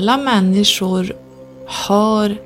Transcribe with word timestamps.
alla 0.00 0.16
människor 0.16 1.12
har 1.66 2.36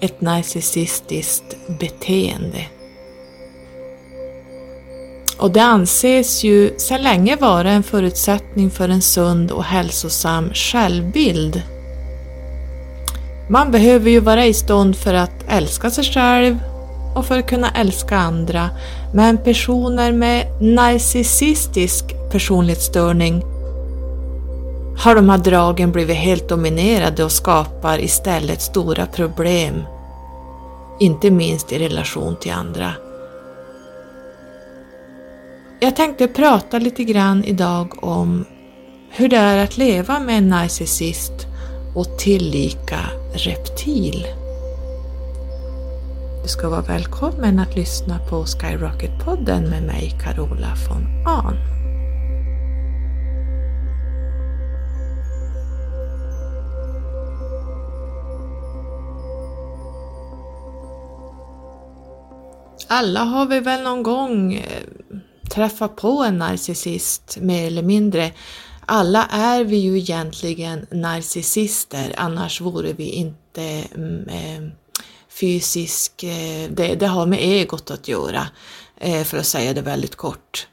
ett 0.00 0.20
narcissistiskt 0.20 1.56
beteende. 1.80 2.66
Och 5.38 5.50
det 5.50 5.62
anses 5.62 6.44
ju 6.44 6.78
sedan 6.78 7.02
länge 7.02 7.36
vara 7.36 7.70
en 7.70 7.82
förutsättning 7.82 8.70
för 8.70 8.88
en 8.88 9.02
sund 9.02 9.50
och 9.50 9.64
hälsosam 9.64 10.50
självbild. 10.54 11.62
Man 13.48 13.70
behöver 13.70 14.10
ju 14.10 14.20
vara 14.20 14.46
i 14.46 14.54
stånd 14.54 14.96
för 14.96 15.14
att 15.14 15.44
älska 15.48 15.90
sig 15.90 16.04
själv 16.04 16.58
och 17.16 17.26
för 17.26 17.38
att 17.38 17.48
kunna 17.48 17.70
älska 17.70 18.16
andra. 18.16 18.70
Men 19.14 19.38
personer 19.38 20.12
med 20.12 20.62
narcissistisk 20.62 22.04
personlighetsstörning 22.32 23.49
har 25.00 25.14
de 25.14 25.28
här 25.28 25.38
dragen 25.38 25.92
blivit 25.92 26.16
helt 26.16 26.48
dominerade 26.48 27.24
och 27.24 27.32
skapar 27.32 27.98
istället 27.98 28.62
stora 28.62 29.06
problem. 29.06 29.82
Inte 31.00 31.30
minst 31.30 31.72
i 31.72 31.78
relation 31.78 32.36
till 32.40 32.52
andra. 32.52 32.92
Jag 35.80 35.96
tänkte 35.96 36.28
prata 36.28 36.78
lite 36.78 37.04
grann 37.04 37.44
idag 37.44 38.04
om 38.04 38.44
hur 39.10 39.28
det 39.28 39.36
är 39.36 39.64
att 39.64 39.76
leva 39.76 40.20
med 40.20 40.38
en 40.38 40.48
narcissist 40.48 41.46
och 41.94 42.18
tillika 42.18 43.00
reptil. 43.32 44.26
Du 46.42 46.48
ska 46.48 46.68
vara 46.68 46.80
välkommen 46.80 47.58
att 47.58 47.76
lyssna 47.76 48.18
på 48.30 48.44
Skyrocket-podden 48.44 49.70
med 49.70 49.82
mig 49.82 50.14
Carola 50.24 50.74
von 50.88 51.26
Ahn. 51.26 51.79
Alla 62.92 63.20
har 63.20 63.46
vi 63.46 63.60
väl 63.60 63.82
någon 63.82 64.02
gång 64.02 64.54
eh, 64.54 64.82
träffat 65.50 65.96
på 65.96 66.24
en 66.24 66.38
narcissist 66.38 67.38
mer 67.40 67.66
eller 67.66 67.82
mindre. 67.82 68.32
Alla 68.86 69.26
är 69.26 69.64
vi 69.64 69.76
ju 69.76 69.98
egentligen 69.98 70.86
narcissister, 70.90 72.14
annars 72.16 72.60
vore 72.60 72.92
vi 72.92 73.04
inte 73.04 73.84
mm, 73.94 74.28
eh, 74.28 74.72
fysisk, 75.40 76.22
eh, 76.22 76.70
det, 76.70 76.94
det 76.94 77.06
har 77.06 77.26
med 77.26 77.38
egot 77.38 77.90
att 77.90 78.08
göra, 78.08 78.46
för 79.24 79.38
att 79.38 79.46
säga 79.46 79.74
det 79.74 79.82
väldigt 79.82 80.16
kort. 80.16 80.68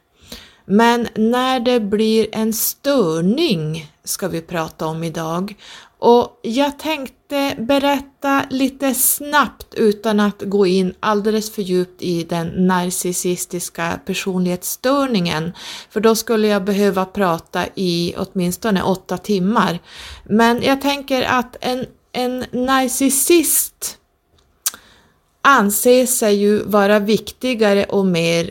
Men 0.66 1.08
när 1.16 1.59
det 1.59 1.80
blir 1.80 2.28
en 2.31 2.54
störning 2.54 3.92
ska 4.04 4.28
vi 4.28 4.42
prata 4.42 4.86
om 4.86 5.04
idag 5.04 5.56
och 6.00 6.40
jag 6.41 6.80
tänkte 6.80 7.56
berätta 7.58 8.44
lite 8.50 8.94
snabbt 8.94 9.74
utan 9.74 10.19
att 10.19 10.41
gå 10.41 10.66
in 10.66 10.94
alldeles 11.00 11.52
för 11.52 11.62
djupt 11.62 12.02
i 12.02 12.24
den 12.24 12.47
narcissistiska 12.47 14.00
personlighetsstörningen, 14.06 15.53
för 15.90 16.00
då 16.00 16.16
skulle 16.16 16.47
jag 16.47 16.63
behöva 16.63 17.06
prata 17.06 17.66
i 17.75 18.13
åtminstone 18.18 18.84
åtta 18.84 19.18
timmar. 19.18 19.80
Men 20.24 20.62
jag 20.62 20.81
tänker 20.81 21.22
att 21.22 21.56
en, 21.62 21.85
en 22.12 22.46
narcissist 22.52 23.97
anser 25.41 26.06
sig 26.06 26.35
ju 26.35 26.64
vara 26.64 27.00
viktigare 27.00 27.84
och 27.84 28.06
mer 28.06 28.50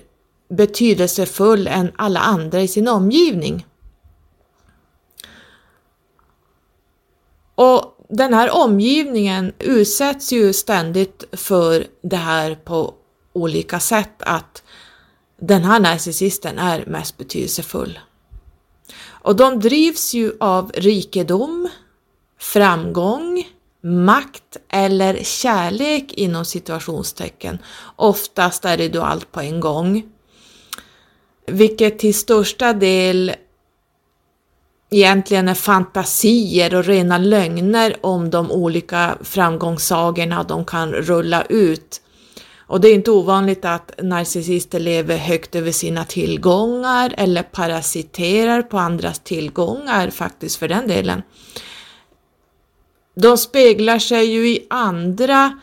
betydelsefull 0.49 1.67
än 1.67 1.93
alla 1.97 2.21
andra 2.21 2.63
i 2.63 2.69
sin 2.69 2.89
omgivning. 2.89 3.67
Och 7.56 7.97
den 8.09 8.34
här 8.34 8.50
omgivningen 8.50 9.53
utsätts 9.59 10.33
ju 10.33 10.53
ständigt 10.53 11.25
för 11.33 11.87
det 12.03 12.17
här 12.17 12.55
på 12.55 12.94
olika 13.33 13.81
sätt 13.81 14.15
att 14.19 14.62
den 15.41 15.65
här 15.65 15.81
narcissisten 15.81 16.59
är 16.59 16.84
mest 16.87 17.16
betydelsefull. 17.16 17.99
Och 19.05 19.37
de 19.37 19.61
drivs 19.61 20.15
ju 20.15 20.33
av 20.41 20.72
rikedom, 20.75 21.69
framgång, 22.39 23.49
makt 23.83 24.56
eller 24.69 25.22
kärlek 25.22 26.12
inom 26.12 26.45
situationstecken. 26.45 27.59
Oftast 27.97 28.65
är 28.65 28.77
det 28.77 28.89
då 28.89 29.03
allt 29.03 29.33
på 29.33 29.41
en 29.41 29.61
gång. 29.61 30.03
Vilket 31.47 31.99
till 31.99 32.15
största 32.15 32.72
del 32.72 33.33
egentligen 34.91 35.49
är 35.49 35.55
fantasier 35.55 36.75
och 36.75 36.85
rena 36.85 37.19
lögner 37.19 37.97
om 38.01 38.31
de 38.31 38.51
olika 38.51 39.19
framgångssagorna 39.21 40.43
de 40.43 40.65
kan 40.65 40.93
rulla 40.93 41.43
ut. 41.43 42.03
Och 42.69 42.81
det 42.81 42.89
är 42.89 42.95
inte 42.95 43.11
ovanligt 43.11 43.65
att 43.65 43.91
narcissister 44.03 44.81
lever 44.81 45.17
högt 45.17 45.55
över 45.55 45.73
sina 45.73 46.05
tillgångar 46.05 47.15
eller 47.17 47.43
parasiterar 47.43 48.63
på 48.63 48.79
andras 48.79 49.19
tillgångar 49.19 50.11
faktiskt 50.11 50.57
för 50.57 50.69
den 50.69 50.89
delen. 50.89 51.23
De 53.15 53.39
speglar 53.39 53.99
sig 53.99 54.25
ju 54.25 54.49
i 54.49 54.67
andra 54.71 55.61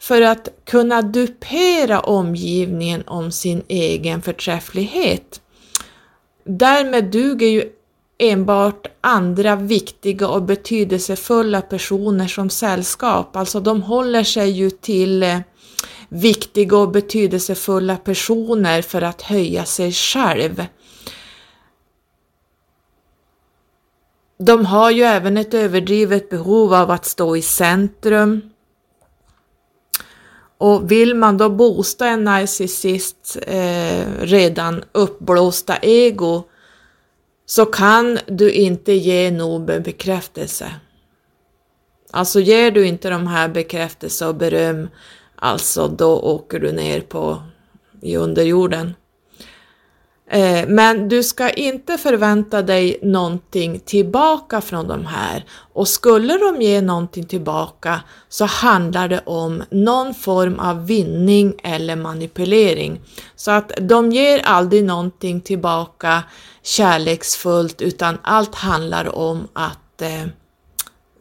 för 0.00 0.22
att 0.22 0.48
kunna 0.64 1.02
dupera 1.02 2.00
omgivningen 2.00 3.02
om 3.06 3.32
sin 3.32 3.62
egen 3.68 4.22
förträfflighet. 4.22 5.40
Därmed 6.44 7.04
duger 7.04 7.46
ju 7.46 7.70
enbart 8.18 8.86
andra 9.00 9.56
viktiga 9.56 10.28
och 10.28 10.42
betydelsefulla 10.42 11.62
personer 11.62 12.28
som 12.28 12.50
sällskap. 12.50 13.36
Alltså 13.36 13.60
de 13.60 13.82
håller 13.82 14.24
sig 14.24 14.50
ju 14.50 14.70
till 14.70 15.22
eh, 15.22 15.38
viktiga 16.08 16.76
och 16.76 16.90
betydelsefulla 16.90 17.96
personer 17.96 18.82
för 18.82 19.02
att 19.02 19.22
höja 19.22 19.64
sig 19.64 19.92
själv. 19.92 20.66
De 24.38 24.66
har 24.66 24.90
ju 24.90 25.02
även 25.02 25.36
ett 25.36 25.54
överdrivet 25.54 26.30
behov 26.30 26.74
av 26.74 26.90
att 26.90 27.04
stå 27.04 27.36
i 27.36 27.42
centrum. 27.42 28.50
Och 30.58 30.90
vill 30.90 31.14
man 31.14 31.38
då 31.38 31.48
boosta 31.48 32.06
en 32.06 32.24
narcissist 32.24 33.36
eh, 33.46 34.06
redan 34.20 34.84
uppblåsta 34.92 35.76
ego 35.76 36.44
så 37.46 37.66
kan 37.66 38.18
du 38.26 38.52
inte 38.52 38.92
ge 38.92 39.30
Nobe 39.30 39.80
bekräftelse. 39.80 40.74
Alltså 42.10 42.40
ger 42.40 42.70
du 42.70 42.86
inte 42.86 43.10
de 43.10 43.26
här 43.26 43.48
bekräftelse 43.48 44.26
och 44.26 44.34
beröm, 44.34 44.88
alltså 45.36 45.88
då 45.88 46.20
åker 46.20 46.60
du 46.60 46.72
ner 46.72 47.00
på 47.00 47.42
i 48.02 48.16
underjorden. 48.16 48.94
Eh, 50.30 50.68
men 50.68 51.08
du 51.08 51.22
ska 51.22 51.50
inte 51.50 51.98
förvänta 51.98 52.62
dig 52.62 52.98
någonting 53.02 53.80
tillbaka 53.80 54.60
från 54.60 54.88
de 54.88 55.06
här 55.06 55.44
och 55.72 55.88
skulle 55.88 56.38
de 56.38 56.62
ge 56.62 56.80
någonting 56.80 57.24
tillbaka 57.24 58.00
så 58.28 58.44
handlar 58.44 59.08
det 59.08 59.20
om 59.26 59.62
någon 59.70 60.14
form 60.14 60.58
av 60.58 60.86
vinning 60.86 61.54
eller 61.62 61.96
manipulering. 61.96 63.00
Så 63.36 63.50
att 63.50 63.72
de 63.80 64.12
ger 64.12 64.40
aldrig 64.44 64.84
någonting 64.84 65.40
tillbaka 65.40 66.22
kärleksfullt 66.66 67.82
utan 67.82 68.18
allt 68.22 68.54
handlar 68.54 69.16
om 69.16 69.48
att 69.52 70.02
eh, 70.02 70.26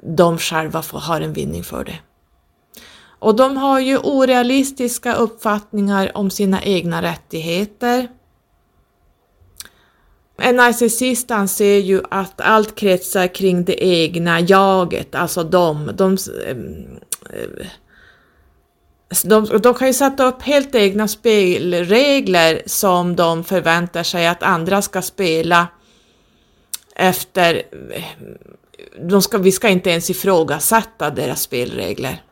de 0.02 0.38
själva 0.38 0.82
får, 0.82 1.00
har 1.00 1.22
en 1.22 1.34
vinning 1.34 1.64
för 1.64 1.84
det. 1.84 2.00
Och 3.20 3.36
de 3.36 3.58
har 3.58 3.80
ju 3.80 3.98
orealistiska 3.98 5.16
uppfattningar 5.16 6.12
om 6.18 6.30
sina 6.30 6.64
egna 6.64 7.02
rättigheter 7.02 8.08
en 10.38 10.56
narcissist 10.56 11.32
anser 11.32 11.78
ju 11.78 12.02
att 12.12 12.42
allt 12.42 12.76
kretsar 12.76 13.28
kring 13.28 13.66
det 13.66 13.84
egna 13.86 14.40
jaget, 14.40 15.16
alltså 15.16 15.44
de, 15.44 15.92
de, 15.96 16.18
de, 19.24 19.46
de 19.46 19.74
kan 19.74 19.88
ju 19.88 19.94
sätta 19.94 20.26
upp 20.26 20.42
helt 20.42 20.76
egna 20.76 21.08
spelregler 21.08 22.62
som 22.66 23.16
de 23.16 23.44
förväntar 23.44 24.04
sig 24.04 24.28
att 24.28 24.44
andra 24.44 24.82
ska 24.82 25.02
spela 25.02 25.68
efter. 26.96 27.62
De 29.10 29.22
ska, 29.22 29.38
vi 29.38 29.52
ska 29.52 29.70
inte 29.70 29.90
ens 29.90 30.10
ifrågasätta 30.10 31.10
deras 31.10 31.42
spelregler. 31.42 32.24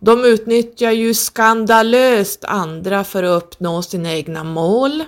De 0.00 0.24
utnyttjar 0.24 0.90
ju 0.90 1.14
skandalöst 1.14 2.44
andra 2.44 3.04
för 3.04 3.22
att 3.22 3.42
uppnå 3.42 3.82
sina 3.82 4.12
egna 4.12 4.44
mål. 4.44 5.04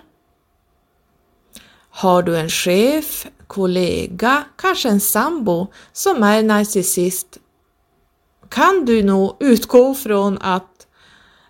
Har 1.90 2.22
du 2.22 2.36
en 2.36 2.48
chef, 2.48 3.26
kollega, 3.46 4.44
kanske 4.56 4.88
en 4.88 5.00
sambo 5.00 5.66
som 5.92 6.22
är 6.22 6.42
narcissist 6.42 7.38
kan 8.52 8.84
du 8.84 9.02
nog 9.02 9.36
utgå 9.40 9.94
från 9.94 10.38
att 10.40 10.71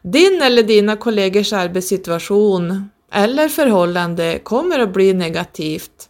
din 0.03 0.43
eller 0.43 0.63
dina 0.63 0.97
kollegors 0.97 1.53
arbetssituation 1.53 2.91
eller 3.13 3.49
förhållande 3.49 4.39
kommer 4.39 4.79
att 4.79 4.93
bli 4.93 5.13
negativt 5.13 6.09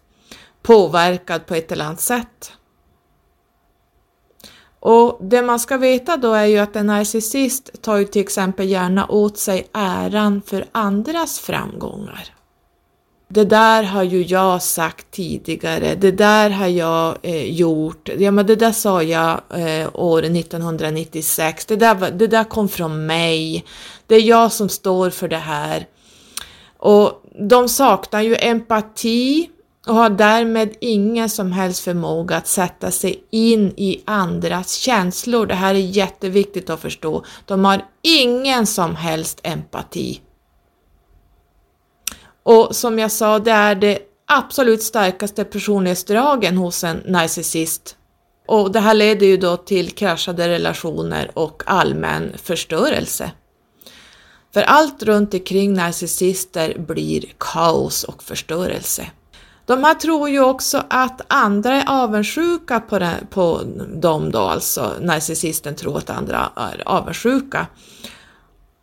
påverkad 0.62 1.46
på 1.46 1.54
ett 1.54 1.72
eller 1.72 1.84
annat 1.84 2.00
sätt. 2.00 2.52
Och 4.80 5.18
det 5.20 5.42
man 5.42 5.60
ska 5.60 5.76
veta 5.76 6.16
då 6.16 6.32
är 6.32 6.44
ju 6.44 6.58
att 6.58 6.76
en 6.76 6.86
narcissist 6.86 7.82
tar 7.82 7.96
ju 7.96 8.04
till 8.04 8.22
exempel 8.22 8.68
gärna 8.68 9.06
åt 9.06 9.38
sig 9.38 9.68
äran 9.72 10.42
för 10.46 10.66
andras 10.72 11.38
framgångar. 11.38 12.34
Det 13.34 13.44
där 13.44 13.82
har 13.82 14.02
ju 14.02 14.23
jag 14.23 14.62
sagt 14.62 15.11
tidigare, 15.11 15.94
det 15.94 16.11
där 16.11 16.50
har 16.50 16.67
jag 16.67 17.19
eh, 17.23 17.52
gjort, 17.52 18.08
ja 18.19 18.31
men 18.31 18.46
det 18.46 18.56
där 18.56 18.73
sa 18.73 19.02
jag 19.02 19.40
eh, 19.50 19.88
år 19.94 20.23
1996, 20.23 21.67
det 21.67 21.76
där, 21.76 22.11
det 22.11 22.26
där 22.26 22.44
kom 22.44 22.69
från 22.69 23.06
mig, 23.06 23.64
det 24.06 24.14
är 24.14 24.20
jag 24.20 24.52
som 24.52 24.69
står 24.69 25.11
för 25.11 25.29
det 25.29 25.37
här. 25.37 25.87
Och 26.79 27.23
de 27.49 27.69
saknar 27.69 28.20
ju 28.20 28.37
empati 28.37 29.49
och 29.87 29.94
har 29.94 30.11
därmed 30.11 30.75
ingen 30.81 31.31
som 31.31 31.52
helst 31.52 31.81
förmåga 31.81 32.37
att 32.37 32.46
sätta 32.46 32.90
sig 32.90 33.25
in 33.31 33.73
i 33.76 34.02
andras 34.05 34.73
känslor. 34.73 35.46
Det 35.46 35.55
här 35.55 35.75
är 35.75 35.79
jätteviktigt 35.79 36.70
att 36.70 36.81
förstå. 36.81 37.25
De 37.44 37.64
har 37.64 37.84
ingen 38.02 38.67
som 38.67 38.96
helst 38.96 39.40
empati. 39.43 40.20
Och 42.42 42.76
som 42.76 42.98
jag 42.98 43.12
sa, 43.12 43.38
det 43.38 43.50
är 43.50 43.74
det 43.74 43.98
absolut 44.26 44.82
starkaste 44.82 45.44
personlighetsdragen 45.44 46.56
hos 46.56 46.84
en 46.84 47.02
narcissist. 47.06 47.96
Och 48.46 48.72
det 48.72 48.80
här 48.80 48.94
leder 48.94 49.26
ju 49.26 49.36
då 49.36 49.56
till 49.56 49.90
kraschade 49.90 50.48
relationer 50.48 51.30
och 51.34 51.62
allmän 51.66 52.32
förstörelse. 52.42 53.30
För 54.54 54.62
allt 54.62 55.02
runt 55.02 55.34
omkring 55.34 55.74
narcissister 55.74 56.78
blir 56.78 57.24
kaos 57.38 58.04
och 58.04 58.22
förstörelse. 58.22 59.10
De 59.66 59.84
här 59.84 59.94
tror 59.94 60.28
ju 60.28 60.40
också 60.40 60.82
att 60.90 61.20
andra 61.28 61.74
är 61.74 61.84
avundsjuka 61.88 62.80
på, 62.80 62.98
den, 62.98 63.26
på 63.30 63.60
dem 63.94 64.30
då, 64.30 64.38
alltså 64.38 64.92
narcissisten 65.00 65.74
tror 65.74 65.98
att 65.98 66.10
andra 66.10 66.50
är 66.56 66.82
avundsjuka. 66.86 67.66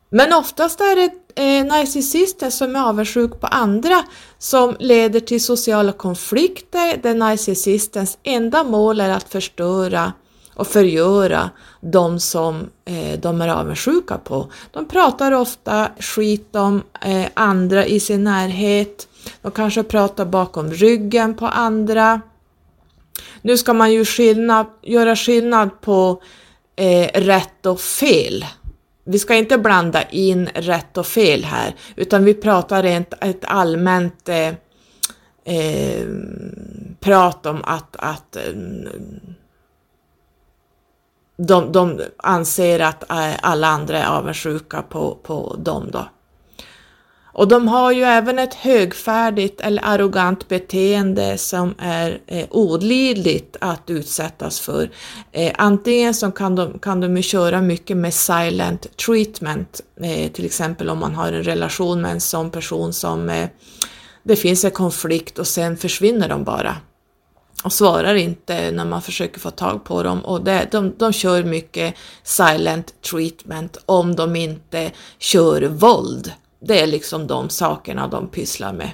Men 0.09 0.33
oftast 0.33 0.81
är 0.81 0.95
det 0.95 1.41
eh, 1.43 1.65
narcissisten 1.65 2.51
som 2.51 2.75
är 2.75 2.79
avundsjuk 2.79 3.39
på 3.39 3.47
andra 3.47 4.03
som 4.37 4.75
leder 4.79 5.19
till 5.19 5.43
sociala 5.43 5.91
konflikter 5.91 6.97
där 7.03 7.15
narcissistens 7.15 8.17
enda 8.23 8.63
mål 8.63 9.01
är 9.01 9.09
att 9.09 9.29
förstöra 9.29 10.13
och 10.55 10.67
förgöra 10.67 11.49
de 11.81 12.19
som 12.19 12.69
eh, 12.85 13.19
de 13.19 13.41
är 13.41 13.47
avundsjuka 13.47 14.17
på. 14.17 14.51
De 14.71 14.85
pratar 14.85 15.31
ofta 15.31 15.87
skit 15.99 16.55
om 16.55 16.83
eh, 17.01 17.25
andra 17.33 17.85
i 17.85 17.99
sin 17.99 18.23
närhet, 18.23 19.07
de 19.41 19.51
kanske 19.51 19.83
pratar 19.83 20.25
bakom 20.25 20.71
ryggen 20.71 21.35
på 21.35 21.47
andra. 21.47 22.21
Nu 23.41 23.57
ska 23.57 23.73
man 23.73 23.91
ju 23.91 24.05
skillnad, 24.05 24.65
göra 24.81 25.15
skillnad 25.15 25.81
på 25.81 26.21
eh, 26.75 27.21
rätt 27.21 27.65
och 27.65 27.79
fel. 27.79 28.45
Vi 29.03 29.19
ska 29.19 29.35
inte 29.35 29.57
blanda 29.57 30.03
in 30.03 30.49
rätt 30.55 30.97
och 30.97 31.05
fel 31.07 31.43
här, 31.43 31.75
utan 31.95 32.23
vi 32.23 32.33
pratar 32.33 32.83
rent 32.83 33.13
ett 33.21 33.45
allmänt 33.45 34.29
eh, 34.29 34.53
eh, 35.43 36.07
prat 36.99 37.45
om 37.45 37.61
att, 37.63 37.95
att 37.95 38.35
eh, 38.35 38.53
de, 41.37 41.71
de 41.71 42.01
anser 42.17 42.79
att 42.79 43.11
eh, 43.11 43.35
alla 43.41 43.67
andra 43.67 43.97
är 43.97 44.07
avundsjuka 44.07 44.81
på, 44.81 45.17
på 45.23 45.55
dem 45.59 45.89
då. 45.91 46.05
Och 47.39 47.47
de 47.47 47.67
har 47.67 47.91
ju 47.91 48.03
även 48.03 48.39
ett 48.39 48.53
högfärdigt 48.53 49.61
eller 49.61 49.83
arrogant 49.85 50.47
beteende 50.47 51.37
som 51.37 51.75
är 51.77 52.21
eh, 52.27 52.45
olidligt 52.49 53.57
att 53.61 53.89
utsättas 53.89 54.59
för. 54.59 54.91
Eh, 55.31 55.51
antingen 55.57 56.13
så 56.13 56.31
kan 56.31 56.55
de, 56.55 56.79
kan 56.79 57.01
de 57.01 57.17
ju 57.17 57.23
köra 57.23 57.61
mycket 57.61 57.97
med 57.97 58.13
silent 58.13 58.97
treatment, 58.97 59.81
eh, 60.01 60.31
till 60.31 60.45
exempel 60.45 60.89
om 60.89 60.99
man 60.99 61.15
har 61.15 61.33
en 61.33 61.43
relation 61.43 62.01
med 62.01 62.11
en 62.11 62.21
sån 62.21 62.49
person 62.49 62.93
som 62.93 63.29
eh, 63.29 63.49
det 64.23 64.35
finns 64.35 64.65
en 64.65 64.71
konflikt 64.71 65.39
och 65.39 65.47
sen 65.47 65.77
försvinner 65.77 66.29
de 66.29 66.43
bara 66.43 66.75
och 67.63 67.73
svarar 67.73 68.15
inte 68.15 68.71
när 68.71 68.85
man 68.85 69.01
försöker 69.01 69.39
få 69.39 69.49
tag 69.49 69.83
på 69.83 70.03
dem 70.03 70.25
och 70.25 70.43
det, 70.43 70.67
de, 70.71 70.93
de 70.97 71.13
kör 71.13 71.43
mycket 71.43 71.95
silent 72.23 73.01
treatment 73.01 73.77
om 73.85 74.15
de 74.15 74.35
inte 74.35 74.91
kör 75.19 75.61
våld. 75.61 76.33
Det 76.59 76.79
är 76.79 76.87
liksom 76.87 77.27
de 77.27 77.49
sakerna 77.49 78.07
de 78.07 78.27
pysslar 78.27 78.73
med. 78.73 78.91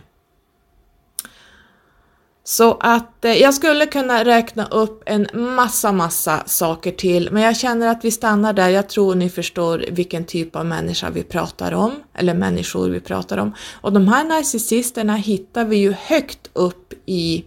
Så 2.47 2.77
att 2.79 3.25
eh, 3.25 3.33
jag 3.33 3.53
skulle 3.53 3.85
kunna 3.85 4.25
räkna 4.25 4.65
upp 4.65 5.03
en 5.06 5.27
massa, 5.33 5.91
massa 5.91 6.44
saker 6.45 6.91
till, 6.91 7.29
men 7.31 7.44
jag 7.44 7.57
känner 7.57 7.88
att 7.88 8.06
vi 8.06 8.12
stannar 8.12 8.53
där. 8.53 8.69
Jag 8.69 8.89
tror 8.89 9.15
ni 9.15 9.29
förstår 9.29 9.85
vilken 9.91 10.25
typ 10.25 10.56
av 10.56 10.65
människa 10.65 11.09
vi 11.09 11.23
pratar 11.23 11.71
om, 11.71 11.91
eller 12.13 12.33
människor 12.33 12.89
vi 12.89 13.00
pratar 13.00 13.38
om. 13.38 13.56
Och 13.81 13.94
de 13.94 14.07
här 14.07 14.23
narcissisterna 14.23 15.15
hittar 15.15 15.65
vi 15.65 15.75
ju 15.75 15.91
högt 15.91 16.50
upp 16.53 16.94
i 17.06 17.45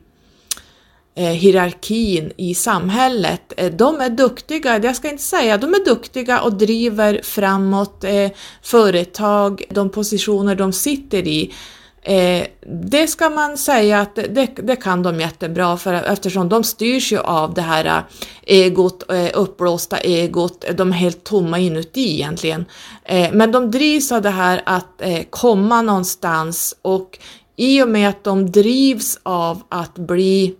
Eh, 1.19 1.25
hierarkin 1.25 2.33
i 2.37 2.55
samhället. 2.55 3.53
Eh, 3.57 3.73
de 3.73 4.01
är 4.01 4.11
duktiga, 4.11 4.79
jag 4.79 4.97
ska 4.97 5.11
inte 5.11 5.23
säga, 5.23 5.59
de 5.59 5.75
är 5.75 5.85
duktiga 5.85 6.41
och 6.41 6.53
driver 6.53 7.21
framåt 7.25 8.05
eh, 8.05 8.31
företag, 8.63 9.63
de 9.71 9.91
positioner 9.91 10.55
de 10.55 10.73
sitter 10.73 11.29
i. 11.29 11.55
Eh, 12.03 12.47
det 12.91 13.07
ska 13.07 13.31
man 13.31 13.59
säga 13.59 14.01
att 14.01 14.15
det, 14.15 14.49
det, 14.63 14.77
kan 14.77 15.03
de 15.03 15.21
jättebra 15.21 15.77
för 15.77 15.95
eftersom 15.95 16.49
de 16.49 16.65
styrs 16.65 17.13
ju 17.13 17.19
av 17.19 17.55
det 17.55 17.63
här 17.63 17.85
eh, 17.85 18.03
egot, 18.43 19.03
uppblåsta 19.35 19.99
egot, 19.99 20.65
de 20.75 20.91
är 20.91 20.97
helt 20.97 21.25
tomma 21.25 21.59
inuti 21.59 22.15
egentligen. 22.15 22.65
Eh, 23.05 23.33
men 23.33 23.53
de 23.53 23.71
drivs 23.71 24.13
av 24.13 24.23
det 24.23 24.31
här 24.31 24.63
att 24.67 25.03
eh, 25.03 25.23
komma 25.31 25.83
någonstans 25.83 26.77
och 26.83 27.19
i 27.57 27.83
och 27.83 27.89
med 27.89 28.09
att 28.09 28.25
de 28.25 28.51
drivs 28.51 29.21
av 29.23 29.63
att 29.69 29.95
bli 29.95 30.57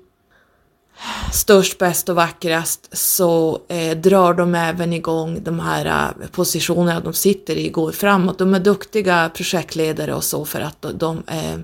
störst, 1.33 1.79
bäst 1.79 2.09
och 2.09 2.17
vackrast 2.17 2.97
så 2.97 3.61
eh, 3.69 3.97
drar 3.97 4.35
de 4.35 4.55
även 4.55 4.93
igång 4.93 5.43
de 5.43 5.61
här 5.61 6.15
eh, 6.21 6.29
positionerna 6.29 7.01
de 7.01 7.13
sitter 7.13 7.57
i, 7.57 7.69
går 7.69 7.93
framåt. 7.93 8.39
De 8.39 8.55
är 8.55 8.61
duktiga 8.61 9.31
projektledare 9.35 10.15
och 10.15 10.25
så 10.25 10.45
för 10.45 10.61
att 10.61 10.87
de 10.95 11.23
eh, 11.27 11.55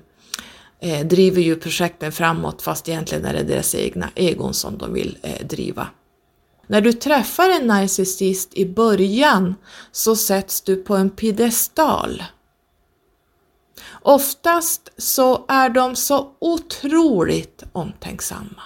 eh, 0.80 1.06
driver 1.06 1.42
ju 1.42 1.56
projekten 1.56 2.12
framåt 2.12 2.62
fast 2.62 2.88
egentligen 2.88 3.24
är 3.24 3.34
det 3.34 3.42
deras 3.42 3.74
egna 3.74 4.08
egon 4.14 4.54
som 4.54 4.78
de 4.78 4.92
vill 4.92 5.18
eh, 5.22 5.46
driva. 5.46 5.88
När 6.66 6.80
du 6.80 6.92
träffar 6.92 7.48
en 7.48 7.66
narcissist 7.66 8.54
i 8.54 8.66
början 8.66 9.54
så 9.92 10.16
sätts 10.16 10.60
du 10.60 10.76
på 10.76 10.96
en 10.96 11.10
piedestal. 11.10 12.22
Oftast 14.02 14.92
så 14.98 15.44
är 15.48 15.68
de 15.68 15.96
så 15.96 16.28
otroligt 16.38 17.62
omtänksamma. 17.72 18.62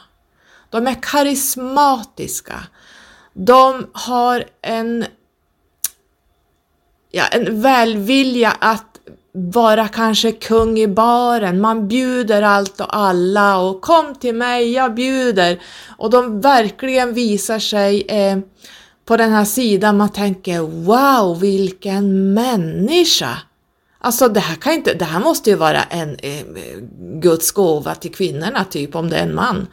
De 0.70 0.86
är 0.86 1.02
karismatiska. 1.02 2.62
De 3.32 3.86
har 3.92 4.44
en, 4.62 5.04
ja, 7.10 7.26
en 7.26 7.62
välvilja 7.62 8.56
att 8.58 8.98
vara 9.32 9.88
kanske 9.88 10.32
kung 10.32 10.78
i 10.78 10.88
baren, 10.88 11.60
man 11.60 11.88
bjuder 11.88 12.42
allt 12.42 12.80
och 12.80 12.96
alla 12.96 13.58
och 13.58 13.80
kom 13.80 14.14
till 14.14 14.34
mig, 14.34 14.72
jag 14.72 14.94
bjuder. 14.94 15.60
Och 15.96 16.10
de 16.10 16.40
verkligen 16.40 17.14
visar 17.14 17.58
sig 17.58 18.02
eh, 18.08 18.38
på 19.04 19.16
den 19.16 19.32
här 19.32 19.44
sidan, 19.44 19.96
man 19.96 20.08
tänker 20.08 20.60
wow 20.60 21.40
vilken 21.40 22.34
människa! 22.34 23.38
Alltså 24.00 24.28
det 24.28 24.40
här, 24.40 24.56
kan 24.56 24.72
inte, 24.72 24.94
det 24.94 25.04
här 25.04 25.20
måste 25.20 25.50
ju 25.50 25.56
vara 25.56 25.82
en 25.82 26.16
eh, 26.16 26.38
eh 26.38 26.44
Guds 27.20 27.52
gåva 27.52 27.94
till 27.94 28.14
kvinnorna 28.14 28.64
typ 28.64 28.94
om 28.94 29.10
det 29.10 29.16
är 29.16 29.22
en 29.22 29.34
man 29.34 29.66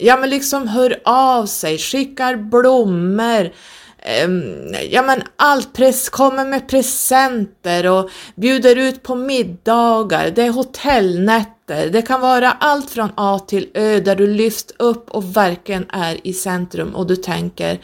ja 0.00 0.16
men 0.16 0.30
liksom 0.30 0.68
hör 0.68 1.00
av 1.04 1.46
sig, 1.46 1.78
skickar 1.78 2.36
blommor, 2.36 3.50
ehm, 3.98 4.74
ja 4.90 5.02
men 5.02 5.22
allt, 5.36 5.72
press, 5.72 6.08
kommer 6.08 6.44
med 6.44 6.68
presenter 6.68 7.86
och 7.86 8.10
bjuder 8.34 8.76
ut 8.76 9.02
på 9.02 9.14
middagar, 9.14 10.30
det 10.30 10.42
är 10.42 10.50
hotellnätter, 10.50 11.90
det 11.90 12.02
kan 12.02 12.20
vara 12.20 12.52
allt 12.52 12.90
från 12.90 13.12
A 13.14 13.38
till 13.38 13.70
Ö 13.74 14.00
där 14.00 14.16
du 14.16 14.26
lyfts 14.26 14.72
upp 14.78 15.10
och 15.10 15.36
verkligen 15.36 15.86
är 15.90 16.26
i 16.26 16.32
centrum 16.32 16.94
och 16.94 17.06
du 17.06 17.16
tänker 17.16 17.80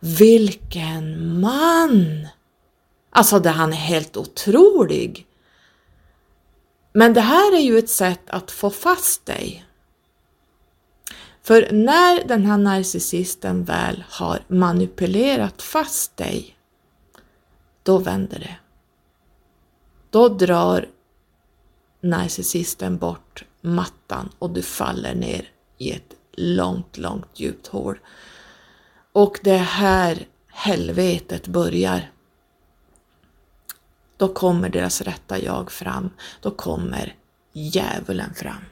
vilken 0.00 1.40
man! 1.40 2.28
Alltså 3.10 3.38
det, 3.38 3.50
han 3.50 3.72
är 3.72 3.76
helt 3.76 4.16
otrolig. 4.16 5.26
Men 6.92 7.14
det 7.14 7.20
här 7.20 7.56
är 7.56 7.60
ju 7.60 7.78
ett 7.78 7.90
sätt 7.90 8.22
att 8.26 8.50
få 8.50 8.70
fast 8.70 9.26
dig. 9.26 9.64
För 11.48 11.72
när 11.72 12.24
den 12.28 12.46
här 12.46 12.58
narcissisten 12.58 13.64
väl 13.64 14.04
har 14.08 14.44
manipulerat 14.48 15.62
fast 15.62 16.16
dig, 16.16 16.56
då 17.82 17.98
vänder 17.98 18.38
det. 18.38 18.56
Då 20.10 20.28
drar 20.28 20.88
narcissisten 22.00 22.98
bort 22.98 23.44
mattan 23.60 24.28
och 24.38 24.50
du 24.50 24.62
faller 24.62 25.14
ner 25.14 25.48
i 25.78 25.92
ett 25.92 26.14
långt, 26.32 26.98
långt 26.98 27.40
djupt 27.40 27.66
hål. 27.66 27.98
och 29.12 29.40
det 29.42 29.56
här 29.56 30.26
helvetet 30.48 31.46
börjar. 31.46 32.12
Då 34.16 34.28
kommer 34.28 34.68
deras 34.68 35.00
rätta 35.00 35.38
jag 35.38 35.72
fram. 35.72 36.10
Då 36.40 36.50
kommer 36.50 37.16
djävulen 37.52 38.34
fram. 38.34 38.64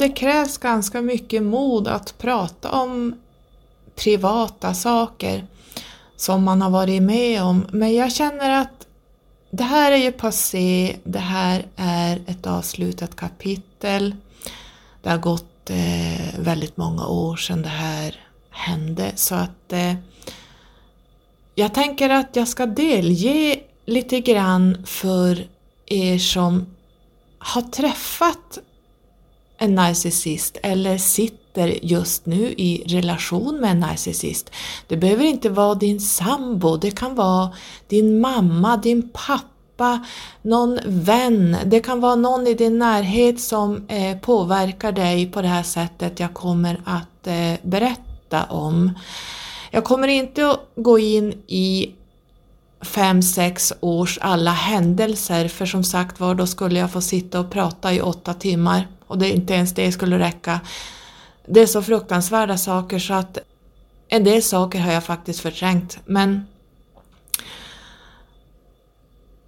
Det 0.00 0.08
krävs 0.08 0.58
ganska 0.58 1.02
mycket 1.02 1.42
mod 1.42 1.88
att 1.88 2.18
prata 2.18 2.70
om 2.70 3.14
privata 3.96 4.74
saker 4.74 5.46
som 6.16 6.44
man 6.44 6.62
har 6.62 6.70
varit 6.70 7.02
med 7.02 7.42
om. 7.42 7.66
Men 7.72 7.94
jag 7.94 8.12
känner 8.12 8.60
att 8.60 8.86
det 9.50 9.62
här 9.62 9.92
är 9.92 9.96
ju 9.96 10.12
passé, 10.12 10.96
det 11.04 11.18
här 11.18 11.66
är 11.76 12.22
ett 12.26 12.46
avslutat 12.46 13.16
kapitel. 13.16 14.14
Det 15.02 15.10
har 15.10 15.18
gått 15.18 15.70
eh, 15.70 16.38
väldigt 16.38 16.76
många 16.76 17.06
år 17.06 17.36
sedan 17.36 17.62
det 17.62 17.68
här 17.68 18.16
hände 18.50 19.12
så 19.16 19.34
att 19.34 19.72
eh, 19.72 19.94
jag 21.54 21.74
tänker 21.74 22.10
att 22.10 22.36
jag 22.36 22.48
ska 22.48 22.66
delge 22.66 23.60
lite 23.86 24.20
grann 24.20 24.86
för 24.86 25.46
er 25.86 26.18
som 26.18 26.66
har 27.38 27.62
träffat 27.62 28.58
en 29.60 29.74
narcissist 29.74 30.56
eller 30.62 30.98
sitter 30.98 31.84
just 31.84 32.26
nu 32.26 32.54
i 32.56 32.84
relation 32.86 33.60
med 33.60 33.70
en 33.70 33.80
narcissist. 33.80 34.50
Det 34.86 34.96
behöver 34.96 35.24
inte 35.24 35.48
vara 35.48 35.74
din 35.74 36.00
sambo, 36.00 36.76
det 36.76 36.90
kan 36.90 37.14
vara 37.14 37.50
din 37.88 38.20
mamma, 38.20 38.76
din 38.76 39.08
pappa, 39.08 40.04
någon 40.42 40.78
vän, 40.84 41.56
det 41.64 41.80
kan 41.80 42.00
vara 42.00 42.14
någon 42.14 42.46
i 42.46 42.54
din 42.54 42.78
närhet 42.78 43.40
som 43.40 43.86
eh, 43.88 44.18
påverkar 44.18 44.92
dig 44.92 45.32
på 45.32 45.42
det 45.42 45.48
här 45.48 45.62
sättet 45.62 46.20
jag 46.20 46.34
kommer 46.34 46.80
att 46.84 47.26
eh, 47.26 47.54
berätta 47.62 48.44
om. 48.44 48.98
Jag 49.70 49.84
kommer 49.84 50.08
inte 50.08 50.50
att 50.50 50.60
gå 50.76 50.98
in 50.98 51.32
i 51.46 51.94
fem, 52.80 53.22
sex 53.22 53.72
års 53.80 54.18
alla 54.22 54.50
händelser 54.50 55.48
för 55.48 55.66
som 55.66 55.84
sagt 55.84 56.20
var 56.20 56.34
då 56.34 56.46
skulle 56.46 56.78
jag 56.78 56.92
få 56.92 57.00
sitta 57.00 57.40
och 57.40 57.50
prata 57.50 57.94
i 57.94 58.00
åtta 58.00 58.34
timmar 58.34 58.86
och 59.10 59.18
det 59.18 59.28
inte 59.30 59.54
ens 59.54 59.74
det 59.74 59.92
skulle 59.92 60.18
räcka. 60.18 60.60
Det 61.46 61.60
är 61.60 61.66
så 61.66 61.82
fruktansvärda 61.82 62.58
saker 62.58 62.98
så 62.98 63.14
att 63.14 63.38
en 64.08 64.24
del 64.24 64.42
saker 64.42 64.78
har 64.78 64.92
jag 64.92 65.04
faktiskt 65.04 65.40
förträngt 65.40 65.98
men 66.04 66.46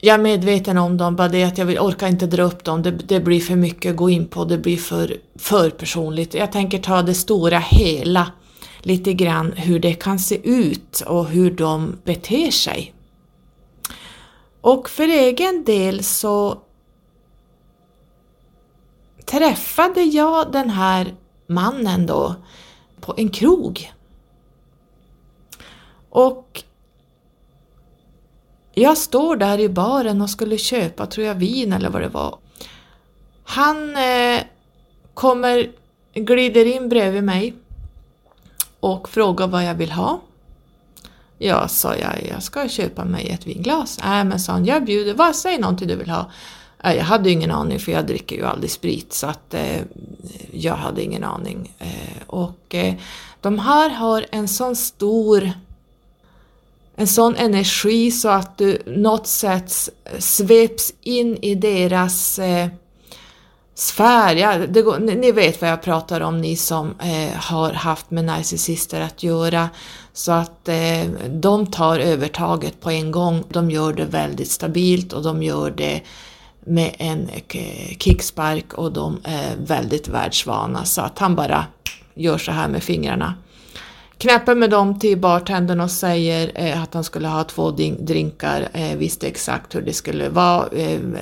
jag 0.00 0.14
är 0.14 0.23
medveten 0.23 0.78
om 0.78 0.97
dem, 0.97 1.16
bara 1.16 1.28
det 1.28 1.45
att 1.45 1.59
jag 1.59 1.66
vill, 1.66 1.78
orkar 1.78 2.09
inte 2.09 2.26
dra 2.26 2.42
upp 2.42 2.64
dem, 2.64 2.83
det, 2.83 2.90
det, 2.90 3.21
blir 3.21 3.40
för 3.40 3.57
mycket 3.57 3.90
att 3.90 3.97
gå 3.97 4.11
in 4.11 4.26
på, 4.28 4.45
det 4.45 4.59
blir 4.59 4.76
för, 4.76 5.16
för 5.38 5.71
personligt. 5.71 6.35
Jag 6.35 6.52
tänker 6.52 6.78
ta 6.78 7.02
det 7.02 7.14
stora 7.14 7.59
hela, 7.59 8.33
lite 8.81 9.12
grann 9.12 9.52
hur 9.52 9.78
det 9.78 9.95
kan 9.95 10.19
se 10.19 10.40
ut 10.49 11.00
och 11.00 11.26
hur 11.26 11.50
de 11.50 11.99
beter 12.04 12.50
sig. 12.50 12.95
Och 14.61 14.90
för 14.90 15.09
egen 15.09 15.64
del 15.64 16.04
så 16.04 16.59
träffade 19.33 20.03
jag 20.03 20.53
den 20.53 20.71
här 20.71 21.15
mannen 21.47 22.07
då 22.07 22.35
på 23.01 23.15
en 23.17 23.29
krog. 23.29 23.93
Och 26.11 26.62
jag 28.75 28.99
står 28.99 29.37
där 29.37 29.61
i 29.61 29.69
baren 29.69 30.21
och 30.21 30.31
skulle 30.31 30.59
köpa, 30.59 31.07
tror 31.07 31.27
jag, 31.27 31.35
vin 31.35 31.73
eller 31.73 31.91
vad 31.91 32.03
det 32.03 32.09
var. 32.09 32.39
Han 33.45 33.97
eh, 33.97 34.43
kommer, 35.15 35.71
glider 36.15 36.65
in 36.65 36.89
bredvid 36.89 37.25
mig 37.25 37.55
och 38.81 39.09
frågar 39.09 39.47
vad 39.47 39.65
jag 39.65 39.75
vill 39.75 39.93
ha. 39.93 40.21
Ja, 41.39 41.69
sa 41.69 41.97
jag, 41.97 42.27
jag 42.31 42.43
ska 42.43 42.69
köpa 42.69 43.05
mig 43.05 43.29
ett 43.29 43.47
vinglas. 43.47 44.01
Nej, 44.05 44.21
äh, 44.21 44.25
men 44.25 44.41
sa 44.41 44.53
han, 44.53 44.65
jag 44.65 44.85
bjuder, 44.85 45.15
vad, 45.15 45.37
säg 45.37 45.59
någonting 45.59 45.89
du 45.89 45.97
vill 45.97 46.11
ha. 46.11 46.31
Eh, 46.83 46.95
jag 46.95 47.05
hade 47.05 47.31
ingen 47.31 47.51
aning 47.51 47.79
för 47.79 47.93
jag 47.93 48.07
dricker 48.07 48.37
ju 48.37 48.47
aldrig 48.47 48.71
sprit 48.71 49.12
så 49.12 49.27
att 49.27 49.55
eh, 49.55 49.81
jag 50.53 50.75
hade 50.75 51.03
ingen 51.03 51.25
aning. 51.25 51.73
Eh, 51.79 52.23
och 52.27 52.75
eh, 52.75 52.95
de 53.41 53.59
här 53.59 53.91
har 53.91 54.27
en 54.31 54.49
sån 54.49 54.77
stor 54.77 55.53
en 56.97 57.07
sån 57.07 57.37
energi 57.37 58.11
så 58.11 58.29
att 58.29 58.59
du 58.59 58.79
något 58.87 59.27
sätt 59.27 59.73
sveps 60.19 60.95
in 61.03 61.37
i 61.37 61.55
deras 61.55 62.39
eh, 62.39 62.69
sfär. 63.75 64.37
Ja, 64.37 64.59
det, 64.59 64.99
ni 64.99 65.33
vet 65.33 65.61
vad 65.61 65.71
jag 65.71 65.83
pratar 65.83 66.21
om 66.21 66.41
ni 66.41 66.57
som 66.57 66.95
eh, 67.01 67.37
har 67.37 67.73
haft 67.73 68.11
med 68.11 68.25
narcissister 68.25 69.01
att 69.01 69.23
göra. 69.23 69.69
Så 70.12 70.33
att 70.33 70.69
eh, 70.69 71.05
de 71.31 71.67
tar 71.67 71.99
övertaget 71.99 72.81
på 72.81 72.91
en 72.91 73.11
gång. 73.11 73.45
De 73.49 73.71
gör 73.71 73.93
det 73.93 74.05
väldigt 74.05 74.51
stabilt 74.51 75.12
och 75.12 75.23
de 75.23 75.43
gör 75.43 75.71
det 75.71 76.03
med 76.64 76.95
en 76.99 77.28
eh, 77.28 77.97
kickspark 77.99 78.75
och 78.75 78.92
de 78.92 79.21
är 79.25 79.57
väldigt 79.57 80.09
världsvana 80.09 80.85
så 80.85 81.00
att 81.00 81.19
han 81.19 81.35
bara 81.35 81.66
gör 82.14 82.38
så 82.38 82.52
här 82.52 82.69
med 82.69 82.83
fingrarna. 82.83 83.35
Knäpper 84.19 84.54
med 84.54 84.71
dem 84.71 84.99
till 84.99 85.19
bartendern 85.19 85.81
och 85.81 85.90
säger 85.90 86.52
eh, 86.54 86.83
att 86.83 86.95
han 86.95 87.04
skulle 87.04 87.28
ha 87.28 87.45
två 87.45 87.71
drinkar, 87.99 88.69
eh, 88.73 88.97
visste 88.97 89.26
exakt 89.26 89.75
hur 89.75 89.83
det 89.83 89.92
skulle 89.92 90.28
vara, 90.28 90.69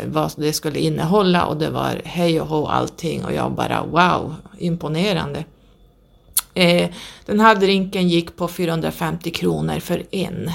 vad 0.06 0.32
det 0.36 0.52
skulle 0.52 0.78
innehålla 0.78 1.44
och 1.44 1.56
det 1.56 1.70
var 1.70 2.02
hej 2.04 2.40
och 2.40 2.46
hå 2.46 2.66
allting 2.66 3.24
och 3.24 3.32
jag 3.32 3.52
bara 3.52 3.82
wow, 3.82 4.34
imponerande. 4.58 5.44
Den 7.26 7.40
här 7.40 7.54
drinken 7.54 8.08
gick 8.08 8.36
på 8.36 8.48
450 8.48 9.30
kronor 9.30 9.80
för 9.80 10.02
en. 10.10 10.50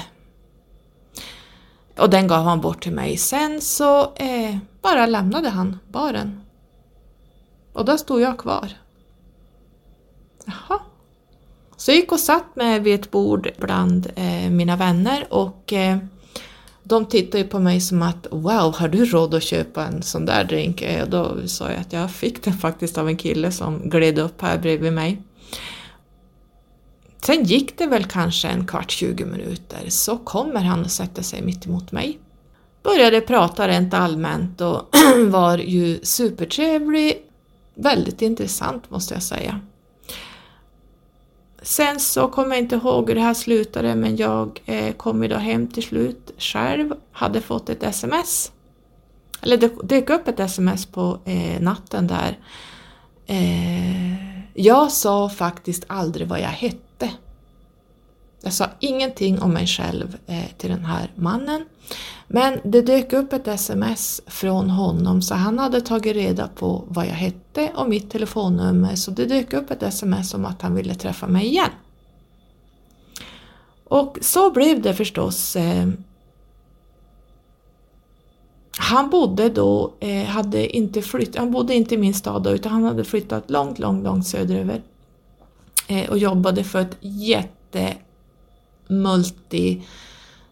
Och 1.98 2.10
den 2.10 2.26
gav 2.26 2.44
han 2.44 2.60
bort 2.60 2.82
till 2.82 2.92
mig. 2.92 3.16
Sen 3.16 3.60
så 3.60 4.00
eh, 4.00 4.56
bara 4.82 5.06
lämnade 5.06 5.48
han 5.48 5.78
baren. 5.88 6.40
Och 7.72 7.84
där 7.84 7.96
stod 7.96 8.20
jag 8.20 8.38
kvar. 8.38 8.68
Jaha. 10.44 10.80
Så 11.76 11.90
jag 11.90 11.96
gick 11.96 12.12
och 12.12 12.20
satt 12.20 12.56
mig 12.56 12.80
vid 12.80 12.94
ett 12.94 13.10
bord 13.10 13.50
bland 13.58 14.06
eh, 14.16 14.50
mina 14.50 14.76
vänner 14.76 15.26
och 15.30 15.72
eh, 15.72 15.98
de 16.82 17.04
tittade 17.04 17.44
på 17.44 17.58
mig 17.58 17.80
som 17.80 18.02
att 18.02 18.26
wow, 18.30 18.74
har 18.76 18.88
du 18.88 19.04
råd 19.04 19.34
att 19.34 19.42
köpa 19.42 19.86
en 19.86 20.02
sån 20.02 20.26
där 20.26 20.44
drink? 20.44 20.82
Eh, 20.82 21.02
och 21.02 21.10
då 21.10 21.48
sa 21.48 21.70
jag 21.70 21.80
att 21.80 21.92
jag 21.92 22.10
fick 22.10 22.44
den 22.44 22.54
faktiskt 22.54 22.98
av 22.98 23.08
en 23.08 23.16
kille 23.16 23.52
som 23.52 23.90
gled 23.90 24.18
upp 24.18 24.40
här 24.40 24.58
bredvid 24.58 24.92
mig. 24.92 25.22
Sen 27.26 27.44
gick 27.44 27.78
det 27.78 27.86
väl 27.86 28.04
kanske 28.04 28.48
en 28.48 28.66
kvart, 28.66 28.90
20 28.90 29.24
minuter, 29.24 29.84
så 29.88 30.16
kommer 30.18 30.60
han 30.60 30.84
och 30.84 30.90
sätter 30.90 31.22
sig 31.22 31.42
mitt 31.42 31.66
emot 31.66 31.92
mig. 31.92 32.18
Började 32.82 33.20
prata 33.20 33.68
rent 33.68 33.94
allmänt 33.94 34.60
och 34.60 34.96
var 35.28 35.58
ju 35.58 36.00
supertrevlig, 36.02 37.22
väldigt 37.74 38.22
intressant 38.22 38.90
måste 38.90 39.14
jag 39.14 39.22
säga. 39.22 39.60
Sen 41.62 42.00
så 42.00 42.28
kommer 42.28 42.48
jag 42.48 42.58
inte 42.58 42.76
ihåg 42.76 43.08
hur 43.08 43.14
det 43.14 43.20
här 43.20 43.34
slutade 43.34 43.94
men 43.94 44.16
jag 44.16 44.60
eh, 44.64 44.92
kom 44.92 45.22
ju 45.22 45.28
då 45.28 45.36
hem 45.36 45.68
till 45.68 45.82
slut 45.82 46.30
själv, 46.38 46.94
hade 47.12 47.40
fått 47.40 47.68
ett 47.68 47.82
sms. 47.82 48.52
Eller 49.40 49.56
det 49.56 49.72
dök 49.82 50.10
upp 50.10 50.28
ett 50.28 50.40
sms 50.40 50.86
på 50.86 51.18
eh, 51.24 51.60
natten 51.60 52.06
där. 52.06 52.38
Eh, 53.26 54.14
jag 54.54 54.92
sa 54.92 55.28
faktiskt 55.28 55.84
aldrig 55.86 56.28
vad 56.28 56.40
jag 56.40 56.48
hette. 56.48 56.85
Jag 58.46 58.52
sa 58.52 58.66
ingenting 58.80 59.42
om 59.42 59.52
mig 59.52 59.66
själv 59.66 60.16
eh, 60.26 60.44
till 60.58 60.70
den 60.70 60.84
här 60.84 61.10
mannen. 61.14 61.64
Men 62.28 62.60
det 62.64 62.82
dök 62.82 63.12
upp 63.12 63.32
ett 63.32 63.48
sms 63.48 64.20
från 64.26 64.70
honom 64.70 65.22
så 65.22 65.34
han 65.34 65.58
hade 65.58 65.80
tagit 65.80 66.16
reda 66.16 66.48
på 66.48 66.84
vad 66.88 67.06
jag 67.06 67.10
hette 67.10 67.72
och 67.74 67.88
mitt 67.88 68.10
telefonnummer 68.10 68.94
så 68.94 69.10
det 69.10 69.26
dök 69.26 69.52
upp 69.52 69.70
ett 69.70 69.82
sms 69.82 70.34
om 70.34 70.44
att 70.44 70.62
han 70.62 70.74
ville 70.74 70.94
träffa 70.94 71.26
mig 71.26 71.46
igen. 71.46 71.70
Och 73.84 74.18
så 74.20 74.50
blev 74.50 74.82
det 74.82 74.94
förstås. 74.94 75.56
Eh, 75.56 75.88
han 78.78 79.10
bodde 79.10 79.48
då, 79.48 79.94
eh, 80.00 80.24
hade 80.24 80.76
inte 80.76 81.02
flyttat, 81.02 81.36
han 81.36 81.50
bodde 81.50 81.74
inte 81.74 81.94
i 81.94 81.98
min 81.98 82.14
stad 82.14 82.42
då, 82.42 82.50
utan 82.50 82.72
han 82.72 82.84
hade 82.84 83.04
flyttat 83.04 83.50
långt, 83.50 83.78
långt, 83.78 84.04
långt 84.04 84.26
söderöver 84.26 84.82
Eh, 85.86 86.10
och 86.10 86.18
jobbade 86.18 86.64
för 86.64 86.80
ett 86.80 86.96
jätte 87.00 87.94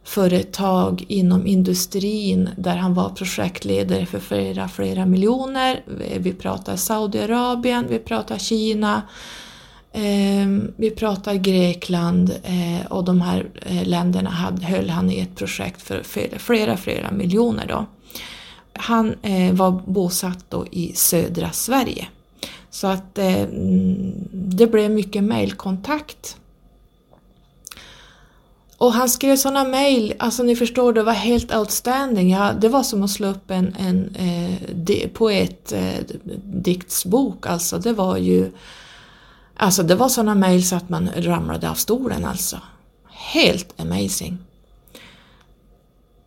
företag 0.04 1.04
inom 1.08 1.46
industrin 1.46 2.50
där 2.56 2.76
han 2.76 2.94
var 2.94 3.08
projektledare 3.08 4.06
för 4.06 4.18
flera, 4.18 4.68
flera 4.68 5.06
miljoner. 5.06 5.82
Eh, 6.08 6.18
vi 6.20 6.32
pratar 6.32 6.76
Saudiarabien, 6.76 7.86
vi 7.88 7.98
pratar 7.98 8.38
Kina, 8.38 9.02
eh, 9.92 10.46
vi 10.76 10.90
pratar 10.90 11.34
Grekland 11.34 12.30
eh, 12.42 12.86
och 12.86 13.04
de 13.04 13.20
här 13.20 13.46
eh, 13.62 13.86
länderna 13.86 14.30
hade, 14.30 14.66
höll 14.66 14.90
han 14.90 15.10
i 15.10 15.18
ett 15.18 15.36
projekt 15.36 15.82
för 15.82 16.02
flera, 16.02 16.38
flera, 16.38 16.76
flera 16.76 17.10
miljoner. 17.10 17.66
Då. 17.68 17.86
Han 18.72 19.14
eh, 19.22 19.54
var 19.54 19.82
bosatt 19.86 20.44
då 20.48 20.66
i 20.70 20.92
södra 20.94 21.50
Sverige. 21.50 22.06
Så 22.74 22.86
att 22.86 23.18
eh, 23.18 23.42
mm, 23.42 24.28
det 24.32 24.66
blev 24.66 24.90
mycket 24.90 25.24
mailkontakt. 25.24 26.36
och 28.78 28.92
han 28.92 29.08
skrev 29.08 29.36
sådana 29.36 29.64
mail, 29.64 30.14
alltså 30.18 30.42
ni 30.42 30.56
förstår 30.56 30.92
det 30.92 31.02
var 31.02 31.12
helt 31.12 31.54
outstanding. 31.54 32.30
Ja, 32.30 32.52
det 32.52 32.68
var 32.68 32.82
som 32.82 33.02
att 33.02 33.10
slå 33.10 33.28
upp 33.28 33.50
en, 33.50 33.74
en 33.78 34.14
eh, 34.14 34.54
poetdiktsbok, 35.08 37.46
eh, 37.46 37.52
alltså 37.52 37.78
det 37.78 37.92
var 37.92 38.16
ju 38.16 38.52
Alltså 39.56 39.82
det 39.82 39.94
var 39.94 40.08
sådana 40.08 40.34
mail 40.34 40.68
så 40.68 40.76
att 40.76 40.88
man 40.88 41.10
ramlade 41.16 41.70
av 41.70 41.74
stolen 41.74 42.24
alltså. 42.24 42.58
Helt 43.08 43.80
amazing. 43.80 44.38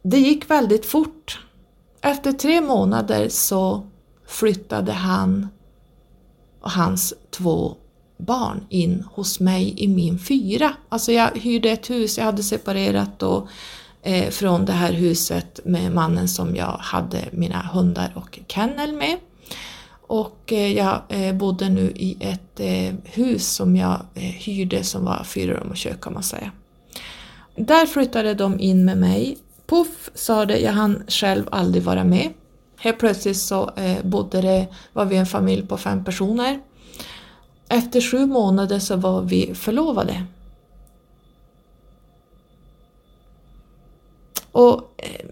Det 0.01 0.19
gick 0.19 0.49
väldigt 0.49 0.85
fort. 0.85 1.39
Efter 2.01 2.31
tre 2.31 2.61
månader 2.61 3.29
så 3.29 3.87
flyttade 4.27 4.91
han 4.91 5.47
och 6.61 6.71
hans 6.71 7.13
två 7.31 7.75
barn 8.17 8.65
in 8.69 9.03
hos 9.11 9.39
mig 9.39 9.73
i 9.77 9.87
min 9.87 10.19
fyra. 10.19 10.73
Alltså 10.89 11.11
jag 11.11 11.31
hyrde 11.37 11.69
ett 11.69 11.89
hus, 11.89 12.17
jag 12.17 12.25
hade 12.25 12.43
separerat 12.43 13.19
då 13.19 13.47
eh, 14.01 14.29
från 14.29 14.65
det 14.65 14.73
här 14.73 14.93
huset 14.93 15.59
med 15.65 15.91
mannen 15.91 16.27
som 16.27 16.55
jag 16.55 16.77
hade 16.79 17.19
mina 17.31 17.61
hundar 17.61 18.13
och 18.15 18.39
kennel 18.47 18.93
med. 18.93 19.17
Och 20.07 20.53
eh, 20.53 20.73
jag 20.73 21.01
eh, 21.09 21.33
bodde 21.35 21.69
nu 21.69 21.91
i 21.95 22.17
ett 22.19 22.59
eh, 22.59 22.93
hus 23.03 23.47
som 23.47 23.75
jag 23.75 24.01
eh, 24.13 24.21
hyrde 24.21 24.83
som 24.83 25.05
var 25.05 25.23
fyra 25.23 25.53
rum 25.53 25.69
och 25.69 25.77
kök 25.77 26.01
kan 26.01 26.13
man 26.13 26.23
säga. 26.23 26.51
Där 27.55 27.85
flyttade 27.85 28.33
de 28.33 28.59
in 28.59 28.85
med 28.85 28.97
mig. 28.97 29.37
Puff 29.67 30.09
sa 30.13 30.45
det, 30.45 30.59
jag 30.59 30.71
hann 30.71 31.03
själv 31.07 31.43
aldrig 31.51 31.83
vara 31.83 32.03
med. 32.03 32.33
Helt 32.79 32.99
plötsligt 32.99 33.37
så 33.37 33.69
eh, 33.75 34.05
bodde 34.05 34.41
det, 34.41 34.67
var 34.93 35.05
vi 35.05 35.17
en 35.17 35.25
familj 35.25 35.67
på 35.67 35.77
fem 35.77 36.03
personer 36.03 36.59
efter 37.69 38.01
sju 38.01 38.25
månader 38.25 38.79
så 38.79 38.95
var 38.95 39.21
vi 39.21 39.55
förlovade. 39.55 40.23
Och 44.51 44.93
eh, 44.97 45.25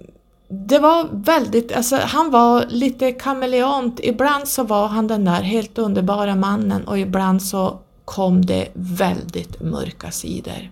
det 0.47 0.79
var 0.79 1.07
väldigt, 1.11 1.71
alltså 1.71 1.95
han 1.95 2.31
var 2.31 2.65
lite 2.69 3.11
kameleont. 3.11 3.99
Ibland 4.03 4.47
så 4.47 4.63
var 4.63 4.87
han 4.87 5.07
den 5.07 5.25
där 5.25 5.41
helt 5.41 5.77
underbara 5.77 6.35
mannen 6.35 6.87
och 6.87 6.99
ibland 6.99 7.43
så 7.43 7.79
kom 8.05 8.45
det 8.45 8.67
väldigt 8.73 9.61
mörka 9.61 10.11
sidor 10.11 10.71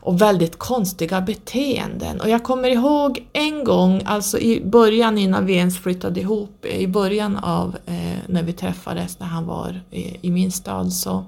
och 0.00 0.20
väldigt 0.20 0.58
konstiga 0.58 1.20
beteenden. 1.20 2.20
Och 2.20 2.28
jag 2.28 2.44
kommer 2.44 2.68
ihåg 2.68 3.28
en 3.32 3.64
gång, 3.64 4.02
alltså 4.04 4.38
i 4.38 4.64
början 4.64 5.18
innan 5.18 5.46
vi 5.46 5.54
ens 5.54 5.78
flyttade 5.78 6.20
ihop, 6.20 6.64
i 6.66 6.86
början 6.86 7.36
av 7.36 7.76
eh, 7.86 8.18
när 8.26 8.42
vi 8.42 8.52
träffades 8.52 9.18
när 9.18 9.26
han 9.26 9.46
var 9.46 9.80
i, 9.90 10.28
i, 10.28 10.30
min 10.30 10.52
stad 10.52 10.92
så 10.92 11.24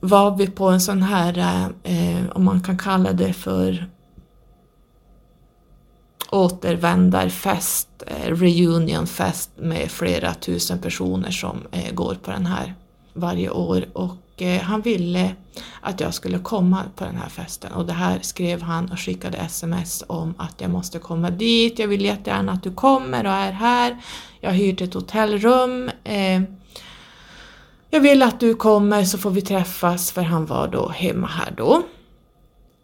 var 0.00 0.36
vi 0.36 0.46
på 0.46 0.68
en 0.68 0.80
sån 0.80 1.02
här, 1.02 1.68
eh, 1.82 2.30
om 2.32 2.44
man 2.44 2.60
kan 2.60 2.78
kalla 2.78 3.12
det 3.12 3.32
för 3.32 3.86
återvändarfest, 6.30 7.88
eh, 8.06 8.34
reunionfest 8.34 9.50
med 9.56 9.90
flera 9.90 10.34
tusen 10.34 10.78
personer 10.78 11.30
som 11.30 11.58
eh, 11.70 11.94
går 11.94 12.14
på 12.14 12.30
den 12.30 12.46
här 12.46 12.74
varje 13.12 13.50
år 13.50 13.84
och 13.92 14.16
Eh, 14.42 14.60
han 14.60 14.80
ville 14.80 15.34
att 15.80 16.00
jag 16.00 16.14
skulle 16.14 16.38
komma 16.38 16.82
på 16.96 17.04
den 17.04 17.16
här 17.16 17.28
festen 17.28 17.72
och 17.72 17.86
det 17.86 17.92
här 17.92 18.18
skrev 18.22 18.62
han 18.62 18.92
och 18.92 19.00
skickade 19.00 19.38
sms 19.38 20.04
om 20.06 20.34
att 20.38 20.60
jag 20.60 20.70
måste 20.70 20.98
komma 20.98 21.30
dit, 21.30 21.78
jag 21.78 21.88
vill 21.88 22.04
jättegärna 22.04 22.52
att 22.52 22.62
du 22.62 22.72
kommer 22.72 23.26
och 23.26 23.32
är 23.32 23.52
här, 23.52 23.96
jag 24.40 24.50
har 24.50 24.56
hyrt 24.56 24.80
ett 24.80 24.94
hotellrum, 24.94 25.90
eh, 26.04 26.42
jag 27.90 28.00
vill 28.00 28.22
att 28.22 28.40
du 28.40 28.54
kommer 28.54 29.04
så 29.04 29.18
får 29.18 29.30
vi 29.30 29.42
träffas 29.42 30.12
för 30.12 30.22
han 30.22 30.46
var 30.46 30.68
då 30.68 30.88
hemma 30.88 31.26
här 31.26 31.54
då. 31.56 31.82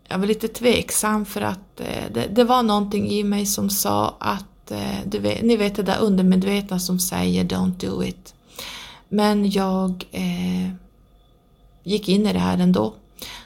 Jag 0.08 0.18
var 0.18 0.26
lite 0.26 0.48
tveksam 0.48 1.24
för 1.24 1.40
att 1.40 1.80
eh, 1.80 2.04
det, 2.14 2.26
det, 2.30 2.44
var 2.44 2.62
någonting 2.62 3.08
i 3.08 3.24
mig 3.24 3.46
som 3.46 3.70
sa 3.70 4.16
att, 4.18 4.72
vet, 5.04 5.42
ni 5.42 5.56
vet 5.56 5.74
det 5.74 5.82
där 5.82 5.98
undermedvetna 6.00 6.78
som 6.78 6.98
säger 6.98 7.44
don't 7.44 7.86
do 7.86 8.04
it. 8.04 8.34
Men 9.08 9.50
jag 9.50 10.04
eh, 10.12 10.70
gick 11.86 12.08
in 12.08 12.26
i 12.26 12.32
det 12.32 12.38
här 12.38 12.58
ändå. 12.58 12.94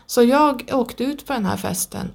Så 0.06 0.22
jag 0.22 0.70
åkte 0.72 1.04
ut 1.04 1.26
på 1.26 1.32
den 1.32 1.46
här 1.46 1.56
festen. 1.56 2.10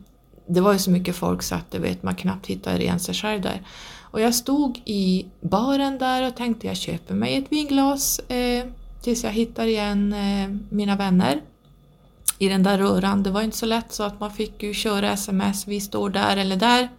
Det 0.47 0.61
var 0.61 0.73
ju 0.73 0.79
så 0.79 0.91
mycket 0.91 1.15
folk 1.15 1.43
så 1.43 1.55
att 1.55 1.71
det 1.71 1.79
vet 1.79 2.03
man 2.03 2.15
knappt 2.15 2.47
hittade 2.47 2.81
igen 2.81 2.99
sig 2.99 3.15
själv 3.15 3.41
där. 3.41 3.61
Och 4.01 4.21
jag 4.21 4.35
stod 4.35 4.81
i 4.85 5.25
baren 5.41 5.97
där 5.97 6.27
och 6.27 6.35
tänkte 6.35 6.67
jag 6.67 6.77
köper 6.77 7.15
mig 7.15 7.35
ett 7.35 7.51
vinglas 7.51 8.19
eh, 8.19 8.65
tills 9.01 9.23
jag 9.23 9.31
hittar 9.31 9.65
igen 9.65 10.13
eh, 10.13 10.57
mina 10.69 10.95
vänner 10.95 11.41
i 12.39 12.49
den 12.49 12.63
där 12.63 12.77
röran. 12.77 13.23
Det 13.23 13.31
var 13.31 13.41
inte 13.41 13.57
så 13.57 13.65
lätt 13.65 13.93
så 13.93 14.03
att 14.03 14.19
man 14.19 14.31
fick 14.31 14.63
ju 14.63 14.73
köra 14.73 15.11
sms, 15.11 15.67
vi 15.67 15.81
står 15.81 16.09
där 16.09 16.37
eller 16.37 16.55
där. 16.55 16.89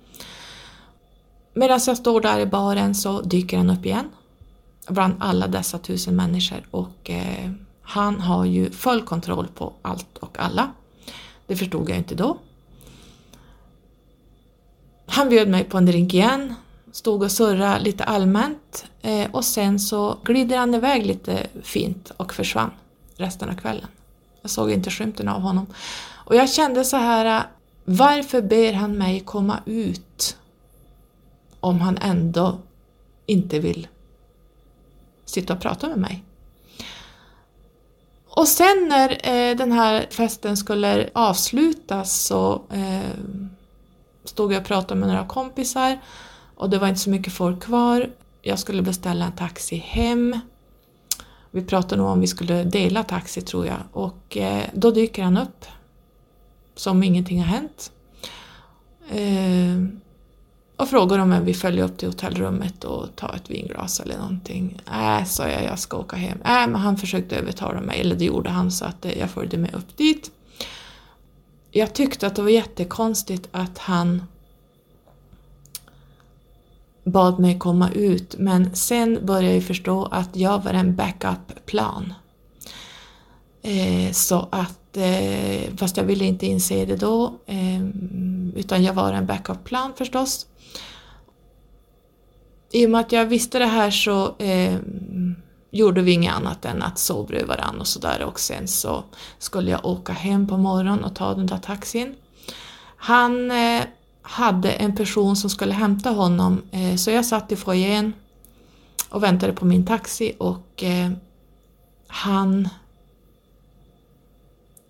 Medan 1.55 1.81
jag 1.87 1.97
står 1.97 2.21
där 2.21 2.41
i 2.41 2.47
baren 2.47 2.95
så 2.95 3.21
dyker 3.21 3.57
han 3.57 3.71
upp 3.71 3.87
igen 3.87 4.11
bland 4.89 5.15
alla 5.19 5.47
dessa 5.47 5.79
tusen 5.79 6.17
människor 6.17 6.67
och 6.71 7.11
eh, 7.11 7.51
han 7.87 8.20
har 8.20 8.44
ju 8.44 8.70
full 8.70 9.03
kontroll 9.03 9.49
på 9.55 9.72
allt 9.83 10.18
och 10.18 10.38
alla. 10.38 10.70
Det 11.46 11.57
förstod 11.57 11.90
jag 11.90 11.99
inte 11.99 12.14
då. 12.14 12.38
Han 15.07 15.29
bjöd 15.29 15.49
mig 15.49 15.64
på 15.64 15.79
en 15.79 15.87
drink 15.87 16.14
igen, 16.14 16.55
stod 16.92 17.22
och 17.22 17.33
surrade 17.33 17.81
lite 17.81 18.05
allmänt 18.05 18.87
eh, 19.03 19.31
och 19.31 19.44
sen 19.44 19.79
så 19.79 20.18
glider 20.25 20.57
han 20.57 20.75
iväg 20.75 21.07
lite 21.07 21.46
fint 21.62 22.12
och 22.16 22.35
försvann 22.35 22.70
resten 23.16 23.49
av 23.49 23.55
kvällen. 23.55 23.87
Jag 24.42 24.51
såg 24.51 24.70
inte 24.70 24.90
skymten 24.90 25.29
av 25.29 25.40
honom. 25.40 25.66
Och 26.12 26.37
jag 26.37 26.51
kände 26.51 26.85
så 26.85 26.96
här, 26.96 27.46
varför 27.85 28.42
ber 28.42 28.72
han 28.72 28.99
mig 28.99 29.20
komma 29.20 29.61
ut 29.66 30.37
om 31.61 31.81
han 31.81 31.99
ändå 31.99 32.59
inte 33.27 33.59
vill 33.59 33.88
sitta 35.25 35.55
och 35.55 35.61
prata 35.61 35.88
med 35.88 35.99
mig? 35.99 36.26
Och 38.37 38.49
sen 38.49 38.88
när 38.88 39.11
eh, 39.11 39.57
den 39.57 39.72
här 39.72 40.07
festen 40.11 40.57
skulle 40.57 41.11
avslutas 41.12 42.22
så 42.22 42.62
eh, 42.70 43.11
stod 44.25 44.53
jag 44.53 44.61
och 44.61 44.66
pratade 44.66 45.01
med 45.01 45.09
några 45.09 45.27
kompisar 45.27 46.01
och 46.57 46.70
det 46.70 46.79
var 46.79 46.88
inte 46.88 47.01
så 47.01 47.11
mycket 47.11 47.33
folk 47.33 47.62
kvar. 47.62 48.11
Jag 48.42 48.59
skulle 48.59 48.83
beställa 48.83 49.25
en 49.25 49.33
taxi 49.33 49.77
hem. 49.77 50.40
Vi 51.51 51.64
pratade 51.64 52.03
nog 52.03 52.11
om 52.11 52.20
vi 52.20 52.27
skulle 52.27 52.64
dela 52.64 53.03
taxi 53.03 53.40
tror 53.40 53.66
jag 53.66 53.79
och 53.92 54.37
eh, 54.37 54.64
då 54.75 54.90
dyker 54.90 55.22
han 55.22 55.37
upp 55.37 55.64
som 56.75 57.03
ingenting 57.03 57.38
har 57.38 57.46
hänt. 57.46 57.92
Eh, 59.11 60.06
och 60.77 60.89
frågar 60.89 61.19
om 61.19 61.33
jag 61.33 61.41
vill 61.41 61.57
följa 61.57 61.85
upp 61.85 61.99
till 61.99 62.09
hotellrummet 62.09 62.85
och 62.85 63.17
ta 63.17 63.35
ett 63.35 63.51
vinglas 63.51 64.01
eller 64.01 64.19
någonting. 64.19 64.81
Äh, 64.87 65.25
sa 65.25 65.49
jag, 65.49 65.65
jag 65.65 65.79
ska 65.79 65.97
åka 65.97 66.17
hem. 66.17 66.39
Äh, 66.45 66.45
men 66.45 66.75
han 66.75 66.97
försökte 66.97 67.37
övertala 67.37 67.81
mig, 67.81 68.01
eller 68.01 68.17
det 68.17 68.25
gjorde 68.25 68.51
han, 68.51 68.71
så 68.71 68.85
att 68.85 69.05
eh, 69.05 69.19
jag 69.19 69.31
följde 69.31 69.57
med 69.57 69.75
upp 69.75 69.97
dit. 69.97 70.31
Jag 71.71 71.95
tyckte 71.95 72.27
att 72.27 72.37
det 72.37 72.43
var 72.43 72.51
jättekonstigt 72.51 73.49
att 73.53 73.79
han 73.79 74.23
bad 77.05 77.39
mig 77.39 77.59
komma 77.59 77.91
ut, 77.91 78.35
men 78.39 78.75
sen 78.75 79.27
började 79.27 79.55
jag 79.55 79.65
förstå 79.65 80.05
att 80.05 80.37
jag 80.37 80.65
var 80.65 80.73
en 80.75 80.97
backup-plan. 80.97 82.15
Eh, 83.62 84.12
så 84.12 84.49
att, 84.51 84.97
eh, 84.97 85.77
fast 85.77 85.97
jag 85.97 86.05
ville 86.05 86.25
inte 86.25 86.47
inse 86.47 86.85
det 86.85 86.97
då, 86.97 87.35
eh, 87.47 87.87
utan 88.55 88.85
jag 88.85 88.95
var 88.95 89.12
en 89.12 89.27
backup-plan 89.27 89.93
förstås 89.97 90.47
i 92.77 92.87
och 92.87 92.91
med 92.91 93.01
att 93.01 93.12
jag 93.12 93.27
visste 93.27 93.59
det 93.59 93.67
här 93.67 93.91
så 93.91 94.37
eh, 94.39 94.77
gjorde 95.71 96.03
vi 96.03 96.12
inget 96.12 96.35
annat 96.35 96.65
än 96.65 96.83
att 96.83 96.99
sova 96.99 97.27
bredvid 97.27 97.49
varandra 97.49 97.81
och 97.81 97.87
sådär 97.87 98.23
och 98.23 98.41
sen 98.41 98.69
så 98.69 99.05
skulle 99.39 99.71
jag 99.71 99.87
åka 99.87 100.12
hem 100.12 100.47
på 100.47 100.57
morgonen 100.57 101.05
och 101.05 101.15
ta 101.15 101.35
den 101.35 101.47
där 101.47 101.59
taxin. 101.59 102.15
Han 102.97 103.51
eh, 103.51 103.83
hade 104.23 104.71
en 104.71 104.97
person 104.97 105.37
som 105.37 105.51
skulle 105.51 105.73
hämta 105.73 106.11
honom 106.11 106.62
eh, 106.71 106.97
så 106.97 107.11
jag 107.11 107.27
satt 107.27 107.53
i 107.53 107.57
foajén 107.57 108.12
och 109.09 109.23
väntade 109.23 109.53
på 109.53 109.65
min 109.65 109.87
taxi 109.87 110.33
och 110.39 110.83
eh, 110.83 111.11
han 112.07 112.69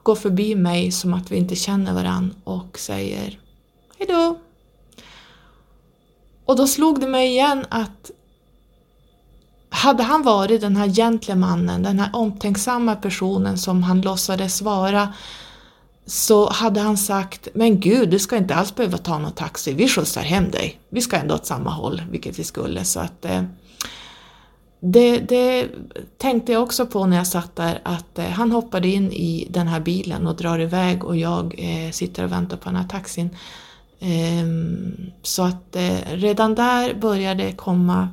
går 0.02 0.14
förbi 0.14 0.54
mig 0.54 0.92
som 0.92 1.14
att 1.14 1.32
vi 1.32 1.36
inte 1.36 1.56
känner 1.56 1.94
varandra 1.94 2.36
och 2.44 2.78
säger 2.78 3.38
Hejdå! 3.98 4.45
Och 6.46 6.56
då 6.56 6.66
slog 6.66 7.00
det 7.00 7.06
mig 7.08 7.28
igen 7.28 7.66
att 7.68 8.10
hade 9.68 10.02
han 10.02 10.22
varit 10.22 10.60
den 10.60 10.76
här 10.76 10.88
gentlemannen, 10.88 11.82
den 11.82 11.98
här 11.98 12.10
omtänksamma 12.12 12.96
personen 12.96 13.58
som 13.58 13.82
han 13.82 14.00
låtsades 14.00 14.62
vara, 14.62 15.12
så 16.06 16.50
hade 16.50 16.80
han 16.80 16.96
sagt 16.96 17.48
Men 17.54 17.80
gud, 17.80 18.10
du 18.10 18.18
ska 18.18 18.36
inte 18.36 18.54
alls 18.54 18.74
behöva 18.74 18.98
ta 18.98 19.18
någon 19.18 19.32
taxi, 19.32 19.72
vi 19.72 19.88
skjutsar 19.88 20.22
hem 20.22 20.50
dig. 20.50 20.80
Vi 20.88 21.00
ska 21.00 21.16
ändå 21.16 21.34
åt 21.34 21.46
samma 21.46 21.70
håll, 21.70 22.02
vilket 22.10 22.38
vi 22.38 22.44
skulle. 22.44 22.84
Så 22.84 23.00
att, 23.00 23.24
eh, 23.24 23.42
det, 24.80 25.18
det, 25.18 25.68
tänkte 26.18 26.52
jag 26.52 26.62
också 26.62 26.86
på 26.86 27.06
när 27.06 27.16
jag 27.16 27.26
satt 27.26 27.56
där, 27.56 27.80
att 27.84 28.18
eh, 28.18 28.24
han 28.24 28.52
hoppade 28.52 28.88
in 28.88 29.12
i 29.12 29.46
den 29.50 29.68
här 29.68 29.80
bilen 29.80 30.26
och 30.26 30.36
drar 30.36 30.58
iväg 30.58 31.04
och 31.04 31.16
jag 31.16 31.54
eh, 31.58 31.90
sitter 31.90 32.24
och 32.24 32.32
väntar 32.32 32.56
på 32.56 32.68
den 32.68 32.76
här 32.76 32.88
taxin. 32.88 33.30
Ehm, 34.00 35.10
så 35.22 35.42
att 35.42 35.76
eh, 35.76 35.98
redan 36.12 36.54
där 36.54 36.94
började 36.94 37.44
det 37.44 37.52
komma 37.52 38.08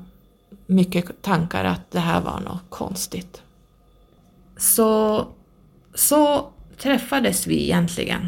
mycket 0.65 1.21
tankar 1.21 1.65
att 1.65 1.91
det 1.91 1.99
här 1.99 2.21
var 2.21 2.39
något 2.39 2.69
konstigt. 2.69 3.41
Så, 4.57 5.27
så 5.95 6.47
träffades 6.77 7.47
vi 7.47 7.63
egentligen. 7.63 8.27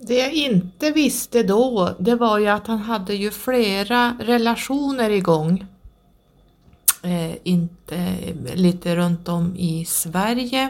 Det 0.00 0.14
jag 0.14 0.32
inte 0.32 0.90
visste 0.90 1.42
då, 1.42 1.96
det 1.98 2.14
var 2.14 2.38
ju 2.38 2.46
att 2.48 2.66
han 2.66 2.78
hade 2.78 3.14
ju 3.14 3.30
flera 3.30 4.16
relationer 4.20 5.10
igång. 5.10 5.66
Eh, 7.02 7.34
inte, 7.42 8.16
lite 8.54 8.96
runt 8.96 9.28
om 9.28 9.56
i 9.56 9.84
Sverige 9.84 10.68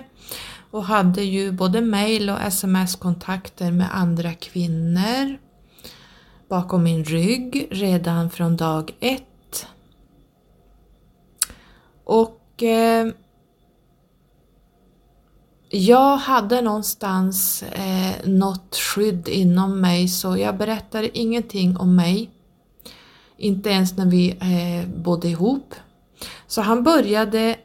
och 0.71 0.85
hade 0.85 1.23
ju 1.23 1.53
både 1.53 1.81
mail 1.81 2.31
och 2.31 2.41
sms-kontakter 2.41 3.73
med 3.73 3.89
andra 3.93 4.35
kvinnor 4.35 5.39
bakom 6.49 6.83
min 6.83 7.05
rygg 7.05 7.69
redan 7.71 8.31
från 8.31 8.57
dag 8.57 8.95
ett. 9.01 9.67
Och 12.05 12.63
eh, 12.63 13.07
jag 15.71 16.17
hade 16.17 16.61
någonstans 16.61 17.63
eh, 17.63 18.29
något 18.29 18.77
skydd 18.77 19.29
inom 19.29 19.81
mig 19.81 20.09
så 20.09 20.37
jag 20.37 20.57
berättade 20.57 21.19
ingenting 21.19 21.77
om 21.77 21.97
mig. 21.97 22.31
Inte 23.37 23.71
ens 23.71 23.97
när 23.97 24.07
vi 24.07 24.31
eh, 24.31 24.89
bodde 25.03 25.29
ihop. 25.29 25.75
Så 26.47 26.61
han 26.61 26.83
började 26.83 27.57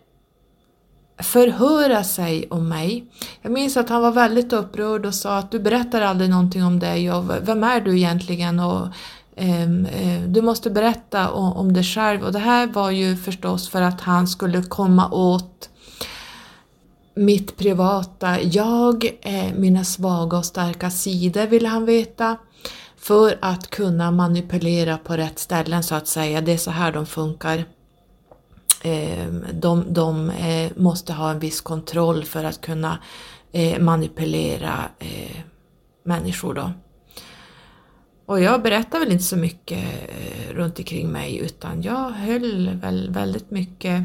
förhöra 1.17 2.03
sig 2.03 2.47
om 2.49 2.69
mig. 2.69 3.05
Jag 3.41 3.51
minns 3.51 3.77
att 3.77 3.89
han 3.89 4.01
var 4.01 4.11
väldigt 4.11 4.53
upprörd 4.53 5.05
och 5.05 5.13
sa 5.13 5.37
att 5.37 5.51
du 5.51 5.59
berättar 5.59 6.01
aldrig 6.01 6.29
någonting 6.29 6.63
om 6.63 6.79
dig 6.79 7.11
och 7.11 7.29
vem 7.41 7.63
är 7.63 7.81
du 7.81 7.97
egentligen 7.97 8.59
och 8.59 8.87
ehm, 9.35 9.85
eh, 9.85 10.21
du 10.21 10.41
måste 10.41 10.69
berätta 10.69 11.31
om, 11.31 11.53
om 11.53 11.73
dig 11.73 11.83
själv 11.83 12.23
och 12.23 12.31
det 12.31 12.39
här 12.39 12.67
var 12.67 12.91
ju 12.91 13.15
förstås 13.15 13.69
för 13.69 13.81
att 13.81 14.01
han 14.01 14.27
skulle 14.27 14.63
komma 14.63 15.09
åt 15.11 15.69
mitt 17.15 17.57
privata 17.57 18.41
jag, 18.41 19.05
eh, 19.21 19.53
mina 19.55 19.83
svaga 19.83 20.37
och 20.37 20.45
starka 20.45 20.91
sidor 20.91 21.47
ville 21.47 21.67
han 21.67 21.85
veta 21.85 22.37
för 22.97 23.37
att 23.41 23.69
kunna 23.69 24.11
manipulera 24.11 24.97
på 24.97 25.17
rätt 25.17 25.39
ställen 25.39 25.83
så 25.83 25.95
att 25.95 26.07
säga. 26.07 26.41
Det 26.41 26.51
är 26.51 26.57
så 26.57 26.71
här 26.71 26.91
de 26.91 27.05
funkar. 27.05 27.65
Ehm, 28.85 29.45
de, 29.53 29.93
de 29.93 30.29
eh, 30.29 30.71
måste 30.75 31.13
ha 31.13 31.31
en 31.31 31.39
viss 31.39 31.61
kontroll 31.61 32.23
för 32.25 32.43
att 32.43 32.61
kunna 32.61 32.99
eh, 33.51 33.79
manipulera 33.81 34.89
eh, 34.99 35.37
människor 36.03 36.53
då. 36.53 36.71
Och 38.25 38.41
jag 38.41 38.61
berättade 38.61 39.05
väl 39.05 39.13
inte 39.13 39.23
så 39.23 39.37
mycket 39.37 39.83
runt 40.51 40.79
omkring 40.79 41.11
mig 41.11 41.37
utan 41.37 41.81
jag 41.81 42.09
höll 42.09 42.69
väl 42.69 43.09
väldigt 43.11 43.51
mycket 43.51 44.03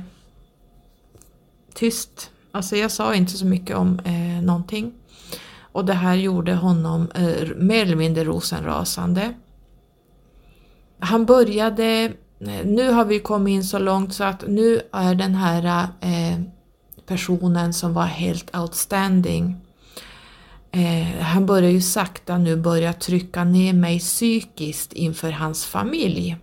tyst. 1.74 2.30
Alltså 2.52 2.76
jag 2.76 2.90
sa 2.90 3.14
inte 3.14 3.32
så 3.32 3.46
mycket 3.46 3.76
om 3.76 4.00
eh, 4.04 4.42
någonting. 4.42 4.92
Och 5.60 5.84
det 5.84 5.92
här 5.92 6.14
gjorde 6.14 6.54
honom 6.54 7.10
eh, 7.14 7.48
mer 7.56 7.82
eller 7.82 7.96
mindre 7.96 8.24
rosenrasande. 8.24 9.34
Han 10.98 11.26
började 11.26 12.12
nu 12.64 12.90
har 12.90 13.04
vi 13.04 13.20
kommit 13.20 13.52
in 13.52 13.64
så 13.64 13.78
långt 13.78 14.14
så 14.14 14.24
att 14.24 14.44
nu 14.48 14.80
är 14.92 15.14
den 15.14 15.34
här 15.34 15.88
eh, 16.00 16.40
personen 17.06 17.72
som 17.74 17.94
var 17.94 18.06
helt 18.06 18.56
outstanding 18.56 19.56
eh, 20.72 21.22
han 21.22 21.46
börjar 21.46 21.70
ju 21.70 21.80
sakta 21.80 22.38
nu 22.38 22.56
börja 22.56 22.92
trycka 22.92 23.44
ner 23.44 23.72
mig 23.72 23.98
psykiskt 23.98 24.92
inför 24.92 25.30
hans 25.30 25.66
familj. 25.66 26.36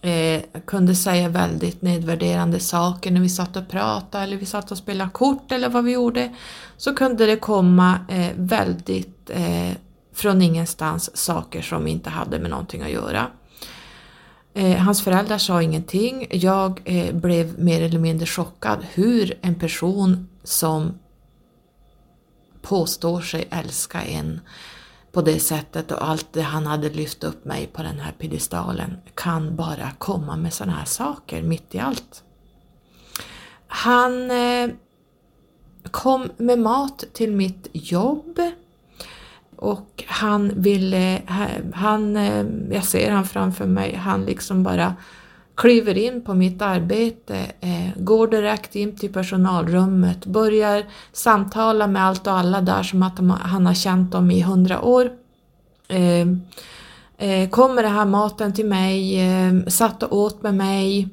Eh, 0.00 0.42
kunde 0.64 0.94
säga 0.94 1.28
väldigt 1.28 1.82
nedvärderande 1.82 2.60
saker 2.60 3.10
när 3.10 3.20
vi 3.20 3.28
satt 3.28 3.56
och 3.56 3.68
pratade 3.68 4.24
eller 4.24 4.36
vi 4.36 4.46
satt 4.46 4.70
och 4.70 4.78
spelade 4.78 5.10
kort 5.10 5.52
eller 5.52 5.68
vad 5.68 5.84
vi 5.84 5.92
gjorde. 5.92 6.34
Så 6.76 6.94
kunde 6.94 7.26
det 7.26 7.36
komma 7.36 7.98
eh, 8.08 8.32
väldigt 8.36 9.30
eh, 9.30 9.70
från 10.14 10.42
ingenstans 10.42 11.16
saker 11.16 11.62
som 11.62 11.86
inte 11.86 12.10
hade 12.10 12.38
med 12.38 12.50
någonting 12.50 12.82
att 12.82 12.90
göra. 12.90 13.26
Eh, 14.58 14.76
hans 14.76 15.02
föräldrar 15.02 15.38
sa 15.38 15.62
ingenting. 15.62 16.26
Jag 16.30 16.80
eh, 16.84 17.14
blev 17.14 17.58
mer 17.58 17.82
eller 17.82 17.98
mindre 17.98 18.26
chockad 18.26 18.86
hur 18.94 19.38
en 19.42 19.54
person 19.54 20.28
som 20.44 20.98
påstår 22.62 23.20
sig 23.20 23.48
älska 23.50 24.02
en 24.02 24.40
på 25.12 25.22
det 25.22 25.40
sättet 25.40 25.92
och 25.92 26.08
allt 26.08 26.32
det 26.32 26.42
han 26.42 26.66
hade 26.66 26.90
lyft 26.90 27.24
upp 27.24 27.44
mig 27.44 27.66
på 27.66 27.82
den 27.82 27.98
här 27.98 28.12
piedestalen 28.12 28.96
kan 29.14 29.56
bara 29.56 29.90
komma 29.98 30.36
med 30.36 30.52
sådana 30.52 30.76
här 30.76 30.84
saker 30.84 31.42
mitt 31.42 31.74
i 31.74 31.78
allt. 31.78 32.22
Han 33.66 34.30
eh, 34.30 34.70
kom 35.90 36.30
med 36.36 36.58
mat 36.58 37.04
till 37.12 37.32
mitt 37.32 37.68
jobb 37.72 38.40
och 39.56 40.04
han 40.06 40.52
ville, 40.56 41.22
han, 41.74 42.14
jag 42.72 42.84
ser 42.84 43.10
han 43.10 43.24
framför 43.24 43.66
mig, 43.66 43.94
han 43.94 44.24
liksom 44.24 44.62
bara 44.62 44.94
kliver 45.56 45.98
in 45.98 46.22
på 46.22 46.34
mitt 46.34 46.62
arbete, 46.62 47.36
eh, 47.60 48.02
går 48.02 48.28
direkt 48.28 48.76
in 48.76 48.96
till 48.96 49.12
personalrummet, 49.12 50.26
börjar 50.26 50.84
samtala 51.12 51.86
med 51.86 52.04
allt 52.04 52.26
och 52.26 52.32
alla 52.32 52.60
där 52.60 52.82
som 52.82 53.02
att 53.02 53.18
han 53.40 53.66
har 53.66 53.74
känt 53.74 54.12
dem 54.12 54.30
i 54.30 54.42
hundra 54.42 54.82
år. 54.82 55.10
Eh, 55.88 56.28
eh, 57.28 57.48
kommer 57.48 57.82
det 57.82 57.88
här 57.88 58.04
maten 58.04 58.52
till 58.52 58.66
mig, 58.66 59.20
satt 59.68 60.02
och 60.02 60.16
åt 60.16 60.42
med 60.42 60.54
mig 60.54 61.08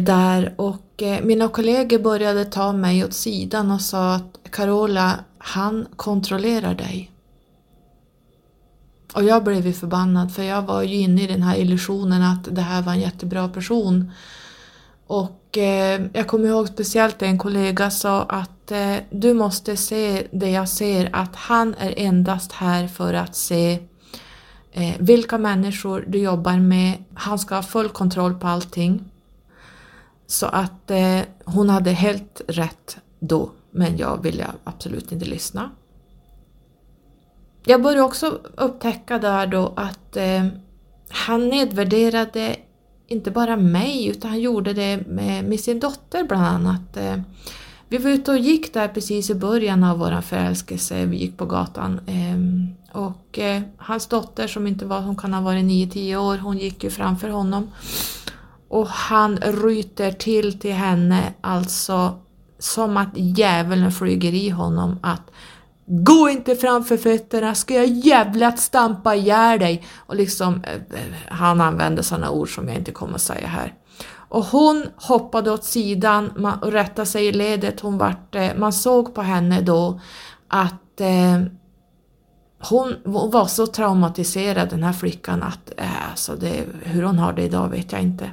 där 0.00 0.54
och 0.56 1.02
mina 1.22 1.48
kollegor 1.48 1.98
började 1.98 2.44
ta 2.44 2.72
mig 2.72 3.04
åt 3.04 3.12
sidan 3.12 3.70
och 3.70 3.80
sa 3.80 4.14
att 4.14 4.40
Carola, 4.50 5.14
han 5.38 5.86
kontrollerar 5.96 6.74
dig. 6.74 7.09
Och 9.12 9.24
jag 9.24 9.44
blev 9.44 9.66
ju 9.66 9.72
förbannad 9.72 10.32
för 10.34 10.42
jag 10.42 10.62
var 10.62 10.82
ju 10.82 10.96
inne 10.96 11.22
i 11.22 11.26
den 11.26 11.42
här 11.42 11.56
illusionen 11.56 12.22
att 12.22 12.54
det 12.54 12.60
här 12.60 12.82
var 12.82 12.92
en 12.92 13.00
jättebra 13.00 13.48
person. 13.48 14.12
Och 15.06 15.58
eh, 15.58 16.00
jag 16.12 16.26
kommer 16.26 16.48
ihåg 16.48 16.68
speciellt 16.68 17.22
en 17.22 17.38
kollega 17.38 17.90
sa 17.90 18.22
att 18.22 18.70
eh, 18.70 18.96
du 19.10 19.34
måste 19.34 19.76
se 19.76 20.26
det 20.32 20.50
jag 20.50 20.68
ser, 20.68 21.10
att 21.12 21.36
han 21.36 21.74
är 21.78 21.94
endast 21.96 22.52
här 22.52 22.88
för 22.88 23.14
att 23.14 23.36
se 23.36 23.78
eh, 24.72 24.94
vilka 24.98 25.38
människor 25.38 26.04
du 26.08 26.18
jobbar 26.18 26.56
med. 26.56 27.04
Han 27.14 27.38
ska 27.38 27.54
ha 27.54 27.62
full 27.62 27.88
kontroll 27.88 28.34
på 28.34 28.46
allting. 28.46 29.04
Så 30.26 30.46
att 30.46 30.90
eh, 30.90 31.20
hon 31.44 31.70
hade 31.70 31.90
helt 31.90 32.40
rätt 32.48 32.96
då, 33.20 33.50
men 33.70 33.96
jag 33.96 34.22
ville 34.22 34.46
absolut 34.64 35.12
inte 35.12 35.26
lyssna 35.26 35.70
jag 37.64 37.82
började 37.82 38.02
också 38.02 38.40
upptäcka 38.56 39.18
där 39.18 39.46
då 39.46 39.72
att 39.76 40.16
eh, 40.16 40.46
han 41.08 41.48
nedvärderade 41.48 42.56
inte 43.06 43.30
bara 43.30 43.56
mig 43.56 44.06
utan 44.06 44.30
han 44.30 44.40
gjorde 44.40 44.72
det 44.72 45.06
med, 45.06 45.44
med 45.44 45.60
sin 45.60 45.80
dotter 45.80 46.24
bland 46.24 46.46
annat. 46.46 46.96
Eh, 46.96 47.16
vi 47.88 47.98
var 47.98 48.10
ute 48.10 48.30
och 48.30 48.38
gick 48.38 48.74
där 48.74 48.88
precis 48.88 49.30
i 49.30 49.34
början 49.34 49.84
av 49.84 49.98
vår 49.98 50.20
förälskelse, 50.20 51.06
vi 51.06 51.16
gick 51.16 51.36
på 51.36 51.46
gatan. 51.46 52.00
Eh, 52.06 53.00
och 53.00 53.38
eh, 53.38 53.62
hans 53.76 54.06
dotter 54.06 54.46
som 54.46 54.66
inte 54.66 54.84
var, 54.84 55.00
hon 55.00 55.16
kan 55.16 55.34
ha 55.34 55.40
varit 55.40 55.64
9-10 55.64 56.16
år, 56.16 56.38
hon 56.38 56.58
gick 56.58 56.84
ju 56.84 56.90
framför 56.90 57.28
honom. 57.28 57.70
Och 58.68 58.88
han 58.88 59.36
ryter 59.36 60.12
till 60.12 60.58
till 60.58 60.72
henne, 60.72 61.32
alltså 61.40 62.18
som 62.58 62.96
att 62.96 63.08
djävulen 63.14 63.92
flyger 63.92 64.34
i 64.34 64.48
honom 64.48 64.98
att 65.02 65.30
Gå 65.92 66.28
inte 66.28 66.56
framför 66.56 66.96
fötterna, 66.96 67.54
ska 67.54 67.74
jag 67.74 67.86
jävlat 67.86 68.58
stampa 68.58 69.14
ihjäl 69.14 69.58
dig? 69.58 69.84
Och 69.96 70.16
liksom, 70.16 70.64
eh, 70.64 70.74
eh, 70.74 71.14
han 71.28 71.60
använde 71.60 72.02
sådana 72.02 72.30
ord 72.30 72.54
som 72.54 72.68
jag 72.68 72.76
inte 72.76 72.92
kommer 72.92 73.14
att 73.14 73.20
säga 73.20 73.46
här. 73.46 73.74
Och 74.12 74.44
hon 74.44 74.86
hoppade 74.96 75.50
åt 75.50 75.64
sidan 75.64 76.46
och 76.62 76.72
rättade 76.72 77.06
sig 77.06 77.26
i 77.26 77.32
ledet. 77.32 77.80
Hon 77.80 77.98
vart, 77.98 78.34
eh, 78.34 78.50
man 78.56 78.72
såg 78.72 79.14
på 79.14 79.22
henne 79.22 79.60
då 79.60 80.00
att 80.48 81.00
eh, 81.00 81.42
hon 82.68 82.96
var 83.04 83.46
så 83.46 83.66
traumatiserad 83.66 84.70
den 84.70 84.82
här 84.82 84.92
flickan 84.92 85.42
att 85.42 85.72
eh, 85.76 86.10
alltså 86.10 86.36
det, 86.36 86.64
hur 86.82 87.02
hon 87.02 87.18
har 87.18 87.32
det 87.32 87.42
idag 87.42 87.68
vet 87.68 87.92
jag 87.92 88.02
inte. 88.02 88.30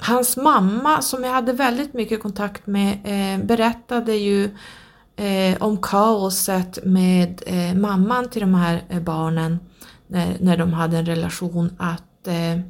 Hans 0.00 0.36
mamma 0.36 1.02
som 1.02 1.24
jag 1.24 1.30
hade 1.30 1.52
väldigt 1.52 1.94
mycket 1.94 2.22
kontakt 2.22 2.66
med 2.66 2.98
eh, 3.04 3.44
berättade 3.44 4.14
ju 4.14 4.50
eh, 5.16 5.62
om 5.62 5.82
kaoset 5.82 6.78
med 6.84 7.42
eh, 7.46 7.74
mamman 7.74 8.28
till 8.28 8.40
de 8.40 8.54
här 8.54 8.84
eh, 8.88 9.00
barnen 9.00 9.58
när, 10.06 10.36
när 10.40 10.56
de 10.56 10.72
hade 10.72 10.98
en 10.98 11.06
relation 11.06 11.76
att 11.78 12.26
eh, 12.26 12.60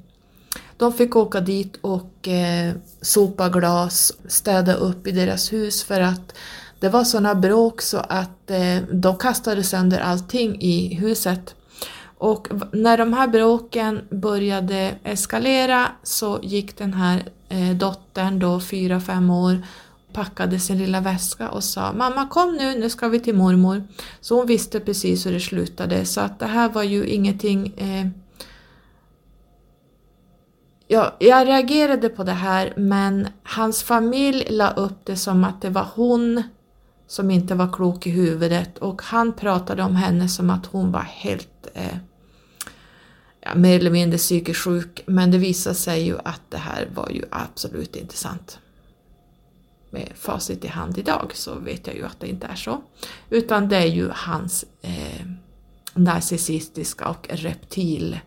de 0.76 0.92
fick 0.92 1.16
åka 1.16 1.40
dit 1.40 1.78
och 1.80 2.28
eh, 2.28 2.74
sopa 3.00 3.48
glas, 3.48 4.12
städa 4.28 4.74
upp 4.74 5.06
i 5.06 5.10
deras 5.10 5.52
hus 5.52 5.84
för 5.84 6.00
att 6.00 6.32
det 6.80 6.88
var 6.88 7.04
sådana 7.04 7.34
bråk 7.34 7.82
så 7.82 7.98
att 7.98 8.50
eh, 8.50 8.76
de 8.92 9.16
kastade 9.16 9.62
sönder 9.62 10.00
allting 10.00 10.60
i 10.60 10.94
huset. 10.94 11.54
Och 12.18 12.48
när 12.72 12.98
de 12.98 13.12
här 13.12 13.28
bråken 13.28 14.00
började 14.10 14.94
eskalera 15.04 15.88
så 16.02 16.38
gick 16.42 16.78
den 16.78 16.94
här 16.94 17.22
eh, 17.48 17.76
dottern 17.76 18.38
då, 18.38 18.60
fyra 18.60 19.00
fem 19.00 19.30
år, 19.30 19.62
packade 20.12 20.58
sin 20.58 20.78
lilla 20.78 21.00
väska 21.00 21.48
och 21.48 21.64
sa 21.64 21.92
Mamma 21.92 22.28
kom 22.28 22.56
nu, 22.56 22.78
nu 22.78 22.90
ska 22.90 23.08
vi 23.08 23.20
till 23.20 23.34
mormor. 23.34 23.82
Så 24.20 24.36
hon 24.36 24.46
visste 24.46 24.80
precis 24.80 25.26
hur 25.26 25.32
det 25.32 25.40
slutade 25.40 26.04
så 26.04 26.20
att 26.20 26.38
det 26.38 26.46
här 26.46 26.68
var 26.68 26.82
ju 26.82 27.06
ingenting 27.06 27.74
eh, 27.76 28.06
Ja, 30.90 31.16
jag 31.18 31.48
reagerade 31.48 32.08
på 32.08 32.24
det 32.24 32.32
här 32.32 32.72
men 32.76 33.28
hans 33.42 33.82
familj 33.82 34.46
la 34.50 34.70
upp 34.70 35.04
det 35.04 35.16
som 35.16 35.44
att 35.44 35.62
det 35.62 35.70
var 35.70 35.86
hon 35.94 36.42
som 37.06 37.30
inte 37.30 37.54
var 37.54 37.72
klok 37.72 38.06
i 38.06 38.10
huvudet 38.10 38.78
och 38.78 39.02
han 39.02 39.32
pratade 39.32 39.82
om 39.82 39.96
henne 39.96 40.28
som 40.28 40.50
att 40.50 40.66
hon 40.66 40.92
var 40.92 41.00
helt 41.00 41.68
eh, 41.74 41.96
ja, 43.48 43.54
mer 43.54 43.78
eller 43.78 43.90
mindre 43.90 44.18
psykiskt 44.18 44.60
sjuk 44.60 45.02
men 45.06 45.30
det 45.30 45.38
visade 45.38 45.74
sig 45.74 46.02
ju 46.02 46.18
att 46.24 46.42
det 46.48 46.58
här 46.58 46.88
var 46.94 47.10
ju 47.10 47.24
absolut 47.30 47.96
inte 47.96 48.16
sant. 48.16 48.58
Med 49.90 50.08
facit 50.14 50.64
i 50.64 50.68
hand 50.68 50.98
idag 50.98 51.30
så 51.34 51.54
vet 51.54 51.86
jag 51.86 51.96
ju 51.96 52.06
att 52.06 52.20
det 52.20 52.28
inte 52.28 52.46
är 52.46 52.56
så. 52.56 52.82
Utan 53.30 53.68
det 53.68 53.76
är 53.76 53.86
ju 53.86 54.10
hans 54.12 54.64
eh, 54.82 55.26
narcissistiska 55.94 57.08
och 57.08 57.26
reptil 57.30 58.18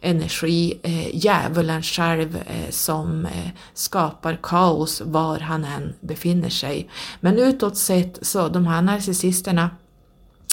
energi, 0.00 0.80
eh, 0.82 1.16
djävulen 1.16 1.82
själv 1.82 2.36
eh, 2.36 2.70
som 2.70 3.26
eh, 3.26 3.48
skapar 3.74 4.38
kaos 4.42 5.02
var 5.04 5.38
han 5.38 5.64
än 5.64 5.94
befinner 6.00 6.48
sig. 6.48 6.90
Men 7.20 7.38
utåt 7.38 7.76
sett 7.76 8.18
så 8.26 8.48
de 8.48 8.66
här 8.66 8.82
narcissisterna 8.82 9.70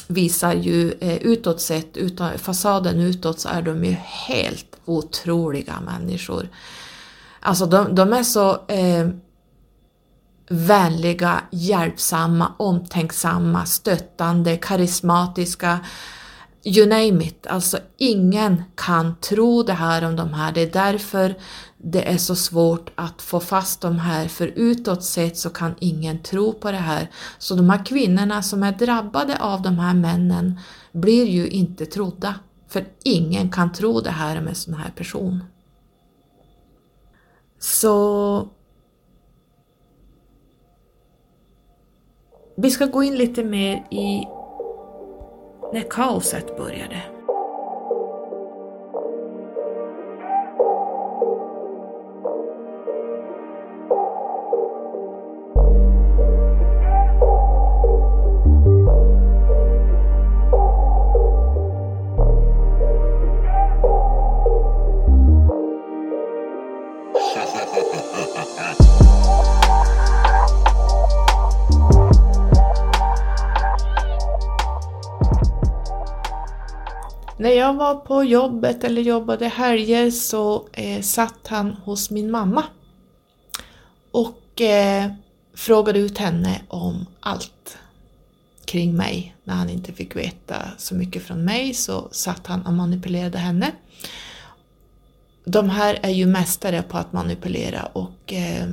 visar 0.07 0.53
ju 0.53 0.91
eh, 0.91 1.17
utåt 1.17 1.61
sett, 1.61 1.97
utan, 1.97 2.37
fasaden 2.37 2.99
utåt 2.99 3.39
så 3.39 3.49
är 3.49 3.61
de 3.61 3.85
ju 3.85 3.91
helt 4.01 4.77
otroliga 4.85 5.79
människor. 5.79 6.49
Alltså 7.39 7.65
de, 7.65 7.95
de 7.95 8.13
är 8.13 8.23
så 8.23 8.51
eh, 8.67 9.09
vänliga, 10.49 11.41
hjälpsamma, 11.51 12.53
omtänksamma, 12.57 13.65
stöttande, 13.65 14.57
karismatiska, 14.57 15.79
you 16.63 16.87
name 16.87 17.25
it, 17.25 17.47
alltså 17.47 17.77
ingen 17.97 18.63
kan 18.75 19.15
tro 19.15 19.63
det 19.63 19.73
här 19.73 20.05
om 20.05 20.15
de 20.15 20.33
här. 20.33 20.51
Det 20.51 20.61
är 20.61 20.71
därför 20.71 21.35
det 21.85 22.09
är 22.11 22.17
så 22.17 22.35
svårt 22.35 22.91
att 22.95 23.21
få 23.21 23.39
fast 23.39 23.81
de 23.81 23.99
här, 23.99 24.27
för 24.27 24.47
utåt 24.47 25.03
sett 25.03 25.37
så 25.37 25.49
kan 25.49 25.75
ingen 25.79 26.23
tro 26.23 26.53
på 26.53 26.71
det 26.71 26.77
här. 26.77 27.09
Så 27.37 27.55
de 27.55 27.69
här 27.69 27.85
kvinnorna 27.85 28.41
som 28.41 28.63
är 28.63 28.71
drabbade 28.71 29.37
av 29.39 29.61
de 29.61 29.79
här 29.79 29.93
männen 29.93 30.59
blir 30.91 31.25
ju 31.25 31.47
inte 31.47 31.85
trodda, 31.85 32.35
för 32.67 32.85
ingen 33.03 33.51
kan 33.51 33.71
tro 33.71 33.99
det 33.99 34.09
här 34.09 34.39
om 34.39 34.47
en 34.47 34.55
sån 34.55 34.73
här 34.73 34.91
person. 34.91 35.43
Så 37.59 38.47
vi 42.57 42.71
ska 42.71 42.85
gå 42.85 43.03
in 43.03 43.15
lite 43.15 43.43
mer 43.43 43.75
i 43.91 44.23
när 45.73 45.89
kaoset 45.89 46.57
började. 46.57 47.12
När 77.73 77.79
jag 77.79 77.93
var 77.93 78.01
på 78.01 78.23
jobbet 78.23 78.83
eller 78.83 79.01
jobbade 79.01 79.47
helger 79.47 80.11
så 80.11 80.67
eh, 80.73 81.01
satt 81.01 81.47
han 81.47 81.71
hos 81.71 82.09
min 82.09 82.31
mamma 82.31 82.63
och 84.11 84.61
eh, 84.61 85.11
frågade 85.53 85.99
ut 85.99 86.17
henne 86.17 86.61
om 86.67 87.05
allt 87.19 87.77
kring 88.65 88.95
mig. 88.95 89.35
När 89.43 89.53
han 89.53 89.69
inte 89.69 89.93
fick 89.93 90.15
veta 90.15 90.55
så 90.77 90.95
mycket 90.95 91.23
från 91.23 91.45
mig 91.45 91.73
så 91.73 92.07
satt 92.11 92.47
han 92.47 92.65
och 92.65 92.73
manipulerade 92.73 93.37
henne. 93.37 93.71
De 95.45 95.69
här 95.69 95.99
är 96.01 96.11
ju 96.11 96.25
mästare 96.25 96.81
på 96.81 96.97
att 96.97 97.13
manipulera 97.13 97.85
och 97.85 98.33
eh, 98.33 98.67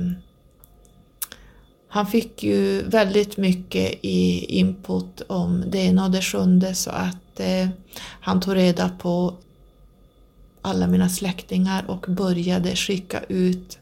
han 1.87 2.07
fick 2.07 2.43
ju 2.43 2.83
väldigt 2.83 3.37
mycket 3.37 3.99
i 4.01 4.45
input 4.45 5.21
om 5.27 5.63
det 5.67 5.79
ena 5.79 6.05
och 6.05 6.11
det 6.11 6.21
sjunde 6.21 6.75
så 6.75 6.89
att 6.89 7.30
eh, 7.41 7.69
han 8.21 8.41
tog 8.41 8.55
reda 8.55 8.89
på 8.89 9.33
alla 10.61 10.87
mina 10.87 11.09
släktingar 11.09 11.85
och 11.87 12.05
började 12.07 12.75
skicka 12.75 13.19
ut 13.29 13.77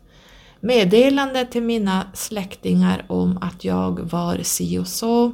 meddelanden 0.60 1.48
till 1.48 1.64
mina 1.64 2.08
släktingar 2.14 3.06
om 3.08 3.38
att 3.42 3.64
jag 3.64 4.00
var 4.00 4.40
si 4.44 4.78
och 4.78 4.88
så. 4.88 5.32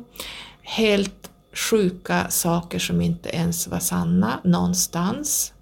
Helt 0.62 1.30
sjuka 1.54 2.30
saker 2.30 2.80
som 2.80 3.02
inte 3.02 3.30
ens 3.30 3.68
var 3.68 3.80
sanna 3.80 4.40
någonstans. 4.44 5.54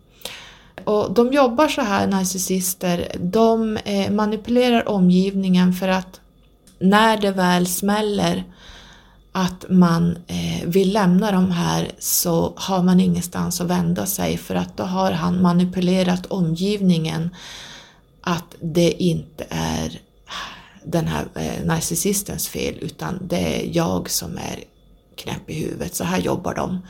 Och 0.84 1.14
de 1.14 1.34
jobbar 1.34 1.68
så 1.68 1.82
här, 1.82 2.08
narcissister, 2.08 3.12
de 3.20 3.78
eh, 3.78 4.12
manipulerar 4.12 4.90
omgivningen 4.90 5.74
för 5.74 5.88
att 5.88 6.22
när 6.80 7.18
det 7.18 7.32
väl 7.32 7.68
smäller 7.68 8.44
att 9.36 9.66
man 9.70 10.18
eh, 10.28 10.68
vill 10.68 10.94
lämna 10.94 11.32
de 11.32 11.52
här 11.52 11.92
så 12.00 12.54
har 12.56 12.84
man 12.84 13.00
ingenstans 13.00 13.62
att 13.62 13.68
vända 13.68 14.06
sig 14.06 14.38
för 14.38 14.56
att 14.56 14.78
då 14.78 14.84
har 14.84 15.12
han 15.12 15.42
manipulerat 15.42 16.26
omgivningen 16.26 17.30
att 18.22 18.56
det 18.62 19.04
inte 19.04 19.46
är 19.50 20.00
den 20.84 21.08
här 21.08 21.26
eh, 21.36 21.66
narcissistens 21.66 22.48
fel 22.48 22.76
utan 22.82 23.20
det 23.28 23.62
är 23.62 23.76
jag 23.76 24.10
som 24.10 24.38
är 24.38 24.64
knäpp 25.16 25.50
i 25.50 25.54
huvudet. 25.54 25.96
Så 25.96 26.04
här 26.04 26.20
jobbar 26.20 26.54
de. 26.54 26.82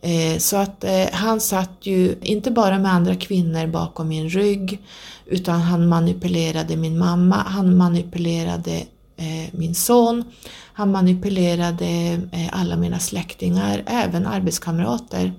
Eh, 0.00 0.38
så 0.38 0.56
att 0.56 0.84
eh, 0.84 1.06
han 1.12 1.40
satt 1.40 1.78
ju 1.80 2.18
inte 2.22 2.50
bara 2.50 2.78
med 2.78 2.92
andra 2.92 3.14
kvinnor 3.16 3.66
bakom 3.66 4.08
min 4.08 4.28
rygg 4.28 4.82
utan 5.26 5.60
han 5.60 5.88
manipulerade 5.88 6.76
min 6.76 6.98
mamma, 6.98 7.36
han 7.36 7.76
manipulerade 7.76 8.82
Eh, 9.16 9.48
min 9.52 9.74
son. 9.74 10.24
Han 10.72 10.92
manipulerade 10.92 12.20
eh, 12.32 12.48
alla 12.52 12.76
mina 12.76 12.98
släktingar, 12.98 13.82
även 13.86 14.26
arbetskamrater. 14.26 15.32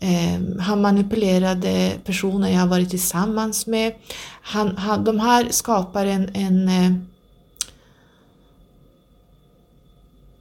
Ehm, 0.00 0.58
han 0.58 0.82
manipulerade 0.82 1.92
personer 2.04 2.50
jag 2.50 2.60
har 2.60 2.66
varit 2.66 2.90
tillsammans 2.90 3.66
med. 3.66 3.94
Han, 4.42 4.76
han, 4.76 5.04
de 5.04 5.20
här 5.20 5.48
skapar 5.50 6.06
en, 6.06 6.30
en, 6.34 6.68
eh, 6.68 6.92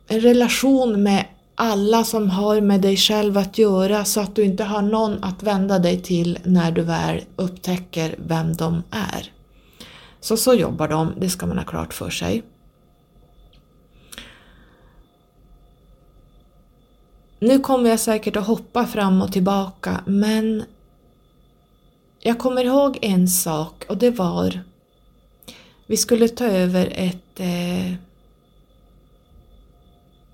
en 0.07 0.21
relation 0.21 1.03
med 1.03 1.25
alla 1.55 2.03
som 2.03 2.29
har 2.29 2.61
med 2.61 2.81
dig 2.81 2.97
själv 2.97 3.37
att 3.37 3.57
göra 3.57 4.05
så 4.05 4.21
att 4.21 4.35
du 4.35 4.43
inte 4.43 4.63
har 4.63 4.81
någon 4.81 5.23
att 5.23 5.43
vända 5.43 5.79
dig 5.79 6.01
till 6.01 6.39
när 6.43 6.71
du 6.71 6.81
väl 6.81 7.21
upptäcker 7.35 8.15
vem 8.17 8.55
de 8.55 8.83
är. 8.91 9.31
Så 10.21 10.37
så 10.37 10.53
jobbar 10.53 10.87
de, 10.87 11.13
det 11.17 11.29
ska 11.29 11.45
man 11.45 11.57
ha 11.57 11.65
klart 11.65 11.93
för 11.93 12.09
sig. 12.09 12.43
Nu 17.43 17.59
kommer 17.59 17.89
jag 17.89 17.99
säkert 17.99 18.35
att 18.35 18.47
hoppa 18.47 18.87
fram 18.87 19.21
och 19.21 19.31
tillbaka 19.31 20.03
men 20.05 20.63
jag 22.19 22.39
kommer 22.39 22.63
ihåg 22.63 22.99
en 23.01 23.27
sak 23.27 23.85
och 23.89 23.97
det 23.97 24.11
var 24.11 24.63
vi 25.87 25.97
skulle 25.97 26.27
ta 26.27 26.45
över 26.45 26.93
ett 26.95 27.39
eh, 27.39 27.93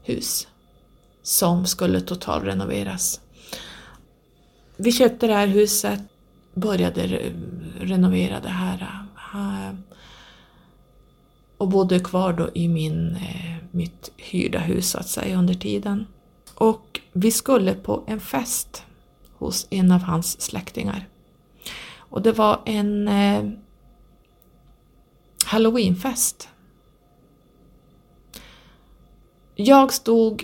hus 0.03 0.47
som 1.23 1.65
skulle 1.65 2.01
totalrenoveras. 2.01 3.21
Vi 4.77 4.91
köpte 4.91 5.27
det 5.27 5.33
här 5.33 5.47
huset, 5.47 5.99
började 6.53 7.31
renovera 7.79 8.39
det 8.39 8.49
här 8.49 9.05
eh, 9.33 9.75
och 11.57 11.67
bodde 11.67 11.99
kvar 11.99 12.33
då 12.33 12.49
i 12.53 12.67
min, 12.67 13.15
eh, 13.15 13.55
mitt 13.71 14.11
hyrda 14.17 14.59
hus 14.59 14.89
så 14.89 14.97
att 14.97 15.09
säga 15.09 15.37
under 15.37 15.53
tiden. 15.53 16.05
Och 16.57 17.01
vi 17.11 17.31
skulle 17.31 17.73
på 17.73 18.03
en 18.07 18.19
fest 18.19 18.85
hos 19.37 19.67
en 19.69 19.91
av 19.91 20.01
hans 20.01 20.41
släktingar. 20.41 21.07
Och 21.97 22.21
det 22.21 22.31
var 22.31 22.61
en 22.65 23.07
eh, 23.07 23.49
halloweenfest. 25.45 26.49
Jag 29.55 29.93
stod 29.93 30.43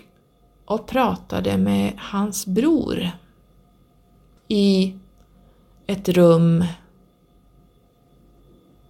och 0.66 0.88
pratade 0.88 1.58
med 1.58 1.94
hans 1.98 2.46
bror 2.46 3.10
i 4.48 4.96
ett 5.88 6.10
rum 6.10 6.66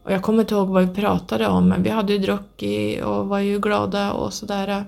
och 0.04 0.12
jag 0.12 0.22
kommer 0.22 0.42
inte 0.42 0.56
ihåg 0.56 0.68
vad 0.68 0.88
vi 0.88 0.96
pratade 0.96 1.48
om, 1.48 1.70
men 1.70 1.84
vi 1.84 1.90
hade 1.90 2.14
ju 2.14 2.20
druckit 2.20 3.04
och 3.04 3.28
var 3.28 3.40
ju 3.40 3.60
glada 3.60 4.14
och 4.14 4.34
sådär. 4.34 4.86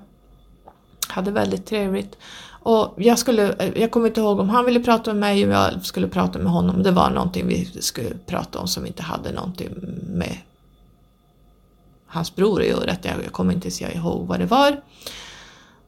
Hade 1.07 1.31
väldigt 1.31 1.65
trevligt. 1.65 2.17
Och 2.47 2.93
jag, 2.97 3.19
skulle, 3.19 3.71
jag 3.75 3.91
kommer 3.91 4.07
inte 4.07 4.19
ihåg 4.21 4.39
om 4.39 4.49
han 4.49 4.65
ville 4.65 4.79
prata 4.79 5.13
med 5.13 5.19
mig 5.19 5.47
och 5.47 5.53
jag 5.53 5.85
skulle 5.85 6.07
prata 6.07 6.39
med 6.39 6.51
honom. 6.51 6.83
Det 6.83 6.91
var 6.91 7.09
någonting 7.09 7.47
vi 7.47 7.65
skulle 7.81 8.09
prata 8.25 8.59
om 8.59 8.67
som 8.67 8.85
inte 8.85 9.03
hade 9.03 9.31
någonting 9.31 9.69
med 10.07 10.37
hans 12.07 12.35
bror 12.35 12.61
att 12.61 12.67
göra. 12.67 12.95
Jag 13.01 13.31
kommer 13.31 13.53
inte 13.53 13.83
ihåg 13.83 14.27
vad 14.27 14.39
det 14.39 14.45
var. 14.45 14.81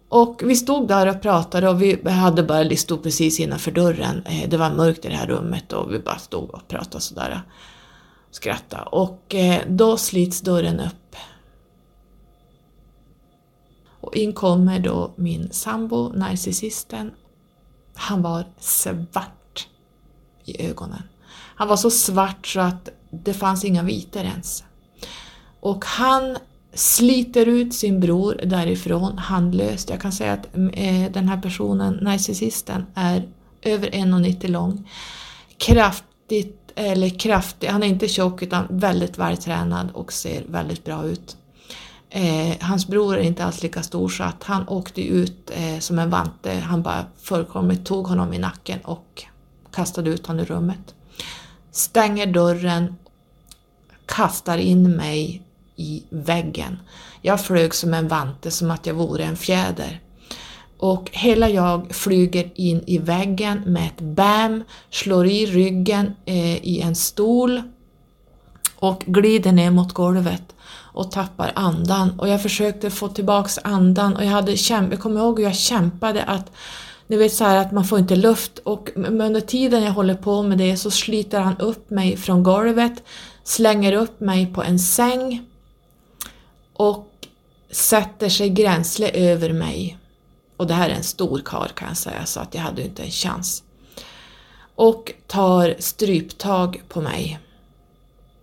Och 0.10 0.42
vi 0.46 0.56
stod 0.56 0.88
där 0.88 1.08
och 1.08 1.22
pratade 1.22 1.70
och 1.70 1.82
vi 1.82 2.10
hade 2.10 2.44
bara 2.44 2.76
stod 2.76 3.04
precis 3.04 3.40
innanför 3.40 3.72
dörren. 3.72 4.24
Eh, 4.26 4.50
det 4.50 4.58
var 4.58 4.70
mörkt 4.70 5.06
i 5.06 5.10
det 5.10 5.16
här 5.16 5.28
rummet 5.28 5.74
och 5.74 5.94
vi 5.94 6.00
bara 6.00 6.18
stod 6.18 6.50
och 6.50 6.68
pratade 6.68 7.02
sådär 7.02 7.42
skratta 8.32 8.82
och 8.82 9.36
eh, 9.36 9.62
då 9.68 9.98
slits 9.98 10.42
dörren 10.42 10.80
upp. 10.80 11.16
Och 14.08 14.16
in 14.16 14.34
kommer 14.34 14.80
då 14.80 15.14
min 15.16 15.52
sambo, 15.52 16.10
narcissisten. 16.10 17.12
Han 17.94 18.22
var 18.22 18.46
svart 18.60 19.68
i 20.46 20.68
ögonen. 20.68 21.04
Han 21.56 21.68
var 21.68 21.78
så 21.78 21.92
svart 21.92 22.48
så 22.48 22.60
att 22.60 22.90
det 23.12 23.34
fanns 23.34 23.66
inga 23.66 23.84
vitor 23.84 24.22
ens. 24.22 24.64
Och 25.60 25.86
han 25.86 26.38
sliter 26.74 27.46
ut 27.46 27.74
sin 27.74 28.00
bror 28.00 28.42
därifrån 28.44 29.18
handlöst. 29.18 29.90
Jag 29.90 30.02
kan 30.02 30.12
säga 30.12 30.34
att 30.34 30.48
eh, 30.56 31.12
den 31.12 31.28
här 31.30 31.42
personen, 31.42 31.94
narcissisten, 31.94 32.86
är 32.94 33.28
över 33.62 33.90
1,90 33.90 34.48
lång. 34.48 34.90
Kraftigt 35.58 36.72
eller 36.76 37.20
kraftig, 37.20 37.68
han 37.68 37.84
är 37.84 37.88
inte 37.88 38.08
tjock 38.08 38.42
utan 38.42 38.68
väldigt 38.70 39.18
vältränad 39.18 39.90
och 39.94 40.14
ser 40.14 40.44
väldigt 40.48 40.84
bra 40.84 41.06
ut. 41.06 41.38
Eh, 42.10 42.58
hans 42.62 42.88
bror 42.88 43.18
är 43.18 43.22
inte 43.22 43.46
alls 43.46 43.64
lika 43.64 43.84
stor 43.84 44.10
så 44.10 44.24
att 44.24 44.44
han 44.44 44.68
åkte 44.68 45.02
ut 45.02 45.52
eh, 45.54 45.80
som 45.80 46.00
en 46.00 46.10
vante. 46.10 46.54
Han 46.54 46.82
bara 46.82 47.06
förekommit 47.22 47.86
tog 47.86 48.08
honom 48.08 48.34
i 48.34 48.38
nacken 48.38 48.80
och 48.80 49.24
kastade 49.72 50.10
ut 50.10 50.28
honom 50.28 50.42
ur 50.42 50.46
rummet. 50.46 50.96
Stänger 51.72 52.26
dörren, 52.26 52.96
kastar 54.06 54.58
in 54.58 54.92
mig 54.96 55.42
i 55.76 56.04
väggen. 56.10 56.80
Jag 57.22 57.46
flög 57.46 57.74
som 57.74 57.94
en 57.94 58.08
vante, 58.08 58.52
som 58.52 58.72
att 58.72 58.86
jag 58.86 58.94
vore 58.94 59.24
en 59.24 59.38
fjäder 59.38 60.02
och 60.78 61.10
hela 61.12 61.50
jag 61.50 61.96
flyger 61.96 62.52
in 62.56 62.84
i 62.88 62.98
väggen 62.98 63.62
med 63.66 63.88
ett 63.88 64.02
bam, 64.02 64.64
slår 64.90 65.28
i 65.28 65.46
ryggen 65.46 66.16
eh, 66.26 66.58
i 66.58 66.82
en 66.82 66.96
stol 66.96 67.62
och 68.76 69.04
glider 69.06 69.52
ner 69.52 69.72
mot 69.72 69.94
golvet 69.94 70.56
och 70.98 71.12
tappar 71.12 71.52
andan. 71.56 72.20
Och 72.20 72.28
jag 72.28 72.42
försökte 72.42 72.90
få 72.90 73.08
tillbaks 73.08 73.60
andan 73.64 74.16
och 74.16 74.24
jag, 74.26 74.30
hade 74.30 74.58
kämpat, 74.58 74.92
jag 74.92 75.02
kommer 75.02 75.20
ihåg 75.20 75.40
hur 75.40 75.46
jag 75.46 75.56
kämpade 75.56 76.24
att 76.24 76.52
ni 77.08 77.18
vet 77.18 77.34
så 77.34 77.44
här 77.44 77.58
att 77.58 77.72
man 77.72 77.86
får 77.86 78.00
inte 78.00 78.16
luft 78.16 78.60
och 78.60 78.90
under 78.96 79.42
tiden 79.42 79.84
jag 79.84 79.92
håller 79.92 80.16
på 80.16 80.44
med 80.44 80.58
det 80.58 80.78
så 80.78 80.92
sliter 80.92 81.40
han 81.40 81.58
upp 81.58 81.90
mig 81.90 82.18
från 82.18 82.44
golvet, 82.44 83.04
slänger 83.44 83.94
upp 83.94 84.20
mig 84.20 84.54
på 84.54 84.64
en 84.64 84.80
säng 84.80 85.46
och 86.74 87.08
sätter 87.72 88.30
sig 88.30 88.50
gränsle 88.50 89.10
över 89.10 89.54
mig. 89.54 89.98
Och 90.58 90.68
det 90.68 90.74
här 90.74 90.90
är 90.90 90.94
en 90.94 91.04
stor 91.04 91.42
kar 91.46 91.72
kan 91.76 91.88
jag 91.88 91.98
säga, 91.98 92.26
så 92.26 92.40
att 92.40 92.56
jag 92.56 92.62
hade 92.62 92.84
inte 92.84 93.04
en 93.04 93.12
chans. 93.12 93.64
Och 94.76 95.12
tar 95.28 95.76
stryptag 95.80 96.82
på 96.88 97.02
mig. 97.02 97.40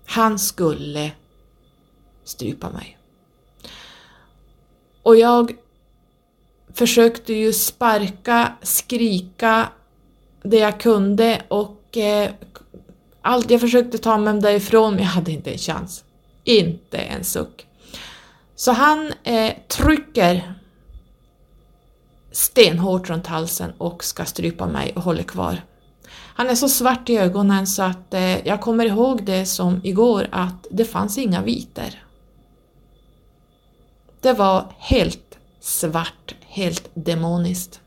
Han 0.06 0.38
skulle 0.38 1.12
strypa 2.24 2.70
mig. 2.70 2.98
Och 5.02 5.16
jag 5.16 5.52
försökte 6.74 7.34
ju 7.34 7.52
sparka, 7.52 8.52
skrika 8.62 9.68
det 10.42 10.58
jag 10.58 10.80
kunde 10.80 11.42
och 11.48 11.96
eh, 11.96 12.30
allt, 13.22 13.50
jag 13.50 13.60
försökte 13.60 13.98
ta 13.98 14.18
mig 14.18 14.40
därifrån 14.40 14.94
men 14.94 15.02
jag 15.02 15.10
hade 15.10 15.32
inte 15.32 15.50
en 15.50 15.58
chans. 15.58 16.04
Inte 16.44 16.98
en 16.98 17.24
suck. 17.24 17.66
Så 18.56 18.72
han 18.72 19.12
eh, 19.22 19.52
trycker 19.68 20.54
stenhårt 22.32 23.10
runt 23.10 23.26
halsen 23.26 23.72
och 23.78 24.04
ska 24.04 24.24
strypa 24.24 24.66
mig 24.66 24.92
och 24.96 25.02
håller 25.02 25.22
kvar. 25.22 25.62
Han 26.36 26.50
är 26.50 26.54
så 26.54 26.68
svart 26.68 27.08
i 27.08 27.16
ögonen 27.16 27.66
så 27.66 27.82
att 27.82 28.14
eh, 28.14 28.46
jag 28.46 28.60
kommer 28.60 28.84
ihåg 28.84 29.24
det 29.24 29.46
som 29.46 29.80
igår 29.84 30.28
att 30.32 30.66
det 30.70 30.84
fanns 30.84 31.18
inga 31.18 31.42
viter. 31.42 32.03
Det 34.24 34.32
var 34.32 34.64
helt 34.78 35.38
svart, 35.60 36.34
helt 36.40 36.90
demoniskt. 36.94 37.80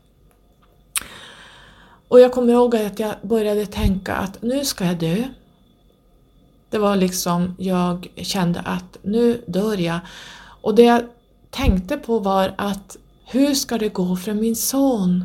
Och 2.08 2.20
jag 2.20 2.32
kommer 2.32 2.52
ihåg 2.52 2.76
att 2.76 2.98
jag 2.98 3.14
började 3.22 3.66
tänka 3.66 4.14
att 4.14 4.42
nu 4.42 4.64
ska 4.64 4.84
jag 4.84 4.98
dö. 4.98 5.24
Det 6.70 6.78
var 6.78 6.96
liksom, 6.96 7.56
jag 7.58 8.08
kände 8.16 8.60
att 8.60 8.98
nu 9.02 9.44
dör 9.46 9.80
jag. 9.80 9.98
Och 10.62 10.74
det 10.74 10.82
jag 10.82 11.02
tänkte 11.50 11.96
på 11.96 12.18
var 12.18 12.54
att 12.58 12.96
hur 13.24 13.54
ska 13.54 13.78
det 13.78 13.88
gå 13.88 14.16
för 14.16 14.34
min 14.34 14.56
son? 14.56 15.24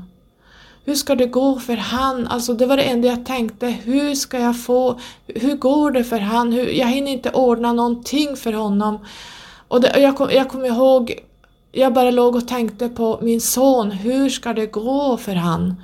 Hur 0.86 0.96
ska 0.96 1.16
det 1.16 1.28
gå 1.28 1.60
för 1.60 1.78
han? 1.78 2.28
Alltså 2.28 2.54
det 2.54 2.66
var 2.66 2.78
det 2.78 2.84
enda 2.84 3.08
jag 3.08 3.26
tänkte. 3.26 3.68
Hur 3.68 4.16
ska 4.16 4.40
jag 4.40 4.64
få... 4.64 5.00
Hur 5.28 5.56
går 5.56 5.92
det 5.92 6.04
för 6.04 6.20
han? 6.20 6.52
Hur, 6.52 6.68
jag 6.68 6.88
hinner 6.88 7.12
inte 7.12 7.32
ordna 7.32 7.74
någonting 7.74 8.36
för 8.36 8.54
honom. 8.54 9.00
Och, 9.74 9.82
det, 9.82 9.92
och 9.92 10.00
jag, 10.02 10.18
kom, 10.18 10.30
jag 10.32 10.50
kommer 10.50 10.66
ihåg, 10.66 11.20
jag 11.72 11.94
bara 11.94 12.12
låg 12.12 12.36
och 12.36 12.48
tänkte 12.48 12.90
på 12.90 13.20
min 13.22 13.42
son. 13.42 13.92
Hur 13.92 14.30
ska 14.30 14.54
det 14.54 14.66
gå 14.66 15.18
för 15.18 15.36
han? 15.36 15.82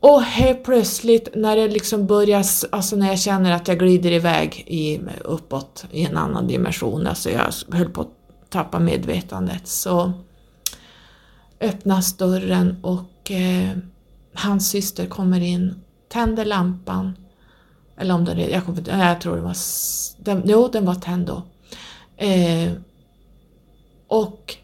Och 0.00 0.22
helt 0.22 0.64
plötsligt 0.64 1.28
när 1.34 1.56
det 1.56 1.68
liksom 1.68 2.06
börjar, 2.06 2.44
alltså 2.72 2.96
när 2.96 3.08
jag 3.08 3.18
känner 3.18 3.52
att 3.52 3.68
jag 3.68 3.78
glider 3.78 4.12
iväg 4.12 4.64
i, 4.66 5.00
uppåt 5.24 5.84
i 5.90 6.04
en 6.04 6.16
annan 6.16 6.46
dimension, 6.46 7.06
alltså 7.06 7.30
jag 7.30 7.52
höll 7.72 7.88
på 7.88 8.00
att 8.00 8.10
tappa 8.48 8.78
medvetandet, 8.78 9.68
så 9.68 10.12
öppnas 11.60 12.16
dörren 12.16 12.76
och 12.82 13.30
eh, 13.30 13.78
hans 14.34 14.70
syster 14.70 15.06
kommer 15.06 15.40
in, 15.40 15.74
tänder 16.08 16.44
lampan. 16.44 17.12
Eller 17.98 18.14
om 18.14 18.24
den 18.24 18.38
jag, 18.38 18.64
kommer, 18.64 18.82
jag 18.88 19.20
tror 19.20 19.36
det 19.36 19.42
var, 19.42 19.56
den, 20.24 20.42
jo 20.44 20.68
den 20.68 20.84
var 20.86 20.94
tänd 20.94 21.26
då. 21.26 21.42
Eh, 22.16 22.72
och 24.08 24.56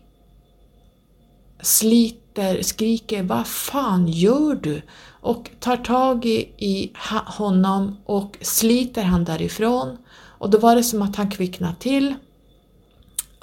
sliter, 1.61 2.63
skriker 2.63 3.23
vad 3.23 3.47
fan 3.47 4.09
gör 4.09 4.55
du? 4.55 4.83
Och 5.21 5.51
tar 5.61 5.77
tag 5.77 6.25
i, 6.25 6.39
i 6.59 6.93
honom 7.27 7.97
och 8.05 8.37
sliter 8.41 9.03
han 9.03 9.25
därifrån. 9.25 9.97
Och 10.39 10.51
då 10.51 10.59
var 10.59 10.77
det 10.77 10.85
som 10.85 11.03
att 11.03 11.17
han 11.17 11.31
kvicknade 11.31 11.75
till 11.75 12.15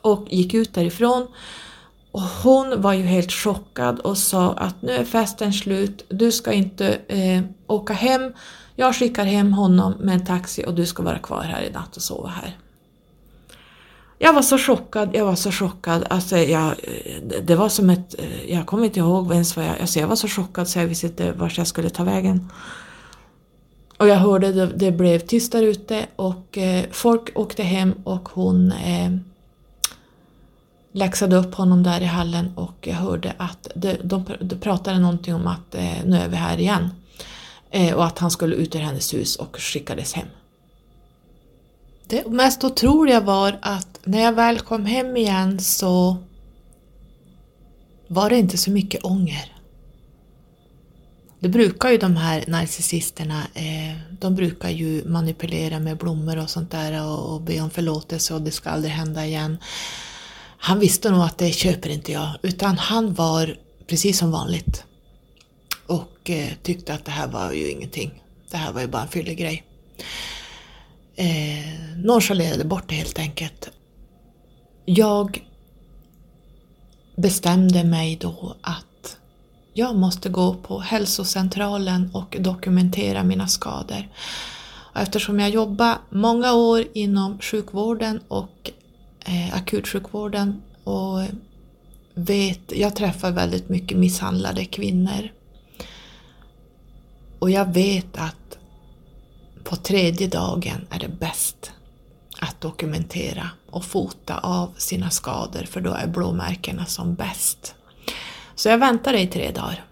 och 0.01 0.27
gick 0.29 0.53
ut 0.53 0.73
därifrån. 0.73 1.27
Och 2.11 2.21
hon 2.21 2.81
var 2.81 2.93
ju 2.93 3.03
helt 3.03 3.31
chockad 3.31 3.99
och 3.99 4.17
sa 4.17 4.53
att 4.53 4.81
nu 4.81 4.91
är 4.91 5.05
festen 5.05 5.53
slut, 5.53 6.05
du 6.09 6.31
ska 6.31 6.51
inte 6.51 6.99
eh, 7.07 7.43
åka 7.67 7.93
hem, 7.93 8.33
jag 8.75 8.95
skickar 8.95 9.25
hem 9.25 9.53
honom 9.53 9.93
med 9.99 10.15
en 10.15 10.25
taxi 10.25 10.63
och 10.67 10.73
du 10.73 10.85
ska 10.85 11.03
vara 11.03 11.19
kvar 11.19 11.43
här 11.43 11.61
i 11.61 11.71
natt 11.71 11.95
och 11.95 12.01
sova 12.01 12.29
här. 12.29 12.57
Jag 14.21 14.33
var 14.33 14.41
så 14.41 14.57
chockad, 14.57 15.09
jag 15.13 15.25
var 15.25 15.35
så 15.35 15.51
chockad. 15.51 16.03
Alltså 16.09 16.37
jag, 16.37 16.73
det 17.43 17.55
var 17.55 17.69
som 17.69 17.89
ett, 17.89 18.15
jag 18.47 18.65
kommer 18.65 18.85
inte 18.85 18.99
ihåg 18.99 19.31
ens 19.31 19.55
vad 19.55 19.65
jag, 19.65 19.79
alltså 19.79 19.99
jag 19.99 20.07
var 20.07 20.15
så 20.15 20.27
chockad 20.27 20.67
så 20.67 20.79
jag 20.79 20.85
visste 20.87 21.07
inte 21.07 21.31
vart 21.31 21.57
jag 21.57 21.67
skulle 21.67 21.89
ta 21.89 22.03
vägen. 22.03 22.51
Och 23.97 24.07
jag 24.07 24.15
hörde 24.15 24.51
det, 24.51 24.65
det 24.65 24.91
blev 24.91 25.19
tyst 25.19 25.51
där 25.51 25.63
ute 25.63 26.05
och 26.15 26.57
eh, 26.57 26.85
folk 26.91 27.31
åkte 27.35 27.63
hem 27.63 27.93
och 28.03 28.29
hon 28.29 28.71
eh, 28.71 29.11
läxade 30.91 31.35
upp 31.35 31.55
honom 31.55 31.83
där 31.83 32.01
i 32.01 32.05
hallen 32.05 32.51
och 32.55 32.87
jag 32.87 32.95
hörde 32.95 33.33
att 33.37 33.67
de, 33.75 33.97
de, 34.03 34.25
de 34.39 34.55
pratade 34.55 34.99
någonting 34.99 35.35
om 35.35 35.47
att 35.47 35.75
eh, 35.75 36.05
nu 36.05 36.17
är 36.17 36.27
vi 36.27 36.35
här 36.35 36.57
igen. 36.57 36.89
Eh, 37.69 37.93
och 37.93 38.05
att 38.05 38.19
han 38.19 38.31
skulle 38.31 38.55
ut 38.55 38.75
ur 38.75 38.79
hennes 38.79 39.13
hus 39.13 39.35
och 39.35 39.57
skickades 39.59 40.13
hem. 40.13 40.27
Det 42.09 42.27
mest 42.27 42.63
otroliga 42.63 43.19
var 43.19 43.59
att 43.61 43.99
när 44.03 44.21
jag 44.21 44.33
väl 44.33 44.59
kom 44.59 44.85
hem 44.85 45.17
igen 45.17 45.59
så 45.59 46.17
var 48.07 48.29
det 48.29 48.37
inte 48.37 48.57
så 48.57 48.71
mycket 48.71 49.03
ånger. 49.03 49.55
Det 51.39 51.49
brukar 51.49 51.89
ju 51.89 51.97
de 51.97 52.15
här 52.15 52.43
narcissisterna, 52.47 53.43
eh, 53.53 53.97
de 54.19 54.35
brukar 54.35 54.69
ju 54.69 55.05
manipulera 55.05 55.79
med 55.79 55.97
blommor 55.97 56.37
och 56.37 56.49
sånt 56.49 56.71
där 56.71 57.05
och, 57.05 57.33
och 57.33 57.41
be 57.41 57.61
om 57.61 57.69
förlåtelse 57.69 58.33
och 58.33 58.41
det 58.41 58.51
ska 58.51 58.69
aldrig 58.69 58.93
hända 58.93 59.25
igen. 59.25 59.57
Han 60.57 60.79
visste 60.79 61.11
nog 61.11 61.21
att 61.21 61.37
det 61.37 61.51
köper 61.51 61.89
inte 61.89 62.11
jag, 62.11 62.29
utan 62.41 62.77
han 62.77 63.13
var 63.13 63.57
precis 63.87 64.17
som 64.17 64.31
vanligt. 64.31 64.83
Och 65.87 66.29
eh, 66.29 66.49
tyckte 66.63 66.93
att 66.93 67.05
det 67.05 67.11
här 67.11 67.27
var 67.27 67.51
ju 67.51 67.69
ingenting. 67.69 68.23
Det 68.51 68.57
här 68.57 68.73
var 68.73 68.81
ju 68.81 68.87
bara 68.87 69.01
en 69.01 69.07
fyllig 69.07 69.37
grej. 69.37 69.63
Eh, 71.19 71.65
nonchalerade 71.95 72.65
bort 72.65 72.83
det 72.87 72.95
helt 72.95 73.19
enkelt. 73.19 73.69
Jag 74.85 75.45
bestämde 77.15 77.83
mig 77.83 78.17
då 78.21 78.55
att 78.61 79.17
jag 79.73 79.95
måste 79.95 80.29
gå 80.29 80.53
på 80.53 80.79
hälsocentralen 80.79 82.09
och 82.13 82.37
dokumentera 82.39 83.23
mina 83.23 83.47
skador. 83.47 84.07
eftersom 84.95 85.39
jag 85.39 85.49
jobbade 85.49 85.97
många 86.09 86.53
år 86.53 86.85
inom 86.93 87.39
sjukvården 87.39 88.19
och 88.27 88.71
eh, 89.25 89.55
akutsjukvården 89.55 90.61
och 90.83 91.21
vet, 92.13 92.71
jag 92.75 92.95
träffar 92.95 93.31
väldigt 93.31 93.69
mycket 93.69 93.97
misshandlade 93.97 94.65
kvinnor. 94.65 95.29
Och 97.39 97.49
jag 97.51 97.73
vet 97.73 98.17
att 98.17 98.48
på 99.63 99.75
tredje 99.75 100.27
dagen 100.27 100.87
är 100.89 100.99
det 100.99 101.19
bäst 101.19 101.71
att 102.39 102.61
dokumentera 102.61 103.49
och 103.69 103.85
fota 103.85 104.37
av 104.37 104.73
sina 104.77 105.09
skador 105.09 105.63
för 105.63 105.81
då 105.81 105.93
är 105.93 106.07
blåmärkena 106.07 106.85
som 106.85 107.15
bäst. 107.15 107.75
Så 108.55 108.69
jag 108.69 108.77
väntade 108.77 109.19
i 109.19 109.27
tre 109.27 109.51
dagar. 109.51 109.85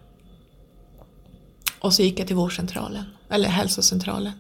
Och 1.80 1.94
så 1.94 2.02
gick 2.02 2.20
jag 2.20 2.28
till 2.28 2.36
vårdcentralen, 2.36 3.06
eller 3.30 3.50
hälsocentralen. 3.50 4.34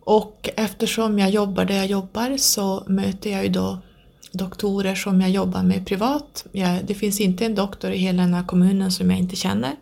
Och 0.00 0.48
eftersom 0.56 1.18
jag 1.18 1.30
jobbar 1.30 1.64
där 1.64 1.76
jag 1.76 1.86
jobbar 1.86 2.36
så 2.36 2.84
möter 2.86 3.30
jag 3.30 3.42
ju 3.42 3.48
då 3.48 3.78
doktorer 4.32 4.94
som 4.94 5.20
jag 5.20 5.30
jobbar 5.30 5.62
med 5.62 5.86
privat. 5.86 6.46
Jag, 6.52 6.84
det 6.84 6.94
finns 6.94 7.20
inte 7.20 7.46
en 7.46 7.54
doktor 7.54 7.90
i 7.90 7.98
hela 7.98 8.22
den 8.22 8.34
här 8.34 8.44
kommunen 8.44 8.92
som 8.92 9.10
jag 9.10 9.18
inte 9.18 9.36
känner. 9.36 9.76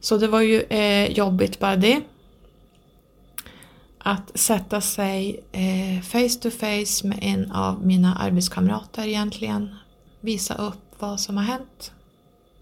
Så 0.00 0.16
det 0.16 0.28
var 0.28 0.40
ju 0.40 0.60
eh, 0.60 1.10
jobbigt 1.12 1.58
bara 1.58 1.76
det. 1.76 2.00
Att 4.08 4.38
sätta 4.38 4.80
sig 4.80 5.44
eh, 5.52 6.02
face 6.02 6.40
to 6.40 6.50
face 6.50 7.06
med 7.08 7.18
en 7.22 7.52
av 7.52 7.86
mina 7.86 8.14
arbetskamrater 8.14 9.06
egentligen. 9.06 9.74
Visa 10.20 10.54
upp 10.54 10.94
vad 10.98 11.20
som 11.20 11.36
har 11.36 11.44
hänt. 11.44 11.92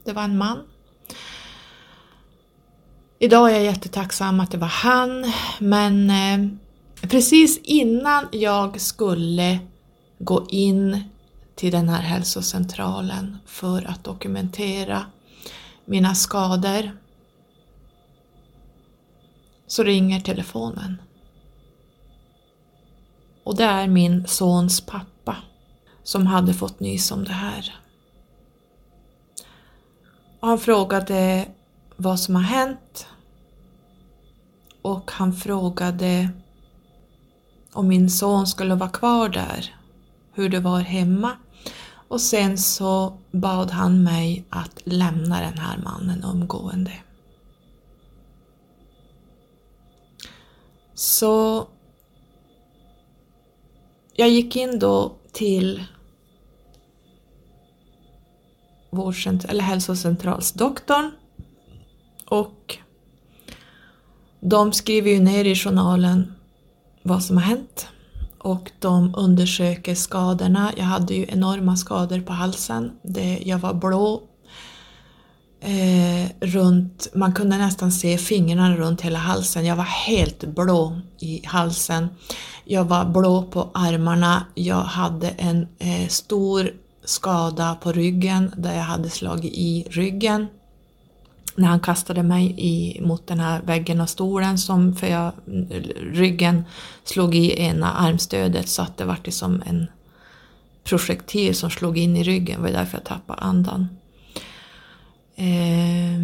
Det 0.05 0.13
var 0.13 0.23
en 0.23 0.39
man. 0.39 0.59
Idag 3.19 3.51
är 3.51 3.55
jag 3.55 3.65
jättetacksam 3.65 4.41
att 4.41 4.51
det 4.51 4.59
var 4.59 4.69
han, 4.69 5.33
men 5.59 6.11
eh, 6.11 6.49
precis 7.09 7.59
innan 7.59 8.29
jag 8.33 8.81
skulle 8.81 9.59
gå 10.19 10.47
in 10.49 11.05
till 11.55 11.73
den 11.73 11.89
här 11.89 12.03
hälsocentralen 12.03 13.39
för 13.47 13.91
att 13.91 14.05
dokumentera 14.05 15.07
mina 15.85 16.15
skador 16.15 16.91
så 19.67 19.83
ringer 19.83 20.21
telefonen. 20.21 20.97
Och 23.45 23.57
det 23.57 23.65
är 23.65 23.89
min 23.89 24.27
sons 24.27 24.81
pappa 24.81 25.37
som 26.03 26.27
hade 26.27 26.55
fått 26.55 26.81
nys 26.81 27.11
om 27.13 27.25
det 27.25 27.33
här. 27.33 27.75
Och 30.41 30.49
han 30.49 30.59
frågade 30.59 31.49
vad 31.97 32.21
som 32.21 32.35
har 32.35 32.43
hänt 32.43 33.07
och 34.83 35.11
han 35.11 35.33
frågade 35.33 36.29
om 37.73 37.89
min 37.89 38.11
son 38.11 38.47
skulle 38.47 38.75
vara 38.75 38.91
kvar 38.91 39.29
där, 39.29 39.75
hur 40.33 40.49
det 40.49 40.61
var 40.61 40.81
hemma 40.81 41.37
och 42.09 42.21
sen 42.21 42.59
så 42.59 43.19
bad 43.31 43.71
han 43.71 44.03
mig 44.03 44.45
att 44.51 44.81
lämna 44.85 45.41
den 45.41 45.59
här 45.59 45.79
mannen 45.79 46.25
omgående. 46.25 46.93
Så 50.95 51.67
jag 54.17 54.29
gick 54.29 54.57
in 54.57 54.79
då 54.79 55.13
till 55.33 55.85
vårdcentral, 58.91 59.51
eller 59.51 59.65
hälsocentralsdoktorn 59.65 61.11
och 62.27 62.79
de 64.41 64.73
skriver 64.73 65.11
ju 65.11 65.21
ner 65.21 65.45
i 65.45 65.55
journalen 65.55 66.35
vad 67.03 67.23
som 67.23 67.37
har 67.37 67.45
hänt 67.45 67.89
och 68.39 68.71
de 68.79 69.15
undersöker 69.17 69.95
skadorna. 69.95 70.73
Jag 70.77 70.85
hade 70.85 71.15
ju 71.15 71.27
enorma 71.29 71.77
skador 71.77 72.21
på 72.21 72.33
halsen. 72.33 72.93
Det, 73.03 73.39
jag 73.45 73.59
var 73.59 73.75
blå 73.75 74.23
eh, 75.65 76.31
runt, 76.41 77.09
man 77.15 77.33
kunde 77.33 77.59
nästan 77.59 77.93
se 77.93 78.19
fingrarna 78.19 78.77
runt 78.77 79.01
hela 79.01 79.19
halsen. 79.19 79.67
Jag 79.67 79.77
var 79.77 79.85
helt 79.85 80.45
blå 80.45 81.01
i 81.19 81.43
halsen. 81.47 82.09
Jag 82.65 82.85
var 82.85 83.05
blå 83.05 83.43
på 83.43 83.71
armarna. 83.75 84.47
Jag 84.55 84.83
hade 84.83 85.29
en 85.29 85.69
eh, 85.79 86.09
stor 86.09 86.71
skada 87.05 87.75
på 87.83 87.93
ryggen 87.93 88.55
där 88.57 88.75
jag 88.75 88.83
hade 88.83 89.11
slagit 89.11 89.53
i 89.53 89.87
ryggen 89.91 90.47
när 91.57 91.69
han 91.69 91.81
kastade 91.81 92.23
mig 92.23 92.55
i, 92.59 93.01
mot 93.01 93.27
den 93.27 93.41
här 93.41 93.63
väggen 93.63 94.01
och 94.01 94.09
stolen 94.09 94.59
som 94.59 94.97
för 94.97 95.07
jag, 95.07 95.33
ryggen 96.13 96.65
slog 97.05 97.35
i 97.35 97.61
ena 97.61 97.93
armstödet 97.93 98.69
så 98.69 98.83
att 98.83 98.97
det 98.97 99.05
var 99.05 99.31
som 99.31 99.63
en 99.67 99.87
projektil 100.85 101.55
som 101.55 101.71
slog 101.71 101.99
in 101.99 102.17
i 102.17 102.23
ryggen, 102.23 102.57
det 102.57 102.63
var 102.63 102.79
därför 102.79 102.99
jag 102.99 103.05
tappade 103.05 103.41
andan. 103.41 103.89
Eh, 105.37 106.21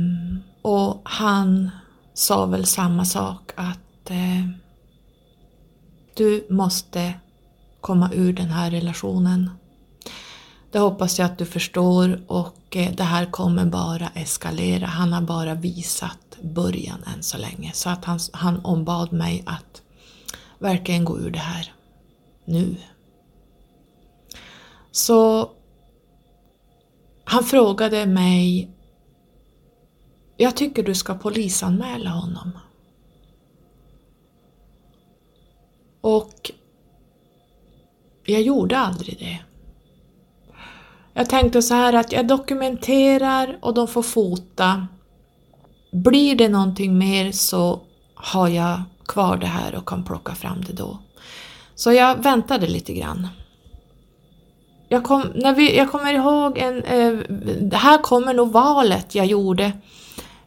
och 0.62 1.00
han 1.04 1.70
sa 2.14 2.46
väl 2.46 2.66
samma 2.66 3.04
sak 3.04 3.52
att 3.56 4.11
eh, 4.11 4.48
du 6.14 6.46
måste 6.50 7.14
komma 7.80 8.11
ur 8.12 8.32
den 8.32 8.50
här 8.50 8.70
relationen. 8.70 9.50
Det 10.72 10.78
hoppas 10.78 11.18
jag 11.18 11.26
att 11.26 11.38
du 11.38 11.46
förstår 11.46 12.20
och 12.26 12.76
eh, 12.76 12.92
det 12.92 13.02
här 13.02 13.26
kommer 13.26 13.64
bara 13.64 14.08
eskalera. 14.14 14.86
Han 14.86 15.12
har 15.12 15.22
bara 15.22 15.54
visat 15.54 16.38
början 16.42 17.04
än 17.16 17.22
så 17.22 17.38
länge. 17.38 17.72
Så 17.74 17.90
att 17.90 18.04
han, 18.04 18.18
han 18.32 18.64
ombad 18.64 19.12
mig 19.12 19.42
att 19.46 19.82
verkligen 20.58 21.04
gå 21.04 21.18
ur 21.18 21.30
det 21.30 21.38
här 21.38 21.72
nu. 22.44 22.76
Så 24.92 25.50
han 27.24 27.44
frågade 27.44 28.06
mig 28.06 28.70
jag 30.41 30.57
tycker 30.57 30.82
du 30.82 30.95
ska 30.95 31.14
polisanmäla 31.14 32.11
honom. 32.11 32.51
Och 36.01 36.51
jag 38.24 38.43
gjorde 38.43 38.78
aldrig 38.78 39.18
det. 39.18 39.38
Jag 41.14 41.28
tänkte 41.28 41.62
så 41.62 41.74
här 41.74 41.93
att 41.93 42.12
jag 42.12 42.26
dokumenterar 42.26 43.59
och 43.61 43.74
de 43.74 43.88
får 43.88 44.03
fota. 44.03 44.86
Blir 45.93 46.36
det 46.36 46.49
någonting 46.49 46.99
mer 46.99 47.32
så 47.32 47.80
har 48.14 48.49
jag 48.49 48.82
kvar 49.07 49.36
det 49.36 49.47
här 49.47 49.74
och 49.74 49.88
kan 49.88 50.05
plocka 50.05 50.34
fram 50.34 50.64
det 50.66 50.72
då. 50.72 50.99
Så 51.74 51.93
jag 51.93 52.22
väntade 52.22 52.66
lite 52.66 52.93
grann. 52.93 53.28
Jag, 54.88 55.05
kom, 55.05 55.22
när 55.34 55.55
vi, 55.55 55.76
jag 55.76 55.91
kommer 55.91 56.14
ihåg 56.14 56.59
en, 56.59 56.82
eh, 56.82 57.12
det 57.61 57.76
här 57.76 57.99
kommer 57.99 58.34
nog 58.34 58.53
valet 58.53 59.14
jag 59.14 59.26
gjorde. 59.26 59.72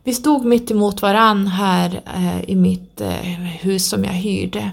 Vi 0.05 0.13
stod 0.13 0.45
mitt 0.45 0.71
emot 0.71 1.01
varann 1.01 1.47
här 1.47 2.01
eh, 2.15 2.49
i 2.49 2.55
mitt 2.55 3.01
eh, 3.01 3.09
hus 3.61 3.89
som 3.89 4.03
jag 4.03 4.13
hyrde. 4.13 4.71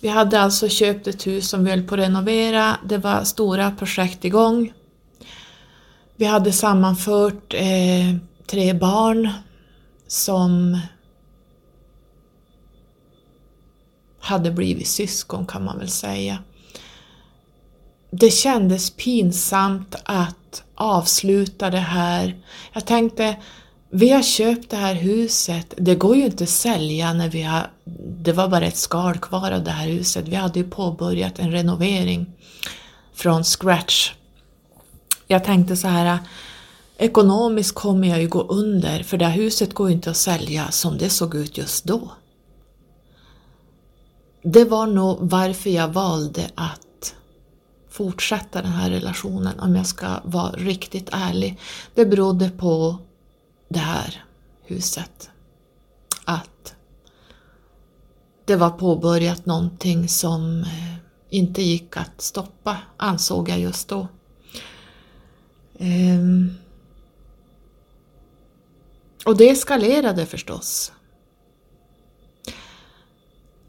Vi 0.00 0.08
hade 0.08 0.40
alltså 0.40 0.68
köpt 0.68 1.06
ett 1.06 1.26
hus 1.26 1.48
som 1.48 1.64
vi 1.64 1.70
höll 1.70 1.82
på 1.82 1.94
att 1.94 2.00
renovera. 2.00 2.76
Det 2.84 2.98
var 2.98 3.24
stora 3.24 3.70
projekt 3.70 4.24
igång. 4.24 4.72
Vi 6.16 6.24
hade 6.24 6.52
sammanfört 6.52 7.54
eh, 7.54 8.16
tre 8.46 8.72
barn 8.72 9.30
som 10.06 10.80
hade 14.20 14.50
blivit 14.50 14.88
syskon 14.88 15.46
kan 15.46 15.64
man 15.64 15.78
väl 15.78 15.88
säga. 15.88 16.38
det 18.10 18.30
kändes 18.30 18.90
pinsamt 18.90 19.94
att 20.04 20.62
avsluta 20.74 21.70
det 21.70 21.78
här. 21.78 22.36
Jag 22.72 22.86
tänkte, 22.86 23.36
vi 23.90 24.10
har 24.10 24.22
köpt 24.22 24.70
det 24.70 24.76
här 24.76 24.94
huset, 24.94 25.74
det 25.76 25.94
går 25.94 26.16
ju 26.16 26.24
inte 26.24 26.44
att 26.44 26.50
sälja 26.50 27.12
när 27.12 27.28
vi 27.28 27.42
har, 27.42 27.70
det 28.08 28.32
var 28.32 28.48
bara 28.48 28.66
ett 28.66 28.76
skal 28.76 29.18
kvar 29.18 29.50
av 29.50 29.64
det 29.64 29.70
här 29.70 29.88
huset. 29.88 30.28
Vi 30.28 30.34
hade 30.34 30.58
ju 30.58 30.70
påbörjat 30.70 31.38
en 31.38 31.50
renovering 31.50 32.26
från 33.14 33.44
scratch. 33.44 34.12
Jag 35.26 35.44
tänkte 35.44 35.76
så 35.76 35.88
här, 35.88 36.18
ekonomiskt 36.98 37.74
kommer 37.74 38.08
jag 38.08 38.20
ju 38.20 38.28
gå 38.28 38.42
under 38.42 39.02
för 39.02 39.16
det 39.16 39.24
här 39.24 39.36
huset 39.36 39.74
går 39.74 39.88
ju 39.88 39.94
inte 39.94 40.10
att 40.10 40.16
sälja 40.16 40.70
som 40.70 40.98
det 40.98 41.08
såg 41.08 41.34
ut 41.34 41.58
just 41.58 41.84
då. 41.84 42.12
Det 44.42 44.64
var 44.64 44.86
nog 44.86 45.18
varför 45.20 45.70
jag 45.70 45.88
valde 45.88 46.50
att 46.54 47.14
fortsätta 47.90 48.62
den 48.62 48.72
här 48.72 48.90
relationen 48.90 49.60
om 49.60 49.76
jag 49.76 49.86
ska 49.86 50.06
vara 50.24 50.52
riktigt 50.52 51.08
ärlig. 51.12 51.58
Det 51.94 52.06
berodde 52.06 52.50
på 52.50 52.98
det 53.68 53.78
här 53.78 54.24
huset. 54.64 55.30
Att 56.24 56.74
det 58.44 58.56
var 58.56 58.70
påbörjat 58.70 59.46
någonting 59.46 60.08
som 60.08 60.62
eh, 60.62 60.94
inte 61.30 61.62
gick 61.62 61.96
att 61.96 62.20
stoppa, 62.20 62.76
ansåg 62.96 63.48
jag 63.48 63.60
just 63.60 63.88
då. 63.88 64.08
Ehm. 65.78 66.50
Och 69.24 69.36
det 69.36 69.50
eskalerade 69.50 70.26
förstås. 70.26 70.92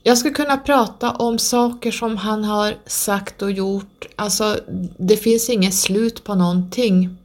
Jag 0.03 0.17
skulle 0.17 0.33
kunna 0.33 0.57
prata 0.57 1.11
om 1.11 1.39
saker 1.39 1.91
som 1.91 2.17
han 2.17 2.43
har 2.43 2.77
sagt 2.85 3.41
och 3.41 3.51
gjort. 3.51 4.07
Alltså, 4.15 4.59
det 4.97 5.17
finns 5.17 5.49
inget 5.49 5.75
slut 5.75 6.23
på 6.23 6.35
någonting. 6.35 7.17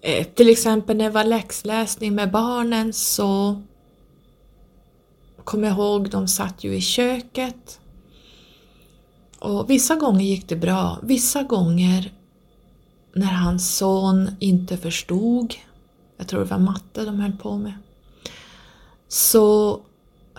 Eh, 0.00 0.26
till 0.26 0.50
exempel 0.50 0.96
när 0.96 1.04
det 1.04 1.10
var 1.10 1.24
läxläsning 1.24 2.14
med 2.14 2.30
barnen 2.30 2.92
så 2.92 3.62
kom 5.44 5.64
jag 5.64 5.72
ihåg, 5.72 6.10
de 6.10 6.28
satt 6.28 6.64
ju 6.64 6.74
i 6.74 6.80
köket. 6.80 7.80
Och 9.38 9.70
vissa 9.70 9.96
gånger 9.96 10.24
gick 10.24 10.48
det 10.48 10.56
bra, 10.56 10.98
vissa 11.02 11.42
gånger 11.42 12.12
när 13.12 13.32
hans 13.32 13.76
son 13.76 14.30
inte 14.40 14.76
förstod, 14.76 15.54
jag 16.16 16.28
tror 16.28 16.40
det 16.40 16.50
var 16.50 16.58
matte 16.58 17.04
de 17.04 17.20
höll 17.20 17.32
på 17.32 17.56
med, 17.56 17.72
så 19.08 19.80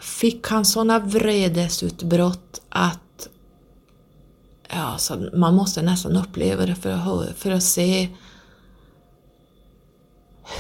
fick 0.01 0.47
han 0.47 0.65
sådana 0.65 0.99
vredesutbrott 0.99 2.61
att 2.69 3.29
ja, 4.69 4.97
så 4.97 5.29
man 5.33 5.55
måste 5.55 5.81
nästan 5.81 6.15
uppleva 6.15 6.65
det 6.65 6.75
för 6.75 6.89
att, 6.89 7.37
för 7.37 7.51
att 7.51 7.63
se 7.63 8.09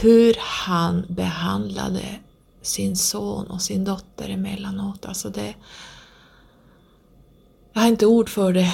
hur 0.01 0.35
han 0.39 1.05
behandlade 1.09 2.19
sin 2.61 2.95
son 2.95 3.47
och 3.47 3.61
sin 3.61 3.85
dotter 3.85 4.29
emellanåt. 4.29 5.05
Alltså 5.05 5.29
det, 5.29 5.55
jag 7.73 7.81
har 7.81 7.87
inte 7.87 8.05
ord 8.05 8.29
för 8.29 8.53
det. 8.53 8.73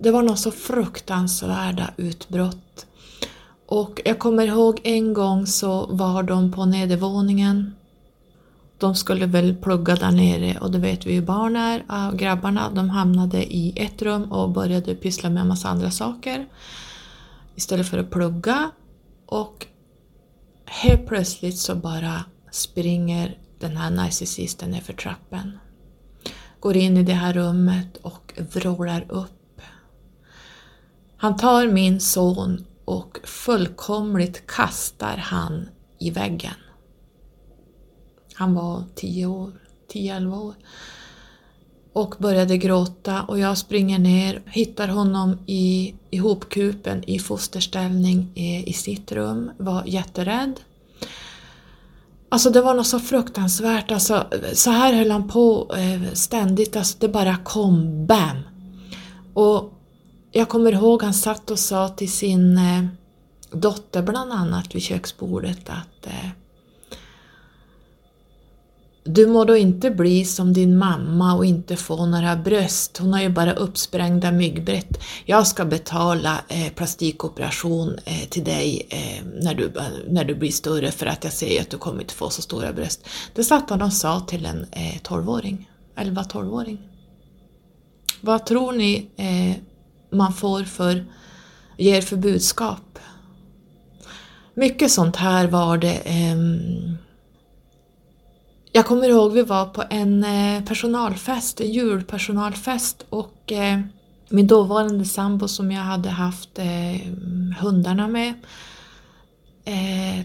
Det 0.00 0.10
var 0.10 0.22
något 0.22 0.38
så 0.38 0.50
fruktansvärda 0.50 1.90
utbrott. 1.96 2.86
Och 3.66 4.00
jag 4.04 4.18
kommer 4.18 4.46
ihåg 4.46 4.80
en 4.84 5.14
gång 5.14 5.46
så 5.46 5.86
var 5.86 6.22
de 6.22 6.52
på 6.52 6.64
nedervåningen. 6.64 7.74
De 8.78 8.94
skulle 8.94 9.26
väl 9.26 9.56
plugga 9.56 9.94
där 9.94 10.10
nere 10.10 10.58
och 10.60 10.70
det 10.70 10.78
vet 10.78 11.06
vi 11.06 11.12
ju 11.12 11.22
barn 11.22 11.56
är. 11.56 12.12
Grabbarna 12.12 12.70
de 12.70 12.90
hamnade 12.90 13.54
i 13.54 13.72
ett 13.76 14.02
rum 14.02 14.32
och 14.32 14.50
började 14.50 14.94
pyssla 14.94 15.30
med 15.30 15.40
en 15.40 15.48
massa 15.48 15.68
andra 15.68 15.90
saker 15.90 16.46
istället 17.54 17.88
för 17.88 17.98
att 17.98 18.10
plugga. 18.10 18.70
Och 19.26 19.66
helt 20.66 21.06
plötsligt 21.06 21.58
så 21.58 21.74
bara 21.74 22.24
springer 22.50 23.38
den 23.58 23.76
här 23.76 23.90
narcissisten 23.90 24.70
ner 24.70 24.80
för 24.80 24.92
trappen. 24.92 25.58
Går 26.60 26.76
in 26.76 26.96
i 26.96 27.02
det 27.02 27.12
här 27.12 27.32
rummet 27.32 27.96
och 27.96 28.32
vrålar 28.52 29.12
upp. 29.12 29.60
Han 31.16 31.36
tar 31.36 31.66
min 31.66 32.00
son 32.00 32.66
och 32.84 33.18
fullkomligt 33.24 34.46
kastar 34.46 35.16
han 35.16 35.68
i 35.98 36.10
väggen. 36.10 36.54
Han 38.34 38.54
var 38.54 38.84
10 38.94 39.26
år, 39.26 39.52
10-11 39.92 40.42
år 40.42 40.54
och 41.96 42.14
började 42.18 42.56
gråta 42.56 43.22
och 43.22 43.38
jag 43.38 43.58
springer 43.58 43.98
ner, 43.98 44.42
hittar 44.46 44.88
honom 44.88 45.38
i 45.46 45.94
ihopkupen 46.10 47.04
i 47.06 47.18
fosterställning 47.18 48.32
eh, 48.34 48.68
i 48.68 48.72
sitt 48.72 49.12
rum, 49.12 49.50
var 49.58 49.82
jätterädd. 49.86 50.60
Alltså 52.28 52.50
det 52.50 52.62
var 52.62 52.74
något 52.74 52.86
så 52.86 53.00
fruktansvärt, 53.00 53.90
alltså, 53.90 54.26
så 54.54 54.70
här 54.70 54.92
höll 54.92 55.10
han 55.10 55.28
på 55.28 55.74
eh, 55.76 56.12
ständigt, 56.12 56.76
alltså 56.76 56.96
det 57.00 57.08
bara 57.08 57.36
kom 57.36 58.06
BAM! 58.06 58.36
Och 59.34 59.72
jag 60.32 60.48
kommer 60.48 60.72
ihåg 60.72 61.02
han 61.02 61.14
satt 61.14 61.50
och 61.50 61.58
sa 61.58 61.88
till 61.88 62.12
sin 62.12 62.58
eh, 62.58 62.86
dotter 63.50 64.02
bland 64.02 64.32
annat 64.32 64.74
vid 64.74 64.82
köksbordet 64.82 65.68
att 65.68 66.06
eh, 66.06 66.30
du 69.06 69.26
må 69.26 69.44
då 69.44 69.56
inte 69.56 69.90
bli 69.90 70.24
som 70.24 70.52
din 70.52 70.78
mamma 70.78 71.34
och 71.34 71.44
inte 71.44 71.76
få 71.76 72.06
några 72.06 72.36
bröst, 72.36 72.98
hon 72.98 73.12
har 73.12 73.20
ju 73.20 73.28
bara 73.28 73.52
uppsprängda 73.52 74.32
myggbrett. 74.32 75.00
Jag 75.24 75.46
ska 75.46 75.64
betala 75.64 76.40
eh, 76.48 76.72
plastikoperation 76.72 77.98
eh, 78.04 78.28
till 78.28 78.44
dig 78.44 78.86
eh, 78.90 79.26
när, 79.42 79.54
du, 79.54 79.72
när 80.08 80.24
du 80.24 80.34
blir 80.34 80.50
större 80.50 80.90
för 80.90 81.06
att 81.06 81.24
jag 81.24 81.32
ser 81.32 81.60
att 81.60 81.70
du 81.70 81.78
kommer 81.78 82.00
inte 82.00 82.14
få 82.14 82.30
så 82.30 82.42
stora 82.42 82.72
bröst. 82.72 83.06
Det 83.34 83.44
satt 83.44 83.70
han 83.70 83.82
och 83.82 83.92
sa 83.92 84.20
till 84.20 84.46
en 84.46 84.66
eh, 84.72 85.00
12-åring, 85.02 85.70
11-12-åring. 85.96 86.78
Vad 88.20 88.46
tror 88.46 88.72
ni 88.72 89.10
eh, 89.16 89.62
man 90.16 90.32
får 90.32 90.64
för, 90.64 91.06
ger 91.76 92.00
för 92.00 92.16
budskap? 92.16 92.98
Mycket 94.54 94.90
sånt 94.90 95.16
här 95.16 95.46
var 95.46 95.78
det 95.78 95.94
ehm, 96.04 96.96
jag 98.76 98.86
kommer 98.86 99.08
ihåg 99.08 99.32
vi 99.32 99.42
var 99.42 99.66
på 99.66 99.84
en 99.90 100.24
eh, 100.24 100.64
personalfest, 100.64 101.60
en 101.60 101.72
julpersonalfest 101.72 103.06
och 103.10 103.52
eh, 103.52 103.80
min 104.28 104.46
dåvarande 104.46 105.04
sambo 105.04 105.48
som 105.48 105.72
jag 105.72 105.82
hade 105.82 106.08
haft 106.08 106.58
eh, 106.58 107.12
hundarna 107.60 108.08
med 108.08 108.34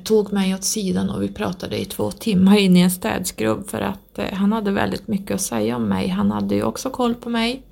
tog 0.04 0.34
mig 0.34 0.56
åt 0.56 0.64
sidan 0.64 1.10
och 1.10 1.24
vi 1.24 1.28
pratade 1.28 1.82
i 1.82 1.86
två 1.86 2.12
timmar 2.12 2.58
in 2.58 2.78
i 2.78 2.80
en 2.80 2.92
städskrubb 2.92 3.68
för 3.68 3.82
att 3.82 4.20
han 4.34 4.54
hade 4.54 4.72
väldigt 4.72 5.08
mycket 5.08 5.36
att 5.36 5.42
säga 5.42 5.76
om 5.76 5.84
mig. 5.84 6.08
Han 6.08 6.32
hade 6.32 6.56
ju 6.56 6.64
också 6.64 6.90
koll 6.90 7.16
på 7.16 7.30
mig 7.30 7.64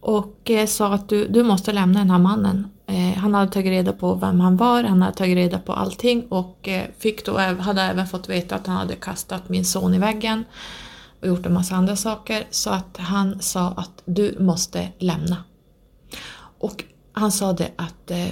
och 0.00 0.50
eh, 0.50 0.66
sa 0.66 0.92
att 0.94 1.08
du, 1.08 1.28
du 1.28 1.42
måste 1.42 1.72
lämna 1.72 1.98
den 1.98 2.10
här 2.10 2.18
mannen. 2.18 2.66
Eh, 2.86 3.18
han 3.18 3.34
hade 3.34 3.52
tagit 3.52 3.70
reda 3.70 3.92
på 3.92 4.14
vem 4.14 4.40
han 4.40 4.56
var, 4.56 4.82
han 4.82 5.02
hade 5.02 5.16
tagit 5.16 5.36
reda 5.36 5.58
på 5.58 5.72
allting 5.72 6.26
och 6.28 6.68
eh, 6.68 6.84
fick 6.98 7.26
då, 7.26 7.38
hade 7.38 7.82
även 7.82 8.06
fått 8.06 8.28
veta 8.28 8.54
att 8.54 8.66
han 8.66 8.76
hade 8.76 8.94
kastat 8.94 9.48
min 9.48 9.64
son 9.64 9.94
i 9.94 9.98
väggen 9.98 10.44
och 11.20 11.28
gjort 11.28 11.46
en 11.46 11.54
massa 11.54 11.74
andra 11.74 11.96
saker 11.96 12.46
så 12.50 12.70
att 12.70 12.96
han 12.96 13.40
sa 13.40 13.68
att 13.68 14.02
du 14.04 14.36
måste 14.38 14.88
lämna. 14.98 15.36
Och 16.58 16.84
han 17.12 17.32
sa 17.32 17.52
det 17.52 17.70
att 17.76 18.10
eh, 18.10 18.26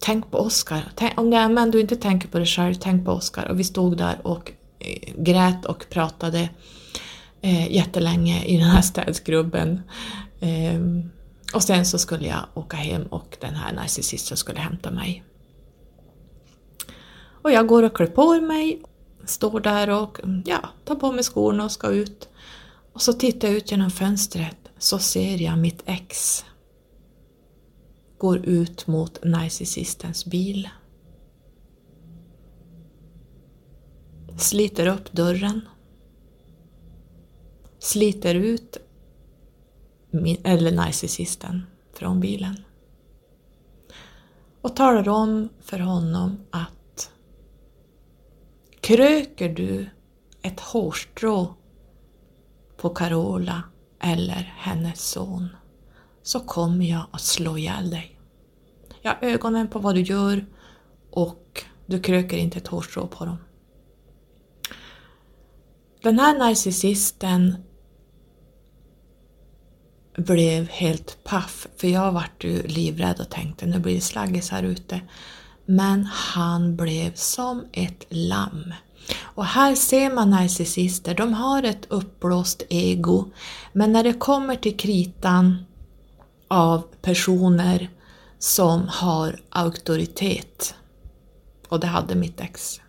tänk 0.00 0.30
på 0.30 0.38
Oskar. 0.38 0.84
Om 1.16 1.30
det 1.30 1.36
är 1.36 1.48
men 1.48 1.70
du 1.70 1.80
inte 1.80 1.96
tänker 1.96 2.28
på 2.28 2.38
dig 2.38 2.46
själv, 2.46 2.74
tänk 2.74 3.04
på 3.04 3.12
Oskar. 3.12 3.48
Och 3.48 3.60
vi 3.60 3.64
stod 3.64 3.96
där 3.96 4.18
och 4.22 4.52
eh, 4.78 5.12
grät 5.16 5.64
och 5.64 5.86
pratade 5.90 6.48
eh, 7.40 7.72
jättelänge 7.72 8.44
i 8.44 8.56
den 8.56 8.70
här 8.70 8.82
städskrubben. 8.82 9.82
Eh, 10.40 10.80
och 11.54 11.62
sen 11.62 11.86
så 11.86 11.98
skulle 11.98 12.26
jag 12.28 12.44
åka 12.54 12.76
hem 12.76 13.02
och 13.02 13.36
den 13.40 13.54
här 13.54 13.72
narcissisten 13.72 14.36
skulle 14.36 14.60
hämta 14.60 14.90
mig. 14.90 15.24
Och 17.42 17.50
jag 17.50 17.66
går 17.66 17.82
och 17.82 17.96
klär 17.96 18.06
på 18.06 18.40
mig, 18.40 18.82
står 19.24 19.60
där 19.60 19.90
och 19.90 20.20
ja, 20.44 20.68
tar 20.84 20.94
på 20.94 21.12
mig 21.12 21.24
skorna 21.24 21.64
och 21.64 21.72
ska 21.72 21.88
ut. 21.88 22.28
Och 22.92 23.02
så 23.02 23.12
tittar 23.12 23.48
jag 23.48 23.56
ut 23.56 23.70
genom 23.70 23.90
fönstret 23.90 24.56
så 24.78 24.98
ser 24.98 25.42
jag 25.42 25.58
mitt 25.58 25.82
ex 25.86 26.44
går 28.18 28.38
ut 28.38 28.86
mot 28.86 29.24
narcissistens 29.24 30.26
bil. 30.26 30.68
Sliter 34.36 34.86
upp 34.86 35.12
dörren. 35.12 35.60
Sliter 37.78 38.34
ut 38.34 38.76
eller 40.44 40.72
narcissisten 40.72 41.66
från 41.92 42.20
bilen. 42.20 42.64
Och 44.60 44.76
talar 44.76 45.08
om 45.08 45.48
för 45.60 45.78
honom 45.78 46.38
att 46.50 47.10
kröker 48.80 49.48
du 49.48 49.88
ett 50.42 50.60
hårstrå 50.60 51.54
på 52.76 52.88
Carola 52.88 53.62
eller 54.00 54.54
hennes 54.56 55.00
son, 55.00 55.48
så 56.22 56.40
kommer 56.40 56.84
jag 56.84 57.06
att 57.10 57.20
slå 57.20 57.58
ihjäl 57.58 57.90
dig. 57.90 58.20
Jag 59.02 59.10
har 59.14 59.28
ögonen 59.28 59.68
på 59.68 59.78
vad 59.78 59.94
du 59.94 60.00
gör 60.00 60.46
och 61.10 61.64
du 61.86 62.00
kröker 62.00 62.36
inte 62.36 62.58
ett 62.58 62.68
hårstrå 62.68 63.06
på 63.06 63.24
dem. 63.24 63.36
Den 66.02 66.18
här 66.18 66.38
narcissisten 66.38 67.56
blev 70.18 70.68
helt 70.68 71.24
paff, 71.24 71.66
för 71.76 71.88
jag 71.88 72.12
vart 72.12 72.44
ju 72.44 72.62
livrädd 72.62 73.20
och 73.20 73.30
tänkte 73.30 73.66
nu 73.66 73.78
blir 73.78 73.94
det 73.94 74.00
slaggis 74.00 74.50
här 74.50 74.62
ute. 74.62 75.00
Men 75.66 76.04
han 76.04 76.76
blev 76.76 77.14
som 77.14 77.64
ett 77.72 78.06
lamm. 78.08 78.74
Och 79.20 79.44
här 79.44 79.74
ser 79.74 80.14
man 80.14 80.30
narcissister, 80.30 81.14
de 81.14 81.32
har 81.32 81.62
ett 81.62 81.86
uppblåst 81.88 82.62
ego, 82.68 83.30
men 83.72 83.92
när 83.92 84.04
det 84.04 84.12
kommer 84.12 84.56
till 84.56 84.76
kritan 84.76 85.64
av 86.48 86.82
personer 87.02 87.90
som 88.38 88.88
har 88.88 89.40
auktoritet, 89.50 90.74
och 91.68 91.80
det 91.80 91.86
hade 91.86 92.14
mitt 92.14 92.40
ex, 92.40 92.80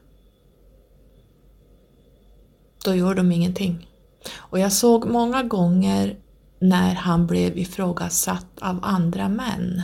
då 2.85 2.95
gör 2.95 3.15
de 3.15 3.31
ingenting. 3.31 3.87
Och 4.35 4.59
jag 4.59 4.73
såg 4.73 5.05
många 5.05 5.43
gånger 5.43 6.17
när 6.59 6.95
han 6.95 7.27
blev 7.27 7.57
ifrågasatt 7.57 8.59
av 8.61 8.79
andra 8.81 9.29
män 9.29 9.83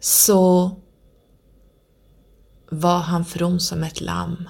så 0.00 0.70
var 2.70 2.98
han 2.98 3.24
from 3.24 3.60
som 3.60 3.82
ett 3.82 4.00
lamm. 4.00 4.48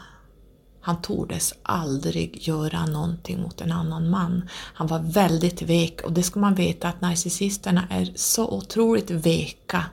Han 0.80 1.02
tordes 1.02 1.54
aldrig 1.62 2.48
göra 2.48 2.86
någonting 2.86 3.42
mot 3.42 3.60
en 3.60 3.72
annan 3.72 4.10
man. 4.10 4.48
Han 4.52 4.86
var 4.86 4.98
väldigt 4.98 5.62
vek 5.62 6.00
och 6.04 6.12
det 6.12 6.22
ska 6.22 6.40
man 6.40 6.54
veta 6.54 6.88
att 6.88 7.00
narcissisterna 7.00 7.84
är 7.90 8.12
så 8.14 8.48
otroligt 8.48 9.10
veka. 9.10 9.84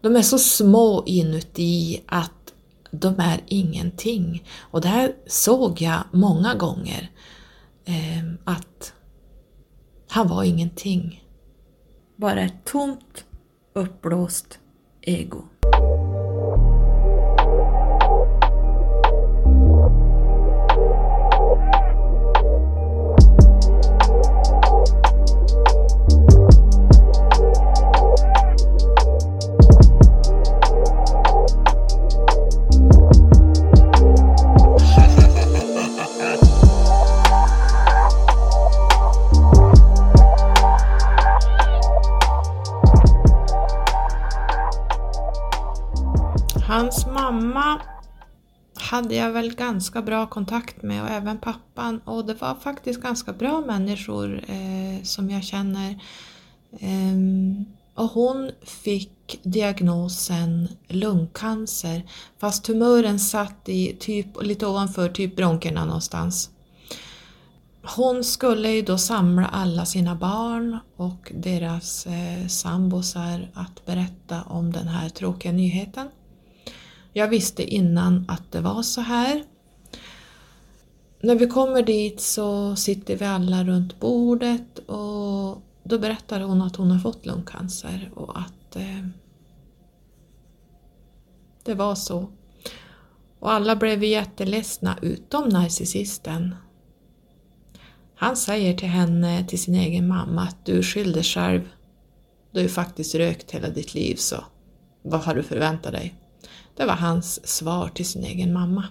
De 0.00 0.16
är 0.16 0.22
så 0.22 0.38
små 0.38 1.04
inuti 1.06 2.02
att 2.06 2.52
de 2.90 3.20
är 3.20 3.40
ingenting. 3.46 4.48
Och 4.60 4.80
det 4.80 4.88
här 4.88 5.14
såg 5.26 5.80
jag 5.80 6.00
många 6.12 6.54
gånger. 6.54 7.10
Eh, 7.84 8.34
att 8.44 8.92
han 10.12 10.28
var 10.28 10.44
ingenting. 10.44 11.24
Bara 12.16 12.40
ett 12.40 12.64
tomt, 12.64 13.24
uppblåst 13.72 14.58
ego. 15.00 15.44
Hade 48.92 49.14
jag 49.14 49.32
väl 49.32 49.54
ganska 49.54 50.02
bra 50.02 50.26
kontakt 50.26 50.82
med 50.82 51.02
och 51.02 51.08
även 51.08 51.38
pappan 51.38 52.00
och 52.04 52.26
det 52.26 52.34
var 52.34 52.54
faktiskt 52.54 53.00
ganska 53.00 53.32
bra 53.32 53.60
människor 53.60 54.44
eh, 54.48 55.02
som 55.02 55.30
jag 55.30 55.44
känner. 55.44 55.90
Eh, 56.78 57.16
och 57.94 58.08
hon 58.08 58.50
fick 58.62 59.40
diagnosen 59.42 60.68
lungcancer 60.88 62.02
fast 62.38 62.64
tumören 62.64 63.20
satt 63.20 63.68
i 63.68 63.96
typ, 64.00 64.42
lite 64.42 64.66
ovanför 64.66 65.08
typ 65.08 65.36
bronkerna 65.36 65.84
någonstans. 65.84 66.50
Hon 67.96 68.24
skulle 68.24 68.70
ju 68.70 68.82
då 68.82 68.98
samla 68.98 69.46
alla 69.46 69.86
sina 69.86 70.14
barn 70.14 70.78
och 70.96 71.32
deras 71.34 72.06
eh, 72.06 72.46
sambosar 72.46 73.50
att 73.54 73.86
berätta 73.86 74.42
om 74.42 74.72
den 74.72 74.88
här 74.88 75.08
tråkiga 75.08 75.52
nyheten. 75.52 76.08
Jag 77.12 77.28
visste 77.28 77.74
innan 77.74 78.24
att 78.28 78.52
det 78.52 78.60
var 78.60 78.82
så 78.82 79.00
här. 79.00 79.44
När 81.20 81.34
vi 81.34 81.46
kommer 81.46 81.82
dit 81.82 82.20
så 82.20 82.76
sitter 82.76 83.16
vi 83.16 83.24
alla 83.24 83.64
runt 83.64 84.00
bordet 84.00 84.78
och 84.78 85.62
då 85.84 85.98
berättar 85.98 86.40
hon 86.40 86.62
att 86.62 86.76
hon 86.76 86.90
har 86.90 86.98
fått 86.98 87.26
lungcancer 87.26 88.10
och 88.14 88.38
att 88.38 88.76
eh, 88.76 89.06
det 91.64 91.74
var 91.74 91.94
så. 91.94 92.28
Och 93.38 93.52
alla 93.52 93.76
blev 93.76 94.04
jätteledsna 94.04 94.98
utom 95.02 95.48
narcissisten. 95.48 96.54
Han 98.14 98.36
säger 98.36 98.74
till 98.74 98.88
henne, 98.88 99.46
till 99.46 99.62
sin 99.62 99.74
egen 99.74 100.08
mamma, 100.08 100.42
att 100.42 100.66
du 100.66 100.78
är 100.78 100.82
skyldig 100.82 101.24
själv. 101.24 101.68
Du 102.50 102.58
har 102.58 102.62
ju 102.62 102.68
faktiskt 102.68 103.14
rökt 103.14 103.50
hela 103.50 103.68
ditt 103.68 103.94
liv 103.94 104.16
så 104.16 104.44
vad 105.02 105.20
har 105.20 105.34
du 105.34 105.42
förväntat 105.42 105.92
dig? 105.92 106.21
Det 106.76 106.84
var 106.84 106.94
hans 106.94 107.48
svar 107.48 107.88
till 107.88 108.06
sin 108.06 108.24
egen 108.24 108.52
mamma. 108.52 108.84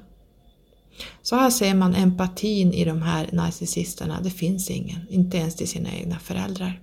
Så 1.21 1.35
här 1.35 1.49
ser 1.49 1.73
man 1.73 1.95
empatin 1.95 2.73
i 2.73 2.85
de 2.85 3.01
här 3.01 3.29
narcissisterna, 3.31 4.21
det 4.21 4.29
finns 4.29 4.69
ingen, 4.69 5.07
inte 5.09 5.37
ens 5.37 5.55
till 5.55 5.67
sina 5.67 5.91
egna 5.91 6.19
föräldrar. 6.19 6.81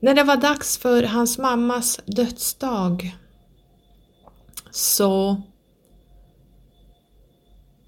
När 0.00 0.14
det 0.14 0.24
var 0.24 0.36
dags 0.36 0.78
för 0.78 1.02
hans 1.02 1.38
mammas 1.38 2.00
dödsdag 2.06 3.16
så 4.70 5.42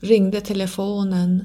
ringde 0.01 0.41
telefonen 0.41 1.45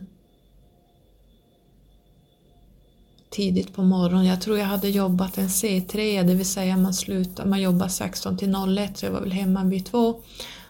tidigt 3.32 3.74
på 3.74 3.84
morgonen. 3.84 4.26
Jag 4.26 4.42
tror 4.42 4.58
jag 4.58 4.66
hade 4.66 4.90
jobbat 4.90 5.38
en 5.38 5.48
C3, 5.48 6.24
det 6.24 6.34
vill 6.34 6.46
säga 6.46 6.78
man 6.78 6.94
slutar, 6.94 7.46
man 7.46 7.62
jobbar 7.62 7.88
16 7.88 8.38
till 8.38 8.56
01 8.78 8.98
så 8.98 9.06
jag 9.06 9.12
var 9.12 9.22
väl 9.22 9.32
hemma 9.32 9.64
vid 9.64 9.86
två 9.86 10.16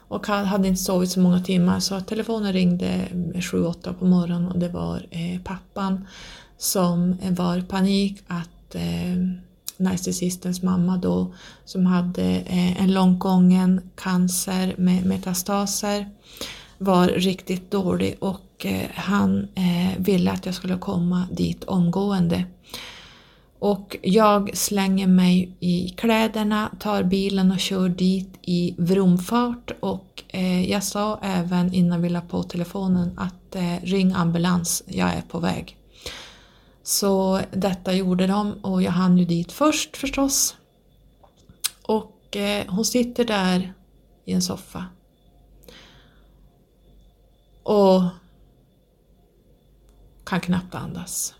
och 0.08 0.28
hade 0.28 0.68
inte 0.68 0.84
sovit 0.84 1.12
så 1.12 1.20
många 1.20 1.44
timmar 1.44 1.80
så 1.80 2.00
telefonen 2.02 2.54
ringde 2.54 3.08
7-8 3.34 3.94
på 3.94 4.06
morgonen 4.06 4.48
och 4.48 4.60
det 4.60 4.70
var 4.70 5.08
eh, 5.12 5.42
pappan 5.44 6.08
som 6.58 7.16
eh, 7.22 7.32
var 7.32 7.58
i 7.58 7.62
panik 7.62 8.20
att 8.28 8.76
eh, 8.76 9.16
narcissistens 9.78 10.64
mamma 10.64 10.98
då 10.98 11.34
som 11.66 11.86
hade 11.86 12.24
eh, 12.24 12.82
en 12.82 12.94
långt 12.94 13.20
gången 13.20 13.90
cancer 13.96 14.76
med 14.78 15.06
metastaser 15.06 16.10
var 16.82 17.08
riktigt 17.08 17.72
dålig 17.72 18.18
och 18.20 18.66
eh, 18.66 18.90
han 18.94 19.48
eh, 19.56 19.98
ville 19.98 20.32
att 20.32 20.46
jag 20.46 20.56
skulle 20.56 20.78
komma 20.78 21.28
dit 21.32 21.64
omgående. 21.64 22.44
Och 23.60 23.98
jag 24.02 24.58
slänger 24.58 25.08
mig 25.08 25.52
i 25.60 25.90
kläderna, 25.90 26.72
tar 26.80 27.04
bilen 27.04 27.52
och 27.52 27.60
kör 27.60 27.90
dit 27.90 28.30
i 28.42 28.76
vromfart 28.78 29.72
och 29.80 30.24
eh, 30.28 30.70
jag 30.72 30.84
sa 30.84 31.20
även 31.22 31.74
innan 31.74 32.02
vi 32.02 32.10
la 32.10 32.22
på 32.22 32.44
telefonen 32.44 33.20
att 33.20 33.56
ring 33.82 34.14
ambulans, 34.14 34.84
jag 34.88 35.10
är 35.10 35.22
på 35.22 35.40
väg. 35.40 35.78
Så 36.84 37.42
detta 37.52 37.94
gjorde 37.94 38.28
de 38.28 38.54
och 38.54 38.82
jag 38.82 38.92
hann 38.92 39.18
ju 39.18 39.26
dit 39.26 39.52
först 39.52 39.98
förstås. 39.98 40.56
Och 41.84 42.38
hon 42.68 42.86
sitter 42.86 43.26
där 43.26 43.74
i 44.26 44.34
en 44.34 44.42
soffa 44.42 44.86
och 47.64 48.02
kan 50.26 50.40
knappt 50.40 50.76
andas. 50.76 51.34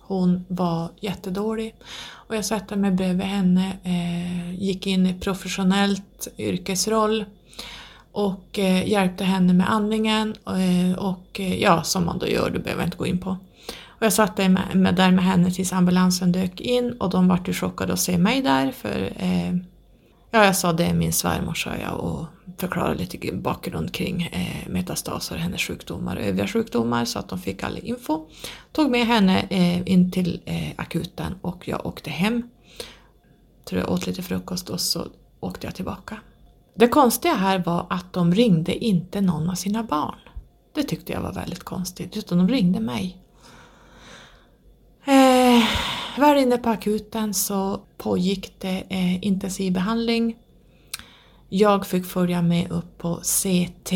Hon 0.00 0.44
var 0.48 0.90
jättedålig 1.00 1.74
och 2.06 2.36
jag 2.36 2.44
satte 2.44 2.76
mig 2.76 2.90
bredvid 2.90 3.26
henne, 3.26 3.78
eh, 3.82 4.54
gick 4.54 4.86
in 4.86 5.06
i 5.06 5.14
professionellt 5.14 6.28
yrkesroll 6.38 7.24
och 8.12 8.58
eh, 8.58 8.88
hjälpte 8.88 9.24
henne 9.24 9.52
med 9.52 9.70
andningen 9.70 10.34
eh, 10.46 10.98
och 10.98 11.40
eh, 11.40 11.62
ja, 11.62 11.82
som 11.82 12.06
man 12.06 12.18
då 12.18 12.26
gör, 12.26 12.50
det 12.50 12.58
behöver 12.58 12.82
jag 12.82 12.86
inte 12.86 12.98
gå 12.98 13.06
in 13.06 13.18
på. 13.18 13.36
Och 13.88 14.02
jag 14.02 14.12
satt 14.12 14.36
där 14.36 14.48
med, 14.48 14.76
med, 14.76 14.94
där 14.94 15.10
med 15.10 15.24
henne 15.24 15.50
tills 15.50 15.72
ambulansen 15.72 16.32
dök 16.32 16.60
in 16.60 16.92
och 16.92 17.10
de 17.10 17.28
vart 17.28 17.48
ju 17.48 17.52
chockade 17.52 17.92
att 17.92 18.00
se 18.00 18.18
mig 18.18 18.42
där 18.42 18.72
för 18.72 19.12
eh, 19.16 19.54
ja, 20.36 20.44
jag 20.44 20.56
sa 20.56 20.72
det 20.72 20.84
är 20.84 20.94
min 20.94 21.12
svärmor 21.12 21.54
sa 21.54 21.70
jag 21.76 22.00
och 22.00 22.26
förklarade 22.58 22.94
lite 22.94 23.32
bakgrund 23.32 23.94
kring 23.94 24.22
eh, 24.22 24.68
metastaser, 24.68 25.36
hennes 25.36 25.62
sjukdomar 25.62 26.16
och 26.16 26.22
övriga 26.22 26.46
sjukdomar 26.46 27.04
så 27.04 27.18
att 27.18 27.28
de 27.28 27.38
fick 27.38 27.62
all 27.62 27.78
info. 27.78 28.26
Tog 28.72 28.90
med 28.90 29.06
henne 29.06 29.46
eh, 29.50 29.92
in 29.92 30.10
till 30.10 30.40
eh, 30.44 30.70
akuten 30.76 31.34
och 31.42 31.68
jag 31.68 31.86
åkte 31.86 32.10
hem. 32.10 32.48
Tror 33.64 33.80
jag 33.80 33.90
åt 33.90 34.06
lite 34.06 34.22
frukost 34.22 34.70
och 34.70 34.80
så 34.80 35.06
åkte 35.40 35.66
jag 35.66 35.74
tillbaka. 35.74 36.16
Det 36.74 36.88
konstiga 36.88 37.34
här 37.34 37.58
var 37.58 37.86
att 37.90 38.12
de 38.12 38.34
ringde 38.34 38.84
inte 38.84 39.20
någon 39.20 39.50
av 39.50 39.54
sina 39.54 39.82
barn. 39.82 40.18
Det 40.74 40.82
tyckte 40.82 41.12
jag 41.12 41.20
var 41.20 41.32
väldigt 41.32 41.64
konstigt, 41.64 42.16
utan 42.16 42.38
de 42.38 42.48
ringde 42.48 42.80
mig. 42.80 43.16
Eh, 45.04 45.95
väl 46.20 46.38
inne 46.38 46.58
på 46.58 46.70
akuten 46.70 47.34
så 47.34 47.80
pågick 47.96 48.52
det 48.60 48.84
eh, 48.88 49.24
intensivbehandling. 49.24 50.36
Jag 51.48 51.86
fick 51.86 52.06
följa 52.06 52.42
med 52.42 52.70
upp 52.70 52.98
på 52.98 53.16
CT 53.16 53.92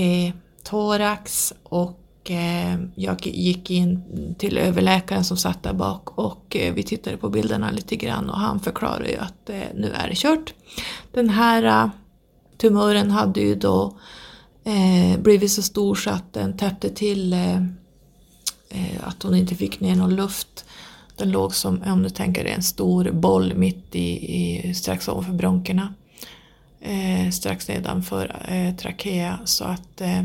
thorax 0.62 1.55
och 1.62 2.31
eh, 2.31 2.79
jag 2.95 3.27
gick 3.27 3.71
in 3.71 4.03
till 4.39 4.59
överläkaren 4.59 5.25
som 5.25 5.37
satt 5.37 5.62
där 5.62 5.73
bak 5.73 6.18
och 6.18 6.57
eh, 6.57 6.75
vi 6.75 6.83
tittade 6.83 7.16
på 7.16 7.29
bilderna 7.29 7.71
lite 7.71 7.97
grann 7.97 8.31
och 8.31 8.39
han 8.39 8.61
förklarade 8.61 9.11
ju 9.11 9.16
att 9.16 9.51
eh, 9.51 9.62
nu 9.75 9.93
är 9.93 10.09
det 10.09 10.14
kört. 10.16 10.55
Den 11.12 11.29
här 11.29 11.62
eh, 11.62 11.91
tumören 12.57 13.11
hade 13.11 13.41
ju 13.41 13.55
då 13.55 13.99
eh, 14.64 15.21
blivit 15.21 15.53
så 15.53 15.62
stor 15.62 15.95
så 15.95 16.11
att 16.11 16.33
den 16.33 16.57
täppte 16.57 16.91
till 16.91 17.33
eh, 17.33 17.57
eh 18.68 19.01
att 19.09 19.23
hon 19.23 19.35
inte 19.35 19.55
fick 19.55 19.81
ner 19.81 19.97
någon 19.97 20.16
luft 20.16 20.64
den 21.17 21.31
låg 21.31 21.55
som, 21.55 21.83
om 21.87 22.03
du 22.03 22.11
tänker 22.11 22.45
dig, 22.45 22.53
en 22.53 22.63
stor 22.63 23.11
boll 23.11 23.55
mitt 23.55 23.97
i, 23.97 24.37
i 24.37 24.75
strax 24.75 25.09
ovanför 25.09 25.33
bronkerna. 25.33 25.95
Eh, 26.81 27.31
strax 27.31 27.69
nedanför 27.69 28.37
eh, 28.49 28.77
trakea 28.77 29.39
så 29.45 29.65
att 29.65 30.01
eh, 30.01 30.25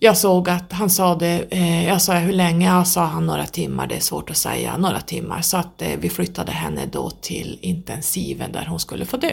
jag 0.00 0.16
såg 0.16 0.48
att 0.48 0.72
han 0.72 0.90
sa 0.90 1.14
det, 1.14 1.44
eh, 1.50 1.86
jag 1.86 2.02
sa 2.02 2.14
hur 2.14 2.32
länge? 2.32 2.66
Ja, 2.66 2.84
sa 2.84 3.04
han 3.04 3.26
några 3.26 3.46
timmar, 3.46 3.86
det 3.86 3.96
är 3.96 4.00
svårt 4.00 4.30
att 4.30 4.36
säga, 4.36 4.76
några 4.76 5.00
timmar. 5.00 5.40
Så 5.40 5.56
att 5.56 5.82
eh, 5.82 5.88
vi 5.98 6.08
flyttade 6.08 6.52
henne 6.52 6.86
då 6.92 7.10
till 7.10 7.58
intensiven 7.62 8.52
där 8.52 8.66
hon 8.66 8.80
skulle 8.80 9.04
få 9.04 9.16
dö. 9.16 9.32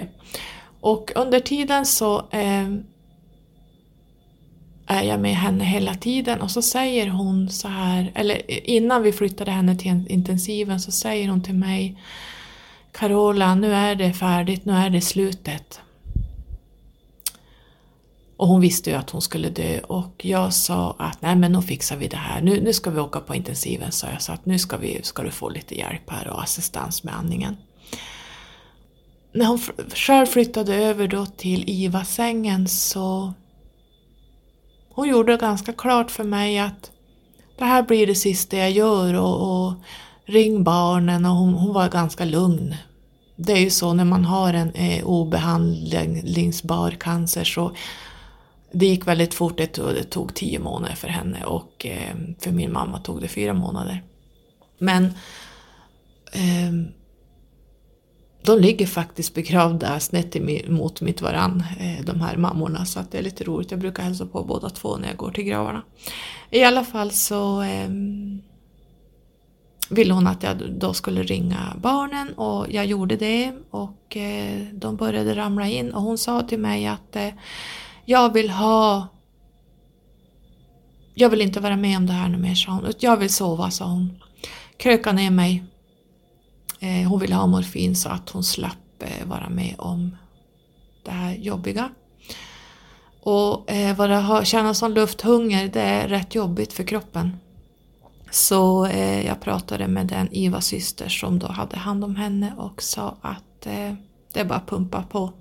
Och 0.82 1.12
under 1.16 1.40
tiden 1.40 1.86
så 1.86 2.18
eh, 2.32 2.76
är 4.88 5.04
jag 5.04 5.20
med 5.20 5.36
henne 5.36 5.64
hela 5.64 5.96
tiden 5.96 6.42
och 6.42 6.52
så 6.52 6.62
säger 6.62 7.08
hon 7.08 7.50
så 7.50 7.68
här, 7.68 8.12
eller 8.16 8.52
innan 8.70 9.04
vi 9.04 9.12
flyttade 9.12 9.52
henne 9.52 9.76
till 9.78 10.06
intensiven 10.10 10.80
så 10.80 10.92
säger 10.92 11.30
hon 11.30 11.44
till 11.44 11.56
mig 11.56 11.98
Carola, 12.92 13.56
nu 13.56 13.74
är 13.74 13.96
det 13.96 14.14
färdigt, 14.14 14.66
nu 14.66 14.74
är 14.74 14.90
det 14.90 15.02
slutet. 15.02 15.80
Och 18.38 18.48
hon 18.48 18.62
visste 18.62 18.90
ju 18.90 18.96
att 18.96 19.10
hon 19.10 19.22
skulle 19.22 19.50
dö 19.50 19.80
och 19.80 20.26
jag 20.26 20.54
sa 20.54 20.96
att 21.00 21.22
nej 21.22 21.36
men 21.36 21.52
nu 21.52 21.62
fixar 21.62 21.98
vi 21.98 22.08
det 22.08 22.18
här, 22.18 22.42
nu, 22.42 22.62
nu 22.62 22.74
ska 22.74 22.90
vi 22.90 23.00
åka 23.00 23.20
på 23.20 23.36
intensiven 23.36 23.92
sa 23.92 24.08
jag, 24.08 24.22
så 24.22 24.32
att 24.32 24.46
nu 24.46 24.60
ska, 24.60 24.78
vi, 24.78 25.00
ska 25.04 25.24
du 25.24 25.32
få 25.32 25.50
lite 25.50 25.78
hjälp 25.78 26.10
här 26.10 26.28
och 26.28 26.44
assistans 26.44 27.04
med 27.04 27.16
andningen. 27.16 27.58
När 29.32 29.46
hon 29.46 29.60
själv 29.94 30.26
flyttade 30.26 30.76
över 30.76 31.08
då 31.08 31.26
till 31.26 31.70
IVA-sängen 31.70 32.68
så 32.68 33.34
hon 34.96 35.10
gjorde 35.10 35.38
ganska 35.38 35.74
klart 35.74 36.12
för 36.12 36.24
mig 36.24 36.60
att 36.60 36.92
det 37.58 37.66
här 37.66 37.84
blir 37.84 38.08
det 38.08 38.16
sista 38.16 38.58
jag 38.58 38.72
gör 38.72 39.14
och, 39.14 39.66
och 39.66 39.74
ring 40.26 40.64
barnen 40.64 41.26
och 41.26 41.36
hon, 41.36 41.54
hon, 41.54 41.74
var 41.74 41.90
ganska 41.90 42.26
lugn. 42.26 42.76
Det 43.36 43.54
är 43.54 43.60
ju 43.60 43.70
så 43.70 43.94
när 43.94 44.06
man 44.06 44.26
har 44.26 44.54
en 44.54 44.72
eh, 44.72 45.06
obehandlingsbar 45.06 46.92
cancer 46.92 47.44
så 47.44 47.72
det 48.72 48.86
gick 48.86 49.08
väldigt 49.08 49.34
fort, 49.34 49.58
det 49.58 49.68
tog, 49.68 49.88
det 49.88 50.04
tog 50.04 50.34
tio 50.34 50.60
månader 50.60 50.96
för 50.96 51.08
henne 51.08 51.44
och 51.46 51.86
eh, 51.86 52.16
för 52.40 52.52
min 52.52 52.74
mamma 52.74 53.00
tog 53.00 53.22
det 53.22 53.28
fyra 53.28 53.54
månader. 53.54 54.04
Men 54.78 55.06
eh, 56.32 56.72
de 58.46 58.60
ligger 58.60 58.88
faktiskt 58.88 59.34
begravda 59.34 60.00
snett 60.00 60.36
emot 60.36 61.02
mitt 61.02 61.22
varann, 61.22 61.64
eh, 61.80 62.06
de 62.06 62.22
här 62.22 62.38
mammorna, 62.38 62.86
så 62.86 63.00
att 63.00 63.12
det 63.12 63.18
är 63.18 63.24
lite 63.24 63.44
roligt. 63.44 63.72
Jag 63.72 63.80
brukar 63.80 64.04
hälsa 64.04 64.26
på 64.26 64.44
båda 64.44 64.70
två 64.70 64.98
när 64.98 65.08
jag 65.08 65.18
går 65.18 65.32
till 65.32 65.44
gravarna. 65.44 65.82
I 66.50 66.64
alla 66.64 66.84
fall 66.84 67.12
så 67.12 67.62
eh, 67.62 67.90
ville 69.90 70.14
hon 70.14 70.28
att 70.28 70.44
jag 70.44 70.58
då 70.80 70.94
skulle 70.94 71.24
ringa 71.24 71.74
barnen 71.82 72.34
och 72.34 72.66
jag 72.70 72.86
gjorde 72.86 73.16
det 73.16 73.54
och 73.72 74.18
eh, 74.18 74.62
de 74.74 74.96
började 74.96 75.36
ramla 75.36 75.68
in 75.68 75.94
och 75.94 76.02
hon 76.02 76.18
sa 76.18 76.42
till 76.42 76.60
mig 76.60 76.88
att 76.88 77.16
eh, 77.16 77.30
jag 78.06 78.34
vill 78.34 78.50
ha 78.50 79.08
jag 81.14 81.30
vill 81.30 81.42
inte 81.42 81.60
vara 81.60 81.78
med 81.78 81.98
om 81.98 82.06
det 82.06 82.14
här 82.14 82.30
nu 82.30 82.38
mer, 82.38 82.56
sa 82.56 82.72
hon. 82.72 82.94
Jag 83.00 83.18
vill 83.18 83.30
sova, 83.30 83.72
sa 83.72 83.86
hon. 83.86 84.22
Kröka 84.78 85.12
ner 85.12 85.32
mig 85.32 85.64
Eh, 86.80 87.10
hon 87.10 87.20
ville 87.20 87.36
ha 87.36 87.48
morfin 87.48 87.96
så 87.96 88.10
att 88.10 88.30
hon 88.30 88.44
slapp 88.44 88.78
eh, 89.00 89.28
vara 89.28 89.50
med 89.50 89.76
om 89.78 90.18
det 91.04 91.12
här 91.12 91.34
jobbiga. 91.34 91.90
Och 93.22 93.72
eh, 93.72 93.96
vad 93.96 94.10
det 94.10 94.46
känna 94.46 94.74
sån 94.74 94.94
lufthunger, 94.94 95.68
det 95.68 95.82
är 95.82 96.08
rätt 96.08 96.36
jobbigt 96.36 96.74
för 96.74 96.84
kroppen. 96.84 97.38
Så 98.32 98.86
eh, 98.86 99.26
jag 99.26 99.42
pratade 99.42 99.88
med 99.88 100.08
den 100.08 100.28
IVA-syster 100.32 101.10
som 101.10 101.40
då 101.40 101.48
hade 101.48 101.78
hand 101.78 102.04
om 102.04 102.16
henne 102.16 102.54
och 102.58 102.82
sa 102.82 103.18
att 103.22 103.66
eh, 103.66 103.94
det 104.34 104.40
är 104.40 104.46
bara 104.46 104.58
att 104.58 104.70
pumpa 104.70 105.04
på 105.04 105.34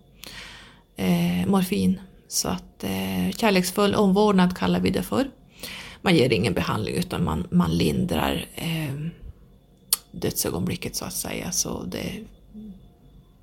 eh, 0.97 1.47
morfin. 1.47 2.01
Så 2.29 2.49
att 2.49 2.85
eh, 2.85 3.31
kärleksfull 3.37 3.95
omvårdnad 3.95 4.57
kallar 4.57 4.81
vi 4.81 4.91
det 4.91 5.03
för. 5.03 5.31
Man 6.03 6.17
ger 6.17 6.33
ingen 6.33 6.55
behandling 6.55 6.95
utan 6.95 7.25
man, 7.25 7.47
man 7.51 7.71
lindrar 7.71 8.47
eh, 8.55 8.95
dödsögonblicket 10.15 10.97
så 10.97 11.05
att 11.05 11.13
säga, 11.13 11.53
så 11.53 11.83
det, 11.83 12.21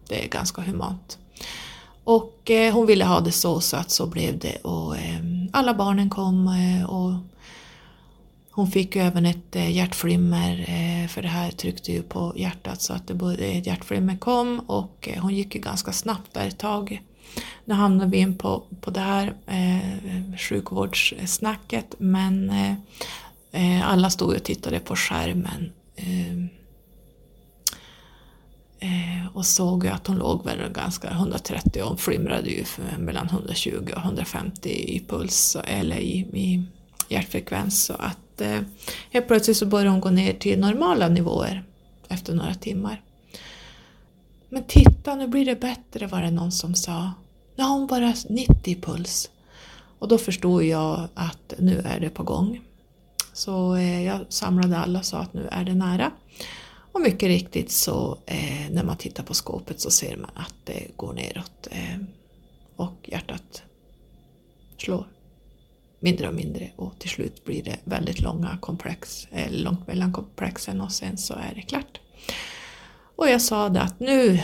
det 0.07 0.23
är 0.23 0.27
ganska 0.27 0.61
humant. 0.61 1.17
Och 2.03 2.51
eh, 2.51 2.73
hon 2.73 2.85
ville 2.85 3.05
ha 3.05 3.19
det 3.19 3.31
så, 3.31 3.61
så 3.61 3.77
att 3.77 3.91
så 3.91 4.05
blev 4.05 4.39
det 4.39 4.55
och 4.55 4.97
eh, 4.97 5.19
alla 5.51 5.73
barnen 5.73 6.09
kom 6.09 6.47
eh, 6.47 6.89
och 6.89 7.13
hon 8.51 8.71
fick 8.71 8.95
ju 8.95 9.01
även 9.01 9.25
ett 9.25 9.55
eh, 9.55 9.71
hjärtflimmer 9.71 10.59
eh, 10.59 11.07
för 11.07 11.21
det 11.21 11.27
här 11.27 11.51
tryckte 11.51 11.91
ju 11.91 12.01
på 12.01 12.33
hjärtat 12.35 12.81
så 12.81 12.93
att 12.93 13.07
det 13.07 13.13
både, 13.13 13.45
ett 13.45 13.67
hjärtflimmer 13.67 14.17
kom 14.17 14.59
och 14.59 15.09
eh, 15.11 15.21
hon 15.21 15.35
gick 15.35 15.55
ju 15.55 15.61
ganska 15.61 15.91
snabbt 15.91 16.33
där 16.33 16.47
ett 16.47 16.57
tag. 16.57 17.01
Nu 17.65 17.73
hamnade 17.73 18.11
vi 18.11 18.17
in 18.17 18.37
på, 18.37 18.63
på 18.81 18.91
det 18.91 18.99
här 18.99 19.33
eh, 19.47 20.37
sjukvårdssnacket 20.37 21.95
men 21.97 22.49
eh, 22.49 22.73
eh 23.51 23.89
alla 23.89 24.09
stod 24.09 24.35
och 24.35 24.43
tittade 24.43 24.79
på 24.79 24.95
skärmen. 24.95 25.71
Eh, 25.95 26.60
Eh, 28.83 29.35
och 29.35 29.45
såg 29.45 29.87
att 29.87 30.07
hon 30.07 30.17
låg 30.17 30.45
väl 30.45 30.73
ganska 30.73 31.09
130 31.09 31.83
och 31.83 31.99
flimrade 31.99 32.49
ju 32.49 32.65
mellan 32.99 33.27
120 33.27 33.89
och 33.95 34.01
150 34.01 34.69
i 34.69 35.05
puls 35.07 35.57
eller 35.63 35.97
i, 35.97 36.17
i 36.17 36.63
hjärtfrekvens. 37.09 37.85
Så 37.85 37.93
att 37.93 38.41
eh, 38.41 38.59
helt 39.11 39.27
plötsligt 39.27 39.57
så 39.57 39.65
började 39.65 39.89
hon 39.89 40.01
gå 40.01 40.09
ner 40.09 40.33
till 40.33 40.59
normala 40.59 41.07
nivåer 41.07 41.63
efter 42.07 42.33
några 42.33 42.53
timmar. 42.53 43.01
Men 44.49 44.63
titta, 44.63 45.15
nu 45.15 45.27
blir 45.27 45.45
det 45.45 45.55
bättre 45.55 46.07
var 46.07 46.21
det 46.21 46.31
någon 46.31 46.51
som 46.51 46.75
sa. 46.75 47.11
Nu 47.55 47.63
har 47.63 47.71
hon 47.71 47.87
bara 47.87 48.13
90 48.29 48.55
i 48.63 48.75
puls. 48.75 49.29
Och 49.99 50.07
då 50.07 50.17
förstod 50.17 50.63
jag 50.63 51.07
att 51.13 51.53
nu 51.57 51.81
är 51.85 51.99
det 51.99 52.09
på 52.09 52.23
gång. 52.23 52.61
Så 53.33 53.75
eh, 53.75 54.03
jag 54.03 54.19
samlade 54.29 54.77
alla 54.77 54.99
och 54.99 55.05
sa 55.05 55.17
att 55.17 55.33
nu 55.33 55.47
är 55.51 55.63
det 55.63 55.73
nära. 55.73 56.11
Och 56.91 57.01
mycket 57.01 57.27
riktigt 57.27 57.71
så 57.71 58.17
eh, 58.25 58.71
när 58.71 58.83
man 58.83 58.97
tittar 58.97 59.23
på 59.23 59.33
skåpet 59.33 59.79
så 59.79 59.91
ser 59.91 60.17
man 60.17 60.31
att 60.33 60.55
det 60.63 60.87
går 60.97 61.13
neråt 61.13 61.67
eh, 61.71 61.97
och 62.75 63.09
hjärtat 63.09 63.63
slår 64.77 65.07
mindre 65.99 66.27
och 66.27 66.33
mindre 66.33 66.71
och 66.75 66.99
till 66.99 67.09
slut 67.09 67.45
blir 67.45 67.63
det 67.63 67.77
väldigt 67.83 68.19
långa 68.19 68.57
komplex, 68.61 69.27
eh, 69.31 69.51
långt 69.51 69.87
mellan 69.87 70.13
komplexen 70.13 70.81
och 70.81 70.91
sen 70.91 71.17
så 71.17 71.33
är 71.33 71.51
det 71.55 71.61
klart. 71.61 71.99
Och 73.15 73.29
jag 73.29 73.41
sa 73.41 73.69
det 73.69 73.81
att 73.81 73.99
nu, 73.99 74.39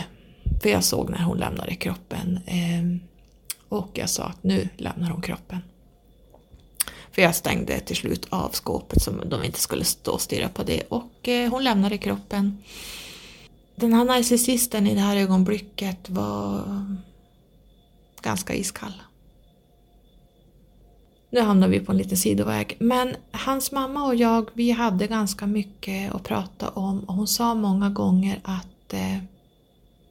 för 0.62 0.68
jag 0.68 0.84
såg 0.84 1.10
när 1.10 1.22
hon 1.22 1.38
lämnade 1.38 1.74
kroppen 1.74 2.38
eh, 2.46 3.10
och 3.68 3.90
jag 3.94 4.10
sa 4.10 4.24
att 4.24 4.44
nu 4.44 4.68
lämnar 4.76 5.10
hon 5.10 5.22
kroppen. 5.22 5.58
För 7.18 7.22
jag 7.22 7.34
stängde 7.34 7.80
till 7.80 7.96
slut 7.96 8.26
av 8.30 8.50
skåpet 8.50 9.02
så 9.02 9.10
de 9.10 9.44
inte 9.44 9.60
skulle 9.60 9.84
stå 9.84 10.12
och 10.12 10.20
stirra 10.20 10.48
på 10.48 10.62
det 10.62 10.82
och 10.88 11.28
eh, 11.28 11.50
hon 11.50 11.64
lämnade 11.64 11.98
kroppen. 11.98 12.58
Den 13.76 13.92
här 13.92 14.04
narcissisten 14.04 14.86
i 14.86 14.94
det 14.94 15.00
här 15.00 15.16
ögonblicket 15.16 16.10
var 16.10 16.64
ganska 18.22 18.54
iskall. 18.54 18.92
Nu 21.30 21.40
hamnar 21.40 21.68
vi 21.68 21.80
på 21.80 21.92
en 21.92 21.98
liten 21.98 22.16
sidoväg. 22.16 22.76
Men 22.80 23.14
hans 23.30 23.72
mamma 23.72 24.04
och 24.04 24.14
jag, 24.14 24.50
vi 24.52 24.70
hade 24.70 25.06
ganska 25.06 25.46
mycket 25.46 26.14
att 26.14 26.24
prata 26.24 26.68
om 26.68 27.00
och 27.00 27.14
hon 27.14 27.28
sa 27.28 27.54
många 27.54 27.90
gånger 27.90 28.40
att 28.44 28.92
eh, 28.92 29.18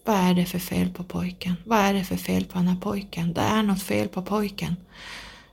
vad 0.05 0.16
är 0.16 0.34
det 0.34 0.45
för 0.45 0.60
fel 0.60 0.89
på 0.89 1.03
pojken? 1.03 1.55
Vad 1.66 1.80
är 1.80 1.93
det 1.93 2.03
för 2.03 2.18
fel 2.18 2.45
på 2.45 2.58
den 2.58 2.68
här 2.68 2.80
pojken? 2.80 3.34
Det 3.34 3.41
är 3.41 3.64
något 3.64 3.84
fel 3.84 4.08
på 4.08 4.22
pojken. 4.22 4.76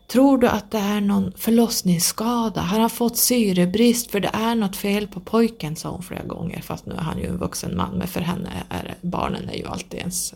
Tror 0.07 0.38
du 0.38 0.48
att 0.48 0.70
det 0.70 0.78
är 0.78 1.00
någon 1.00 1.32
förlossningsskada? 1.36 2.61
Har 2.61 2.80
han 2.80 2.90
fått 2.90 3.16
syrebrist 3.16 4.11
för 4.11 4.20
det 4.20 4.30
är 4.32 4.55
något 4.55 4.76
fel 4.76 5.07
på 5.07 5.20
pojken? 5.20 5.76
sa 5.76 5.90
hon 5.90 6.02
flera 6.02 6.24
gånger 6.24 6.61
fast 6.61 6.86
nu 6.86 6.94
är 6.94 6.98
han 6.98 7.18
ju 7.18 7.26
en 7.26 7.38
vuxen 7.38 7.76
man 7.76 7.98
men 7.98 8.09
för 8.09 8.20
henne 8.20 8.50
är 8.68 8.94
barnen 9.00 9.48
är 9.48 9.57
ju 9.57 9.66
alltid 9.66 10.00
ens 10.00 10.34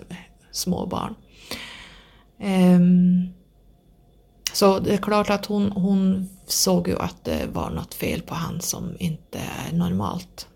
små 0.52 0.86
barn. 0.86 1.14
Um, 2.40 3.34
så 4.52 4.78
det 4.78 4.94
är 4.94 4.98
klart 4.98 5.30
att 5.30 5.46
hon, 5.46 5.72
hon 5.72 6.28
såg 6.46 6.88
ju 6.88 6.98
att 6.98 7.24
det 7.24 7.46
var 7.52 7.70
något 7.70 7.94
fel 7.94 8.22
på 8.22 8.34
han 8.34 8.60
som 8.60 8.96
inte 8.98 9.38
är 9.38 9.76
normalt. 9.76 10.48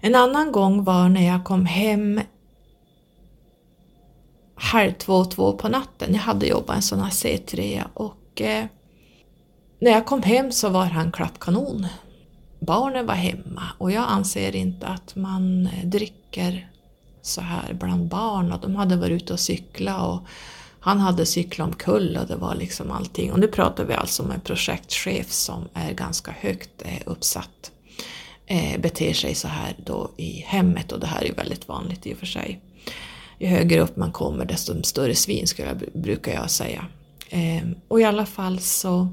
En 0.00 0.14
annan 0.14 0.52
gång 0.52 0.84
var 0.84 1.08
när 1.08 1.26
jag 1.26 1.44
kom 1.44 1.66
hem 1.66 2.20
halv 4.54 4.92
två, 4.92 5.24
två 5.24 5.52
på 5.52 5.68
natten. 5.68 6.14
Jag 6.14 6.20
hade 6.20 6.46
jobbat 6.46 6.76
en 6.76 6.82
sån 6.82 7.00
här 7.00 7.10
C3 7.10 7.82
och 7.94 8.40
eh, 8.40 8.64
när 9.78 9.90
jag 9.90 10.06
kom 10.06 10.22
hem 10.22 10.52
så 10.52 10.68
var 10.68 10.84
han 10.84 11.12
klappkanon. 11.12 11.86
Barnen 12.60 13.06
var 13.06 13.14
hemma 13.14 13.62
och 13.78 13.92
jag 13.92 14.04
anser 14.08 14.56
inte 14.56 14.86
att 14.86 15.16
man 15.16 15.66
eh, 15.66 15.86
dricker 15.86 16.70
så 17.22 17.40
här 17.40 17.74
bland 17.74 18.08
barn 18.08 18.52
och 18.52 18.60
de 18.60 18.76
hade 18.76 18.96
varit 18.96 19.22
ute 19.22 19.32
och 19.32 19.40
cykla 19.40 20.06
och 20.06 20.26
han 20.80 21.00
hade 21.00 21.26
cyklat 21.26 21.68
omkull 21.68 22.16
och 22.16 22.26
det 22.26 22.36
var 22.36 22.54
liksom 22.54 22.90
allting. 22.90 23.32
Och 23.32 23.38
nu 23.38 23.46
pratar 23.46 23.84
vi 23.84 23.94
alltså 23.94 24.22
om 24.22 24.30
en 24.30 24.40
projektchef 24.40 25.30
som 25.30 25.68
är 25.74 25.92
ganska 25.92 26.30
högt 26.30 26.82
eh, 26.82 27.02
uppsatt. 27.06 27.72
Eh, 28.46 28.80
beter 28.80 29.12
sig 29.12 29.34
så 29.34 29.48
här 29.48 29.76
då 29.86 30.10
i 30.16 30.30
hemmet 30.46 30.92
och 30.92 31.00
det 31.00 31.06
här 31.06 31.22
är 31.22 31.26
ju 31.26 31.32
väldigt 31.32 31.68
vanligt 31.68 32.06
i 32.06 32.14
och 32.14 32.18
för 32.18 32.26
sig. 32.26 32.60
Ju 33.38 33.46
högre 33.46 33.80
upp 33.80 33.96
man 33.96 34.12
kommer 34.12 34.44
desto 34.44 34.82
större 34.82 35.14
svin 35.14 35.46
skulle 35.46 35.68
jag, 35.68 36.02
brukar 36.02 36.32
jag 36.32 36.50
säga. 36.50 36.86
Eh, 37.28 37.62
och 37.88 38.00
i 38.00 38.04
alla 38.04 38.26
fall 38.26 38.58
så 38.58 39.08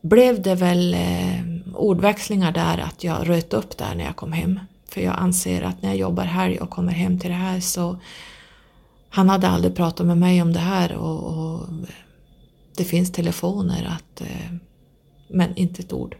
blev 0.00 0.42
det 0.42 0.54
väl 0.54 0.94
eh, 0.94 1.74
ordväxlingar 1.74 2.52
där 2.52 2.78
att 2.78 3.04
jag 3.04 3.28
röt 3.28 3.54
upp 3.54 3.76
där 3.76 3.94
när 3.94 4.04
jag 4.04 4.16
kom 4.16 4.32
hem. 4.32 4.60
För 4.88 5.00
jag 5.00 5.14
anser 5.18 5.62
att 5.62 5.82
när 5.82 5.88
jag 5.88 5.98
jobbar 5.98 6.24
helg 6.24 6.58
och 6.60 6.70
kommer 6.70 6.92
hem 6.92 7.18
till 7.18 7.30
det 7.30 7.36
här 7.36 7.60
så 7.60 7.98
han 9.10 9.28
hade 9.28 9.48
aldrig 9.48 9.74
pratat 9.74 10.06
med 10.06 10.18
mig 10.18 10.42
om 10.42 10.52
det 10.52 10.58
här 10.58 10.92
och, 10.92 11.24
och 11.24 11.68
det 12.76 12.84
finns 12.84 13.12
telefoner 13.12 13.96
att 13.96 14.20
eh, 14.20 14.52
men 15.28 15.56
inte 15.56 15.82
ett 15.82 15.92
ord. 15.92 16.16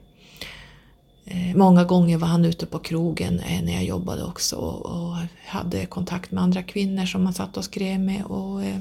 Eh, 1.29 1.57
många 1.57 1.85
gånger 1.85 2.19
var 2.19 2.29
han 2.29 2.45
ute 2.45 2.67
på 2.67 2.79
krogen 2.79 3.41
eh, 3.41 3.63
när 3.63 3.73
jag 3.73 3.85
jobbade 3.85 4.25
också 4.25 4.57
och 4.57 5.17
hade 5.47 5.87
kontakt 5.87 6.31
med 6.31 6.43
andra 6.43 6.63
kvinnor 6.63 7.07
som 7.07 7.25
han 7.25 7.35
satt 7.35 7.57
och 7.57 7.65
skrev 7.65 8.01
med 8.01 8.25
och 8.25 8.65
eh, 8.65 8.81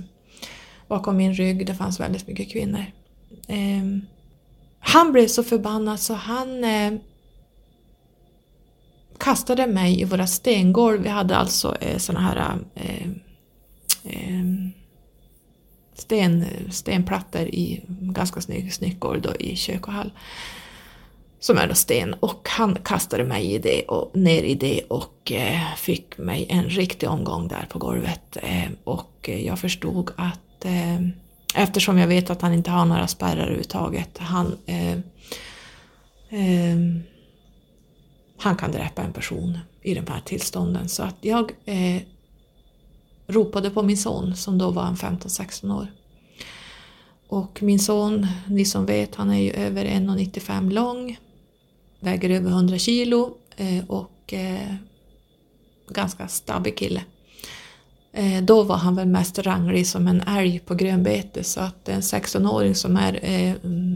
bakom 0.88 1.18
min 1.18 1.34
rygg 1.34 1.68
det 1.68 1.76
fanns 1.76 2.00
väldigt 2.00 2.28
mycket 2.28 2.52
kvinnor. 2.52 2.86
Ehm, 3.48 4.02
han 4.80 5.12
blev 5.12 5.28
så 5.28 5.44
förbannad 5.44 6.00
så 6.00 6.14
han 6.14 6.64
eh, 6.64 6.94
kastade 9.18 9.68
mig 9.68 10.02
i 10.02 10.04
våra 10.04 10.28
stengolv. 10.28 11.02
Vi 11.02 11.10
hade 11.10 11.36
alltså 11.36 11.76
eh, 11.82 11.98
såna 11.98 12.20
här 12.20 12.58
ehm, 14.04 14.72
sten, 15.94 16.46
stenplattor 16.72 17.42
i 17.42 17.82
ganska 17.88 18.42
snygg, 18.42 18.74
snyggt 18.74 19.00
golv 19.00 19.22
då 19.22 19.36
i 19.36 19.56
kök 19.56 19.88
och 19.88 19.94
hall. 19.94 20.12
Som 21.46 21.58
är 21.58 21.74
sten 21.74 22.14
och 22.14 22.48
han 22.50 22.78
kastade 22.84 23.24
mig 23.24 23.54
i 23.54 23.58
det 23.58 23.84
och 23.84 24.16
ner 24.16 24.44
i 24.44 24.56
det 24.56 24.82
och 24.82 25.32
eh, 25.32 25.76
fick 25.78 26.18
mig 26.18 26.48
en 26.50 26.64
riktig 26.64 27.10
omgång 27.10 27.48
där 27.48 27.68
på 27.70 27.80
golvet. 27.80 28.38
Eh, 28.42 28.72
och 28.84 29.30
eh, 29.30 29.46
jag 29.46 29.60
förstod 29.60 30.12
att 30.16 30.66
eh, 30.66 31.02
eftersom 31.56 31.98
jag 31.98 32.08
vet 32.08 32.30
att 32.30 32.42
han 32.42 32.54
inte 32.54 32.72
har 32.72 32.86
några 32.86 33.08
spärrar 33.08 33.38
överhuvudtaget, 33.38 34.18
han 34.18 34.58
eh, 34.66 34.92
eh, 36.30 36.78
han 38.38 38.56
kan 38.56 38.72
dräpa 38.72 39.02
en 39.04 39.14
person 39.14 39.60
i 39.82 39.94
de 39.94 40.08
här 40.08 40.22
tillstånden. 40.26 40.90
Så 40.90 41.04
att 41.04 41.18
jag 41.22 41.52
eh, 41.66 42.02
ropade 43.28 43.70
på 43.70 43.84
min 43.84 43.98
son 43.98 44.36
som 44.36 44.58
då 44.58 44.72
var 44.72 44.84
15-16 44.84 45.78
år. 45.78 45.88
Och 47.28 47.64
min 47.64 47.80
son, 47.80 48.28
ni 48.48 48.66
som 48.66 48.86
vet, 48.86 49.16
han 49.16 49.30
är 49.30 49.40
ju 49.40 49.52
över 49.52 49.86
1,95 49.86 50.72
lång, 50.72 51.18
väger 52.00 52.30
över 52.30 52.50
100 52.50 52.78
kilo 52.78 53.38
eh, 53.58 53.86
och 53.88 54.34
eh, 54.34 54.76
ganska 55.90 56.28
stabbig 56.28 56.78
kille. 56.78 57.02
Eh, 58.14 58.44
då 58.44 58.64
var 58.64 58.78
han 58.78 58.96
väl 58.96 59.08
mest 59.08 59.40
ranglig 59.40 59.88
som 59.88 60.08
en 60.08 60.22
älg 60.22 60.60
på 60.60 60.76
grönbete 60.76 61.44
så 61.44 61.62
att 61.62 61.90
en 61.90 62.02
16-åring 62.02 62.76
som 62.76 62.98
är 62.98 63.14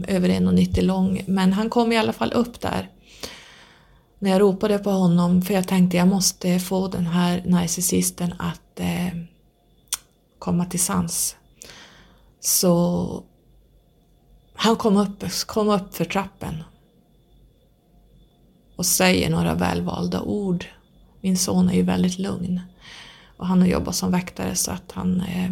över 0.08 0.28
1,90 0.28 0.82
lång, 0.82 1.24
men 1.26 1.52
han 1.52 1.70
kom 1.70 1.92
i 1.92 1.98
alla 1.98 2.12
fall 2.12 2.32
upp 2.32 2.60
där 2.60 2.88
när 4.20 4.30
jag 4.30 4.40
ropade 4.40 4.78
på 4.78 4.90
honom 4.90 5.42
för 5.42 5.54
jag 5.54 5.68
tänkte 5.68 5.96
jag 5.96 6.08
måste 6.08 6.58
få 6.58 6.88
den 6.88 7.06
här 7.06 7.42
narcissisten 7.46 8.34
att 8.38 8.80
eh, 8.80 9.20
komma 10.38 10.64
till 10.64 10.80
sans. 10.80 11.36
Så 12.40 13.24
han 14.54 14.76
kom 14.76 14.96
upp, 14.96 15.24
kom 15.46 15.68
upp 15.68 15.94
för 15.94 16.04
trappen 16.04 16.64
och 18.80 18.86
säger 18.86 19.30
några 19.30 19.54
välvalda 19.54 20.22
ord. 20.22 20.64
Min 21.20 21.36
son 21.36 21.68
är 21.68 21.74
ju 21.74 21.82
väldigt 21.82 22.18
lugn 22.18 22.60
och 23.36 23.46
han 23.46 23.60
har 23.60 23.68
jobbat 23.68 23.94
som 23.94 24.10
väktare 24.10 24.54
så 24.54 24.70
att 24.70 24.92
han 24.92 25.20
eh, 25.20 25.50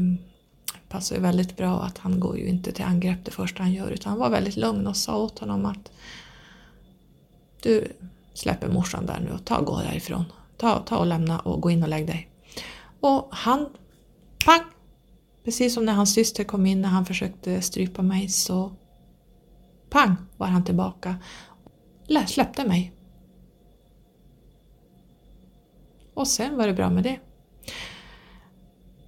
passar 0.88 1.16
ju 1.16 1.22
väldigt 1.22 1.56
bra 1.56 1.82
att 1.82 1.98
han 1.98 2.20
går 2.20 2.38
ju 2.38 2.46
inte 2.46 2.72
till 2.72 2.84
angrepp 2.84 3.24
det 3.24 3.30
första 3.30 3.62
han 3.62 3.72
gör 3.72 3.90
utan 3.90 4.10
han 4.10 4.18
var 4.18 4.30
väldigt 4.30 4.56
lugn 4.56 4.86
och 4.86 4.96
sa 4.96 5.16
åt 5.16 5.38
honom 5.38 5.66
att 5.66 5.90
du 7.62 7.92
släpper 8.34 8.68
morsan 8.68 9.06
där 9.06 9.20
nu 9.20 9.30
och 9.30 9.44
ta 9.44 9.56
och 9.56 9.66
gå 9.66 9.80
därifrån. 9.80 10.24
Ta, 10.56 10.78
ta 10.78 10.96
och 10.96 11.06
lämna 11.06 11.38
och 11.38 11.60
gå 11.60 11.70
in 11.70 11.82
och 11.82 11.88
lägg 11.88 12.06
dig. 12.06 12.30
Och 13.00 13.28
han, 13.30 13.68
pang! 14.44 14.62
Precis 15.44 15.74
som 15.74 15.84
när 15.84 15.92
hans 15.92 16.14
syster 16.14 16.44
kom 16.44 16.66
in 16.66 16.80
när 16.80 16.88
han 16.88 17.06
försökte 17.06 17.62
strypa 17.62 18.02
mig 18.02 18.28
så 18.28 18.72
pang 19.90 20.16
var 20.36 20.46
han 20.46 20.64
tillbaka. 20.64 21.16
Släppte 22.26 22.64
mig. 22.64 22.92
Och 26.18 26.28
sen 26.28 26.56
var 26.56 26.66
det 26.66 26.72
bra 26.72 26.90
med 26.90 27.04
det. 27.04 27.18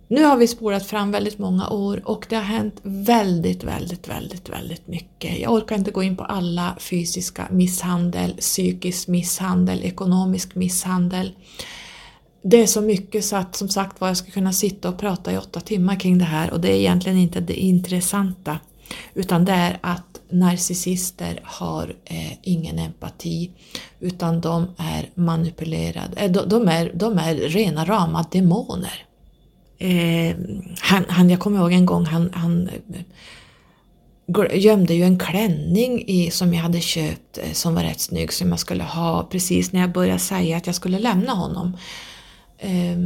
Nu 0.09 0.25
har 0.25 0.37
vi 0.37 0.47
spolat 0.47 0.87
fram 0.87 1.11
väldigt 1.11 1.39
många 1.39 1.69
år 1.69 2.03
och 2.05 2.27
det 2.29 2.37
har 2.37 2.43
hänt 2.43 2.81
väldigt, 2.83 3.65
väldigt, 3.65 4.09
väldigt, 4.09 4.49
väldigt 4.49 4.87
mycket. 4.87 5.39
Jag 5.39 5.53
orkar 5.53 5.77
inte 5.77 5.91
gå 5.91 6.03
in 6.03 6.17
på 6.17 6.25
alla 6.25 6.77
fysiska 6.81 7.49
misshandel, 7.51 8.37
psykisk 8.39 9.09
misshandel, 9.09 9.85
ekonomisk 9.85 10.55
misshandel. 10.55 11.33
Det 12.43 12.63
är 12.63 12.67
så 12.67 12.81
mycket 12.81 13.25
så 13.25 13.37
att 13.37 13.57
som 13.57 13.69
sagt 13.69 14.01
var 14.01 14.09
jag 14.09 14.17
skulle 14.17 14.33
kunna 14.33 14.53
sitta 14.53 14.89
och 14.89 14.99
prata 14.99 15.33
i 15.33 15.39
åtta 15.39 15.61
timmar 15.61 16.01
kring 16.01 16.19
det 16.19 16.25
här 16.25 16.51
och 16.51 16.61
det 16.61 16.69
är 16.73 16.77
egentligen 16.77 17.19
inte 17.19 17.41
det 17.41 17.61
intressanta 17.61 18.59
utan 19.15 19.45
det 19.45 19.53
är 19.53 19.79
att 19.81 20.10
narcissister 20.33 21.41
har 21.45 21.95
eh, 22.05 22.33
ingen 22.43 22.79
empati 22.79 23.51
utan 24.01 24.41
de 24.41 24.67
är 24.77 25.11
manipulerade, 25.15 26.17
eh, 26.17 26.31
de, 26.31 26.49
de, 26.49 26.69
är, 26.69 26.93
de 26.95 27.19
är 27.19 27.35
rena 27.35 27.85
rama 27.85 28.25
demoner. 28.31 29.07
Eh, 29.79 30.37
han, 30.81 31.05
han, 31.09 31.31
jag 31.31 31.41
kommer 31.41 31.59
ihåg 31.59 31.73
en 31.73 31.87
gång 31.87 32.05
han, 32.05 32.31
han 32.35 32.69
eh, 32.69 33.05
gömde 34.53 34.95
ju 34.95 35.03
en 35.03 35.19
klänning 35.19 36.05
i, 36.07 36.31
som 36.31 36.55
jag 36.55 36.63
hade 36.63 36.81
köpt 36.81 37.39
eh, 37.39 37.53
som 37.53 37.75
var 37.75 37.83
rätt 37.83 38.01
snygg 38.01 38.33
som 38.33 38.49
jag 38.49 38.59
skulle 38.59 38.85
ha 38.85 39.29
precis 39.31 39.73
när 39.73 39.81
jag 39.81 39.93
började 39.93 40.19
säga 40.19 40.57
att 40.57 40.67
jag 40.67 40.77
skulle 40.77 40.99
lämna 40.99 41.33
honom. 41.33 41.77
Eh, 42.59 42.99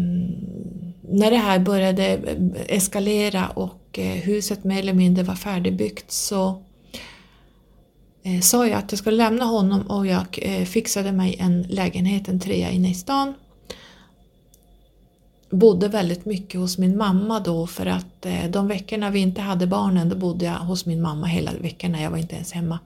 när 1.09 1.31
det 1.31 1.37
här 1.37 1.59
började 1.59 2.07
eh, 2.07 2.77
eskalera 2.77 3.49
och 3.49 3.99
eh, 3.99 4.15
huset 4.15 4.65
mer 4.65 4.79
eller 4.79 4.95
mindre 4.95 5.25
var 5.25 5.35
färdigbyggt 5.35 6.13
så 6.13 6.63
eh, 8.25 8.41
sa 8.41 8.67
jag 8.67 8.79
att 8.79 8.93
jag 8.93 8.99
skulle 8.99 9.17
lämna 9.17 9.45
honom 9.45 9.83
och 9.83 10.07
jag 10.07 10.39
eh, 10.43 10.65
fixade 10.65 11.13
mig 11.13 11.37
en 11.39 11.63
lägenhet, 11.63 12.29
en 12.29 12.41
trea 12.41 12.71
inne 12.71 12.91
i 12.91 12.95
stan 12.95 13.35
bodde 15.55 15.89
väldigt 15.89 16.25
mycket 16.25 16.61
hos 16.61 16.79
min 16.79 16.97
mamma 16.97 17.41
då 17.41 17.67
för 17.67 17.87
att 17.87 18.27
eh, 18.27 18.51
de 18.51 18.69
veckorna 18.69 19.11
vi 19.11 19.21
inte 19.21 19.41
hade 19.41 19.67
barnen 19.67 20.09
då 20.09 20.17
bodde 20.17 20.45
jag 20.45 20.53
hos 20.53 20.87
min 20.87 21.03
mamma 21.03 21.27
hela 21.27 21.51
veckorna, 21.61 22.03
jag 22.03 22.11
var 22.11 22.19
inte 22.19 22.35
ens 22.35 22.53
hemma. 22.53 22.79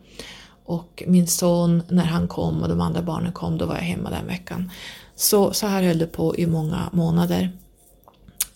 Och 0.65 1.03
min 1.07 1.27
son, 1.27 1.83
när 1.89 2.05
han 2.05 2.29
kom 2.29 2.63
och 2.63 2.69
de 2.69 2.81
andra 2.81 3.03
barnen 3.03 3.33
kom, 3.33 3.59
då 3.59 3.67
var 3.67 3.75
jag 3.75 3.83
hemma 3.83 4.11
den 4.11 4.27
veckan. 4.27 4.71
Så, 5.15 5.53
så 5.53 5.67
här 5.67 5.83
höll 5.83 5.99
det 5.99 6.07
på 6.07 6.37
i 6.37 6.47
många 6.47 6.89
månader. 6.93 7.51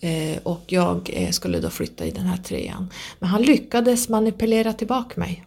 Eh, 0.00 0.38
och 0.42 0.62
jag 0.66 1.10
eh, 1.12 1.30
skulle 1.30 1.60
då 1.60 1.70
flytta 1.70 2.06
i 2.06 2.10
den 2.10 2.26
här 2.26 2.36
trean. 2.36 2.90
Men 3.18 3.28
han 3.28 3.42
lyckades 3.42 4.08
manipulera 4.08 4.72
tillbaka 4.72 5.20
mig. 5.20 5.44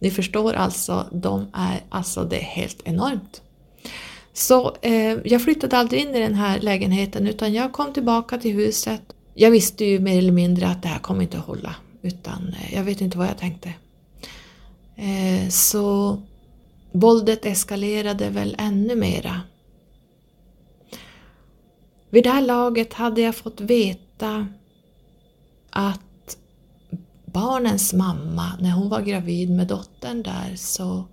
Ni 0.00 0.10
förstår 0.10 0.52
alltså, 0.52 1.06
de 1.12 1.46
är, 1.52 1.80
alltså 1.88 2.24
det 2.24 2.36
är 2.36 2.44
helt 2.44 2.80
enormt. 2.84 3.42
Så 4.32 4.76
eh, 4.82 5.18
jag 5.24 5.42
flyttade 5.42 5.78
aldrig 5.78 6.00
in 6.00 6.14
i 6.14 6.20
den 6.20 6.34
här 6.34 6.60
lägenheten 6.60 7.26
utan 7.26 7.54
jag 7.54 7.72
kom 7.72 7.92
tillbaka 7.92 8.38
till 8.38 8.54
huset. 8.54 9.02
Jag 9.34 9.50
visste 9.50 9.84
ju 9.84 10.00
mer 10.00 10.18
eller 10.18 10.32
mindre 10.32 10.68
att 10.68 10.82
det 10.82 10.88
här 10.88 10.98
kommer 10.98 11.22
inte 11.22 11.38
att 11.38 11.46
hålla 11.46 11.74
utan 12.02 12.48
eh, 12.48 12.74
jag 12.74 12.84
vet 12.84 13.00
inte 13.00 13.18
vad 13.18 13.26
jag 13.26 13.38
tänkte. 13.38 13.72
Eh, 14.96 15.48
så 15.48 16.18
våldet 16.92 17.46
eskalerade 17.46 18.30
väl 18.30 18.56
ännu 18.58 18.96
mera. 18.96 19.40
Vid 22.10 22.24
det 22.24 22.30
här 22.30 22.42
laget 22.42 22.92
hade 22.92 23.20
jag 23.20 23.36
fått 23.36 23.60
veta 23.60 24.46
att 25.70 26.00
barnens 27.32 27.92
mamma, 27.92 28.52
när 28.60 28.70
hon 28.70 28.88
var 28.88 29.00
gravid 29.00 29.50
med 29.50 29.66
dottern 29.66 30.22
där 30.22 30.56
så 30.56 31.04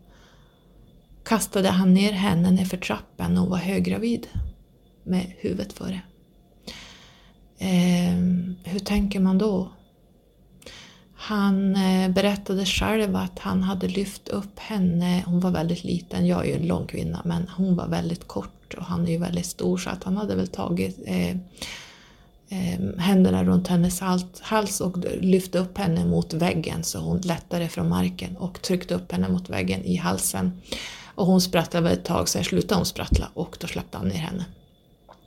kastade 1.24 1.70
han 1.70 1.93
ner 1.93 2.11
henne 2.11 2.51
nerför 2.51 2.78
trappan 2.78 3.38
och 3.38 3.41
hon 3.41 3.49
var 3.49 3.57
höggravid 3.57 4.28
med 5.03 5.34
huvudet 5.38 5.74
före. 5.74 6.01
Eh, 7.57 8.15
hur 8.63 8.80
tänker 8.80 9.20
man 9.20 9.38
då? 9.38 9.72
Han 11.20 11.76
eh, 11.76 12.09
berättade 12.09 12.65
själv 12.65 13.15
att 13.15 13.39
han 13.39 13.63
hade 13.63 13.88
lyft 13.88 14.28
upp 14.28 14.59
henne, 14.59 15.24
hon 15.26 15.39
var 15.39 15.51
väldigt 15.51 15.84
liten, 15.84 16.26
jag 16.28 16.45
är 16.45 16.49
ju 16.49 16.55
en 16.55 16.68
lång 16.68 16.88
kvinna, 16.88 17.22
men 17.26 17.47
hon 17.57 17.76
var 17.76 17.88
väldigt 17.88 18.28
kort 18.28 18.74
och 18.78 18.86
han 18.86 19.07
är 19.07 19.11
ju 19.11 19.18
väldigt 19.18 19.45
stor 19.45 19.78
så 19.78 19.89
att 19.89 20.03
han 20.03 20.18
hade 20.18 20.36
väl 20.36 20.47
tagit 20.47 20.99
eh, 21.05 21.38
eh, 22.49 22.99
händerna 22.99 23.43
runt 23.43 23.67
hennes 23.67 24.01
hals 24.41 24.81
och 24.81 24.97
lyfte 25.21 25.59
upp 25.59 25.77
henne 25.77 26.05
mot 26.05 26.33
väggen 26.33 26.83
så 26.83 26.99
hon 26.99 27.17
lättade 27.17 27.69
från 27.69 27.89
marken 27.89 28.37
och 28.37 28.61
tryckte 28.61 28.95
upp 28.95 29.11
henne 29.11 29.29
mot 29.29 29.49
väggen 29.49 29.83
i 29.83 29.95
halsen. 29.95 30.61
Och 31.15 31.25
hon 31.25 31.41
sprattlade 31.41 31.91
ett 31.91 32.05
tag, 32.05 32.29
sen 32.29 32.43
slutade 32.43 32.75
hon 32.75 32.85
sprattla 32.85 33.29
och 33.33 33.57
då 33.59 33.67
släppte 33.67 33.97
han 33.97 34.07
ner 34.07 34.15
henne. 34.15 34.45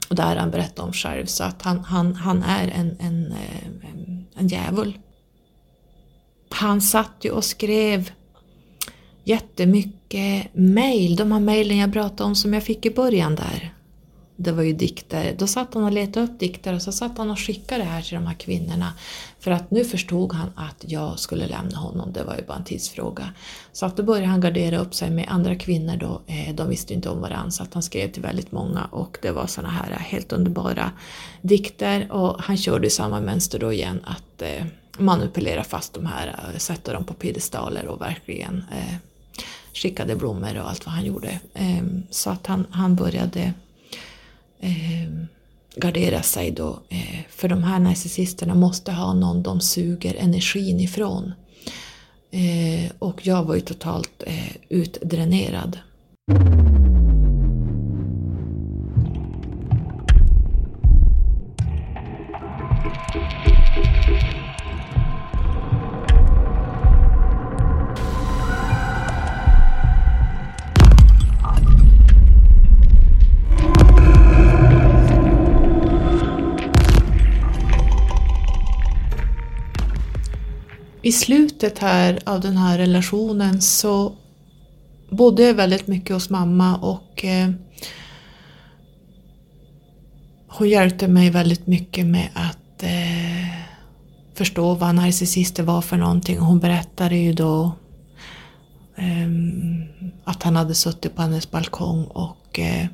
Och 0.09 0.15
det 0.15 0.23
har 0.23 0.35
han 0.35 0.51
berättat 0.51 0.79
om 0.79 0.93
själv 0.93 1.25
så 1.25 1.43
att 1.43 1.61
han, 1.61 1.79
han, 1.79 2.15
han 2.15 2.43
är 2.43 2.67
en, 2.67 2.97
en, 2.99 3.33
en, 3.91 4.25
en 4.35 4.47
djävul. 4.47 4.99
Han 6.49 6.81
satt 6.81 7.15
ju 7.21 7.31
och 7.31 7.43
skrev 7.43 8.11
jättemycket 9.23 10.47
mejl, 10.53 11.15
de 11.15 11.31
här 11.31 11.39
mejlen 11.39 11.77
jag 11.77 11.93
pratade 11.93 12.23
om 12.23 12.35
som 12.35 12.53
jag 12.53 12.63
fick 12.63 12.85
i 12.85 12.91
början 12.91 13.35
där 13.35 13.73
det 14.43 14.51
var 14.51 14.63
ju 14.63 14.73
dikter. 14.73 15.35
Då 15.37 15.47
satt 15.47 15.73
han 15.73 15.83
och 15.83 15.91
letade 15.91 16.25
upp 16.25 16.39
dikter 16.39 16.73
och 16.73 16.81
så 16.81 16.91
satt 16.91 17.17
han 17.17 17.31
och 17.31 17.39
skickade 17.39 17.83
det 17.83 17.89
här 17.89 18.01
till 18.01 18.15
de 18.15 18.27
här 18.27 18.33
kvinnorna. 18.33 18.93
För 19.39 19.51
att 19.51 19.71
nu 19.71 19.85
förstod 19.85 20.33
han 20.33 20.49
att 20.55 20.85
jag 20.87 21.19
skulle 21.19 21.47
lämna 21.47 21.77
honom, 21.77 22.13
det 22.13 22.23
var 22.23 22.35
ju 22.35 22.45
bara 22.45 22.57
en 22.57 22.63
tidsfråga. 22.63 23.29
Så 23.73 23.85
att 23.85 23.97
då 23.97 24.03
började 24.03 24.27
han 24.27 24.41
gardera 24.41 24.79
upp 24.79 24.95
sig 24.95 25.09
med 25.09 25.25
andra 25.27 25.55
kvinnor 25.55 25.97
då, 25.97 26.21
eh, 26.27 26.55
de 26.55 26.69
visste 26.69 26.93
inte 26.93 27.09
om 27.09 27.21
varandra 27.21 27.51
så 27.51 27.63
att 27.63 27.73
han 27.73 27.83
skrev 27.83 28.11
till 28.11 28.21
väldigt 28.21 28.51
många 28.51 28.85
och 28.85 29.17
det 29.21 29.31
var 29.31 29.47
såna 29.47 29.69
här 29.69 29.91
helt 29.99 30.33
underbara 30.33 30.91
dikter 31.41 32.11
och 32.11 32.41
han 32.41 32.57
körde 32.57 32.89
samma 32.89 33.21
mönster 33.21 33.59
då 33.59 33.73
igen 33.73 33.99
att 34.03 34.41
eh, 34.41 34.65
manipulera 34.97 35.63
fast 35.63 35.93
de 35.93 36.05
här, 36.05 36.27
eh, 36.27 36.57
sätta 36.57 36.93
dem 36.93 37.03
på 37.03 37.13
piedestaler 37.13 37.87
och 37.87 38.01
verkligen 38.01 38.63
skickade 39.73 40.15
blommor 40.15 40.59
och 40.59 40.69
allt 40.69 40.85
vad 40.85 40.95
han 40.95 41.05
gjorde. 41.05 41.39
Ehm, 41.53 42.03
så 42.09 42.29
att 42.29 42.47
han, 42.47 42.65
han 42.71 42.95
började 42.95 43.53
eh, 44.61 45.27
gardera 45.75 46.21
sig 46.21 46.51
då. 46.51 46.79
Eh, 46.89 47.19
för 47.29 47.47
de 47.47 47.63
här 47.63 47.79
narcissisterna 47.79 48.55
måste 48.55 48.91
ha 48.91 49.13
någon 49.13 49.43
de 49.43 49.61
suger 49.61 50.15
energin 50.15 50.79
ifrån. 50.79 51.33
Eh, 52.31 52.91
och 52.99 53.27
jag 53.27 53.43
var 53.43 53.55
ju 53.55 53.61
totalt 53.61 54.23
eh, 54.27 54.55
utdränerad. 54.69 55.79
I 81.11 81.13
slutet 81.13 81.79
här 81.79 82.19
av 82.25 82.41
den 82.41 82.57
här 82.57 82.77
relationen 82.77 83.61
så 83.61 84.13
bodde 85.09 85.43
jag 85.43 85.53
väldigt 85.53 85.87
mycket 85.87 86.13
hos 86.13 86.29
mamma 86.29 86.77
och 86.77 87.25
eh, 87.25 87.49
hon 90.47 90.69
hjälpte 90.69 91.07
mig 91.07 91.29
väldigt 91.29 91.67
mycket 91.67 92.05
med 92.05 92.29
att 92.33 92.83
eh, 92.83 93.61
förstå 94.33 94.73
vad 94.73 94.95
narcissister 94.95 95.63
var 95.63 95.81
för 95.81 95.97
någonting. 95.97 96.37
Hon 96.37 96.59
berättade 96.59 97.15
ju 97.15 97.33
då 97.33 97.71
eh, 98.95 99.29
att 100.23 100.43
han 100.43 100.55
hade 100.55 100.75
suttit 100.75 101.15
på 101.15 101.21
hennes 101.21 101.51
balkong 101.51 102.03
och 102.05 102.59
eh, 102.59 102.85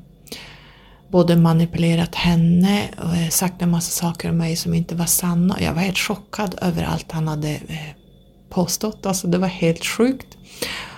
både 1.11 1.35
manipulerat 1.35 2.15
henne 2.15 2.89
och 2.97 3.15
eh, 3.15 3.29
sagt 3.29 3.61
en 3.61 3.71
massa 3.71 3.91
saker 3.91 4.29
om 4.29 4.37
mig 4.37 4.55
som 4.55 4.73
inte 4.73 4.95
var 4.95 5.05
sanna. 5.05 5.61
Jag 5.61 5.73
var 5.73 5.81
helt 5.81 5.97
chockad 5.97 6.55
över 6.61 6.83
allt 6.83 7.11
han 7.11 7.27
hade 7.27 7.49
eh, 7.49 8.06
påstått. 8.49 9.05
Alltså 9.05 9.27
det 9.27 9.37
var 9.37 9.47
helt 9.47 9.85
sjukt. 9.85 10.37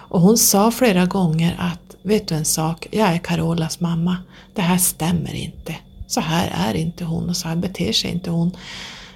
Och 0.09 0.21
hon 0.21 0.37
sa 0.37 0.71
flera 0.71 1.05
gånger 1.05 1.55
att, 1.59 1.95
vet 2.03 2.27
du 2.27 2.35
en 2.35 2.45
sak, 2.45 2.87
jag 2.91 3.07
är 3.07 3.17
Carolas 3.17 3.79
mamma. 3.79 4.17
Det 4.53 4.61
här 4.61 4.77
stämmer 4.77 5.33
inte. 5.33 5.75
Så 6.07 6.21
här 6.21 6.69
är 6.69 6.73
inte 6.73 7.03
hon 7.03 7.29
och 7.29 7.37
så 7.37 7.47
här 7.47 7.55
beter 7.55 7.91
sig 7.91 8.11
inte 8.11 8.29
hon. 8.29 8.57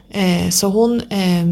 Eh, 0.09 0.49
så 0.49 0.67
hon 0.67 1.01
eh, 1.01 1.45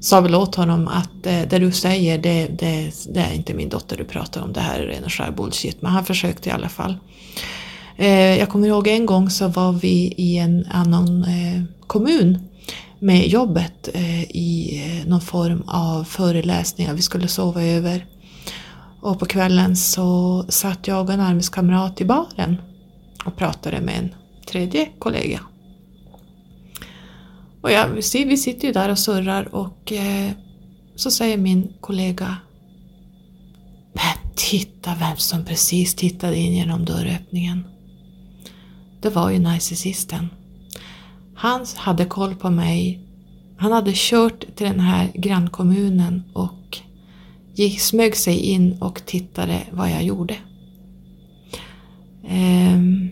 sa 0.00 0.20
väl 0.20 0.34
åt 0.34 0.54
honom 0.54 0.88
att 0.88 1.26
eh, 1.26 1.42
det 1.50 1.58
du 1.58 1.72
säger 1.72 2.18
det, 2.18 2.46
det, 2.46 2.92
det, 3.08 3.20
är 3.20 3.32
inte 3.32 3.54
min 3.54 3.68
dotter 3.68 3.96
du 3.96 4.04
pratar 4.04 4.42
om, 4.42 4.52
det 4.52 4.60
här 4.60 4.78
är 4.80 4.86
ren 4.86 5.04
och 5.04 5.12
skär 5.12 5.30
bullshit. 5.30 5.82
Men 5.82 5.92
han 5.92 6.04
försökte 6.04 6.48
i 6.48 6.52
alla 6.52 6.68
fall. 6.68 6.96
Eh, 7.96 8.38
jag 8.38 8.48
kommer 8.48 8.68
ihåg 8.68 8.88
en 8.88 9.06
gång 9.06 9.30
så 9.30 9.48
var 9.48 9.72
vi 9.72 10.14
i 10.16 10.38
en 10.38 10.66
annan 10.70 11.24
eh, 11.24 11.62
kommun 11.86 12.49
med 13.00 13.28
jobbet 13.28 13.88
eh, 13.94 14.22
i 14.22 14.82
eh, 14.84 15.08
någon 15.08 15.20
form 15.20 15.62
av 15.66 16.04
föreläsningar. 16.04 16.94
Vi 16.94 17.02
skulle 17.02 17.28
sova 17.28 17.62
över. 17.62 18.06
Och 19.00 19.18
på 19.18 19.26
kvällen 19.26 19.76
så 19.76 20.44
satt 20.48 20.86
jag 20.86 21.04
och 21.04 21.12
en 21.12 21.20
arbetskamrat 21.20 22.00
i 22.00 22.04
baren 22.04 22.56
och 23.24 23.36
pratade 23.36 23.80
med 23.80 23.98
en 23.98 24.14
tredje 24.46 24.88
kollega. 24.98 25.40
Och 27.60 27.72
jag, 27.72 27.88
vi 28.12 28.36
sitter 28.36 28.66
ju 28.66 28.72
där 28.72 28.88
och 28.88 28.98
surrar 28.98 29.54
och 29.54 29.92
eh, 29.92 30.30
så 30.96 31.10
säger 31.10 31.36
min 31.36 31.72
kollega 31.80 32.36
Men 33.92 34.32
titta 34.34 34.94
vem 35.00 35.16
som 35.16 35.44
precis 35.44 35.94
tittade 35.94 36.36
in 36.36 36.52
genom 36.52 36.84
dörröppningen. 36.84 37.64
Det 39.00 39.10
var 39.10 39.30
ju 39.30 39.38
narcissisten. 39.38 40.28
Han 41.40 41.66
hade 41.76 42.04
koll 42.04 42.34
på 42.34 42.50
mig. 42.50 43.00
Han 43.58 43.72
hade 43.72 43.92
kört 43.94 44.40
till 44.56 44.66
den 44.66 44.80
här 44.80 45.10
grannkommunen 45.14 46.22
och 46.32 46.78
gick, 47.54 47.80
smög 47.80 48.16
sig 48.16 48.38
in 48.38 48.78
och 48.80 49.06
tittade 49.06 49.62
vad 49.70 49.90
jag 49.90 50.02
gjorde. 50.02 50.36
Um, 52.24 53.10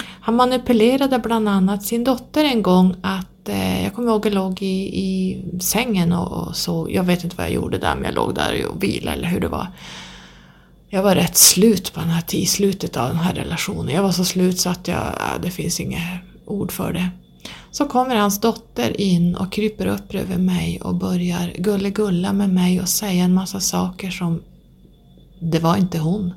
han 0.00 0.34
manipulerade 0.34 1.18
bland 1.18 1.48
annat 1.48 1.82
sin 1.82 2.04
dotter 2.04 2.44
en 2.44 2.62
gång 2.62 2.94
att 3.02 3.48
eh, 3.48 3.84
jag 3.84 3.94
kommer 3.94 4.08
ihåg 4.08 4.26
jag 4.26 4.34
låg 4.34 4.62
i, 4.62 5.00
i 5.00 5.42
sängen 5.60 6.12
och, 6.12 6.32
och, 6.32 6.56
så, 6.56 6.88
jag 6.90 7.04
vet 7.04 7.24
inte 7.24 7.36
vad 7.36 7.46
jag 7.46 7.52
gjorde 7.52 7.78
där 7.78 7.94
men 7.94 8.04
jag 8.04 8.14
låg 8.14 8.34
där 8.34 8.66
och 8.66 8.82
vilade 8.82 9.16
eller 9.16 9.28
hur 9.28 9.40
det 9.40 9.48
var 9.48 9.66
jag 10.88 11.02
var 11.02 11.14
rätt 11.14 11.36
slut 11.36 11.92
på 11.92 12.00
den 12.00 12.08
här 12.08 12.20
tiden, 12.20 12.46
slutet 12.46 12.96
av 12.96 13.08
den 13.08 13.18
här 13.18 13.34
relationen. 13.34 13.94
Jag 13.94 14.02
var 14.02 14.12
så 14.12 14.24
slut 14.24 14.60
så 14.60 14.70
att 14.70 14.88
jag, 14.88 15.14
det 15.42 15.50
finns 15.50 15.80
inget 15.80 16.27
ord 16.48 16.72
för 16.72 16.92
det. 16.92 17.10
Så 17.70 17.84
kommer 17.84 18.16
hans 18.16 18.40
dotter 18.40 19.00
in 19.00 19.34
och 19.34 19.52
kryper 19.52 19.86
upp 19.86 20.14
över 20.14 20.38
mig 20.38 20.80
och 20.80 20.94
börjar 20.94 21.52
gulla 21.90 22.32
med 22.32 22.50
mig 22.50 22.80
och 22.80 22.88
säga 22.88 23.24
en 23.24 23.34
massa 23.34 23.60
saker 23.60 24.10
som 24.10 24.42
det 25.40 25.58
var 25.58 25.76
inte 25.76 25.98
hon. 25.98 26.34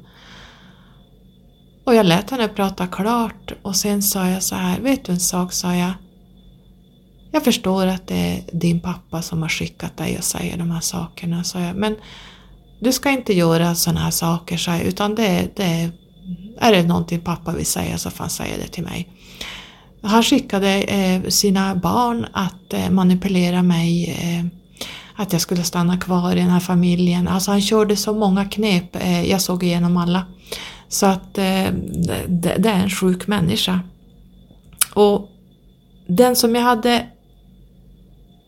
Och 1.84 1.96
jag 1.96 2.06
lät 2.06 2.30
henne 2.30 2.48
prata 2.48 2.88
klart 2.88 3.54
och 3.62 3.76
sen 3.76 4.02
sa 4.02 4.28
jag 4.28 4.44
så 4.44 4.56
här, 4.56 4.80
vet 4.80 5.06
du 5.06 5.12
en 5.12 5.20
sak, 5.20 5.54
sa 5.54 5.76
jag. 5.76 5.92
Jag 7.32 7.44
förstår 7.44 7.88
att 7.88 8.08
det 8.08 8.16
är 8.16 8.44
din 8.54 8.80
pappa 8.80 9.22
som 9.22 9.42
har 9.42 9.50
skickat 9.50 9.98
dig 9.98 10.18
och 10.18 10.24
säger 10.24 10.58
de 10.58 10.72
här 10.72 10.80
sakerna, 10.80 11.44
sa 11.44 11.60
jag. 11.60 11.76
Men 11.76 11.96
du 12.80 12.92
ska 12.92 13.10
inte 13.10 13.34
göra 13.34 13.76
sådana 13.76 14.00
här 14.00 14.12
saker, 14.12 14.58
sa 14.58 14.72
jag, 14.72 14.82
utan 14.82 15.16
det, 15.16 15.56
det, 15.56 15.92
är 16.58 16.72
det 16.72 16.84
någonting 16.84 17.20
pappa 17.20 17.52
vill 17.52 17.66
säga 17.66 17.98
så 17.98 18.10
får 18.10 18.24
han 18.24 18.30
säga 18.30 18.58
det 18.58 18.68
till 18.68 18.84
mig. 18.84 19.10
Han 20.02 20.24
skickade 20.24 20.82
eh, 20.82 21.22
sina 21.30 21.76
barn 21.76 22.28
att 22.34 22.74
eh, 22.74 22.90
manipulera 22.90 23.64
mig, 23.64 24.10
eh, 24.10 24.46
att 25.16 25.34
jag 25.34 25.42
skulle 25.42 25.64
stanna 25.64 25.98
kvar 25.98 26.32
i 26.32 26.40
den 26.40 26.50
här 26.50 26.60
familjen. 26.60 27.28
Alltså 27.28 27.52
han 27.52 27.62
körde 27.62 27.96
så 27.96 28.14
många 28.14 28.46
knep, 28.46 28.98
jag 29.26 29.42
såg 29.42 29.64
igenom 29.64 29.98
alla. 29.98 30.26
Så 30.88 31.06
att 31.06 31.34
det, 31.34 31.74
det, 32.28 32.70
är 32.70 32.84
en 32.84 32.90
sjuk 32.90 33.28
människa. 33.28 33.80
Och 34.94 35.30
den 36.08 36.36
som 36.36 36.56
jag 36.56 36.62
hade 36.62 37.08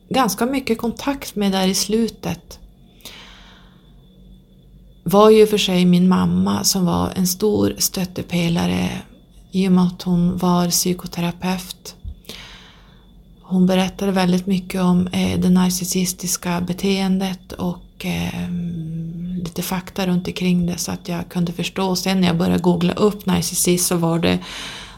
ganska 0.09 0.45
mycket 0.45 0.77
kontakt 0.77 1.35
med 1.35 1.51
där 1.51 1.67
i 1.67 1.73
slutet 1.73 2.59
var 5.03 5.29
ju 5.29 5.47
för 5.47 5.57
sig 5.57 5.85
min 5.85 6.07
mamma 6.07 6.63
som 6.63 6.85
var 6.85 7.11
en 7.15 7.27
stor 7.27 7.75
stöttepelare 7.77 8.89
i 9.55 9.67
och 9.67 9.71
med 9.71 9.83
att 9.83 10.01
hon 10.01 10.37
var 10.37 10.69
psykoterapeut. 10.69 11.95
Hon 13.41 13.65
berättade 13.65 14.11
väldigt 14.11 14.47
mycket 14.47 14.81
om 14.81 15.07
eh, 15.07 15.39
det 15.39 15.49
narcissistiska 15.49 16.61
beteendet 16.61 17.51
och 17.51 18.05
eh, 18.05 18.49
lite 19.43 19.61
fakta 19.61 20.07
runt 20.07 20.27
omkring 20.27 20.65
det 20.65 20.77
så 20.77 20.91
att 20.91 21.07
jag 21.07 21.29
kunde 21.29 21.51
förstå. 21.51 21.95
Sen 21.95 22.21
när 22.21 22.27
jag 22.27 22.37
började 22.37 22.63
googla 22.63 22.93
upp 22.93 23.25
narcissist 23.25 23.87
så 23.87 23.95
var 23.95 24.19
det 24.19 24.39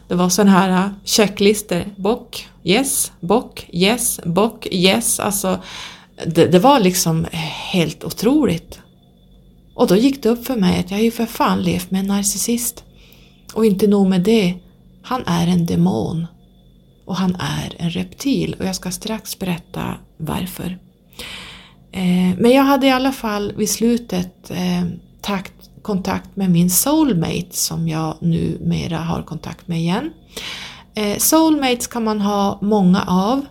det 0.07 0.15
var 0.15 0.29
sådana 0.29 0.51
här 0.51 0.69
eh, 0.69 0.89
checklistor. 1.03 1.83
Bock, 1.95 2.47
yes, 2.63 3.11
bock, 3.19 3.67
yes, 3.71 4.19
bock, 4.25 4.67
yes. 4.71 5.19
Alltså, 5.19 5.59
det, 6.25 6.47
det, 6.47 6.59
var 6.59 6.79
liksom 6.79 7.25
helt 7.71 8.03
otroligt. 8.03 8.79
Och 9.73 9.87
då 9.87 9.95
gick 9.95 10.23
det 10.23 10.29
upp 10.29 10.45
för 10.45 10.55
mig 10.55 10.79
att 10.79 10.91
jag 10.91 10.97
har 10.97 11.03
ju 11.03 11.11
för 11.11 11.25
fan 11.25 11.61
levt 11.61 11.91
med 11.91 11.99
en 11.99 12.07
narcissist. 12.07 12.84
Och 13.53 13.65
inte 13.65 13.87
nog 13.87 14.07
med 14.07 14.21
det, 14.21 14.53
han 15.01 15.23
är 15.25 15.47
en 15.47 15.65
demon. 15.65 16.27
Och 17.05 17.15
han 17.15 17.35
är 17.39 17.75
en 17.77 17.89
reptil 17.89 18.55
och 18.59 18.65
jag 18.65 18.75
ska 18.75 18.91
strax 18.91 19.39
berätta 19.39 19.97
varför. 20.17 20.77
Eh, 21.91 22.37
men 22.37 22.51
jag 22.51 22.63
hade 22.63 22.87
i 22.87 22.91
alla 22.91 23.11
fall 23.11 23.53
vid 23.57 23.69
slutet 23.69 24.51
eh, 24.51 24.83
takt, 25.21 25.53
kontakt 25.81 26.35
med 26.35 26.51
min 26.51 26.69
soulmate 26.69 27.47
som 27.51 27.87
jag 27.87 28.17
numera 28.19 28.97
har 28.97 29.23
kontakt 29.23 29.67
med 29.67 29.79
igen. 29.79 30.11
Eh, 30.95 31.17
soulmates 31.17 31.87
kan 31.87 32.03
man 32.03 32.21
ha 32.21 32.59
många 32.61 33.03
av. 33.07 33.45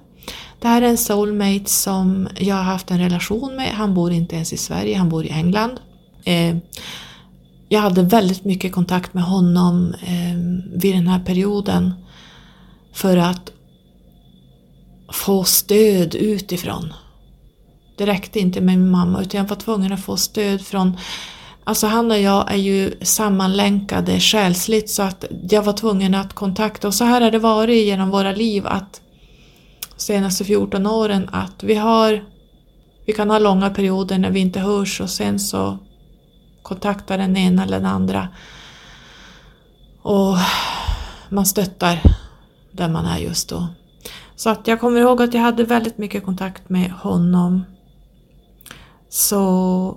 Det 0.61 0.69
här 0.69 0.83
är 0.83 0.87
en 0.87 0.99
soulmate 0.99 1.71
som 1.71 2.29
jag 2.39 2.57
har 2.57 2.63
haft 2.63 2.91
en 2.91 2.99
relation 2.99 3.57
med. 3.57 3.69
Han 3.69 3.95
bor 3.95 4.13
inte 4.13 4.35
ens 4.35 4.53
i 4.53 4.57
Sverige, 4.57 4.99
han 4.99 5.09
bor 5.09 5.25
i 5.25 5.31
England. 5.31 5.81
Jag 7.75 7.81
hade 7.81 8.03
väldigt 8.03 8.45
mycket 8.45 8.73
kontakt 8.73 9.15
med 9.15 9.25
honom 9.25 9.95
eh, 10.03 10.37
vid 10.81 10.95
den 10.95 11.09
här 11.09 11.21
perioden 11.21 11.93
för 12.93 13.17
att 13.17 13.53
få 15.13 15.45
stöd 15.45 16.15
utifrån. 16.15 16.93
Det 17.97 18.07
räckte 18.07 18.41
inte 18.41 18.61
med 18.61 18.79
min 18.79 18.91
mamma 18.91 19.23
utan 19.23 19.39
jag 19.39 19.49
var 19.49 19.57
tvungen 19.57 19.93
att 19.93 20.05
få 20.05 20.17
stöd 20.17 20.67
från 20.67 20.97
Alltså 21.65 21.87
han 21.87 22.11
och 22.11 22.19
jag 22.19 22.53
är 22.53 22.57
ju 22.57 22.95
sammanlänkade 23.03 24.21
själsligt 24.21 24.91
så 24.91 25.03
att 25.03 25.25
jag 25.51 25.63
var 25.63 25.73
tvungen 25.73 26.15
att 26.15 26.33
kontakta 26.33 26.89
och 26.89 26.95
så 26.95 27.05
här 27.05 27.21
har 27.21 27.31
det 27.31 27.39
varit 27.39 27.87
genom 27.87 28.11
våra 28.11 28.33
liv 28.33 28.67
att 28.67 29.01
senaste 29.97 30.45
14 30.45 30.87
åren 30.87 31.29
att 31.33 31.63
vi 31.63 31.75
har 31.75 32.25
vi 33.07 33.13
kan 33.13 33.31
ha 33.31 33.39
långa 33.39 33.71
perioder 33.71 34.19
när 34.19 34.31
vi 34.31 34.41
inte 34.41 34.61
hörs 34.61 35.01
och 35.01 35.11
sen 35.11 35.41
så 35.41 35.79
kontaktar 36.65 37.19
den 37.19 37.37
ena 37.37 37.63
eller 37.63 37.77
den 37.77 37.87
andra 37.87 38.29
och 40.03 40.37
man 41.29 41.47
stöttar 41.47 42.03
där 42.73 42.89
man 42.89 43.07
är 43.07 43.19
just 43.19 43.49
då. 43.49 43.67
Så 44.37 44.51
att 44.51 44.69
jag 44.69 44.81
kommer 44.81 45.01
ihåg 45.01 45.23
att 45.23 45.35
jag 45.35 45.41
hade 45.41 45.65
väldigt 45.65 45.99
mycket 45.99 46.25
kontakt 46.25 46.69
med 46.69 46.91
honom. 46.91 47.65
Så 49.09 49.97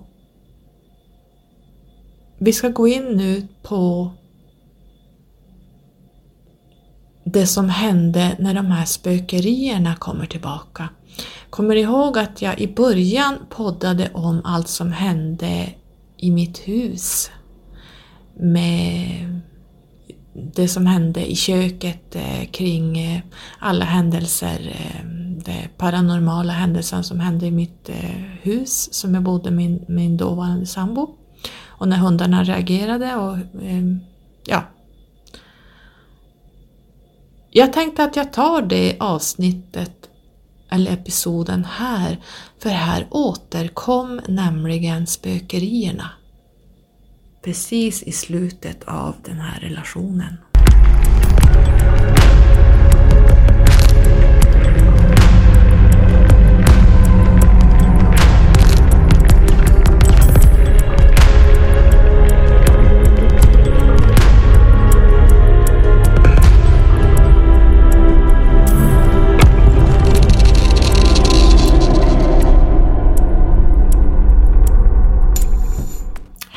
vi 2.38 2.54
ska 2.54 2.70
gå 2.70 2.88
in 2.88 3.04
nu 3.04 3.48
på 3.64 4.12
det 7.24 7.48
som 7.48 7.70
hände 7.70 8.36
när 8.40 8.54
de 8.54 8.66
här 8.66 8.86
spökerierna 8.86 9.96
kommer 9.96 10.26
tillbaka. 10.26 10.90
Kommer 11.50 11.76
ni 11.76 11.82
ihåg 11.82 12.18
att 12.18 12.42
jag 12.42 12.60
i 12.60 12.68
början 12.68 13.36
poddade 13.50 14.10
om 14.14 14.42
allt 14.44 14.68
som 14.68 14.92
hände 14.92 15.74
i 16.18 16.32
mitt 16.32 16.58
hus? 16.58 17.32
Med 18.40 19.42
det 20.54 20.68
som 20.68 20.86
hände 20.86 21.32
i 21.32 21.36
köket 21.36 22.16
eh, 22.16 22.46
kring 22.52 23.00
eh, 23.00 23.22
alla 23.60 23.86
händelser, 23.86 24.76
eh, 24.80 25.06
Den 25.06 25.44
de 25.46 25.68
paranormala 25.78 26.54
händelsen 26.54 27.04
som 27.04 27.20
hände 27.20 27.46
i 27.46 27.52
mitt 27.52 27.90
hus 28.42 28.94
som 28.94 29.14
jag 29.14 29.24
bodde 29.24 29.52
med 29.52 29.58
min, 29.58 29.86
min 29.88 30.18
dåvarande 30.18 30.66
sambo. 30.66 31.10
Och 31.66 31.88
när 31.88 31.98
hundarna 31.98 32.44
reagerade 32.44 33.16
och 33.16 33.38
ja. 34.46 34.64
Jag 37.52 37.74
tänkte 37.74 38.04
att 38.04 38.16
jag 38.16 38.34
tar 38.34 38.62
det 38.62 38.98
avsnittet 39.00 40.07
eller 40.70 40.92
episoden 40.92 41.66
här, 41.66 42.18
för 42.60 42.70
här 42.70 43.08
återkom 43.12 44.22
nämligen 44.28 45.08
spökerierna 45.08 46.10
precis 47.44 48.04
i 48.04 48.12
slutet 48.12 48.84
av 48.84 49.16
den 49.26 49.40
här 49.40 49.60
relationen. 49.60 50.38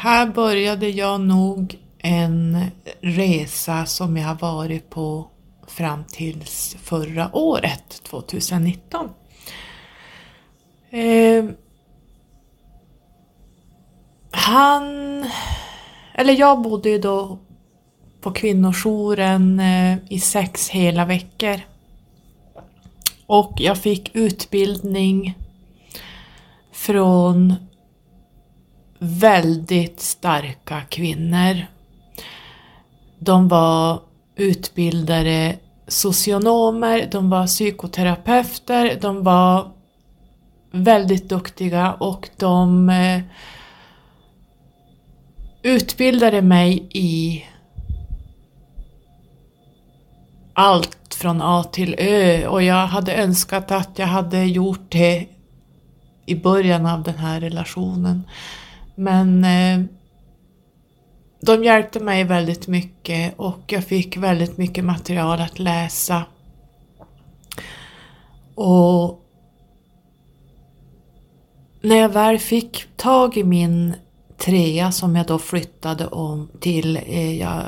Här 0.02 0.26
började 0.26 0.88
jag 0.88 1.20
nog 1.20 1.78
en 1.98 2.66
resa 3.00 3.86
som 3.86 4.16
jag 4.16 4.26
har 4.26 4.34
varit 4.34 4.90
på 4.90 5.30
fram 5.66 6.04
tills 6.04 6.76
förra 6.82 7.36
året, 7.36 8.02
2019. 8.02 9.08
Eh, 10.90 11.44
han, 14.30 14.84
eller 16.14 16.32
jag 16.32 16.62
bodde 16.62 16.90
ju 16.90 16.98
då 16.98 17.38
på 18.20 18.30
kvinnojouren 18.30 19.60
eh, 19.60 19.98
i 20.08 20.20
sex 20.20 20.68
hela 20.68 21.04
veckor. 21.04 21.60
Och 23.26 23.52
jag 23.56 23.78
fick 23.78 24.14
utbildning 24.14 25.38
från 26.72 27.54
väldigt 29.00 30.00
starka 30.00 30.80
kvinnor. 30.80 31.66
De 33.18 33.48
var 33.48 34.00
utbildade 34.36 35.56
socionomer, 35.88 37.08
de 37.12 37.30
var 37.30 37.46
psykoterapeuter, 37.46 38.98
de 39.00 39.24
var 39.24 39.72
väldigt 40.70 41.28
duktiga 41.28 41.92
och 41.92 42.28
de 42.36 42.88
eh, 42.88 43.20
utbildade 45.62 46.42
mig 46.42 46.88
i 46.90 47.44
allt 50.52 51.14
från 51.14 51.42
A 51.42 51.64
till 51.72 51.94
Ö 51.98 52.46
och 52.46 52.62
jag 52.62 52.86
hade 52.86 53.14
önskat 53.14 53.70
att 53.70 53.98
jag 53.98 54.06
hade 54.06 54.44
gjort 54.44 54.86
det 54.88 55.26
i 56.26 56.34
början 56.34 56.86
av 56.86 57.02
den 57.02 57.18
här 57.18 57.40
relationen. 57.40 58.22
Men 58.94 59.44
eh, 59.44 59.86
de 61.40 61.64
hjälpte 61.64 62.00
mig 62.00 62.24
väldigt 62.24 62.68
mycket 62.68 63.34
och 63.36 63.60
jag 63.66 63.84
fick 63.84 64.16
väldigt 64.16 64.56
mycket 64.56 64.84
material 64.84 65.40
att 65.40 65.58
läsa. 65.58 66.24
Och 68.54 69.24
när 71.80 71.96
jag 71.96 72.08
väl 72.08 72.38
fick 72.38 72.96
tag 72.96 73.36
i 73.36 73.44
min 73.44 73.94
trea 74.38 74.92
som 74.92 75.16
jag 75.16 75.26
då 75.26 75.38
flyttade 75.38 76.06
om 76.06 76.48
till, 76.60 76.96
eh, 76.96 77.38
jag 77.38 77.62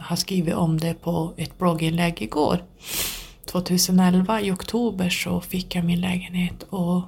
har 0.00 0.16
skrivit 0.16 0.54
om 0.54 0.80
det 0.80 0.94
på 0.94 1.32
ett 1.36 1.58
blogginlägg 1.58 2.22
igår. 2.22 2.64
2011 3.44 4.40
i 4.40 4.52
oktober 4.52 5.08
så 5.08 5.40
fick 5.40 5.74
jag 5.74 5.84
min 5.84 6.00
lägenhet 6.00 6.62
och 6.62 7.02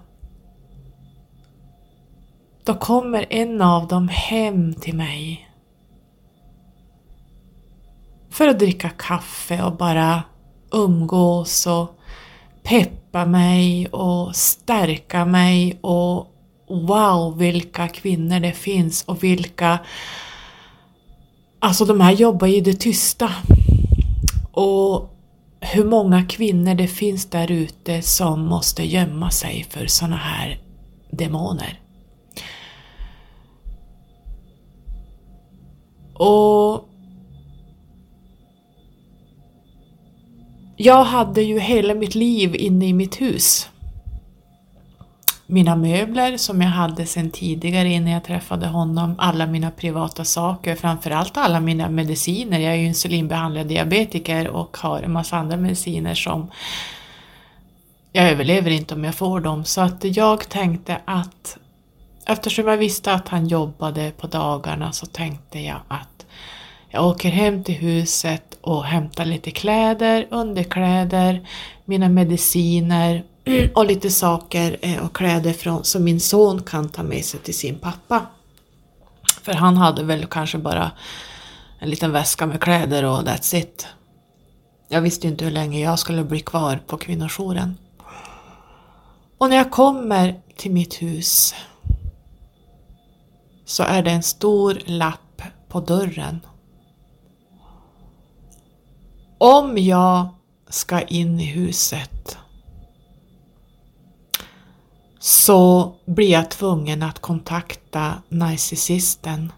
då 2.64 2.74
kommer 2.74 3.26
en 3.30 3.62
av 3.62 3.88
dem 3.88 4.08
hem 4.08 4.74
till 4.74 4.94
mig 4.94 5.50
för 8.30 8.48
att 8.48 8.58
dricka 8.58 8.88
kaffe 8.90 9.62
och 9.62 9.76
bara 9.76 10.22
umgås 10.72 11.66
och 11.66 11.98
peppa 12.62 13.26
mig 13.26 13.86
och 13.86 14.36
stärka 14.36 15.24
mig 15.24 15.78
och 15.80 16.26
wow 16.68 17.38
vilka 17.38 17.88
kvinnor 17.88 18.40
det 18.40 18.52
finns 18.52 19.04
och 19.04 19.24
vilka 19.24 19.78
Alltså 21.62 21.84
de 21.84 22.00
här 22.00 22.12
jobbar 22.12 22.46
i 22.46 22.60
det 22.60 22.80
tysta. 22.80 23.30
Och 24.52 25.16
hur 25.60 25.84
många 25.84 26.24
kvinnor 26.24 26.74
det 26.74 26.88
finns 26.88 27.26
där 27.26 27.50
ute 27.50 28.02
som 28.02 28.40
måste 28.40 28.84
gömma 28.84 29.30
sig 29.30 29.66
för 29.70 29.86
såna 29.86 30.16
här 30.16 30.60
demoner. 31.10 31.80
Och 36.22 36.88
jag 40.76 41.04
hade 41.04 41.42
ju 41.42 41.60
hela 41.60 41.94
mitt 41.94 42.14
liv 42.14 42.56
inne 42.56 42.86
i 42.86 42.92
mitt 42.92 43.20
hus. 43.20 43.68
mina 45.46 45.76
möbler 45.76 46.36
som 46.36 46.62
jag 46.62 46.68
hade 46.68 47.06
sedan 47.06 47.30
tidigare 47.30 47.88
innan 47.88 48.12
jag 48.12 48.24
träffade 48.24 48.66
honom, 48.66 49.14
alla 49.18 49.46
mina 49.46 49.70
privata 49.70 50.24
saker, 50.24 50.76
framförallt 50.76 51.36
alla 51.36 51.60
mina 51.60 51.88
mediciner. 51.88 52.58
Jag 52.58 52.72
är 52.72 52.76
ju 52.76 52.86
insulinbehandlad 52.86 53.66
diabetiker 53.66 54.48
och 54.48 54.76
har 54.76 55.02
en 55.02 55.12
massa 55.12 55.36
andra 55.36 55.56
mediciner 55.56 56.14
som 56.14 56.50
jag 58.12 58.30
överlever 58.30 58.70
inte 58.70 58.94
om 58.94 59.04
jag 59.04 59.14
får 59.14 59.40
dem. 59.40 59.64
Så 59.64 59.80
att 59.80 60.04
jag 60.16 60.48
tänkte 60.48 61.00
att 61.04 61.58
eftersom 62.32 62.68
jag 62.68 62.76
visste 62.76 63.12
att 63.12 63.28
han 63.28 63.46
jobbade 63.46 64.12
på 64.16 64.26
dagarna 64.26 64.92
så 64.92 65.06
tänkte 65.06 65.60
jag 65.60 65.80
att 65.88 66.26
jag 66.88 67.06
åker 67.06 67.30
hem 67.30 67.64
till 67.64 67.74
huset 67.74 68.58
och 68.60 68.84
hämtar 68.84 69.24
lite 69.24 69.50
kläder, 69.50 70.26
underkläder, 70.30 71.48
mina 71.84 72.08
mediciner 72.08 73.24
och 73.74 73.86
lite 73.86 74.10
saker 74.10 74.76
eh, 74.82 75.06
och 75.06 75.16
kläder 75.16 75.52
från, 75.52 75.84
som 75.84 76.04
min 76.04 76.20
son 76.20 76.62
kan 76.62 76.88
ta 76.88 77.02
med 77.02 77.24
sig 77.24 77.40
till 77.40 77.54
sin 77.54 77.78
pappa. 77.78 78.26
För 79.42 79.52
han 79.52 79.76
hade 79.76 80.02
väl 80.02 80.26
kanske 80.26 80.58
bara 80.58 80.90
en 81.78 81.90
liten 81.90 82.12
väska 82.12 82.46
med 82.46 82.60
kläder 82.60 83.04
och 83.04 83.22
that's 83.22 83.56
it. 83.56 83.86
Jag 84.88 85.00
visste 85.00 85.26
inte 85.26 85.44
hur 85.44 85.52
länge 85.52 85.80
jag 85.80 85.98
skulle 85.98 86.24
bli 86.24 86.40
kvar 86.40 86.80
på 86.86 86.96
kvinnojouren. 86.96 87.76
Och 89.38 89.50
när 89.50 89.56
jag 89.56 89.70
kommer 89.70 90.40
till 90.56 90.70
mitt 90.70 91.02
hus 91.02 91.54
så 93.70 93.82
är 93.82 94.02
det 94.02 94.10
en 94.10 94.22
stor 94.22 94.82
lapp 94.84 95.42
på 95.68 95.80
dörren. 95.80 96.40
Om 99.38 99.78
jag 99.78 100.28
ska 100.68 101.00
in 101.02 101.40
i 101.40 101.44
huset 101.44 102.38
så 105.18 105.92
blir 106.04 106.30
jag 106.30 106.50
tvungen 106.50 107.02
att 107.02 107.18
kontakta 107.18 108.22
narcissisten. 108.28 109.52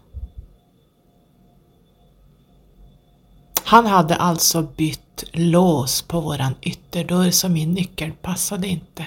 Han 3.63 3.85
hade 3.85 4.15
alltså 4.15 4.61
bytt 4.61 5.23
lås 5.31 6.01
på 6.01 6.21
våran 6.21 6.55
ytterdörr 6.61 7.31
så 7.31 7.49
min 7.49 7.73
nyckel 7.73 8.11
passade 8.11 8.67
inte. 8.67 9.05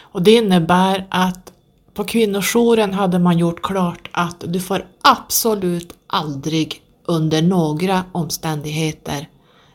Och 0.00 0.22
det 0.22 0.34
innebär 0.34 1.06
att 1.10 1.52
på 2.00 2.04
kvinnojouren 2.04 2.94
hade 2.94 3.18
man 3.18 3.38
gjort 3.38 3.62
klart 3.62 4.08
att 4.12 4.44
du 4.46 4.60
får 4.60 4.86
absolut 5.02 5.94
aldrig 6.06 6.82
under 7.04 7.42
några 7.42 8.04
omständigheter 8.12 9.28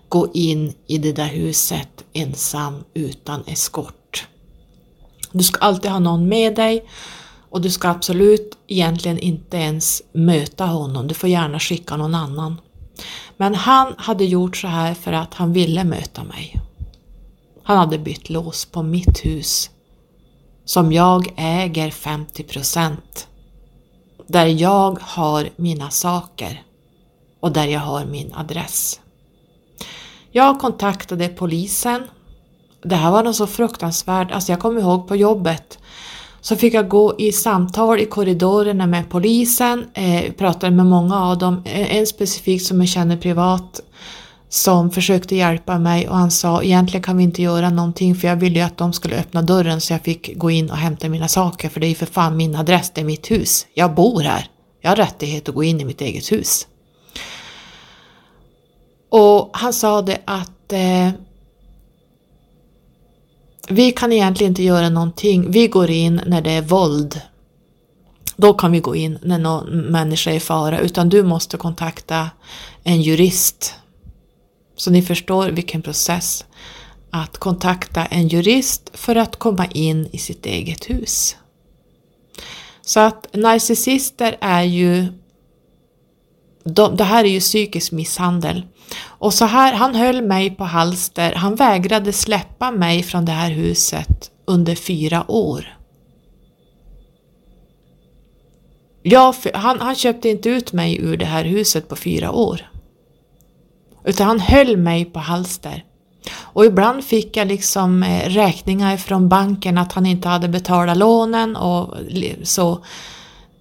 gå 0.10 0.32
in 0.34 0.74
i 0.88 0.98
det 0.98 1.12
där 1.12 1.28
huset 1.28 2.04
ensam 2.14 2.84
utan 2.94 3.44
eskort. 3.48 4.28
Du 5.32 5.44
ska 5.44 5.60
alltid 5.60 5.92
ha 5.92 6.00
någon 6.00 6.28
med 6.28 6.56
dig 6.56 6.86
och 7.50 7.62
du 7.62 7.70
ska 7.70 7.90
absolut 7.90 8.58
egentligen 8.68 9.20
inte 9.20 9.58
ens 9.58 10.02
möta 10.12 10.66
honom, 10.66 11.08
du 11.08 11.14
får 11.14 11.30
gärna 11.30 11.60
skicka 11.60 11.98
någon 11.98 12.16
annan. 12.16 12.62
Men 13.38 13.56
han 13.56 13.94
hade 13.98 14.26
gjort 14.26 14.58
så 14.58 14.68
här 14.68 14.94
för 14.94 15.14
att 15.14 15.34
han 15.34 15.54
ville 15.54 15.84
möta 15.84 16.24
mig. 16.24 16.62
Han 17.64 17.78
hade 17.78 17.98
bytt 17.98 18.30
lås 18.30 18.66
på 18.66 18.84
mitt 18.84 19.26
hus 19.26 19.70
som 20.66 20.92
jag 20.92 21.34
äger 21.38 21.92
50 21.92 22.44
procent. 22.44 23.28
Där 24.28 24.46
jag 24.46 25.00
har 25.02 25.50
mina 25.56 25.90
saker 25.90 26.64
och 27.40 27.52
där 27.52 27.66
jag 27.66 27.80
har 27.80 28.06
min 28.06 28.34
adress. 28.34 29.00
Jag 30.32 30.60
kontaktade 30.60 31.28
polisen. 31.28 32.04
Det 32.84 32.96
här 32.96 33.12
var 33.12 33.24
något 33.24 33.36
så 33.36 33.48
fruktansvärt, 33.48 34.32
alltså 34.32 34.52
jag 34.52 34.60
kommer 34.60 34.82
ihåg 34.82 35.08
på 35.08 35.16
jobbet 35.16 35.80
så 36.42 36.56
fick 36.56 36.74
jag 36.74 36.88
gå 36.90 37.16
i 37.18 37.32
samtal 37.32 38.00
i 38.00 38.06
korridorerna 38.06 38.88
med 38.88 39.10
polisen, 39.10 39.86
eh, 39.94 40.32
pratade 40.32 40.76
med 40.76 40.86
många 40.86 41.22
av 41.22 41.38
dem, 41.38 41.62
eh, 41.66 41.96
en 41.96 42.08
specifik 42.08 42.62
som 42.62 42.80
jag 42.80 42.90
känner 42.90 43.18
privat 43.18 43.82
som 44.50 44.92
försökte 44.92 45.36
hjälpa 45.36 45.80
mig 45.80 46.10
och 46.10 46.16
han 46.16 46.32
sa 46.32 46.64
egentligen 46.64 47.04
kan 47.04 47.18
vi 47.18 47.24
inte 47.24 47.42
göra 47.42 47.70
någonting 47.70 48.16
för 48.16 48.28
jag 48.28 48.36
ville 48.36 48.60
ju 48.60 48.66
att 48.66 48.78
de 48.78 48.94
skulle 48.94 49.20
öppna 49.20 49.42
dörren 49.42 49.82
så 49.82 49.94
jag 49.94 50.02
fick 50.02 50.38
gå 50.38 50.52
in 50.52 50.70
och 50.70 50.78
hämta 50.78 51.10
mina 51.10 51.28
saker 51.28 51.70
för 51.70 51.80
det 51.80 51.88
är 51.88 51.90
ju 51.90 51.96
för 51.96 52.06
fan 52.06 52.38
min 52.38 52.56
adress, 52.56 52.92
det 52.96 53.02
är 53.02 53.06
mitt 53.06 53.32
hus. 53.32 53.68
Jag 53.74 53.96
bor 53.96 54.22
här. 54.22 54.50
Jag 54.82 54.90
har 54.92 54.96
rättighet 54.96 55.50
att 55.50 55.56
gå 55.56 55.64
in 55.64 55.82
i 55.82 55.86
mitt 55.86 56.02
eget 56.02 56.32
hus. 56.32 56.68
Och 59.10 59.50
han 59.54 59.74
sa 59.74 60.02
det 60.02 60.22
att 60.26 60.74
eh, 60.74 61.10
vi 63.70 63.92
kan 63.92 64.14
egentligen 64.14 64.52
inte 64.52 64.64
göra 64.64 64.90
någonting. 64.90 65.52
Vi 65.52 65.68
går 65.68 65.90
in 65.90 66.22
när 66.26 66.42
det 66.42 66.52
är 66.52 66.62
våld. 66.62 67.22
Då 68.38 68.54
kan 68.54 68.72
vi 68.72 68.80
gå 68.80 68.96
in 68.96 69.20
när 69.22 69.40
någon 69.40 69.70
människa 69.70 70.32
är 70.32 70.36
i 70.36 70.40
fara 70.40 70.80
utan 70.80 71.10
du 71.10 71.24
måste 71.24 71.58
kontakta 71.58 72.30
en 72.84 73.02
jurist 73.02 73.76
så 74.76 74.92
ni 74.92 75.02
förstår 75.02 75.50
vilken 75.50 75.82
process 75.82 76.46
att 77.10 77.38
kontakta 77.38 78.06
en 78.06 78.28
jurist 78.28 78.92
för 78.94 79.16
att 79.16 79.36
komma 79.36 79.66
in 79.66 80.10
i 80.12 80.18
sitt 80.18 80.46
eget 80.46 80.90
hus. 80.90 81.36
Så 82.82 83.00
att 83.00 83.28
narcissister 83.34 84.38
är 84.42 84.64
ju 84.64 85.06
de, 86.64 86.96
det 86.96 87.04
här 87.04 87.24
är 87.24 87.30
ju 87.30 87.40
psykisk 87.40 87.92
misshandel. 87.92 88.66
Och 89.02 89.34
så 89.34 89.46
här, 89.46 89.74
han 89.74 89.96
höll 89.96 90.22
mig 90.22 90.50
på 90.50 90.64
halster, 90.64 91.34
han 91.34 91.56
vägrade 91.56 92.14
släppa 92.14 92.72
mig 92.72 93.04
från 93.04 93.26
det 93.26 93.32
här 93.32 93.52
huset 93.52 94.32
under 94.46 94.76
fyra 94.76 95.32
år. 95.32 95.78
Jag, 99.02 99.36
han, 99.54 99.80
han 99.80 99.96
köpte 99.96 100.30
inte 100.30 100.50
ut 100.50 100.74
mig 100.74 100.98
ur 101.02 101.18
det 101.18 101.26
här 101.26 101.44
huset 101.44 101.90
på 101.90 101.96
fyra 101.96 102.32
år. 102.32 102.75
Utan 104.06 104.28
han 104.28 104.40
höll 104.40 104.78
mig 104.78 105.06
på 105.06 105.20
halster. 105.20 105.84
Och 106.42 106.66
ibland 106.66 107.04
fick 107.04 107.38
jag 107.38 107.48
liksom 107.48 108.04
eh, 108.04 108.30
räkningar 108.30 108.98
från 108.98 109.30
banken 109.30 109.78
att 109.78 109.94
han 109.94 110.06
inte 110.06 110.30
hade 110.30 110.48
betalat 110.48 110.98
lånen 110.98 111.56
och 111.56 111.96
så. 112.44 112.72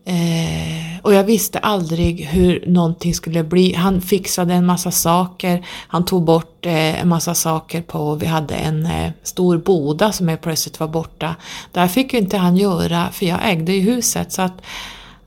Eh, 0.06 1.00
och 1.02 1.14
jag 1.14 1.24
visste 1.24 1.58
aldrig 1.58 2.26
hur 2.26 2.64
någonting 2.66 3.14
skulle 3.14 3.44
bli. 3.44 3.74
Han 3.74 4.00
fixade 4.00 4.54
en 4.54 4.66
massa 4.66 4.90
saker. 4.90 5.66
Han 5.88 6.04
tog 6.04 6.24
bort 6.24 6.66
eh, 6.66 7.00
en 7.00 7.08
massa 7.08 7.34
saker 7.34 7.82
på, 7.82 8.14
vi 8.14 8.26
hade 8.26 8.54
en 8.54 8.86
eh, 8.86 9.10
stor 9.22 9.58
boda 9.58 10.12
som 10.12 10.28
helt 10.28 10.42
plötsligt 10.42 10.80
var 10.80 10.88
borta. 10.88 11.36
Där 11.72 11.88
fick 11.88 12.12
ju 12.12 12.18
inte 12.18 12.36
han 12.36 12.56
göra 12.56 13.08
för 13.12 13.26
jag 13.26 13.38
ägde 13.42 13.72
ju 13.72 13.80
huset. 13.80 14.32
Så 14.32 14.42
att 14.42 14.62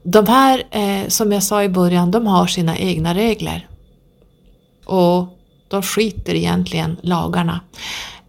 de 0.04 0.28
här, 0.28 0.64
eh, 0.72 1.08
som 1.08 1.32
jag 1.32 1.44
sa 1.44 1.64
i 1.64 1.70
början, 1.70 2.12
de 2.12 2.28
har 2.28 2.48
sina 2.48 2.78
egna 2.78 3.14
regler 3.14 3.68
och 4.88 5.38
de 5.68 5.84
skiter 5.84 6.36
egentligen 6.36 6.98
lagarna. 7.02 7.60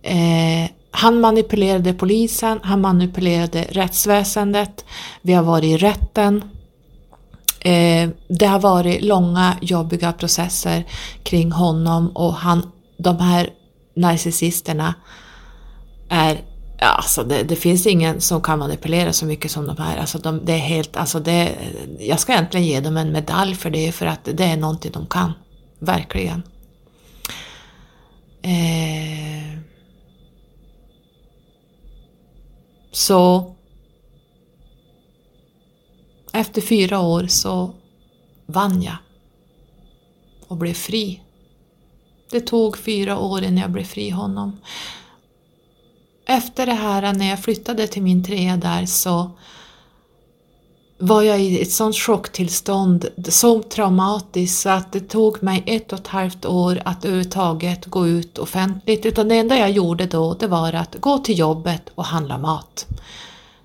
Eh, 0.02 0.70
han 0.90 1.20
manipulerade 1.20 1.93
polisen, 1.93 2.60
han 2.62 2.80
manipulerade 2.80 3.66
rättsväsendet, 3.70 4.85
vi 5.22 5.32
har 5.32 5.43
varit 5.43 5.64
i 5.64 5.76
rätten. 5.76 6.44
Eh, 7.60 8.09
det 8.28 8.47
har 8.47 8.60
varit 8.60 9.02
långa 9.02 9.56
jobbiga 9.62 10.12
processer 10.12 10.85
kring 11.22 11.52
honom 11.52 12.09
och 12.09 12.35
han, 12.35 12.70
de 12.98 13.18
här 13.18 13.51
narcissisterna 13.94 14.94
är 16.09 16.40
Ja, 16.80 16.86
alltså 16.86 17.24
det, 17.24 17.43
det, 17.43 17.56
finns 17.56 17.86
ingen 17.86 18.20
som 18.20 18.43
kan 18.43 18.59
manipulera 18.59 19.12
så 19.12 19.26
mycket 19.26 19.51
som 19.51 19.66
de 19.66 19.76
här. 19.76 19.97
Alltså 19.97 20.18
de, 20.18 20.44
det 20.44 20.52
är 20.52 20.59
helt, 20.59 20.97
alltså 20.97 21.20
det, 21.20 21.55
jag 21.98 22.20
ska 22.20 22.32
egentligen 22.32 22.66
ge 22.66 22.80
dem 22.80 22.97
en 22.97 23.12
medalj 23.12 23.55
för 23.55 23.70
det, 23.70 23.93
för 23.93 24.06
att 24.06 24.28
det 24.32 24.44
är 24.44 24.56
någonting 24.56 24.93
de 24.93 25.06
kan. 25.06 25.32
Verkligen. 25.78 26.42
Eh, 28.42 29.59
så 32.92 33.55
efter 36.32 36.60
fyra 36.60 37.00
år 37.00 37.26
så 37.26 37.74
vann 38.46 38.82
jag 38.82 38.96
och 40.48 40.56
blev 40.56 40.74
fri. 40.74 41.22
Det 42.30 42.40
tog 42.40 42.78
fyra 42.78 43.18
år 43.18 43.42
innan 43.42 43.56
jag 43.56 43.70
blev 43.70 43.84
fri 43.84 44.10
honom. 44.10 44.60
Efter 46.26 46.66
det 46.66 46.72
här 46.72 47.12
när 47.12 47.28
jag 47.28 47.42
flyttade 47.42 47.86
till 47.86 48.02
min 48.02 48.24
trea 48.24 48.56
där 48.56 48.86
så 48.86 49.30
var 50.99 51.23
jag 51.23 51.41
i 51.41 51.62
ett 51.62 51.73
sånt 51.73 51.97
chocktillstånd, 51.97 53.07
så 53.29 53.62
traumatiskt 53.62 54.61
så 54.61 54.69
att 54.69 54.93
det 54.93 55.01
tog 55.01 55.43
mig 55.43 55.62
ett 55.66 55.93
och 55.93 55.99
ett 55.99 56.07
halvt 56.07 56.47
år 56.47 56.83
att 56.85 57.05
överhuvudtaget 57.05 57.87
gå 57.87 58.07
ut 58.07 58.39
offentligt. 58.39 59.07
Utan 59.07 59.29
det 59.29 59.35
enda 59.35 59.59
jag 59.59 59.70
gjorde 59.70 60.07
då, 60.07 60.35
det 60.35 60.47
var 60.47 60.73
att 60.73 60.97
gå 61.01 61.19
till 61.19 61.39
jobbet 61.39 61.83
och 61.95 62.05
handla 62.05 62.39
mat. 62.39 62.87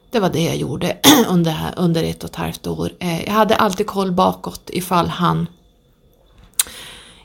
Det 0.10 0.20
var 0.20 0.30
det 0.30 0.44
jag 0.44 0.56
gjorde 0.56 0.98
under, 1.28 1.74
under 1.78 2.04
ett 2.04 2.24
och 2.24 2.30
ett 2.30 2.36
halvt 2.36 2.68
år. 2.68 2.90
Eh, 3.00 3.24
jag 3.24 3.34
hade 3.34 3.56
alltid 3.56 3.88
koll 3.88 4.12
bakåt 4.12 4.70
ifall 4.74 5.08
han 5.08 5.48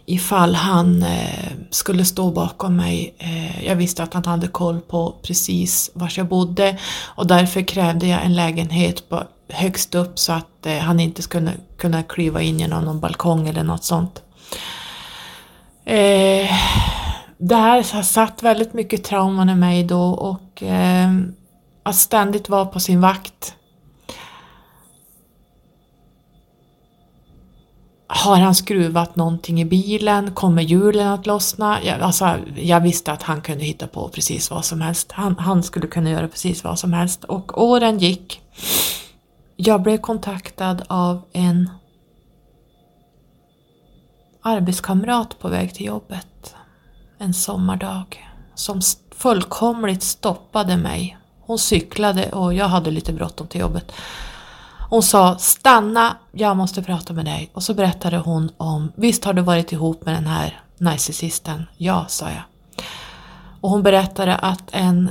ifall 0.07 0.55
han 0.55 1.03
eh, 1.03 1.51
skulle 1.71 2.05
stå 2.05 2.31
bakom 2.31 2.77
mig. 2.77 3.15
Eh, 3.19 3.65
jag 3.65 3.77
visste 3.77 4.03
att 4.03 4.15
han 4.15 4.25
hade 4.25 4.49
koll 4.49 4.81
på 4.81 5.15
precis 5.23 5.91
var 5.95 6.13
jag 6.17 6.27
bodde 6.27 6.79
och 7.05 7.27
därför 7.27 7.63
krävde 7.63 8.07
jag 8.07 8.25
en 8.25 8.37
lägenhet 8.37 9.09
på, 9.09 9.25
högst 9.49 9.95
upp 9.95 10.19
så 10.19 10.33
att 10.33 10.67
eh, 10.67 10.79
han 10.79 11.01
inte 11.01 11.23
skulle 11.23 11.53
kunna 11.79 12.03
kliva 12.03 12.43
in 12.43 12.59
genom 12.59 12.85
någon 12.85 13.01
balkong 13.01 13.49
eller 13.49 13.63
något 13.63 13.85
sånt. 13.85 14.23
Eh, 15.85 16.51
det 17.39 17.57
här 17.57 17.95
har 17.95 18.03
satt 18.03 18.43
väldigt 18.43 18.73
mycket 18.73 19.05
trauman 19.05 19.49
i 19.49 19.55
mig 19.55 19.85
då 19.85 20.03
och 20.11 20.63
eh, 20.63 21.11
att 21.83 21.97
ständigt 21.97 22.49
vara 22.49 22.67
på 22.67 22.81
sin 22.81 23.01
vakt 23.01 23.55
Har 28.11 28.37
han 28.37 28.55
skruvat 28.55 29.17
någonting 29.17 29.61
i 29.61 29.65
bilen? 29.65 30.35
Kommer 30.35 30.63
hjulen 30.63 31.09
att 31.09 31.27
lossna? 31.27 31.79
Jag, 31.85 32.01
alltså, 32.01 32.37
jag 32.57 32.81
visste 32.81 33.13
att 33.13 33.23
han 33.23 33.41
kunde 33.41 33.65
hitta 33.65 33.87
på 33.87 34.09
precis 34.09 34.51
vad 34.51 34.65
som 34.65 34.81
helst. 34.81 35.13
Han, 35.13 35.39
han 35.39 35.63
skulle 35.63 35.87
kunna 35.87 36.11
göra 36.11 36.29
precis 36.29 36.65
vad 36.65 36.79
som 36.79 36.93
helst. 36.93 37.25
Och 37.25 37.63
åren 37.63 37.99
gick. 37.99 38.41
Jag 39.61 39.83
blev 39.83 39.99
kontaktad 39.99 40.83
av 40.87 41.23
en 41.33 41.71
arbetskamrat 44.43 45.39
på 45.39 45.49
väg 45.49 45.75
till 45.75 45.87
jobbet 45.87 46.55
en 47.19 47.35
sommardag 47.35 48.29
som 48.55 48.81
fullkomligt 49.11 50.03
stoppade 50.03 50.77
mig. 50.77 51.19
Hon 51.41 51.59
cyklade 51.59 52.33
och 52.33 52.55
jag 52.55 52.69
hade 52.69 52.91
lite 52.91 53.13
bråttom 53.13 53.47
till 53.47 53.61
jobbet. 53.61 53.93
Hon 54.91 55.03
sa 55.03 55.39
stanna, 55.39 56.17
jag 56.33 56.57
måste 56.57 56.83
prata 56.83 57.13
med 57.13 57.25
dig. 57.25 57.51
Och 57.55 57.63
så 57.63 57.75
berättade 57.75 58.19
hon 58.19 58.51
om, 58.57 58.93
visst 58.95 59.25
har 59.25 59.33
du 59.33 59.43
varit 59.43 59.73
ihop 59.73 60.07
med 60.07 60.15
den 60.15 60.27
här 60.27 60.61
narcissisten? 60.79 61.65
Ja, 61.77 62.05
sa 62.09 62.31
jag. 62.31 62.43
Och 63.61 63.71
hon 63.71 63.83
berättade 63.83 64.37
att 64.37 64.65
en 64.71 65.11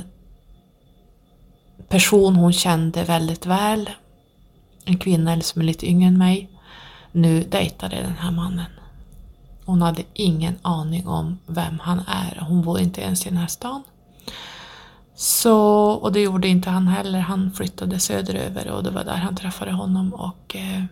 person 1.88 2.36
hon 2.36 2.52
kände 2.52 3.04
väldigt 3.04 3.46
väl, 3.46 3.90
en 4.88 4.98
kvinna 4.98 5.40
som 5.40 5.62
är 5.62 5.66
lite 5.66 5.86
yngre 5.86 6.08
än 6.08 6.18
mig, 6.18 6.50
nu 7.12 7.42
dejtade 7.42 7.96
den 7.96 8.16
här 8.18 8.30
mannen. 8.30 8.70
Hon 9.64 9.82
hade 9.82 10.02
ingen 10.12 10.58
aning 10.62 11.08
om 11.08 11.38
vem 11.46 11.78
han 11.78 12.00
är. 12.06 12.44
Hon 12.48 12.62
bor 12.62 12.80
inte 12.80 13.00
ens 13.00 13.26
i 13.26 13.28
den 13.28 13.38
här 13.38 13.46
stan. 13.46 13.82
Så, 15.14 15.56
och 15.90 16.12
det 16.12 16.20
gjorde 16.20 16.48
inte 16.48 16.70
han 16.70 16.88
heller. 16.88 17.18
Han 17.18 17.52
flyttade 17.52 17.98
söderöver 17.98 18.70
och 18.70 18.82
det 18.82 18.90
var 18.90 19.04
där 19.04 19.16
han 19.16 19.36
träffade 19.36 19.72
honom 19.72 20.14
och 20.14 20.56
eh, 20.56 20.84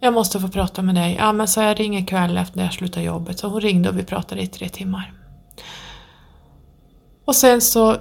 jag 0.00 0.14
måste 0.14 0.40
få 0.40 0.48
prata 0.48 0.82
med 0.82 0.94
dig. 0.94 1.16
Ja 1.18 1.32
men 1.32 1.48
så 1.48 1.60
jag 1.60 1.80
ringer 1.80 2.06
kväll 2.06 2.36
efter 2.36 2.56
när 2.56 2.64
jag 2.64 2.74
slutar 2.74 3.00
jobbet. 3.00 3.38
Så 3.38 3.48
hon 3.48 3.60
ringde 3.60 3.88
och 3.88 3.98
vi 3.98 4.04
pratade 4.04 4.42
i 4.42 4.46
tre 4.46 4.68
timmar. 4.68 5.12
Och 7.24 7.36
sen 7.36 7.60
så 7.60 7.96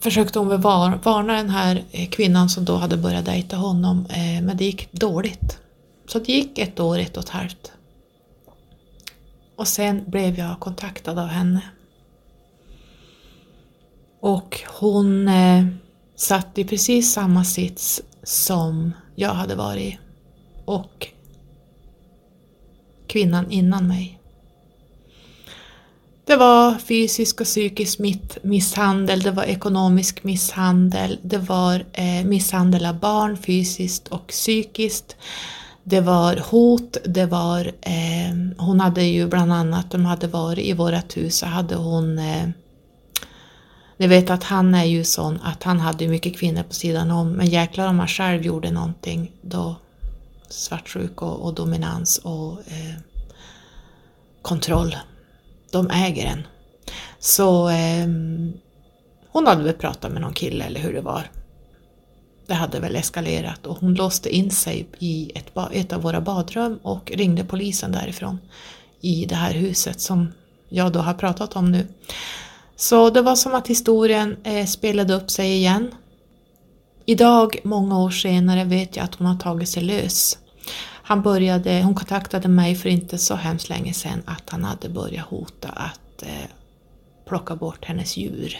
försökte 0.00 0.38
hon 0.38 0.48
väl 0.48 0.60
varna 0.60 1.32
den 1.32 1.50
här 1.50 1.84
eh, 1.90 2.08
kvinnan 2.08 2.48
som 2.48 2.64
då 2.64 2.76
hade 2.76 2.96
börjat 2.96 3.24
dejta 3.24 3.56
honom 3.56 4.06
eh, 4.10 4.42
men 4.42 4.56
det 4.56 4.64
gick 4.64 4.92
dåligt. 4.92 5.58
Så 6.06 6.18
det 6.18 6.32
gick 6.32 6.58
ett 6.58 6.80
år, 6.80 6.98
ett 6.98 7.16
och 7.16 7.22
ett 7.22 7.28
halvt. 7.28 7.72
Och 9.56 9.68
sen 9.68 10.04
blev 10.06 10.38
jag 10.38 10.60
kontaktad 10.60 11.18
av 11.18 11.26
henne 11.26 11.60
och 14.20 14.60
hon 14.80 15.28
eh, 15.28 15.66
satt 16.16 16.58
i 16.58 16.64
precis 16.64 17.12
samma 17.12 17.44
sits 17.44 18.02
som 18.22 18.92
jag 19.14 19.34
hade 19.34 19.54
varit 19.54 19.94
i. 19.94 19.98
och 20.64 21.08
kvinnan 23.06 23.50
innan 23.50 23.88
mig. 23.88 24.17
Det 26.28 26.36
var 26.36 26.78
fysisk 26.78 27.40
och 27.40 27.46
psykisk 27.46 27.98
misshandel, 28.42 29.20
det 29.20 29.30
var 29.30 29.44
ekonomisk 29.44 30.24
misshandel, 30.24 31.18
det 31.22 31.38
var 31.38 31.84
eh, 31.92 32.24
misshandel 32.24 32.86
av 32.86 32.98
barn 32.98 33.36
fysiskt 33.36 34.08
och 34.08 34.26
psykiskt. 34.26 35.16
Det 35.84 36.00
var 36.00 36.36
hot, 36.50 36.96
det 37.04 37.26
var, 37.26 37.72
eh, 37.80 38.36
hon 38.58 38.80
hade 38.80 39.02
ju 39.02 39.26
bland 39.26 39.52
annat, 39.52 39.90
de 39.90 40.04
hade 40.04 40.26
varit 40.26 40.66
i 40.66 40.72
vårat 40.72 41.16
hus, 41.16 41.36
så 41.38 41.46
hade 41.46 41.74
hon 41.74 42.18
eh, 42.18 42.48
ni 43.96 44.06
vet 44.06 44.30
att 44.30 44.44
han 44.44 44.74
är 44.74 44.84
ju 44.84 45.04
sån 45.04 45.38
att 45.42 45.62
han 45.62 45.80
hade 45.80 46.08
mycket 46.08 46.38
kvinnor 46.38 46.62
på 46.62 46.74
sidan 46.74 47.10
om 47.10 47.32
men 47.32 47.46
jäklar 47.46 47.88
om 47.88 47.98
han 47.98 48.08
själv 48.08 48.42
gjorde 48.42 48.70
någonting 48.70 49.32
då 49.42 49.76
svartsjuk 50.48 51.22
och, 51.22 51.40
och 51.40 51.54
dominans 51.54 52.18
och 52.18 52.52
eh, 52.52 53.00
kontroll. 54.42 54.96
De 55.70 55.90
äger 55.90 56.26
en. 56.26 56.46
Så 57.18 57.68
eh, 57.68 58.06
hon 59.28 59.46
hade 59.46 59.62
väl 59.62 59.74
pratat 59.74 60.12
med 60.12 60.22
någon 60.22 60.32
kille 60.32 60.64
eller 60.64 60.80
hur 60.80 60.94
det 60.94 61.00
var. 61.00 61.30
Det 62.46 62.54
hade 62.54 62.80
väl 62.80 62.96
eskalerat 62.96 63.66
och 63.66 63.78
hon 63.78 63.94
låste 63.94 64.36
in 64.36 64.50
sig 64.50 64.86
i 64.98 65.32
ett, 65.34 65.52
ett 65.72 65.92
av 65.92 66.02
våra 66.02 66.20
badrum 66.20 66.78
och 66.82 67.12
ringde 67.14 67.44
polisen 67.44 67.92
därifrån 67.92 68.38
i 69.00 69.26
det 69.26 69.34
här 69.34 69.52
huset 69.52 70.00
som 70.00 70.32
jag 70.68 70.92
då 70.92 71.00
har 71.00 71.14
pratat 71.14 71.56
om 71.56 71.72
nu. 71.72 71.86
Så 72.76 73.10
det 73.10 73.22
var 73.22 73.36
som 73.36 73.54
att 73.54 73.68
historien 73.68 74.36
eh, 74.44 74.66
spelade 74.66 75.14
upp 75.14 75.30
sig 75.30 75.56
igen. 75.56 75.94
Idag, 77.06 77.58
många 77.64 77.98
år 77.98 78.10
senare, 78.10 78.64
vet 78.64 78.96
jag 78.96 79.04
att 79.04 79.14
hon 79.14 79.26
har 79.26 79.36
tagit 79.36 79.68
sig 79.68 79.82
lös. 79.82 80.38
Han 81.08 81.22
började, 81.22 81.82
hon 81.82 81.94
kontaktade 81.94 82.48
mig 82.48 82.74
för 82.74 82.88
inte 82.88 83.18
så 83.18 83.34
hemskt 83.34 83.68
länge 83.68 83.92
sedan 83.92 84.22
att 84.24 84.50
han 84.50 84.64
hade 84.64 84.88
börjat 84.88 85.26
hota 85.26 85.68
att 85.68 86.22
eh, 86.22 86.50
plocka 87.28 87.56
bort 87.56 87.84
hennes 87.84 88.16
djur. 88.16 88.56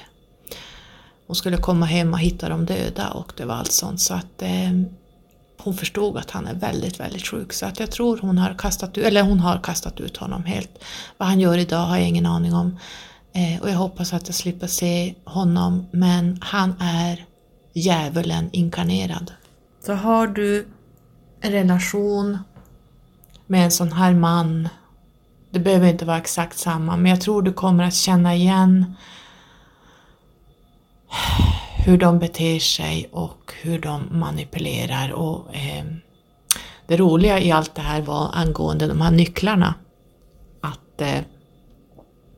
Hon 1.27 1.37
skulle 1.37 1.57
komma 1.57 1.87
hem 1.87 2.13
och 2.13 2.19
hitta 2.19 2.49
dem 2.49 2.67
döda 2.67 3.11
och 3.11 3.33
det 3.37 3.45
var 3.45 3.55
allt 3.55 3.73
sånt 3.73 4.01
så 4.01 4.15
att 4.15 4.43
eh, 4.43 4.71
hon 5.59 5.75
förstod 5.75 6.17
att 6.17 6.31
han 6.31 6.47
är 6.47 6.55
väldigt, 6.55 7.01
väldigt 7.01 7.27
sjuk 7.27 7.53
så 7.53 7.67
att 7.67 7.81
jag 7.81 7.91
tror 7.91 8.19
hon 8.23 8.39
har 8.39 8.55
kastat 8.59 8.99
ut, 8.99 9.05
eller 9.05 9.23
hon 9.23 9.41
har 9.41 9.61
kastat 9.63 10.01
ut 10.01 10.17
honom 10.17 10.45
helt. 10.45 10.79
Vad 11.17 11.29
han 11.29 11.41
gör 11.41 11.59
idag 11.59 11.87
har 11.87 11.97
jag 11.99 12.09
ingen 12.09 12.27
aning 12.27 12.55
om. 12.55 12.79
Eh, 13.33 13.63
och 13.63 13.71
jag 13.71 13.77
hoppas 13.77 14.13
att 14.13 14.29
jag 14.29 14.35
slipper 14.35 14.67
se 14.67 15.15
honom 15.25 15.87
men 15.91 16.39
han 16.41 16.75
är 16.81 17.25
djävulen 17.73 18.49
inkarnerad. 18.53 19.33
Så 19.87 19.93
har 19.93 20.27
du 20.27 20.67
relation 21.41 22.39
med 23.47 23.65
en 23.65 23.71
sån 23.71 23.93
här 23.93 24.15
man, 24.15 24.69
det 25.51 25.59
behöver 25.59 25.89
inte 25.89 26.05
vara 26.05 26.19
exakt 26.19 26.59
samma, 26.59 26.97
men 26.97 27.11
jag 27.11 27.21
tror 27.21 27.43
du 27.43 27.53
kommer 27.53 27.85
att 27.85 27.95
känna 27.95 28.35
igen 28.35 28.95
hur 31.77 31.99
de 31.99 32.19
beter 32.19 32.59
sig 32.59 33.09
och 33.13 33.53
hur 33.63 33.79
de 33.79 34.19
manipulerar. 34.19 35.13
Och, 35.13 35.55
eh, 35.55 35.85
det 36.87 36.97
roliga 36.97 37.41
i 37.41 37.53
allt 37.53 37.75
det 37.75 37.83
här 37.83 38.03
var 38.03 38.31
angående 38.35 38.87
de 38.87 39.01
här 39.01 39.11
nycklarna. 39.11 39.75
Att 40.61 41.01
eh, 41.01 41.21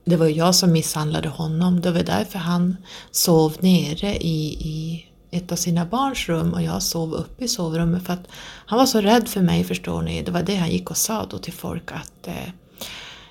det 0.04 0.16
var 0.16 0.26
jag 0.26 0.54
som 0.54 0.72
misshandlade 0.72 1.28
honom. 1.28 1.80
Det 1.80 1.90
var 1.90 2.02
därför 2.02 2.38
han 2.38 2.76
sov 3.10 3.56
nere 3.60 4.16
i, 4.16 4.52
i 4.52 5.06
ett 5.30 5.52
av 5.52 5.56
sina 5.56 5.86
barns 5.86 6.28
rum 6.28 6.54
och 6.54 6.62
jag 6.62 6.82
sov 6.82 7.12
uppe 7.12 7.44
i 7.44 7.48
sovrummet 7.48 8.06
för 8.06 8.12
att 8.12 8.28
han 8.66 8.78
var 8.78 8.86
så 8.86 9.00
rädd 9.00 9.28
för 9.28 9.40
mig 9.40 9.64
förstår 9.64 10.02
ni. 10.02 10.22
Det 10.22 10.30
var 10.30 10.42
det 10.42 10.54
han 10.54 10.70
gick 10.70 10.90
och 10.90 10.96
sa 10.96 11.26
då 11.30 11.38
till 11.38 11.52
folk 11.52 11.92
att 11.92 12.28
eh, 12.28 12.48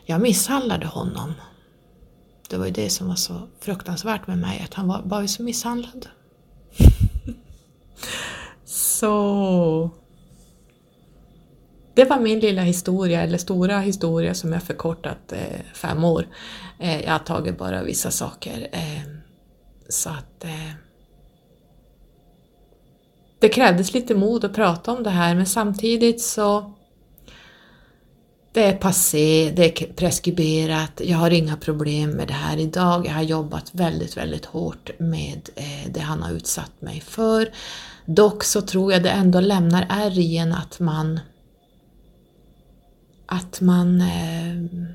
jag 0.06 0.22
misshandlade 0.22 0.88
honom. 0.88 1.34
Det 2.50 2.58
var 2.58 2.66
ju 2.66 2.72
det 2.72 2.90
som 2.90 3.08
var 3.08 3.16
så 3.16 3.42
fruktansvärt 3.60 4.28
med 4.28 4.38
mig, 4.38 4.62
att 4.64 4.74
han 4.74 4.88
var, 4.88 5.02
var 5.06 5.22
ju 5.22 5.28
så 5.28 5.44
misshandlad. 5.44 6.08
så 8.66 9.90
det 11.94 12.06
var 12.06 12.20
min 12.20 12.40
lilla 12.40 12.62
historia, 12.62 13.22
eller 13.22 13.38
stora 13.38 13.80
historia 13.80 14.34
som 14.34 14.54
jag 14.54 14.64
förkortat 14.64 15.32
eh, 15.32 15.62
fem 15.74 16.04
år. 16.04 16.28
Eh, 16.80 17.02
jag 17.02 17.12
har 17.12 17.20
tagit 17.20 17.58
bara 17.58 17.84
vissa 17.84 18.12
saker. 18.12 18.68
Eh, 18.72 19.02
så 19.90 20.10
att 20.10 20.44
eh, 20.44 20.72
det 23.40 23.50
krävdes 23.50 23.94
lite 23.94 24.16
mod 24.16 24.46
att 24.46 24.54
prata 24.54 24.92
om 24.92 25.04
det 25.04 25.10
här 25.10 25.36
men 25.36 25.46
samtidigt 25.46 26.22
så 26.22 26.74
det 28.52 28.64
är 28.64 28.74
passé, 28.74 29.52
det 29.56 29.82
är 29.82 29.94
preskriberat, 29.94 31.02
jag 31.04 31.18
har 31.18 31.32
inga 31.32 31.58
problem 31.58 32.12
med 32.12 32.28
det 32.28 32.34
här 32.34 32.58
idag. 32.58 33.06
Jag 33.06 33.12
har 33.12 33.22
jobbat 33.22 33.70
väldigt, 33.72 34.18
väldigt 34.18 34.46
hårt 34.46 34.92
med 35.00 35.50
eh, 35.56 35.92
det 35.92 36.00
han 36.00 36.24
har 36.24 36.32
utsatt 36.32 36.82
mig 36.82 37.02
för. 37.02 37.50
Dock 38.06 38.44
så 38.44 38.62
tror 38.62 38.94
jag 38.94 39.04
det 39.04 39.10
ändå 39.10 39.40
lämnar 39.40 39.86
ärr 39.90 40.20
i 40.20 40.38
en 40.38 40.54
att 40.54 40.80
man 40.80 41.20
att 43.26 43.62
man 43.62 44.02
eh, 44.02 44.86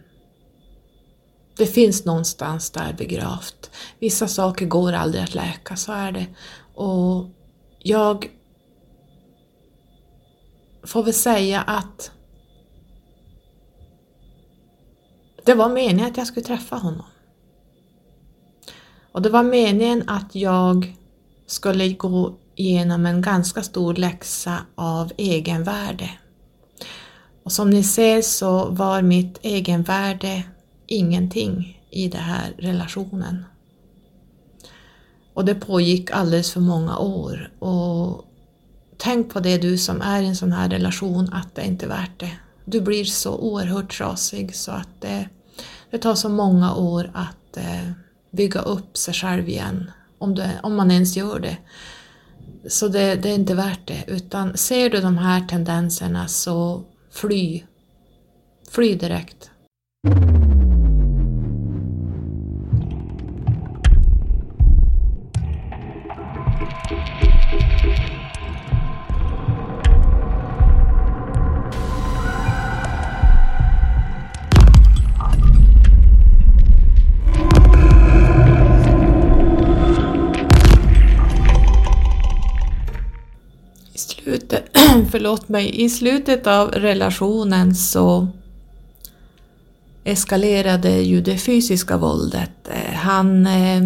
det 1.57 1.67
finns 1.67 2.05
någonstans 2.05 2.71
där 2.71 2.93
begravt. 2.93 3.71
Vissa 3.99 4.29
saker 4.29 4.67
går 4.67 4.93
aldrig 4.93 5.23
att 5.25 5.35
läka, 5.35 5.77
så 5.77 5.93
är 5.93 6.13
det. 6.13 6.27
Och 6.75 7.29
jag 7.87 8.31
får 10.83 11.03
väl 11.03 11.15
säga 11.15 11.63
att 11.63 12.11
Det 15.45 15.55
var 15.55 15.69
meningen 15.69 16.11
att 16.11 16.17
jag 16.17 16.27
skulle 16.27 16.47
träffa 16.47 16.77
honom. 16.77 17.07
Och 19.13 19.23
det 19.23 19.29
var 19.31 19.43
meningen 19.43 20.09
att 20.09 20.35
jag 20.35 20.97
skulle 21.47 21.89
gå 21.89 22.35
igenom 22.55 23.07
en 23.07 23.23
ganska 23.23 23.63
stor 23.63 23.95
läxa 23.95 24.59
av 24.75 25.13
egenvärde. 25.17 26.11
Och 27.43 27.53
som 27.53 27.71
ni 27.71 27.83
ser 27.83 28.23
så 28.23 28.69
var 28.71 29.03
mitt 29.03 29.39
egenvärde 29.43 30.43
ingenting 30.87 31.81
i 31.91 32.09
den 32.09 32.23
här 32.23 32.55
relationen. 32.59 33.45
Och 35.35 35.45
det 35.45 35.55
pågick 35.55 36.11
alldeles 36.11 36.53
för 36.53 36.61
många 36.61 36.99
år. 36.99 37.51
Och 37.59 38.25
tänk 38.97 39.33
på 39.33 39.41
det 39.41 39.59
du 39.59 39.79
som 39.79 40.03
är 40.03 40.23
i 40.23 40.27
en 40.27 40.37
sån 40.37 40.53
här 40.53 40.69
relation 40.69 41.33
att 41.33 41.55
det 41.55 41.65
inte 41.65 41.87
är 41.87 41.89
värt 41.89 42.21
det. 42.21 42.31
Du 42.65 42.81
blir 42.81 43.05
så 43.05 43.37
oerhört 43.37 43.99
trasig 43.99 44.55
så 44.55 44.73
att 44.73 44.89
det, 45.01 45.29
det 45.91 45.99
tar 45.99 46.15
så 46.15 46.29
många 46.29 46.75
år 46.75 47.11
att 47.15 47.57
eh, 47.57 47.91
bygga 48.31 48.61
upp 48.61 48.97
sig 48.97 49.15
själv 49.15 49.49
igen. 49.49 49.91
Om, 50.19 50.35
du, 50.35 50.45
om 50.63 50.77
man 50.77 50.91
ens 50.91 51.17
gör 51.17 51.41
det. 51.41 51.57
Så 52.69 52.89
det, 52.89 53.15
det 53.15 53.31
är 53.31 53.35
inte 53.35 53.55
värt 53.55 53.87
det. 53.87 54.05
Utan 54.07 54.57
ser 54.57 54.91
du 54.91 55.01
de 55.01 55.19
här 55.19 55.41
tendenserna 55.41 56.29
så 56.29 56.85
fly. 57.11 57.63
Fly 58.71 58.95
direkt. 58.95 59.51
Förlåt 85.15 85.49
mig, 85.49 85.85
i 85.85 85.91
slutet 85.91 86.47
av 86.47 86.71
relationen 86.71 87.75
så 87.75 88.29
eskalerade 90.05 90.91
ju 90.91 91.21
det 91.21 91.39
fysiska 91.39 91.97
våldet. 91.97 92.51
Eh, 92.71 92.95
han 92.95 93.47
eh, 93.47 93.83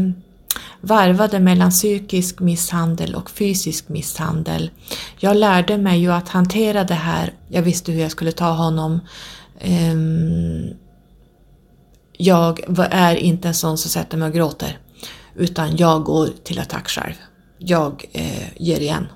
varvade 0.80 1.40
mellan 1.40 1.70
psykisk 1.70 2.40
misshandel 2.40 3.14
och 3.14 3.30
fysisk 3.30 3.88
misshandel. 3.88 4.70
Jag 5.18 5.36
lärde 5.36 5.78
mig 5.78 6.00
ju 6.00 6.12
att 6.12 6.28
hantera 6.28 6.84
det 6.84 6.94
här. 6.94 7.32
Jag 7.48 7.62
visste 7.62 7.92
hur 7.92 8.00
jag 8.00 8.10
skulle 8.10 8.32
ta 8.32 8.50
honom. 8.50 9.00
Ehm, 9.60 10.70
jag 12.12 12.60
är 12.90 13.16
inte 13.16 13.48
en 13.48 13.54
sån 13.54 13.78
som 13.78 13.90
sätter 13.90 14.16
mig 14.16 14.28
och 14.28 14.34
gråter. 14.34 14.78
Utan 15.34 15.76
jag 15.76 16.04
går 16.04 16.28
till 16.44 16.58
attack 16.58 16.88
själv. 16.88 17.14
Jag 17.58 18.04
eh, 18.12 18.62
ger 18.62 18.80
igen. 18.80 19.06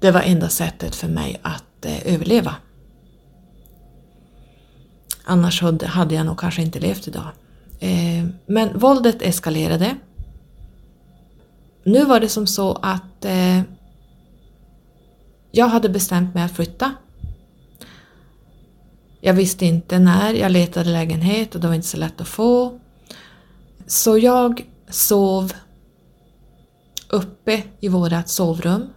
Det 0.00 0.10
var 0.10 0.20
enda 0.20 0.48
sättet 0.48 0.94
för 0.94 1.08
mig 1.08 1.40
att 1.42 1.84
eh, 1.84 2.14
överleva. 2.14 2.54
Annars 5.24 5.62
hade 5.84 6.14
jag 6.14 6.26
nog 6.26 6.38
kanske 6.38 6.62
inte 6.62 6.80
levt 6.80 7.08
idag. 7.08 7.28
Eh, 7.80 8.26
men 8.46 8.78
våldet 8.78 9.22
eskalerade. 9.22 9.96
Nu 11.84 12.04
var 12.04 12.20
det 12.20 12.28
som 12.28 12.46
så 12.46 12.72
att 12.82 13.24
eh, 13.24 13.60
jag 15.50 15.68
hade 15.68 15.88
bestämt 15.88 16.34
mig 16.34 16.42
att 16.42 16.56
flytta. 16.56 16.94
Jag 19.20 19.34
visste 19.34 19.66
inte 19.66 19.98
när, 19.98 20.34
jag 20.34 20.52
letade 20.52 20.90
lägenhet 20.90 21.54
och 21.54 21.60
det 21.60 21.68
var 21.68 21.74
inte 21.74 21.86
så 21.88 21.96
lätt 21.96 22.20
att 22.20 22.28
få. 22.28 22.80
Så 23.86 24.18
jag 24.18 24.66
sov 24.88 25.52
uppe 27.08 27.62
i 27.80 27.88
vårat 27.88 28.28
sovrum 28.28 28.88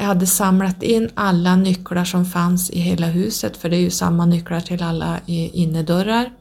jag 0.00 0.06
hade 0.06 0.26
samlat 0.26 0.82
in 0.82 1.10
alla 1.14 1.56
nycklar 1.56 2.04
som 2.04 2.24
fanns 2.24 2.70
i 2.70 2.80
hela 2.80 3.06
huset, 3.06 3.56
för 3.56 3.68
det 3.68 3.76
är 3.76 3.80
ju 3.80 3.90
samma 3.90 4.26
nycklar 4.26 4.60
till 4.60 4.82
alla 4.82 5.20
innedörrar. 5.26 6.32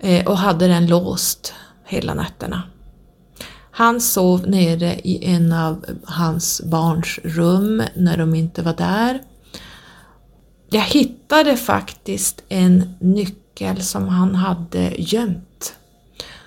Eh, 0.00 0.26
och 0.26 0.38
hade 0.38 0.68
den 0.68 0.86
låst 0.86 1.54
hela 1.84 2.14
nätterna. 2.14 2.62
Han 3.70 4.00
sov 4.00 4.48
nere 4.48 4.94
i 4.94 5.24
en 5.24 5.52
av 5.52 5.84
hans 6.04 6.62
barns 6.64 7.18
rum 7.24 7.82
när 7.94 8.16
de 8.16 8.34
inte 8.34 8.62
var 8.62 8.74
där. 8.74 9.22
Jag 10.70 10.82
hittade 10.82 11.56
faktiskt 11.56 12.42
en 12.48 12.94
nyckel 13.00 13.82
som 13.82 14.08
han 14.08 14.34
hade 14.34 14.94
gömt. 14.98 15.76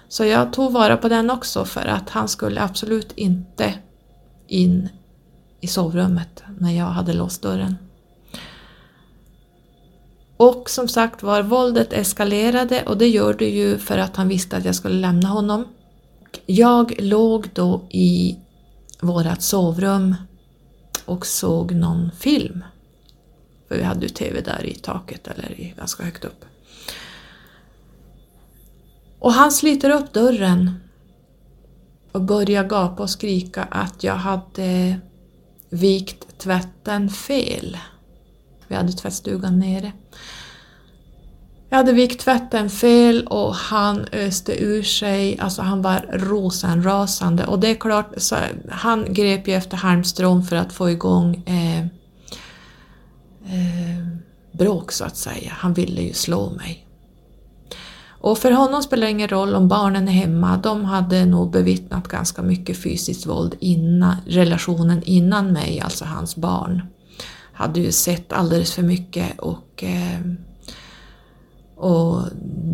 Så 0.08 0.26
jag 0.26 0.54
tog 0.54 0.72
vara 0.72 0.98
på 0.98 1.10
den 1.10 1.30
också 1.30 1.66
för 1.66 1.86
att 1.86 2.10
han 2.10 2.28
skulle 2.28 2.62
absolut 2.62 3.12
inte 3.16 3.74
in 4.48 4.90
i 5.62 5.68
sovrummet 5.68 6.44
när 6.60 6.72
jag 6.72 6.86
hade 6.86 7.14
låst 7.14 7.42
dörren. 7.42 7.78
Och 10.38 10.70
som 10.70 10.88
sagt 10.88 11.24
var, 11.24 11.44
våldet 11.44 11.94
eskalerade 11.94 12.84
och 12.84 12.98
det 12.98 13.08
gör 13.08 13.34
det 13.34 13.50
ju 13.50 13.78
för 13.78 13.98
att 13.98 14.16
han 14.16 14.28
visste 14.28 14.58
att 14.58 14.66
jag 14.66 14.76
skulle 14.76 14.96
lämna 14.96 15.28
honom. 15.28 15.66
Jag 16.46 17.02
låg 17.02 17.50
då 17.54 17.82
i 17.90 18.38
vårat 19.02 19.42
sovrum 19.42 20.16
och 21.06 21.26
såg 21.26 21.72
någon 21.72 22.12
film. 22.12 22.64
För 23.68 23.76
vi 23.76 23.84
hade 23.84 24.02
ju 24.02 24.10
TV 24.10 24.42
där 24.42 24.66
i 24.66 24.76
taket 24.76 25.28
eller 25.28 25.74
ganska 25.78 26.04
högt 26.04 26.26
upp. 26.26 26.46
Och 29.20 29.34
han 29.34 29.52
sliter 29.52 29.90
upp 29.90 30.14
dörren 30.14 30.80
och 32.12 32.22
börjar 32.22 32.64
gapa 32.64 33.04
och 33.04 33.10
skrika 33.10 33.64
att 33.64 34.04
jag 34.04 34.16
hade 34.16 35.00
vikt 35.72 36.38
tvätten 36.38 37.10
fel. 37.10 37.78
Vi 38.68 38.76
hade 38.76 38.92
tvättstugan 38.92 39.60
nere. 39.60 39.92
Jag 41.70 41.78
hade 41.78 41.94
vikt 41.94 42.22
tvätten 42.22 42.70
fel 42.70 43.28
och 43.28 43.56
han 43.56 44.06
öste 44.12 44.64
ur 44.64 44.84
sig, 44.84 45.40
alltså 45.40 45.62
han 45.62 45.82
var 45.82 46.06
rosenrasande 46.14 47.46
och 47.46 47.60
det 47.60 47.68
är 47.68 47.76
klart, 47.76 48.14
så 48.18 48.38
han 48.70 49.14
grep 49.14 49.48
ju 49.48 49.54
efter 49.54 49.78
halmstrån 49.78 50.44
för 50.44 50.56
att 50.56 50.74
få 50.74 50.90
igång 50.90 51.44
eh, 51.46 51.80
eh, 53.46 54.08
bråk 54.52 54.92
så 54.92 55.06
att 55.06 55.18
säga. 55.18 55.52
Han 55.58 55.74
ville 55.74 56.02
ju 56.02 56.14
slå 56.14 56.50
mig. 56.50 56.88
Och 58.22 58.38
för 58.38 58.52
honom 58.52 58.84
spelar 58.84 59.08
det 59.08 59.12
ingen 59.12 59.28
roll 59.28 59.56
om 59.56 59.68
barnen 59.68 60.08
är 60.08 60.12
hemma, 60.12 60.58
de 60.58 60.86
hade 60.86 61.26
nog 61.26 61.52
bevittnat 61.52 62.08
ganska 62.08 62.42
mycket 62.42 62.78
fysiskt 62.78 63.26
våld 63.26 63.56
innan 63.60 64.16
relationen 64.26 65.04
innan 65.04 65.54
mig, 65.54 65.80
alltså 65.80 66.06
hans 66.06 66.36
barn. 66.36 66.82
Hade 67.54 67.80
ju 67.80 67.92
sett 67.92 68.34
alldeles 68.34 68.74
för 68.74 68.84
mycket 68.84 69.40
och, 69.40 69.84
eh, 69.84 70.22
och 71.76 72.22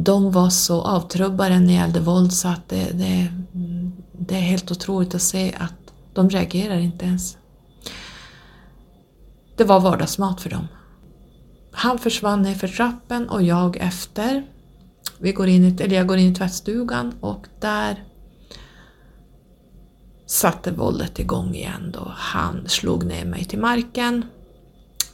de 0.04 0.32
var 0.32 0.50
så 0.50 0.82
avtrubbade 0.82 1.60
när 1.60 1.68
det 1.68 1.74
gällde 1.74 2.00
våld 2.00 2.34
så 2.34 2.48
att 2.48 2.70
det, 2.70 2.92
det, 2.94 3.28
det 4.12 4.36
är 4.36 4.42
helt 4.42 4.72
otroligt 4.72 5.16
att 5.16 5.22
se 5.22 5.56
att 5.60 5.94
de 6.14 6.30
reagerar 6.30 6.78
inte 6.78 7.06
ens. 7.06 7.38
Det 9.58 9.64
var 9.64 9.80
vardagsmat 9.80 10.42
för 10.42 10.50
dem. 10.50 10.68
Han 11.72 12.00
försvann 12.00 12.42
ner 12.42 12.56
för 12.56 12.68
trappen 12.68 13.30
och 13.30 13.44
jag 13.44 13.78
efter. 13.78 14.44
Vi 15.20 15.32
går 15.32 15.48
in 15.48 15.66
i, 15.66 15.84
eller 15.84 15.96
jag 15.96 16.08
går 16.08 16.18
in 16.18 16.32
i 16.32 16.36
tvättstugan 16.36 17.14
och 17.20 17.48
där 17.60 18.04
satte 20.26 20.72
våldet 20.72 21.20
igång 21.20 21.56
igen 21.56 21.92
då. 21.94 22.12
Han 22.16 22.70
slog 22.70 23.06
ner 23.06 23.26
mig 23.26 23.46
till 23.46 23.60
marken 23.60 24.26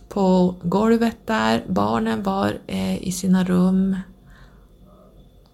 på 0.09 0.55
golvet 0.63 1.17
där. 1.25 1.65
Barnen 1.67 2.23
var 2.23 2.59
eh, 2.67 3.03
i 3.03 3.11
sina 3.11 3.43
rum 3.43 3.97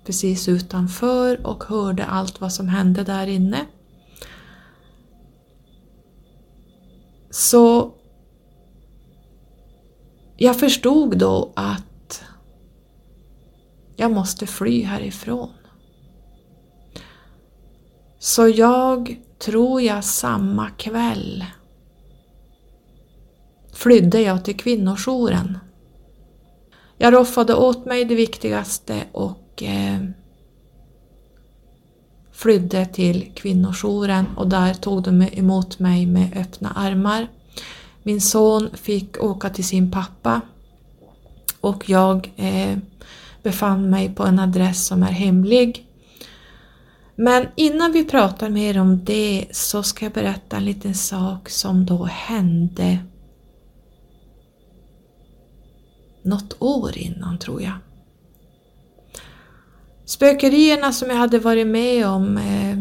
precis 0.05 0.47
utanför 0.47 1.47
och 1.47 1.63
hörde 1.63 2.05
allt 2.05 2.41
vad 2.41 2.53
som 2.53 2.67
hände 2.67 3.03
där 3.03 3.27
inne. 3.27 3.65
Så 7.29 7.93
jag 10.37 10.59
förstod 10.59 11.17
då 11.17 11.51
att 11.55 11.88
jag 13.99 14.11
måste 14.11 14.47
fly 14.47 14.83
härifrån. 14.83 15.49
Så 18.19 18.47
jag 18.47 19.19
tror 19.39 19.81
jag 19.81 20.03
samma 20.03 20.69
kväll 20.69 21.45
flydde 23.73 24.21
jag 24.21 24.45
till 24.45 24.57
kvinnojouren. 24.57 25.57
Jag 26.97 27.13
roffade 27.13 27.55
åt 27.55 27.85
mig 27.85 28.05
det 28.05 28.15
viktigaste 28.15 29.03
och 29.11 29.63
eh, 29.63 29.99
flydde 32.31 32.85
till 32.85 33.31
kvinnojouren 33.35 34.25
och 34.37 34.47
där 34.47 34.73
tog 34.73 35.03
de 35.03 35.21
emot 35.21 35.79
mig 35.79 36.05
med 36.05 36.37
öppna 36.37 36.71
armar. 36.71 37.27
Min 38.03 38.21
son 38.21 38.69
fick 38.73 39.23
åka 39.23 39.49
till 39.49 39.65
sin 39.65 39.91
pappa 39.91 40.41
och 41.61 41.89
jag 41.89 42.31
eh, 42.35 42.77
befann 43.43 43.89
mig 43.89 44.15
på 44.15 44.23
en 44.23 44.39
adress 44.39 44.85
som 44.85 45.03
är 45.03 45.11
hemlig. 45.11 45.85
Men 47.15 47.47
innan 47.55 47.91
vi 47.91 48.05
pratar 48.05 48.49
mer 48.49 48.79
om 48.79 49.05
det 49.05 49.45
så 49.51 49.83
ska 49.83 50.05
jag 50.05 50.13
berätta 50.13 50.57
en 50.57 50.65
liten 50.65 50.95
sak 50.95 51.49
som 51.49 51.85
då 51.85 52.05
hände 52.05 52.97
något 56.21 56.55
år 56.59 56.97
innan 56.97 57.39
tror 57.39 57.61
jag. 57.61 57.73
Spökerierna 60.05 60.93
som 60.93 61.09
jag 61.09 61.17
hade 61.17 61.39
varit 61.39 61.67
med 61.67 62.07
om 62.07 62.37
eh, 62.37 62.77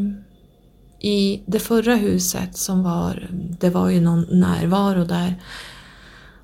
i 1.10 1.42
det 1.46 1.58
förra 1.58 1.94
huset 1.94 2.56
som 2.56 2.82
var, 2.82 3.28
det 3.60 3.70
var 3.70 3.88
ju 3.88 4.00
någon 4.00 4.26
närvaro 4.30 5.04
där. 5.04 5.34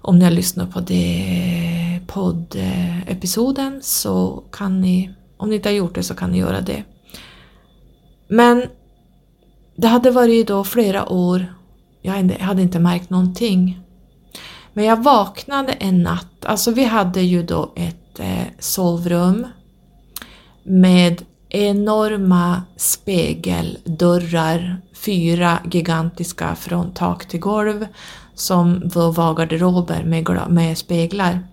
Om 0.07 0.19
ni 0.19 0.25
har 0.25 0.33
lyssnat 0.33 0.71
på 0.71 0.81
det 0.81 2.01
poddepisoden 2.07 3.81
så 3.83 4.45
kan 4.53 4.81
ni, 4.81 5.11
om 5.37 5.49
ni 5.49 5.57
inte 5.57 5.69
har 5.69 5.75
gjort 5.75 5.95
det 5.95 6.03
så 6.03 6.15
kan 6.15 6.31
ni 6.31 6.39
göra 6.39 6.61
det. 6.61 6.83
Men 8.29 8.63
det 9.77 9.87
hade 9.87 10.11
varit 10.11 10.47
då 10.47 10.65
flera 10.65 11.09
år, 11.09 11.55
jag 12.03 12.31
hade 12.41 12.63
inte 12.63 12.79
märkt 12.79 13.11
någonting. 13.11 13.81
Men 14.73 14.85
jag 14.85 15.03
vaknade 15.03 15.73
en 15.73 16.03
natt, 16.03 16.45
alltså 16.45 16.71
vi 16.71 16.85
hade 16.85 17.21
ju 17.21 17.43
då 17.43 17.73
ett 17.77 18.21
eh, 18.21 18.47
sovrum 18.59 19.47
med 20.63 21.23
enorma 21.49 22.63
spegeldörrar, 22.77 24.81
fyra 24.95 25.59
gigantiska 25.71 26.55
från 26.55 26.93
tak 26.93 27.29
till 27.29 27.41
golv 27.41 27.87
som 28.35 28.89
då 28.89 29.11
var 29.11 29.35
garderober 29.35 30.05
med, 30.05 30.51
med 30.51 30.79
speglar. 30.79 31.47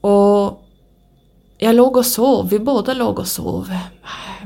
Och 0.00 0.64
jag 1.58 1.74
låg 1.74 1.96
och 1.96 2.06
sov, 2.06 2.48
vi 2.48 2.58
båda 2.58 2.94
låg 2.94 3.18
och 3.18 3.26
sov. 3.26 3.68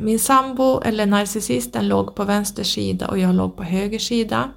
Min 0.00 0.18
sambo, 0.18 0.80
eller 0.80 1.06
narcissisten, 1.06 1.88
låg 1.88 2.14
på 2.14 2.24
vänster 2.24 2.64
sida 2.64 3.08
och 3.08 3.18
jag 3.18 3.34
låg 3.34 3.56
på 3.56 3.62
höger 3.62 3.98
sida. 3.98 4.50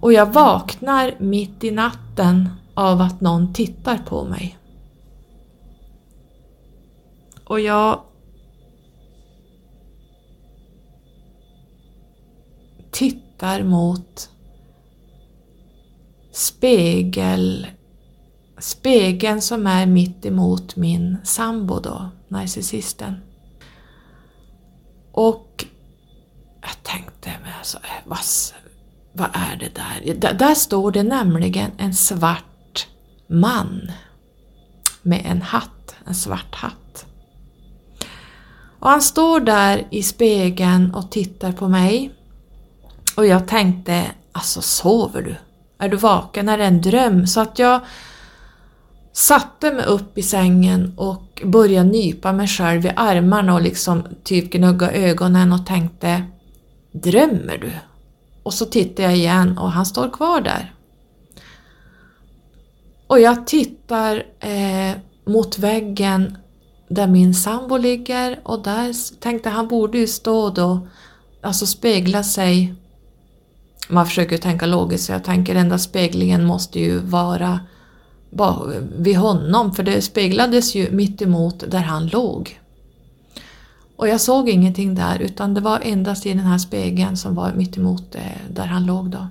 Och 0.00 0.12
jag 0.12 0.32
vaknar 0.32 1.14
mitt 1.18 1.64
i 1.64 1.70
natten 1.70 2.48
av 2.74 3.00
att 3.00 3.20
någon 3.20 3.52
tittar 3.52 3.98
på 3.98 4.24
mig. 4.24 4.58
Och 7.44 7.60
jag 7.60 8.00
tittar 12.96 13.62
mot 13.62 14.30
spegel, 16.32 17.66
spegeln 18.58 19.42
som 19.42 19.66
är 19.66 19.86
mitt 19.86 20.26
emot 20.26 20.76
min 20.76 21.16
sambo 21.24 21.80
då, 21.80 22.10
narcissisten. 22.28 23.14
Och 25.12 25.64
jag 26.60 26.82
tänkte, 26.82 27.32
men 27.42 27.52
alltså, 27.58 27.76
eh, 27.76 28.02
vad, 28.04 28.18
vad 29.12 29.28
är 29.32 29.56
det 29.56 29.74
där? 29.74 30.14
där? 30.14 30.34
Där 30.34 30.54
står 30.54 30.92
det 30.92 31.02
nämligen 31.02 31.70
en 31.78 31.94
svart 31.94 32.86
man 33.26 33.92
med 35.02 35.22
en 35.24 35.42
hatt, 35.42 35.96
en 36.06 36.14
svart 36.14 36.54
hatt. 36.54 37.06
Och 38.78 38.90
han 38.90 39.02
står 39.02 39.40
där 39.40 39.86
i 39.90 40.02
spegeln 40.02 40.94
och 40.94 41.10
tittar 41.10 41.52
på 41.52 41.68
mig. 41.68 42.12
Och 43.16 43.26
jag 43.26 43.48
tänkte, 43.48 44.04
alltså 44.32 44.62
sover 44.62 45.22
du? 45.22 45.36
Är 45.78 45.88
du 45.88 45.96
vaken? 45.96 46.48
Är 46.48 46.58
det 46.58 46.64
en 46.64 46.80
dröm? 46.80 47.26
Så 47.26 47.40
att 47.40 47.58
jag 47.58 47.80
satte 49.12 49.72
mig 49.72 49.84
upp 49.84 50.18
i 50.18 50.22
sängen 50.22 50.94
och 50.96 51.42
började 51.44 51.90
nypa 51.90 52.32
mig 52.32 52.48
själv 52.48 52.86
i 52.86 52.92
armarna 52.96 53.54
och 53.54 53.62
liksom 53.62 54.06
typ 54.24 54.50
gnugga 54.52 54.92
ögonen 54.92 55.52
och 55.52 55.66
tänkte 55.66 56.24
Drömmer 56.92 57.58
du? 57.58 57.72
Och 58.42 58.54
så 58.54 58.64
tittar 58.64 59.02
jag 59.02 59.16
igen 59.16 59.58
och 59.58 59.70
han 59.70 59.86
står 59.86 60.10
kvar 60.10 60.40
där. 60.40 60.74
Och 63.06 63.20
jag 63.20 63.46
tittar 63.46 64.24
eh, 64.40 64.96
mot 65.26 65.58
väggen 65.58 66.38
där 66.88 67.06
min 67.06 67.34
sambo 67.34 67.76
ligger 67.76 68.40
och 68.42 68.62
där 68.62 69.18
tänkte 69.20 69.48
han 69.48 69.68
borde 69.68 69.98
ju 69.98 70.06
stå 70.06 70.50
då, 70.50 70.88
alltså 71.42 71.66
spegla 71.66 72.22
sig. 72.22 72.74
Man 73.88 74.06
försöker 74.06 74.38
tänka 74.38 74.66
logiskt 74.66 75.04
så 75.04 75.12
jag 75.12 75.24
tänker 75.24 75.54
enda 75.54 75.78
speglingen 75.78 76.44
måste 76.44 76.80
ju 76.80 76.98
vara 76.98 77.60
vid 78.96 79.16
honom 79.16 79.74
för 79.74 79.82
det 79.82 80.02
speglades 80.02 80.74
ju 80.74 80.90
mitt 80.90 81.22
emot 81.22 81.64
där 81.70 81.78
han 81.78 82.06
låg. 82.06 82.60
Och 83.96 84.08
jag 84.08 84.20
såg 84.20 84.48
ingenting 84.48 84.94
där 84.94 85.18
utan 85.18 85.54
det 85.54 85.60
var 85.60 85.80
endast 85.84 86.26
i 86.26 86.28
den 86.28 86.46
här 86.46 86.58
spegeln 86.58 87.16
som 87.16 87.34
var 87.34 87.52
mitt 87.52 87.76
emot 87.76 88.14
eh, 88.14 88.22
där 88.50 88.66
han 88.66 88.86
låg 88.86 89.10
då. 89.10 89.26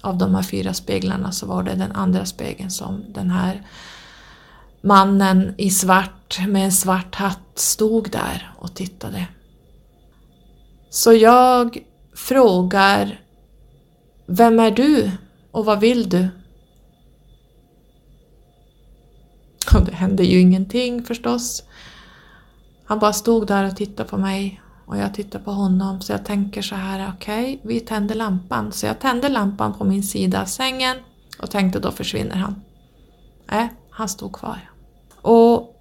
Av 0.00 0.18
de 0.18 0.34
här 0.34 0.42
fyra 0.42 0.74
speglarna 0.74 1.32
så 1.32 1.46
var 1.46 1.62
det 1.62 1.74
den 1.74 1.92
andra 1.92 2.24
spegeln 2.24 2.70
som 2.70 3.04
den 3.14 3.30
här 3.30 3.62
Mannen 4.80 5.54
i 5.58 5.70
svart 5.70 6.40
med 6.48 6.64
en 6.64 6.72
svart 6.72 7.14
hatt 7.14 7.38
stod 7.54 8.10
där 8.10 8.52
och 8.58 8.74
tittade. 8.74 9.26
Så 10.90 11.12
jag 11.12 11.78
frågar 12.14 13.20
vem 14.26 14.60
är 14.60 14.70
du 14.70 15.10
och 15.50 15.64
vad 15.64 15.80
vill 15.80 16.08
du? 16.08 16.28
Och 19.74 19.84
det 19.84 19.92
hände 19.92 20.24
ju 20.24 20.40
ingenting 20.40 21.04
förstås. 21.04 21.62
Han 22.84 22.98
bara 22.98 23.12
stod 23.12 23.46
där 23.46 23.64
och 23.64 23.76
tittade 23.76 24.08
på 24.08 24.18
mig 24.18 24.60
och 24.86 24.96
jag 24.96 25.14
tittade 25.14 25.44
på 25.44 25.50
honom 25.50 26.00
så 26.00 26.12
jag 26.12 26.24
tänker 26.24 26.62
så 26.62 26.74
här, 26.74 27.12
okej, 27.16 27.54
okay, 27.54 27.58
vi 27.74 27.80
tänder 27.80 28.14
lampan. 28.14 28.72
Så 28.72 28.86
jag 28.86 29.00
tände 29.00 29.28
lampan 29.28 29.74
på 29.74 29.84
min 29.84 30.02
sida 30.02 30.42
av 30.42 30.46
sängen 30.46 30.96
och 31.42 31.50
tänkte 31.50 31.80
då 31.80 31.90
försvinner 31.90 32.36
han. 32.36 32.62
Nej, 33.50 33.72
han 33.90 34.08
stod 34.08 34.32
kvar. 34.32 34.70
Och 35.20 35.76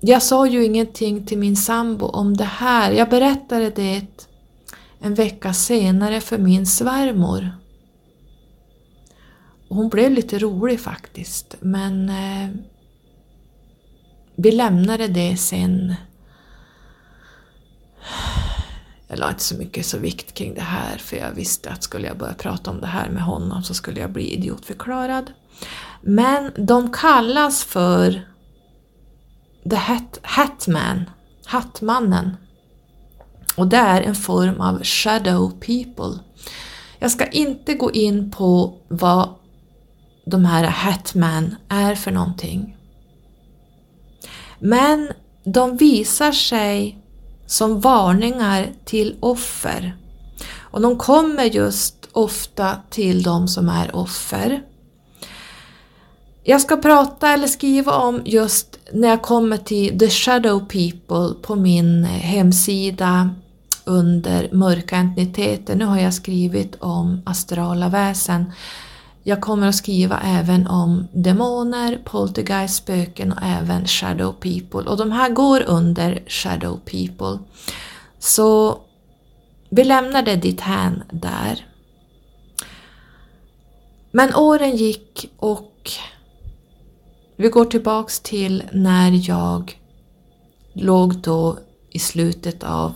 jag 0.00 0.22
sa 0.22 0.46
ju 0.46 0.64
ingenting 0.64 1.26
till 1.26 1.38
min 1.38 1.56
sambo 1.56 2.06
om 2.06 2.36
det 2.36 2.44
här. 2.44 2.92
Jag 2.92 3.10
berättade 3.10 3.70
det 3.70 4.26
en 5.04 5.14
vecka 5.14 5.52
senare 5.52 6.20
för 6.20 6.38
min 6.38 6.66
svärmor. 6.66 7.50
Hon 9.68 9.88
blev 9.88 10.12
lite 10.12 10.38
rolig 10.38 10.80
faktiskt, 10.80 11.56
men 11.60 12.08
eh, 12.08 12.50
vi 14.36 14.52
lämnade 14.52 15.08
det 15.08 15.36
sen. 15.36 15.94
Jag 19.08 19.18
la 19.18 19.28
inte 19.28 19.42
så 19.42 19.56
mycket 19.56 19.86
så 19.86 19.98
vikt 19.98 20.34
kring 20.34 20.54
det 20.54 20.60
här 20.60 20.98
för 20.98 21.16
jag 21.16 21.32
visste 21.32 21.70
att 21.70 21.82
skulle 21.82 22.06
jag 22.06 22.18
börja 22.18 22.34
prata 22.34 22.70
om 22.70 22.80
det 22.80 22.86
här 22.86 23.10
med 23.10 23.22
honom 23.22 23.62
så 23.62 23.74
skulle 23.74 24.00
jag 24.00 24.12
bli 24.12 24.34
idiotförklarad. 24.34 25.32
Men 26.00 26.52
de 26.56 26.92
kallas 26.92 27.64
för 27.64 28.28
The 29.70 29.76
Hat, 29.76 30.18
Hatman, 30.22 31.10
Hattmannen. 31.44 32.36
Och 33.56 33.66
det 33.66 33.76
är 33.76 34.00
en 34.02 34.14
form 34.14 34.60
av 34.60 34.82
Shadow 34.82 35.50
People. 35.50 36.18
Jag 36.98 37.10
ska 37.10 37.26
inte 37.26 37.74
gå 37.74 37.92
in 37.92 38.30
på 38.30 38.74
vad 38.88 39.28
de 40.26 40.44
här 40.44 40.64
Hatman 40.64 41.56
är 41.68 41.94
för 41.94 42.10
någonting. 42.10 42.76
Men 44.58 45.12
de 45.44 45.76
visar 45.76 46.32
sig 46.32 46.98
som 47.46 47.80
varningar 47.80 48.72
till 48.84 49.16
offer. 49.20 49.96
Och 50.58 50.80
de 50.80 50.98
kommer 50.98 51.44
just 51.44 52.08
ofta 52.12 52.76
till 52.90 53.22
de 53.22 53.48
som 53.48 53.68
är 53.68 53.96
offer. 53.96 54.62
Jag 56.42 56.60
ska 56.60 56.76
prata 56.76 57.28
eller 57.28 57.46
skriva 57.46 57.92
om 57.92 58.22
just 58.24 58.78
när 58.92 59.08
jag 59.08 59.22
kommer 59.22 59.56
till 59.56 59.98
The 59.98 60.10
Shadow 60.10 60.60
People 60.60 61.42
på 61.42 61.54
min 61.54 62.04
hemsida 62.04 63.30
under 63.84 64.48
mörka 64.52 64.96
entiteter. 64.96 65.74
Nu 65.74 65.84
har 65.84 65.98
jag 65.98 66.14
skrivit 66.14 66.76
om 66.80 67.22
astrala 67.26 67.88
väsen. 67.88 68.52
Jag 69.22 69.40
kommer 69.40 69.68
att 69.68 69.74
skriva 69.74 70.20
även 70.20 70.66
om 70.66 71.08
demoner, 71.12 72.00
poltergeist, 72.04 72.76
spöken 72.76 73.32
och 73.32 73.42
även 73.42 73.86
shadow 73.86 74.32
people. 74.32 74.90
Och 74.90 74.96
de 74.96 75.12
här 75.12 75.30
går 75.30 75.62
under 75.66 76.22
shadow 76.26 76.80
people. 76.84 77.38
Så 78.18 78.78
vi 79.70 79.84
lämnar 79.84 80.22
det 80.22 80.36
dithän 80.36 81.02
där. 81.10 81.66
Men 84.10 84.34
åren 84.34 84.76
gick 84.76 85.30
och 85.36 85.90
vi 87.36 87.48
går 87.48 87.64
tillbaks 87.64 88.20
till 88.20 88.62
när 88.72 89.28
jag 89.28 89.78
låg 90.72 91.16
då 91.18 91.58
i 91.90 91.98
slutet 91.98 92.64
av 92.64 92.92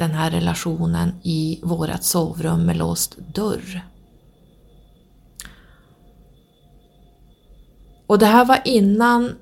den 0.00 0.10
här 0.10 0.30
relationen 0.30 1.12
i 1.22 1.60
vårat 1.62 2.04
sovrum 2.04 2.66
med 2.66 2.76
låst 2.76 3.18
dörr. 3.34 3.82
Och 8.06 8.18
det 8.18 8.26
här 8.26 8.44
var 8.44 8.60
innan 8.64 9.32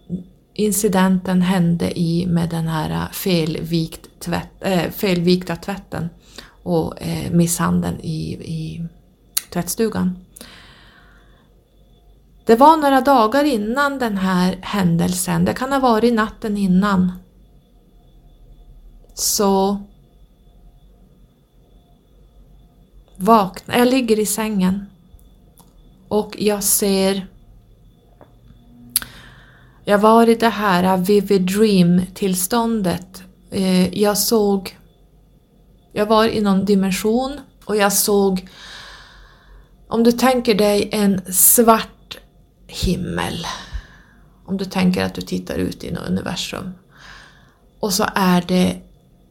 incidenten 0.54 1.42
hände 1.42 1.98
i 1.98 2.26
med 2.26 2.48
den 2.48 2.68
här 2.68 3.08
felvikt 3.12 4.20
tvätt, 4.20 4.50
äh, 4.60 4.90
felvikta 4.90 5.56
tvätten 5.56 6.08
och 6.62 7.02
äh, 7.02 7.30
misshandeln 7.32 8.00
i, 8.00 8.32
i 8.32 8.88
tvättstugan. 9.52 10.16
Det 12.46 12.56
var 12.56 12.76
några 12.76 13.00
dagar 13.00 13.44
innan 13.44 13.98
den 13.98 14.16
här 14.16 14.58
händelsen, 14.62 15.44
det 15.44 15.52
kan 15.54 15.72
ha 15.72 15.78
varit 15.78 16.14
natten 16.14 16.56
innan, 16.56 17.12
så 19.14 19.78
vaknar 23.18 23.78
jag, 23.78 23.88
ligger 23.88 24.18
i 24.18 24.26
sängen 24.26 24.86
och 26.08 26.36
jag 26.38 26.64
ser 26.64 27.26
jag 29.84 29.98
var 29.98 30.28
i 30.28 30.34
det 30.34 30.48
här 30.48 30.96
vivid 30.96 31.42
dream 31.42 32.02
tillståndet. 32.14 33.22
Eh, 33.50 33.98
jag 33.98 34.18
såg 34.18 34.78
jag 35.92 36.06
var 36.06 36.24
i 36.24 36.40
någon 36.40 36.64
dimension 36.64 37.40
och 37.64 37.76
jag 37.76 37.92
såg 37.92 38.48
om 39.88 40.04
du 40.04 40.12
tänker 40.12 40.54
dig 40.54 40.88
en 40.92 41.32
svart 41.32 42.18
himmel. 42.66 43.46
Om 44.44 44.56
du 44.56 44.64
tänker 44.64 45.04
att 45.04 45.14
du 45.14 45.20
tittar 45.20 45.58
ut 45.58 45.84
i 45.84 45.90
något 45.90 46.08
universum. 46.08 46.72
Och 47.80 47.92
så 47.92 48.06
är 48.14 48.44
det 48.48 48.76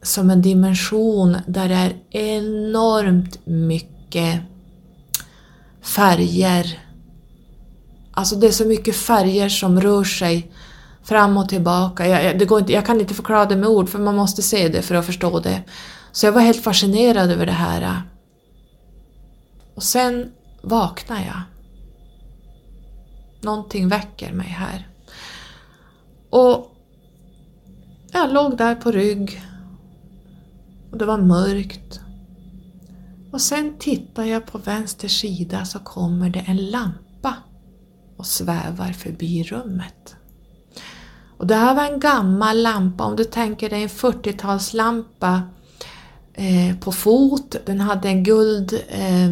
som 0.02 0.30
en 0.30 0.42
dimension 0.42 1.36
där 1.46 1.68
det 1.68 1.74
är 1.74 1.96
enormt 2.10 3.46
mycket 3.46 4.40
färger. 5.82 6.78
Alltså 8.12 8.36
det 8.36 8.46
är 8.46 8.52
så 8.52 8.64
mycket 8.64 8.96
färger 8.96 9.48
som 9.48 9.80
rör 9.80 10.04
sig 10.04 10.52
fram 11.02 11.36
och 11.36 11.48
tillbaka. 11.48 12.06
Jag, 12.06 12.38
det 12.38 12.44
går 12.44 12.58
inte, 12.58 12.72
jag 12.72 12.86
kan 12.86 13.00
inte 13.00 13.14
förklara 13.14 13.46
det 13.46 13.56
med 13.56 13.68
ord 13.68 13.88
för 13.88 13.98
man 13.98 14.16
måste 14.16 14.42
se 14.42 14.68
det 14.68 14.82
för 14.82 14.94
att 14.94 15.06
förstå 15.06 15.40
det. 15.40 15.62
Så 16.12 16.26
jag 16.26 16.32
var 16.32 16.40
helt 16.40 16.62
fascinerad 16.62 17.30
över 17.30 17.46
det 17.46 17.52
här. 17.52 18.02
Och 19.74 19.82
sen 19.82 20.32
vaknar 20.62 21.20
jag. 21.20 21.40
Någonting 23.40 23.88
väcker 23.88 24.32
mig 24.32 24.46
här. 24.46 24.88
Och 26.30 26.74
jag 28.12 28.32
låg 28.32 28.56
där 28.56 28.74
på 28.74 28.90
rygg 28.90 29.42
och 30.90 30.98
det 30.98 31.04
var 31.04 31.18
mörkt. 31.18 32.00
Och 33.32 33.40
sen 33.40 33.78
tittar 33.78 34.24
jag 34.24 34.46
på 34.46 34.58
vänster 34.58 35.08
sida 35.08 35.64
så 35.64 35.78
kommer 35.78 36.30
det 36.30 36.44
en 36.46 36.70
lampa 36.70 37.34
och 38.16 38.26
svävar 38.26 38.92
förbi 38.92 39.42
rummet. 39.42 40.16
Och 41.38 41.46
det 41.46 41.54
här 41.54 41.74
var 41.74 41.84
en 41.84 42.00
gammal 42.00 42.62
lampa, 42.62 43.04
om 43.04 43.16
du 43.16 43.24
tänker 43.24 43.70
dig 43.70 43.82
en 43.82 43.88
40-talslampa 43.88 45.40
eh, 46.34 46.76
på 46.80 46.92
fot. 46.92 47.56
Den 47.66 47.80
hade 47.80 48.08
en 48.08 48.24
guld, 48.24 48.72
eh, 48.88 49.30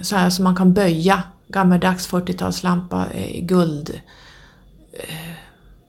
så 0.00 0.16
här 0.16 0.30
som 0.30 0.44
man 0.44 0.56
kan 0.56 0.74
böja, 0.74 1.22
gammaldags 1.48 2.08
40-talslampa, 2.08 3.06
eh, 3.12 3.44
guld, 3.44 4.00
eh, 4.92 5.32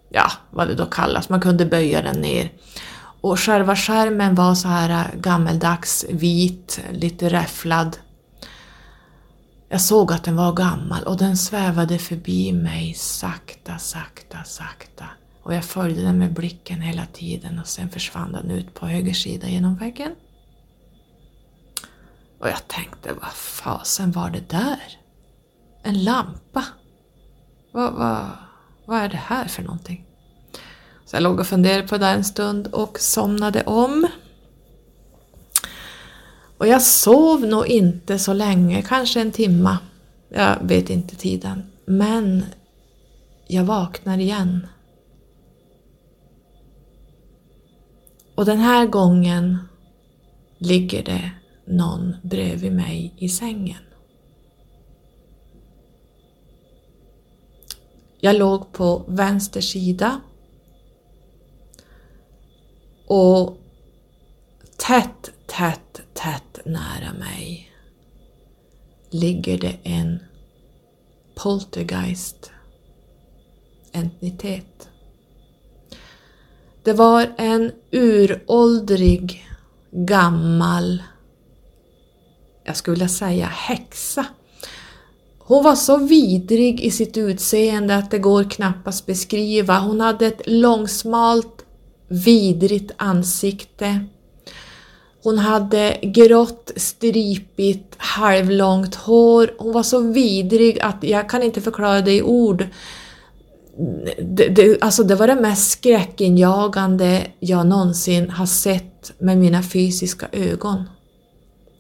ja 0.10 0.32
vad 0.50 0.68
det 0.68 0.76
då 0.76 0.86
kallas, 0.86 1.30
man 1.30 1.42
kunde 1.42 1.66
böja 1.66 2.02
den 2.02 2.22
ner. 2.22 2.52
Och 3.22 3.40
själva 3.40 3.76
skärmen 3.76 4.36
var 4.36 4.56
så 4.56 4.68
här 4.68 4.90
äh, 4.90 5.20
gammeldags 5.20 6.06
vit, 6.10 6.82
lite 6.92 7.30
räfflad. 7.30 7.98
Jag 9.70 9.82
såg 9.82 10.14
att 10.14 10.24
den 10.24 10.36
var 10.36 10.54
gammal 10.54 11.04
och 11.04 11.18
den 11.18 11.38
svävade 11.38 12.00
förbi 12.00 12.54
mig 12.54 12.94
sakta, 12.94 13.78
sakta, 13.78 14.44
sakta. 14.44 15.06
Och 15.44 15.54
jag 15.54 15.66
följde 15.66 16.02
den 16.02 16.18
med 16.18 16.34
blicken 16.34 16.82
hela 16.82 17.06
tiden 17.06 17.60
och 17.60 17.68
sen 17.68 17.90
försvann 17.90 18.32
den 18.32 18.52
ut 18.52 18.74
på 18.74 18.88
höger 18.88 19.14
sida 19.14 19.48
genom 19.48 19.76
väggen. 19.76 20.16
Och 22.40 22.48
jag 22.48 22.68
tänkte, 22.68 23.14
vad 23.14 23.32
fasen 23.34 24.12
var 24.12 24.30
det 24.30 24.50
där? 24.50 25.00
En 25.84 26.04
lampa? 26.04 26.66
Vad, 27.72 27.94
vad, 27.94 28.28
vad 28.86 29.00
är 29.00 29.10
det 29.10 29.18
här 29.18 29.48
för 29.48 29.64
någonting? 29.64 30.06
Så 31.12 31.18
jag 31.18 31.24
låg 31.24 31.40
och 31.40 31.48
funderade 31.48 31.88
på 31.88 31.98
det 31.98 32.08
en 32.08 32.24
stund 32.24 32.68
och 32.68 33.00
somnade 33.00 33.64
om. 33.64 34.08
Och 36.58 36.68
jag 36.68 36.82
sov 36.82 37.46
nog 37.46 37.68
inte 37.68 38.20
så 38.20 38.34
länge, 38.34 38.82
kanske 38.82 39.22
en 39.22 39.32
timma. 39.32 39.78
Jag 40.30 40.58
vet 40.62 40.90
inte 40.90 41.16
tiden. 41.16 41.64
Men 41.86 42.46
jag 43.48 43.64
vaknar 43.64 44.18
igen. 44.18 44.68
Och 48.36 48.46
den 48.46 48.60
här 48.60 48.86
gången 48.86 49.58
ligger 50.58 51.04
det 51.04 51.32
någon 51.66 52.16
bredvid 52.22 52.72
mig 52.72 53.14
i 53.18 53.30
sängen. 53.30 53.84
Jag 58.20 58.36
låg 58.36 58.72
på 58.72 59.04
vänster 59.08 59.62
sida 59.62 60.22
och 63.14 63.58
tätt, 64.78 65.32
tätt, 65.48 66.02
tätt 66.14 66.66
nära 66.66 67.14
mig 67.20 67.72
ligger 69.10 69.58
det 69.58 69.78
en 69.84 70.20
poltergeist 71.36 72.52
entitet. 73.92 74.90
Det 76.84 76.94
var 76.94 77.34
en 77.38 77.72
uråldrig, 77.92 79.48
gammal, 79.92 81.04
jag 82.64 82.78
skulle 82.78 82.96
vilja 82.96 83.10
säga 83.10 83.46
häxa. 83.46 84.26
Hon 85.40 85.64
var 85.64 85.76
så 85.76 85.98
vidrig 85.98 86.82
i 86.82 86.92
sitt 86.92 87.18
utseende 87.18 87.96
att 87.96 88.12
det 88.12 88.20
går 88.20 88.44
knappast 88.44 89.06
beskriva. 89.06 89.80
Hon 89.80 90.02
hade 90.02 90.28
ett 90.28 90.42
långsmalt 90.46 91.61
vidrigt 92.12 92.92
ansikte. 92.98 94.06
Hon 95.24 95.38
hade 95.38 96.00
grått, 96.02 96.72
stripigt, 96.76 97.96
halvlångt 97.98 98.96
hår. 98.96 99.54
Hon 99.58 99.74
var 99.74 99.84
så 99.84 100.00
vidrig 100.00 100.80
att 100.80 101.04
jag 101.04 101.30
kan 101.30 101.44
inte 101.44 101.62
förklara 101.62 102.02
det 102.02 102.16
i 102.16 102.22
ord. 102.22 102.68
Det, 104.22 104.48
det, 104.48 104.82
alltså 104.82 105.04
det 105.04 105.16
var 105.16 105.28
det 105.28 105.36
mest 105.36 105.72
skräckinjagande 105.72 107.28
jag 107.40 107.68
någonsin 107.68 108.30
har 108.30 108.46
sett 108.46 109.12
med 109.18 109.38
mina 109.38 109.64
fysiska 109.64 110.28
ögon. 110.32 110.84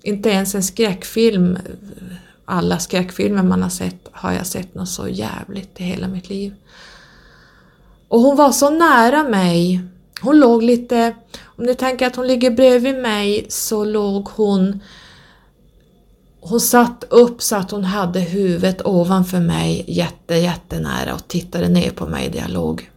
Inte 0.03 0.29
ens 0.29 0.55
en 0.55 0.63
skräckfilm, 0.63 1.57
alla 2.45 2.79
skräckfilmer 2.79 3.43
man 3.43 3.63
har 3.63 3.69
sett, 3.69 4.09
har 4.11 4.33
jag 4.33 4.47
sett 4.47 4.75
något 4.75 4.89
så 4.89 5.07
jävligt 5.07 5.79
i 5.79 5.83
hela 5.83 6.07
mitt 6.07 6.29
liv. 6.29 6.53
Och 8.07 8.19
hon 8.19 8.35
var 8.35 8.51
så 8.51 8.69
nära 8.69 9.23
mig 9.23 9.81
hon 10.22 10.39
låg 10.39 10.64
lite, 10.64 11.15
om 11.43 11.65
ni 11.65 11.76
tänker 11.76 12.07
att 12.07 12.15
hon 12.15 12.27
ligger 12.27 12.52
bredvid 12.52 12.95
mig 12.95 13.45
så 13.49 13.84
låg 13.84 14.27
hon 14.27 14.81
hon 16.41 16.60
satt 16.60 17.03
upp 17.10 17.41
så 17.41 17.56
att 17.56 17.72
hon 17.72 17.84
hade 17.84 18.19
huvudet 18.19 18.85
ovanför 18.85 19.39
mig 19.39 19.85
jätte, 19.88 20.35
jättenära 20.35 21.14
och 21.14 21.27
tittade 21.27 21.69
ner 21.69 21.91
på 21.91 22.06
mig 22.06 22.30
där 22.30 22.39
jag 22.39 22.49
låg. 22.49 22.91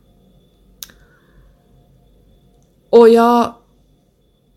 Och 2.91 3.09
jag 3.09 3.55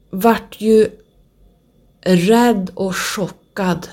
vart 0.09 0.61
ju 0.61 0.89
rädd 2.01 2.71
och 2.73 2.95
chockad 2.95 3.87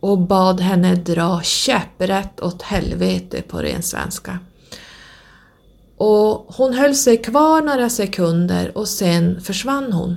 och 0.00 0.18
bad 0.18 0.60
henne 0.60 0.94
dra 0.94 1.42
käpprätt 1.42 2.40
åt 2.40 2.62
helvete 2.62 3.42
på 3.42 3.58
ren 3.58 3.82
svenska. 3.82 4.38
Och 5.96 6.54
hon 6.54 6.74
höll 6.74 6.94
sig 6.94 7.16
kvar 7.16 7.62
några 7.62 7.90
sekunder 7.90 8.78
och 8.78 8.88
sen 8.88 9.40
försvann 9.40 9.92
hon. 9.92 10.16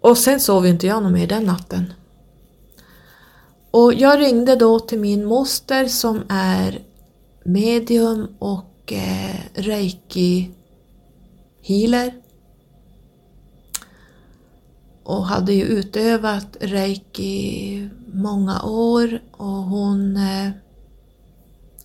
Och 0.00 0.18
sen 0.18 0.40
sov 0.40 0.66
inte 0.66 0.86
jag 0.86 1.02
något 1.02 1.12
mer 1.12 1.26
den 1.26 1.44
natten. 1.44 1.92
Och 3.70 3.94
jag 3.94 4.20
ringde 4.20 4.56
då 4.56 4.80
till 4.80 4.98
min 4.98 5.24
moster 5.24 5.88
som 5.88 6.22
är 6.28 6.82
medium 7.44 8.36
och 8.38 8.92
eh, 8.92 9.36
reiki 9.54 10.50
healer 11.62 12.12
och 15.02 15.26
hade 15.26 15.52
ju 15.52 15.62
utövat 15.64 16.56
reiki 16.60 17.88
många 18.12 18.62
år 18.62 19.20
och 19.30 19.46
hon 19.46 20.16
eh, 20.16 20.50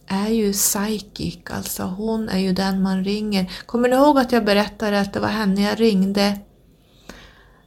är 0.08 0.30
ju 0.30 0.54
psychic, 0.54 1.40
alltså 1.50 1.84
hon 1.84 2.30
är 2.30 2.40
ju 2.40 2.54
den 2.54 2.82
man 2.82 3.04
ringer. 3.04 3.52
Kommer 3.66 3.90
ni 3.90 3.96
ihåg 3.96 4.18
att 4.18 4.32
jag 4.32 4.46
berättade 4.46 5.00
att 5.00 5.14
det 5.14 5.20
var 5.20 5.28
henne 5.28 5.62
jag 5.62 5.80
ringde 5.80 6.40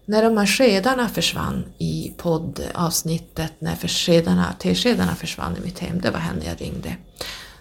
när 0.08 0.22
de 0.22 0.36
här 0.36 0.46
skedarna 0.46 1.08
försvann 1.08 1.64
i 1.78 2.14
poddavsnittet, 2.16 3.52
när 3.58 3.76
skedarna, 3.76 4.52
teskedarna 4.58 5.14
försvann 5.14 5.56
i 5.56 5.60
mitt 5.60 5.78
hem, 5.78 6.00
det 6.00 6.10
var 6.10 6.18
henne 6.18 6.44
jag 6.44 6.60
ringde. 6.60 6.96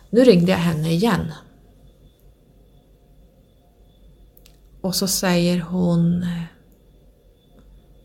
Nu 0.10 0.24
ringde 0.24 0.52
jag 0.52 0.60
henne 0.60 0.92
igen. 0.92 1.32
Och 4.82 4.96
så 4.96 5.08
säger 5.08 5.60
hon 5.60 6.26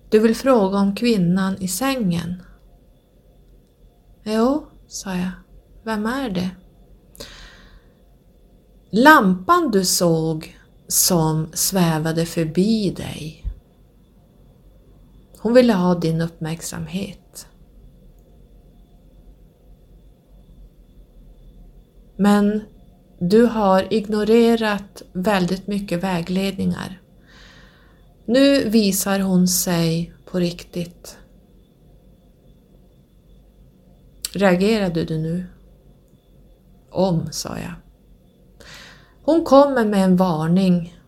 Du 0.08 0.18
vill 0.18 0.36
fråga 0.36 0.78
om 0.78 0.96
kvinnan 0.96 1.56
i 1.60 1.68
sängen? 1.68 2.42
Jo, 4.32 4.66
sa 4.88 5.16
jag. 5.16 5.30
Vem 5.84 6.06
är 6.06 6.30
det? 6.30 6.50
Lampan 8.90 9.70
du 9.70 9.84
såg 9.84 10.56
som 10.88 11.48
svävade 11.52 12.26
förbi 12.26 12.90
dig. 12.90 13.44
Hon 15.38 15.54
ville 15.54 15.72
ha 15.72 15.94
din 15.94 16.20
uppmärksamhet. 16.20 17.46
Men 22.16 22.62
du 23.18 23.44
har 23.44 23.92
ignorerat 23.92 25.02
väldigt 25.12 25.66
mycket 25.66 26.02
vägledningar. 26.02 27.00
Nu 28.24 28.68
visar 28.68 29.20
hon 29.20 29.48
sig 29.48 30.12
på 30.24 30.38
riktigt. 30.38 31.19
Reagerade 34.32 35.04
du 35.04 35.18
nu? 35.18 35.46
Om, 36.90 37.28
sa 37.32 37.58
jag. 37.58 37.74
Hon 39.22 39.44
kommer 39.44 39.84
med 39.84 40.04
en 40.04 40.16
varning. 40.16 41.00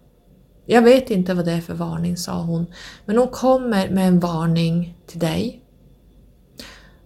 Jag 0.66 0.82
vet 0.82 1.10
inte 1.10 1.34
vad 1.34 1.44
det 1.44 1.52
är 1.52 1.60
för 1.60 1.74
varning, 1.74 2.16
sa 2.16 2.42
hon, 2.42 2.66
men 3.04 3.18
hon 3.18 3.28
kommer 3.28 3.90
med 3.90 4.08
en 4.08 4.20
varning 4.20 4.98
till 5.06 5.18
dig. 5.18 5.64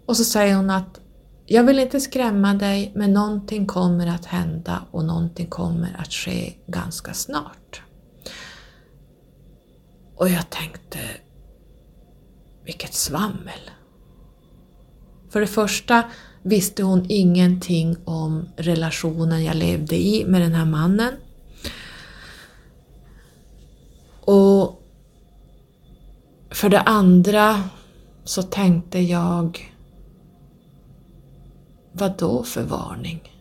Och 0.06 0.16
så 0.16 0.24
säger 0.24 0.56
hon 0.56 0.70
att 0.70 1.00
jag 1.46 1.64
vill 1.64 1.78
inte 1.78 2.00
skrämma 2.00 2.54
dig, 2.54 2.92
men 2.94 3.12
någonting 3.12 3.66
kommer 3.66 4.06
att 4.06 4.24
hända 4.24 4.82
och 4.90 5.04
någonting 5.04 5.46
kommer 5.46 5.96
att 5.98 6.12
ske 6.12 6.54
ganska 6.66 7.14
snart. 7.14 7.82
Och 10.16 10.28
jag 10.28 10.50
tänkte, 10.50 10.98
vilket 12.64 12.94
svammel! 12.94 13.70
För 15.36 15.40
det 15.40 15.46
första 15.46 16.04
visste 16.42 16.82
hon 16.82 17.06
ingenting 17.08 17.96
om 18.04 18.48
relationen 18.56 19.44
jag 19.44 19.56
levde 19.56 19.96
i 19.96 20.24
med 20.26 20.40
den 20.40 20.52
här 20.52 20.64
mannen. 20.64 21.14
Och 24.20 24.82
för 26.50 26.68
det 26.68 26.80
andra 26.80 27.62
så 28.24 28.42
tänkte 28.42 28.98
jag, 28.98 29.74
vad 31.92 32.18
då 32.18 32.42
för 32.42 32.62
varning? 32.62 33.32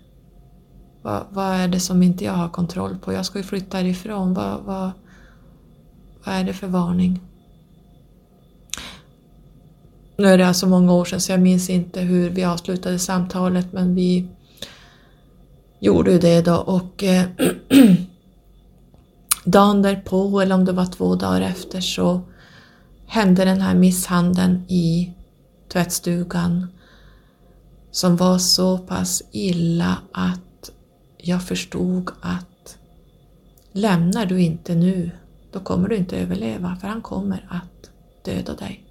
Vad, 1.01 1.25
vad, 1.29 1.55
är 1.55 1.67
det 1.67 1.79
som 1.79 2.03
inte 2.03 2.25
jag 2.25 2.33
har 2.33 2.49
kontroll 2.49 2.97
på? 2.97 3.13
Jag 3.13 3.25
ska 3.25 3.37
ju 3.39 3.43
flytta 3.43 3.77
härifrån. 3.77 4.33
Vad, 4.33 4.63
vad, 4.63 4.91
vad 6.25 6.35
är 6.35 6.43
det 6.43 6.53
för 6.53 6.67
varning? 6.67 7.19
Nu 10.17 10.27
är 10.27 10.37
det 10.37 10.47
alltså 10.47 10.67
många 10.67 10.93
år 10.93 11.05
sedan 11.05 11.21
så 11.21 11.31
jag 11.31 11.41
minns 11.41 11.69
inte 11.69 12.01
hur 12.01 12.29
vi 12.29 12.43
avslutade 12.43 12.99
samtalet 12.99 13.73
men 13.73 13.95
vi 13.95 14.27
gjorde 15.79 16.11
ju 16.11 16.19
det 16.19 16.41
då 16.41 16.55
och 16.55 17.03
eh, 17.03 17.25
dagen 19.45 19.81
därpå 19.81 20.41
eller 20.41 20.55
om 20.55 20.65
det 20.65 20.71
var 20.71 20.85
två 20.85 21.15
dagar 21.15 21.41
efter 21.41 21.81
så 21.81 22.21
hände 23.05 23.45
den 23.45 23.61
här 23.61 23.75
misshandeln 23.75 24.63
i 24.67 25.13
tvättstugan 25.73 26.67
som 27.91 28.15
var 28.15 28.37
så 28.37 28.77
pass 28.77 29.23
illa 29.31 29.97
att 30.11 30.71
jag 31.17 31.43
förstod 31.43 32.11
att 32.21 32.77
lämnar 33.71 34.25
du 34.25 34.41
inte 34.41 34.75
nu 34.75 35.11
då 35.51 35.59
kommer 35.59 35.89
du 35.89 35.95
inte 35.95 36.17
överleva 36.17 36.77
för 36.81 36.87
han 36.87 37.01
kommer 37.01 37.47
att 37.49 37.89
döda 38.25 38.53
dig. 38.53 38.84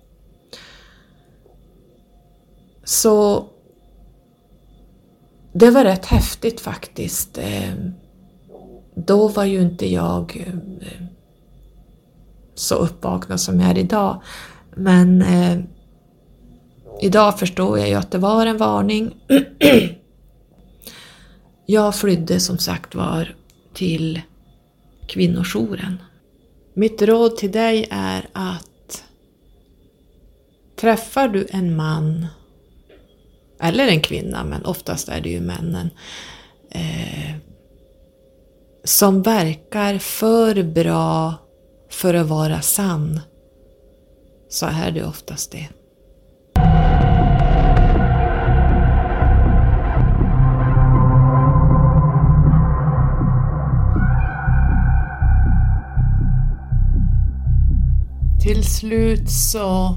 Så 2.84 3.46
det 5.52 5.70
var 5.70 5.84
rätt 5.84 6.06
häftigt 6.06 6.60
faktiskt. 6.60 7.38
Eh, 7.38 7.74
då 8.94 9.28
var 9.28 9.44
ju 9.44 9.62
inte 9.62 9.92
jag 9.92 10.44
eh, 10.46 10.54
så 12.54 12.74
uppvaknad 12.74 13.40
som 13.40 13.60
jag 13.60 13.70
är 13.70 13.78
idag. 13.78 14.22
Men 14.74 15.22
eh, 15.22 15.58
idag 17.00 17.38
förstår 17.38 17.78
jag 17.78 17.88
ju 17.88 17.94
att 17.94 18.10
det 18.10 18.18
var 18.18 18.46
en 18.46 18.58
varning. 18.58 19.14
jag 21.66 21.94
flydde 21.94 22.40
som 22.40 22.58
sagt 22.58 22.94
var 22.94 23.34
till 23.74 24.20
kvinnojouren. 25.06 26.02
Mitt 26.74 27.02
råd 27.02 27.36
till 27.36 27.52
dig 27.52 27.88
är 27.90 28.28
att 28.32 29.04
träffar 30.76 31.28
du 31.28 31.46
en 31.50 31.76
man 31.76 32.26
eller 33.64 33.88
en 33.88 34.00
kvinna, 34.00 34.44
men 34.44 34.64
oftast 34.64 35.08
är 35.08 35.20
det 35.20 35.28
ju 35.28 35.40
männen, 35.40 35.90
eh, 36.70 37.34
som 38.84 39.22
verkar 39.22 39.98
för 39.98 40.62
bra 40.62 41.34
för 41.90 42.14
att 42.14 42.26
vara 42.26 42.60
sann, 42.60 43.20
så 44.48 44.66
är 44.66 44.90
det 44.90 45.04
oftast 45.04 45.52
det. 45.52 45.68
Till 58.42 58.64
slut 58.64 59.30
så 59.30 59.96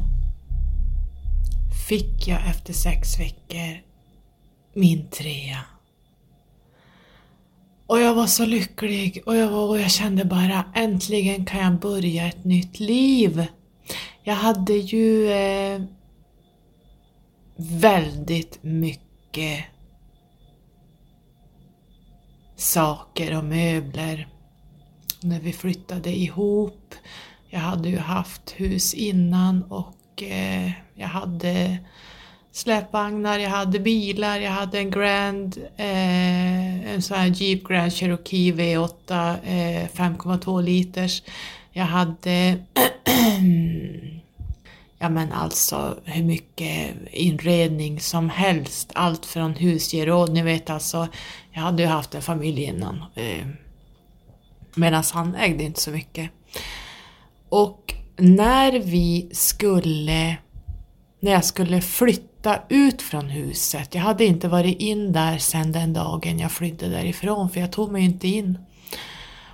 fick 1.88 2.28
jag 2.28 2.48
efter 2.50 2.74
sex 2.74 3.20
veckor 3.20 3.82
min 4.74 5.10
trea. 5.10 5.60
Och 7.86 8.00
jag 8.00 8.16
var 8.16 8.28
så 8.28 8.46
lycklig 8.46 9.24
och 9.26 9.36
jag, 9.36 9.50
var, 9.50 9.68
och 9.68 9.80
jag 9.80 9.92
kände 9.92 10.26
bara 10.26 10.64
äntligen 10.76 11.46
kan 11.46 11.60
jag 11.60 11.80
börja 11.80 12.28
ett 12.28 12.44
nytt 12.44 12.80
liv. 12.80 13.46
Jag 14.24 14.36
hade 14.36 14.74
ju 14.74 15.32
eh, 15.32 15.82
väldigt 17.58 18.64
mycket 18.64 19.64
saker 22.56 23.38
och 23.38 23.44
möbler 23.44 24.28
när 25.22 25.40
vi 25.40 25.54
flyttade 25.54 26.18
ihop. 26.18 26.96
Jag 27.50 27.60
hade 27.60 27.90
ju 27.90 27.98
haft 27.98 28.52
hus 28.52 28.94
innan 28.94 29.64
och 29.64 29.97
eh, 30.24 30.72
jag 30.96 31.08
hade 31.08 31.78
släpvagnar, 32.52 33.40
jag 33.40 33.50
hade 33.50 33.80
bilar, 33.80 34.40
jag 34.40 34.52
hade 34.52 34.80
en 34.80 34.92
Grand, 34.92 35.58
eh, 35.78 36.94
en 36.94 37.02
sån 37.02 37.18
här 37.18 37.28
Jeep 37.28 37.64
Grand 37.64 37.94
Cherokee 37.94 38.52
V8 38.52 39.36
eh, 39.44 39.88
5,2 39.88 40.62
liters. 40.62 41.24
Jag 41.72 41.86
hade 41.86 42.50
ja 45.00 45.10
men 45.10 45.32
alltså 45.32 45.98
hur 46.04 46.24
mycket 46.24 46.96
inredning 47.12 48.00
som 48.00 48.30
helst, 48.30 48.92
allt 48.96 49.26
från 49.26 49.56
husgeråd, 49.56 50.34
ni 50.34 50.42
vet 50.42 50.70
alltså, 50.70 51.08
jag 51.52 51.62
hade 51.62 51.84
ju 51.84 51.90
haft 51.90 52.16
en 52.16 52.22
familj 52.22 52.64
innan. 52.64 53.04
Eh, 53.16 53.48
Medan 54.78 55.04
han 55.14 55.36
ägde 55.36 55.64
inte 55.64 55.82
så 55.82 55.92
mycket. 55.92 56.30
Och 57.50 57.94
när 58.18 58.80
vi 58.80 59.30
skulle 59.32 60.38
när 61.20 61.32
jag 61.32 61.46
skulle 61.46 61.82
flytta 61.82 62.60
ut 62.70 63.02
från 63.02 63.30
huset. 63.30 63.96
Jag 63.96 64.02
hade 64.02 64.26
inte 64.26 64.48
varit 64.48 64.80
in 64.80 65.14
där 65.14 65.38
sedan 65.38 65.72
den 65.72 65.94
dagen 65.94 66.40
jag 66.40 66.52
flydde 66.52 66.90
därifrån 66.90 67.50
för 67.50 67.60
jag 67.60 67.72
tog 67.72 67.92
mig 67.92 68.04
inte 68.04 68.28
in. 68.28 68.58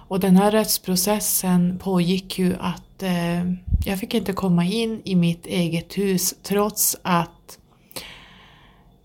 Och 0.07 0.19
den 0.19 0.37
här 0.37 0.51
rättsprocessen 0.51 1.79
pågick 1.79 2.39
ju 2.39 2.55
att 2.59 3.03
eh, 3.03 3.43
jag 3.85 3.99
fick 3.99 4.13
inte 4.13 4.33
komma 4.33 4.65
in 4.65 5.01
i 5.03 5.15
mitt 5.15 5.45
eget 5.45 5.97
hus 5.97 6.35
trots 6.43 6.97
att 7.01 7.57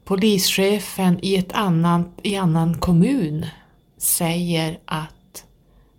polischefen 0.04 1.18
i, 1.22 1.36
ett 1.36 1.52
annan, 1.52 2.12
i 2.22 2.36
annan 2.36 2.78
kommun 2.78 3.46
säger 3.98 4.78
att 4.84 5.44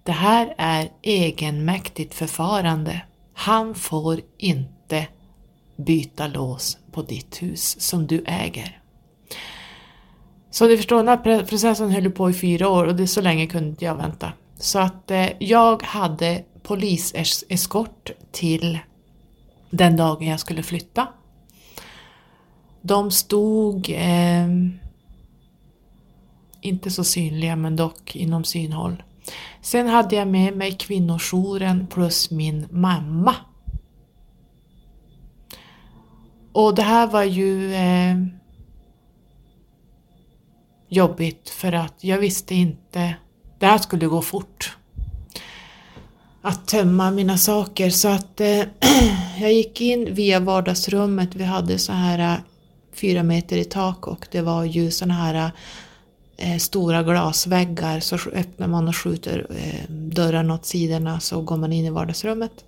det 0.03 0.11
här 0.11 0.55
är 0.57 0.89
egenmäktigt 1.01 2.13
förfarande. 2.13 3.01
Han 3.39 3.75
får 3.75 4.21
inte 4.37 5.07
byta 5.75 6.27
lås 6.27 6.77
på 6.91 7.01
ditt 7.01 7.41
hus 7.41 7.81
som 7.81 8.07
du 8.07 8.23
äger. 8.25 8.81
Så 10.51 10.67
ni 10.67 10.77
förstår, 10.77 10.97
den 10.97 11.07
här 11.07 11.43
processen 11.43 11.91
höll 11.91 12.11
på 12.11 12.29
i 12.29 12.33
fyra 12.33 12.69
år 12.69 12.85
och 12.85 12.95
det 12.95 13.07
så 13.07 13.21
länge 13.21 13.47
kunde 13.47 13.69
inte 13.69 13.85
jag 13.85 13.95
vänta. 13.95 14.33
Så 14.55 14.79
att 14.79 15.11
eh, 15.11 15.27
jag 15.39 15.83
hade 15.83 16.43
poliseskort 16.63 18.11
till 18.31 18.79
den 19.69 19.97
dagen 19.97 20.27
jag 20.27 20.39
skulle 20.39 20.63
flytta. 20.63 21.07
De 22.81 23.11
stod 23.11 23.89
eh, 23.89 24.47
inte 26.61 26.91
så 26.91 27.03
synliga 27.03 27.55
men 27.55 27.75
dock 27.75 28.15
inom 28.15 28.43
synhåll. 28.43 29.03
Sen 29.61 29.87
hade 29.87 30.15
jag 30.15 30.27
med 30.27 30.57
mig 30.57 30.71
kvinnojouren 30.71 31.87
plus 31.87 32.31
min 32.31 32.67
mamma. 32.71 33.35
Och 36.51 36.75
det 36.75 36.81
här 36.81 37.07
var 37.07 37.23
ju 37.23 37.73
eh, 37.73 38.15
jobbigt 40.89 41.49
för 41.49 41.71
att 41.71 42.03
jag 42.03 42.17
visste 42.17 42.55
inte, 42.55 43.15
det 43.59 43.65
här 43.65 43.77
skulle 43.77 44.05
gå 44.05 44.21
fort. 44.21 44.77
Att 46.41 46.67
tömma 46.67 47.11
mina 47.11 47.37
saker 47.37 47.89
så 47.89 48.07
att 48.07 48.41
eh, 48.41 48.63
jag 49.39 49.53
gick 49.53 49.81
in 49.81 50.13
via 50.13 50.39
vardagsrummet, 50.39 51.35
vi 51.35 51.43
hade 51.43 51.79
så 51.79 51.91
här 51.91 52.19
eh, 52.19 52.39
fyra 52.93 53.23
meter 53.23 53.57
i 53.57 53.63
tak 53.63 54.07
och 54.07 54.27
det 54.31 54.41
var 54.41 54.63
ju 54.63 54.91
såna 54.91 55.13
här 55.13 55.35
eh, 55.35 55.49
Eh, 56.41 56.57
stora 56.57 57.03
glasväggar 57.03 57.99
så 57.99 58.15
öppnar 58.15 58.67
man 58.67 58.87
och 58.87 58.95
skjuter 58.95 59.47
eh, 59.49 59.89
dörrarna 59.89 60.53
åt 60.53 60.65
sidorna 60.65 61.19
så 61.19 61.41
går 61.41 61.57
man 61.57 61.73
in 61.73 61.85
i 61.85 61.89
vardagsrummet. 61.89 62.65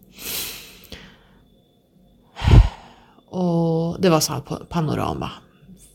Och 3.29 4.01
det 4.01 4.09
var 4.09 4.19
så 4.19 4.33
här 4.33 4.41
panorama, 4.65 5.31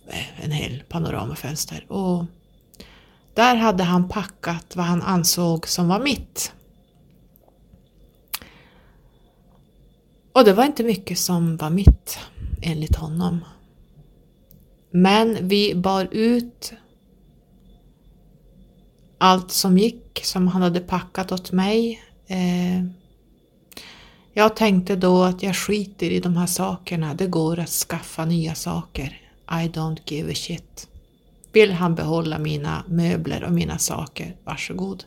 eh, 0.09 0.45
en 0.45 0.51
hel 0.51 0.83
panoramafönster. 0.89 1.93
Och 1.93 2.25
där 3.35 3.57
hade 3.57 3.85
han 3.85 4.09
packat 4.09 4.77
vad 4.77 4.87
han 4.87 5.03
ansåg 5.03 5.69
som 5.69 5.89
var 5.89 6.01
mitt. 6.01 6.53
Och 10.33 10.45
det 10.45 10.53
var 10.53 10.65
inte 10.65 10.85
mycket 10.85 11.19
som 11.19 11.57
var 11.57 11.71
mitt, 11.71 12.19
enligt 12.63 12.97
honom. 12.97 13.45
Men 14.91 15.49
vi 15.49 15.75
bar 15.75 16.09
ut 16.11 16.73
allt 19.19 19.51
som 19.51 19.79
gick, 19.79 20.21
som 20.25 20.49
han 20.49 20.63
hade 20.63 20.81
packat 20.81 21.33
åt 21.33 21.53
mig. 21.53 22.03
Eh, 22.27 22.85
jag 24.33 24.57
tänkte 24.57 24.97
då 24.97 25.23
att 25.23 25.43
jag 25.43 25.57
skiter 25.57 26.11
i 26.11 26.21
de 26.21 26.37
här 26.37 26.47
sakerna, 26.47 27.15
det 27.15 27.27
går 27.27 27.59
att 27.59 27.69
skaffa 27.69 28.25
nya 28.25 28.55
saker. 28.55 29.21
I 29.51 29.69
don't 29.69 29.99
give 30.05 30.33
a 30.33 30.35
shit. 30.35 30.89
Vill 31.53 31.73
han 31.73 31.95
behålla 31.95 32.39
mina 32.39 32.85
möbler 32.89 33.45
och 33.45 33.53
mina 33.53 33.79
saker, 33.79 34.37
varsågod. 34.45 35.05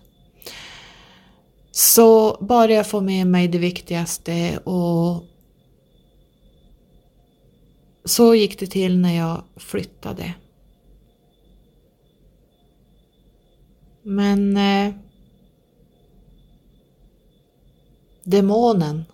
Så 1.72 2.38
bara 2.42 2.72
jag 2.72 2.90
får 2.90 3.02
med 3.02 3.28
mig 3.28 3.48
det 3.48 3.58
viktigaste 3.58 4.58
och 4.58 5.24
så 8.06 8.36
gick 8.36 8.60
det 8.60 8.68
till 8.68 8.98
när 8.98 9.16
jag 9.16 9.44
flyttade. 9.56 10.34
Men 14.10 14.58
eh, 14.58 14.94
demonen 18.24 19.06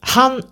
Han 0.00 0.42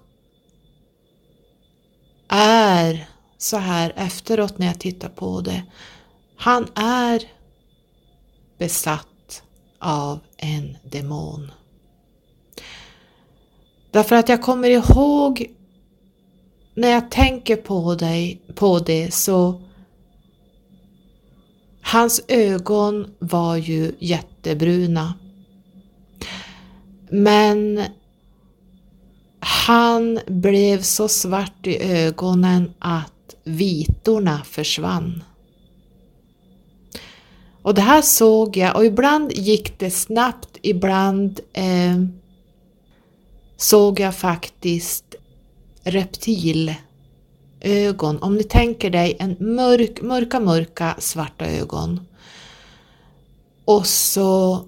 är 2.28 3.08
så 3.38 3.56
här 3.56 3.92
efteråt 3.96 4.58
när 4.58 4.66
jag 4.66 4.80
tittar 4.80 5.08
på 5.08 5.40
det. 5.40 5.62
Han 6.36 6.68
är 6.74 7.22
besatt 8.58 9.42
av 9.78 10.18
en 10.36 10.76
demon. 10.82 11.52
Därför 13.90 14.16
att 14.16 14.28
jag 14.28 14.42
kommer 14.42 14.70
ihåg 14.70 15.50
när 16.74 16.88
jag 16.88 17.10
tänker 17.10 17.56
på, 17.56 17.94
dig, 17.94 18.40
på 18.54 18.78
det 18.78 19.14
så 19.14 19.67
Hans 21.92 22.20
ögon 22.28 23.06
var 23.18 23.56
ju 23.56 23.92
jättebruna. 23.98 25.14
Men 27.10 27.84
han 29.40 30.20
blev 30.26 30.82
så 30.82 31.08
svart 31.08 31.66
i 31.66 31.82
ögonen 31.82 32.72
att 32.78 33.34
vitorna 33.44 34.44
försvann. 34.44 35.24
Och 37.62 37.74
det 37.74 37.82
här 37.82 38.02
såg 38.02 38.56
jag 38.56 38.76
och 38.76 38.84
ibland 38.84 39.32
gick 39.32 39.78
det 39.78 39.90
snabbt, 39.90 40.58
ibland 40.62 41.40
eh, 41.52 42.02
såg 43.56 44.00
jag 44.00 44.16
faktiskt 44.16 45.14
Ögon, 47.60 48.22
Om 48.22 48.36
ni 48.36 48.42
tänker 48.42 48.90
dig 48.90 49.16
en 49.18 49.36
mörk, 49.40 50.02
mörka, 50.02 50.40
mörka 50.40 50.94
svarta 50.98 51.46
ögon. 51.46 52.00
Och 53.64 53.86
så 53.86 54.64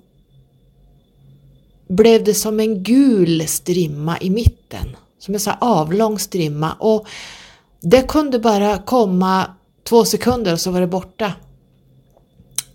blev 1.89 2.25
det 2.25 2.35
som 2.35 2.61
en 2.61 2.83
gul 2.83 3.49
strimma 3.49 4.19
i 4.21 4.31
mitten. 4.31 4.97
Som 5.19 5.35
en 5.35 5.41
så 5.41 5.51
avlång 5.61 6.19
strimma 6.19 6.73
och 6.73 7.07
det 7.81 8.09
kunde 8.09 8.39
bara 8.39 8.79
komma 8.79 9.47
två 9.85 10.05
sekunder 10.05 10.53
och 10.53 10.61
så 10.61 10.71
var 10.71 10.81
det 10.81 10.87
borta. 10.87 11.33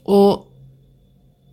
Och 0.04 0.48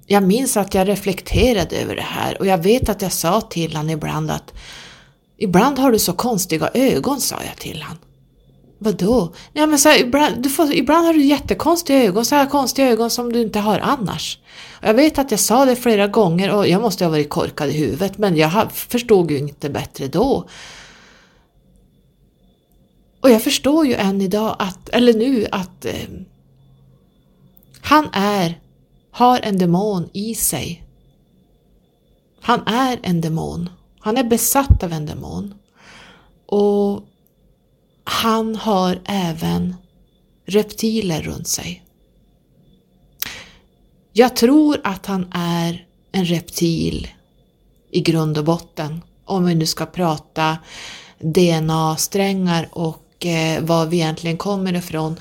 jag 0.06 0.22
minns 0.22 0.56
att 0.56 0.74
jag 0.74 0.89
reflekterade 0.89 1.76
över 1.76 1.97
det 1.97 2.02
här 2.02 2.39
och 2.39 2.47
jag 2.47 2.59
vet 2.59 2.89
att 2.89 3.02
jag 3.02 3.12
sa 3.12 3.40
till 3.40 3.76
honom 3.76 3.90
ibland 3.90 4.30
att 4.30 4.52
Ibland 5.36 5.78
har 5.78 5.93
du 5.93 5.98
så 5.98 6.12
konstiga 6.12 6.70
ögon, 6.74 7.20
sa 7.20 7.36
jag 7.47 7.56
till 7.56 7.82
honom. 7.82 7.98
Vadå? 8.82 9.32
Ja, 9.52 9.66
men 9.66 9.78
så 9.78 9.88
här, 9.88 10.00
ibland, 10.00 10.42
du 10.42 10.48
får, 10.48 10.72
ibland 10.72 11.06
har 11.06 11.12
du 11.12 11.24
jättekonstiga 11.24 12.04
ögon, 12.04 12.24
så 12.24 12.34
här 12.34 12.46
konstiga 12.46 12.88
ögon 12.88 13.10
som 13.10 13.32
du 13.32 13.40
inte 13.40 13.59
har 13.59 13.78
annars. 13.78 14.38
Jag 14.80 14.94
vet 14.94 15.18
att 15.18 15.30
jag 15.30 15.40
sa 15.40 15.64
det 15.64 15.76
flera 15.76 16.06
gånger 16.06 16.54
och 16.54 16.68
jag 16.68 16.82
måste 16.82 17.04
ha 17.04 17.10
varit 17.10 17.28
korkad 17.28 17.68
i 17.68 17.72
huvudet 17.72 18.18
men 18.18 18.36
jag 18.36 18.72
förstod 18.72 19.30
ju 19.30 19.38
inte 19.38 19.70
bättre 19.70 20.09
då. 20.09 20.48
Och 23.20 23.30
jag 23.30 23.42
förstår 23.42 23.86
ju 23.86 23.94
än 23.94 24.20
idag, 24.20 24.56
att, 24.59 24.88
eller 24.88 25.14
nu, 25.14 25.46
att 25.52 25.84
eh, 25.84 26.09
han 27.80 28.09
är, 28.12 28.60
har 29.10 29.40
en 29.40 29.59
demon 29.59 30.09
i 30.12 30.34
sig. 30.34 30.84
Han 32.40 32.66
är 32.66 32.98
en 33.02 33.20
demon. 33.20 33.70
Han 34.00 34.16
är 34.16 34.24
besatt 34.24 34.82
av 34.82 34.92
en 34.92 35.06
demon. 35.06 35.54
Och 36.46 37.02
han 38.04 38.56
har 38.56 39.00
även 39.04 39.76
reptiler 40.46 41.22
runt 41.22 41.48
sig. 41.48 41.82
Jag 44.12 44.36
tror 44.36 44.80
att 44.84 45.06
han 45.06 45.26
är 45.34 45.86
en 46.12 46.24
reptil 46.24 47.08
i 47.90 48.00
grund 48.00 48.38
och 48.38 48.44
botten, 48.44 49.02
om 49.24 49.44
vi 49.44 49.54
nu 49.54 49.66
ska 49.66 49.86
prata 49.86 50.58
DNA-strängar 51.18 52.68
och 52.72 53.26
eh, 53.26 53.62
var 53.62 53.86
vi 53.86 53.96
egentligen 53.96 54.36
kommer 54.36 54.74
ifrån. 54.74 55.16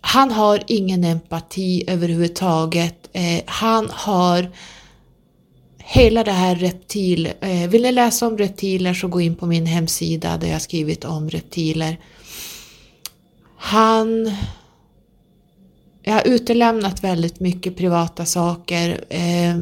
Han 0.00 0.30
har 0.30 0.62
ingen 0.66 1.04
empati 1.04 1.84
överhuvudtaget. 1.86 3.08
Eh, 3.12 3.42
han 3.46 3.88
har 3.92 4.50
hela 5.84 6.24
det 6.24 6.32
här 6.32 6.54
reptil... 6.54 7.32
Eh, 7.40 7.68
vill 7.68 7.82
ni 7.82 7.92
läsa 7.92 8.26
om 8.26 8.38
reptiler 8.38 8.94
så 8.94 9.08
gå 9.08 9.20
in 9.20 9.34
på 9.34 9.46
min 9.46 9.66
hemsida 9.66 10.36
där 10.36 10.48
jag 10.48 10.62
skrivit 10.62 11.04
om 11.04 11.30
reptiler. 11.30 11.98
Han... 13.56 14.32
Jag 16.02 16.14
har 16.14 16.26
utelämnat 16.26 17.04
väldigt 17.04 17.40
mycket 17.40 17.76
privata 17.76 18.24
saker 18.26 19.04
eh, 19.08 19.56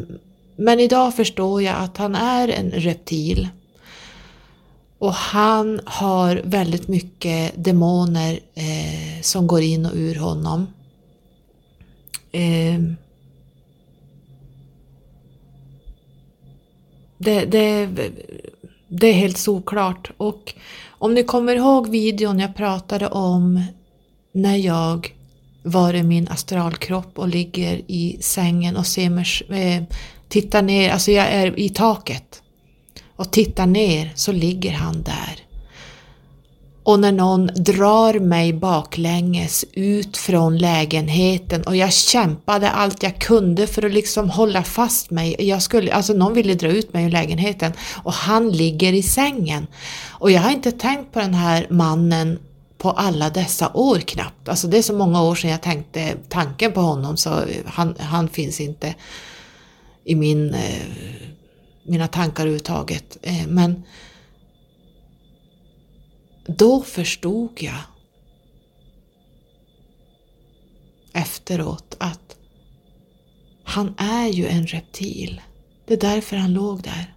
men 0.56 0.80
idag 0.80 1.14
förstår 1.14 1.62
jag 1.62 1.76
att 1.76 1.96
han 1.96 2.14
är 2.14 2.48
en 2.48 2.70
reptil. 2.70 3.48
Och 4.98 5.14
han 5.14 5.80
har 5.84 6.40
väldigt 6.44 6.88
mycket 6.88 7.64
demoner 7.64 8.40
eh, 8.54 9.22
som 9.22 9.46
går 9.46 9.62
in 9.62 9.86
och 9.86 9.92
ur 9.94 10.14
honom. 10.14 10.66
Eh, 12.32 12.80
det, 17.20 17.44
det, 17.44 17.88
det 18.88 19.06
är 19.06 19.12
helt 19.12 19.38
såklart. 19.38 20.10
Och 20.16 20.54
om 20.88 21.14
ni 21.14 21.22
kommer 21.22 21.56
ihåg 21.56 21.88
videon 21.88 22.38
jag 22.38 22.56
pratade 22.56 23.08
om 23.08 23.64
när 24.32 24.56
jag 24.56 25.14
var 25.62 25.94
i 25.94 26.02
min 26.02 26.28
astralkropp 26.28 27.18
och 27.18 27.28
ligger 27.28 27.80
i 27.86 28.18
sängen 28.20 28.76
och 28.76 28.86
ser 28.86 29.10
mig, 29.10 29.26
eh, 29.48 29.82
tittar 30.28 30.62
ner, 30.62 30.90
alltså 30.90 31.12
jag 31.12 31.26
är 31.26 31.58
i 31.58 31.68
taket 31.68 32.42
och 33.16 33.30
tittar 33.30 33.66
ner 33.66 34.12
så 34.14 34.32
ligger 34.32 34.72
han 34.72 35.02
där 35.02 35.49
och 36.82 37.00
när 37.00 37.12
någon 37.12 37.46
drar 37.46 38.18
mig 38.18 38.52
baklänges 38.52 39.64
ut 39.72 40.16
från 40.16 40.58
lägenheten 40.58 41.62
och 41.62 41.76
jag 41.76 41.92
kämpade 41.92 42.70
allt 42.70 43.02
jag 43.02 43.20
kunde 43.20 43.66
för 43.66 43.84
att 43.84 43.92
liksom 43.92 44.30
hålla 44.30 44.62
fast 44.62 45.10
mig. 45.10 45.36
Jag 45.38 45.62
skulle, 45.62 45.92
alltså 45.92 46.12
någon 46.12 46.34
ville 46.34 46.54
dra 46.54 46.68
ut 46.68 46.92
mig 46.92 47.04
ur 47.04 47.10
lägenheten 47.10 47.72
och 48.02 48.12
han 48.12 48.50
ligger 48.50 48.92
i 48.92 49.02
sängen. 49.02 49.66
Och 50.08 50.30
jag 50.30 50.40
har 50.40 50.50
inte 50.50 50.72
tänkt 50.72 51.12
på 51.12 51.20
den 51.20 51.34
här 51.34 51.66
mannen 51.70 52.38
på 52.78 52.90
alla 52.90 53.30
dessa 53.30 53.70
år 53.74 53.98
knappt. 53.98 54.48
Alltså 54.48 54.66
det 54.66 54.78
är 54.78 54.82
så 54.82 54.94
många 54.94 55.22
år 55.22 55.34
sedan 55.34 55.50
jag 55.50 55.62
tänkte 55.62 56.14
tanken 56.28 56.72
på 56.72 56.80
honom 56.80 57.16
så 57.16 57.44
han, 57.66 57.94
han 57.98 58.28
finns 58.28 58.60
inte 58.60 58.94
i 60.04 60.14
min, 60.14 60.54
eh, 60.54 60.86
mina 61.82 62.08
tankar 62.08 62.42
överhuvudtaget. 62.42 63.16
Eh, 63.22 63.46
men 63.46 63.82
då 66.58 66.82
förstod 66.82 67.62
jag 67.62 67.80
efteråt 71.12 71.96
att 71.98 72.36
han 73.64 73.94
är 73.98 74.26
ju 74.26 74.46
en 74.46 74.66
reptil. 74.66 75.40
Det 75.86 75.94
är 75.94 76.00
därför 76.00 76.36
han 76.36 76.52
låg 76.52 76.82
där. 76.82 77.14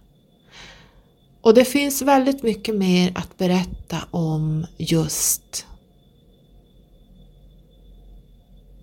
Och 1.40 1.54
det 1.54 1.64
finns 1.64 2.02
väldigt 2.02 2.42
mycket 2.42 2.74
mer 2.74 3.12
att 3.14 3.38
berätta 3.38 3.98
om 4.10 4.66
just 4.76 5.66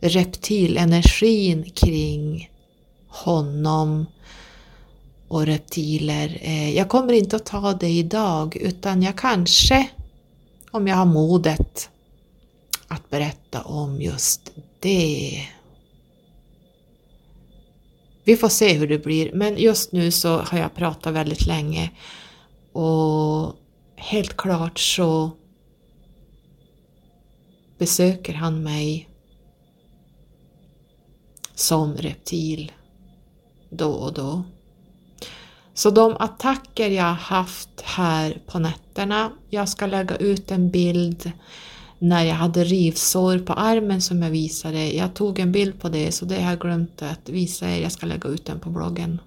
reptilenergin 0.02 1.69
kring 1.69 2.49
honom 3.07 4.06
och 5.28 5.45
reptiler. 5.45 6.40
Eh, 6.41 6.76
jag 6.76 6.90
kommer 6.90 7.14
inte 7.14 7.36
att 7.36 7.45
ta 7.45 7.73
det 7.73 7.90
idag 7.90 8.56
utan 8.56 9.03
jag 9.03 9.18
kanske 9.18 9.90
om 10.72 10.88
jag 10.88 10.95
har 10.95 11.06
modet 11.06 11.89
att 12.88 13.10
berätta 13.10 13.61
om 13.61 14.02
just 14.02 14.52
det. 14.80 15.48
Vi 18.23 18.38
får 18.38 18.49
se 18.49 18.73
hur 18.73 18.88
det 18.88 18.99
blir, 18.99 19.34
men 19.34 19.57
just 19.57 19.91
nu 19.91 20.11
så 20.11 20.38
har 20.38 20.57
jag 20.57 20.76
pratat 20.76 21.14
väldigt 21.14 21.45
länge 21.45 21.91
och 22.72 23.56
helt 23.95 24.38
klart 24.38 24.80
så 24.80 25.31
besöker 27.77 28.34
han 28.34 28.64
mig 28.64 29.10
som 31.56 31.93
reptil 31.98 32.72
då 33.69 33.91
och 33.91 34.14
då. 34.14 34.43
Så 35.82 35.90
de 35.90 36.16
attacker 36.20 36.90
jag 36.90 37.14
haft 37.14 37.82
här 37.82 38.41
på 38.48 38.60
nätterna, 38.60 39.32
jag 39.49 39.70
ska 39.70 39.86
lägga 39.86 40.16
ut 40.16 40.52
en 40.52 40.72
bild 40.72 41.32
när 41.99 42.24
jag 42.24 42.36
hade 42.36 42.64
rivsår 42.64 43.40
på 43.40 43.53
armen 43.53 44.02
som 44.02 44.22
jag 44.22 44.30
visade. 44.30 44.91
Jag 44.94 45.14
tog 45.14 45.40
en 45.40 45.52
bild 45.52 45.82
på 45.82 45.90
det 45.90 46.12
så 46.12 46.26
det 46.26 46.41
har 46.41 46.49
jag 46.49 46.60
glömt 46.60 47.02
att 47.02 47.30
visa 47.30 47.70
er, 47.70 47.82
jag 47.82 47.91
ska 47.91 48.06
lägga 48.06 48.30
ut 48.30 48.45
den 48.45 48.60
på 48.60 48.70
bloggen. 48.70 49.22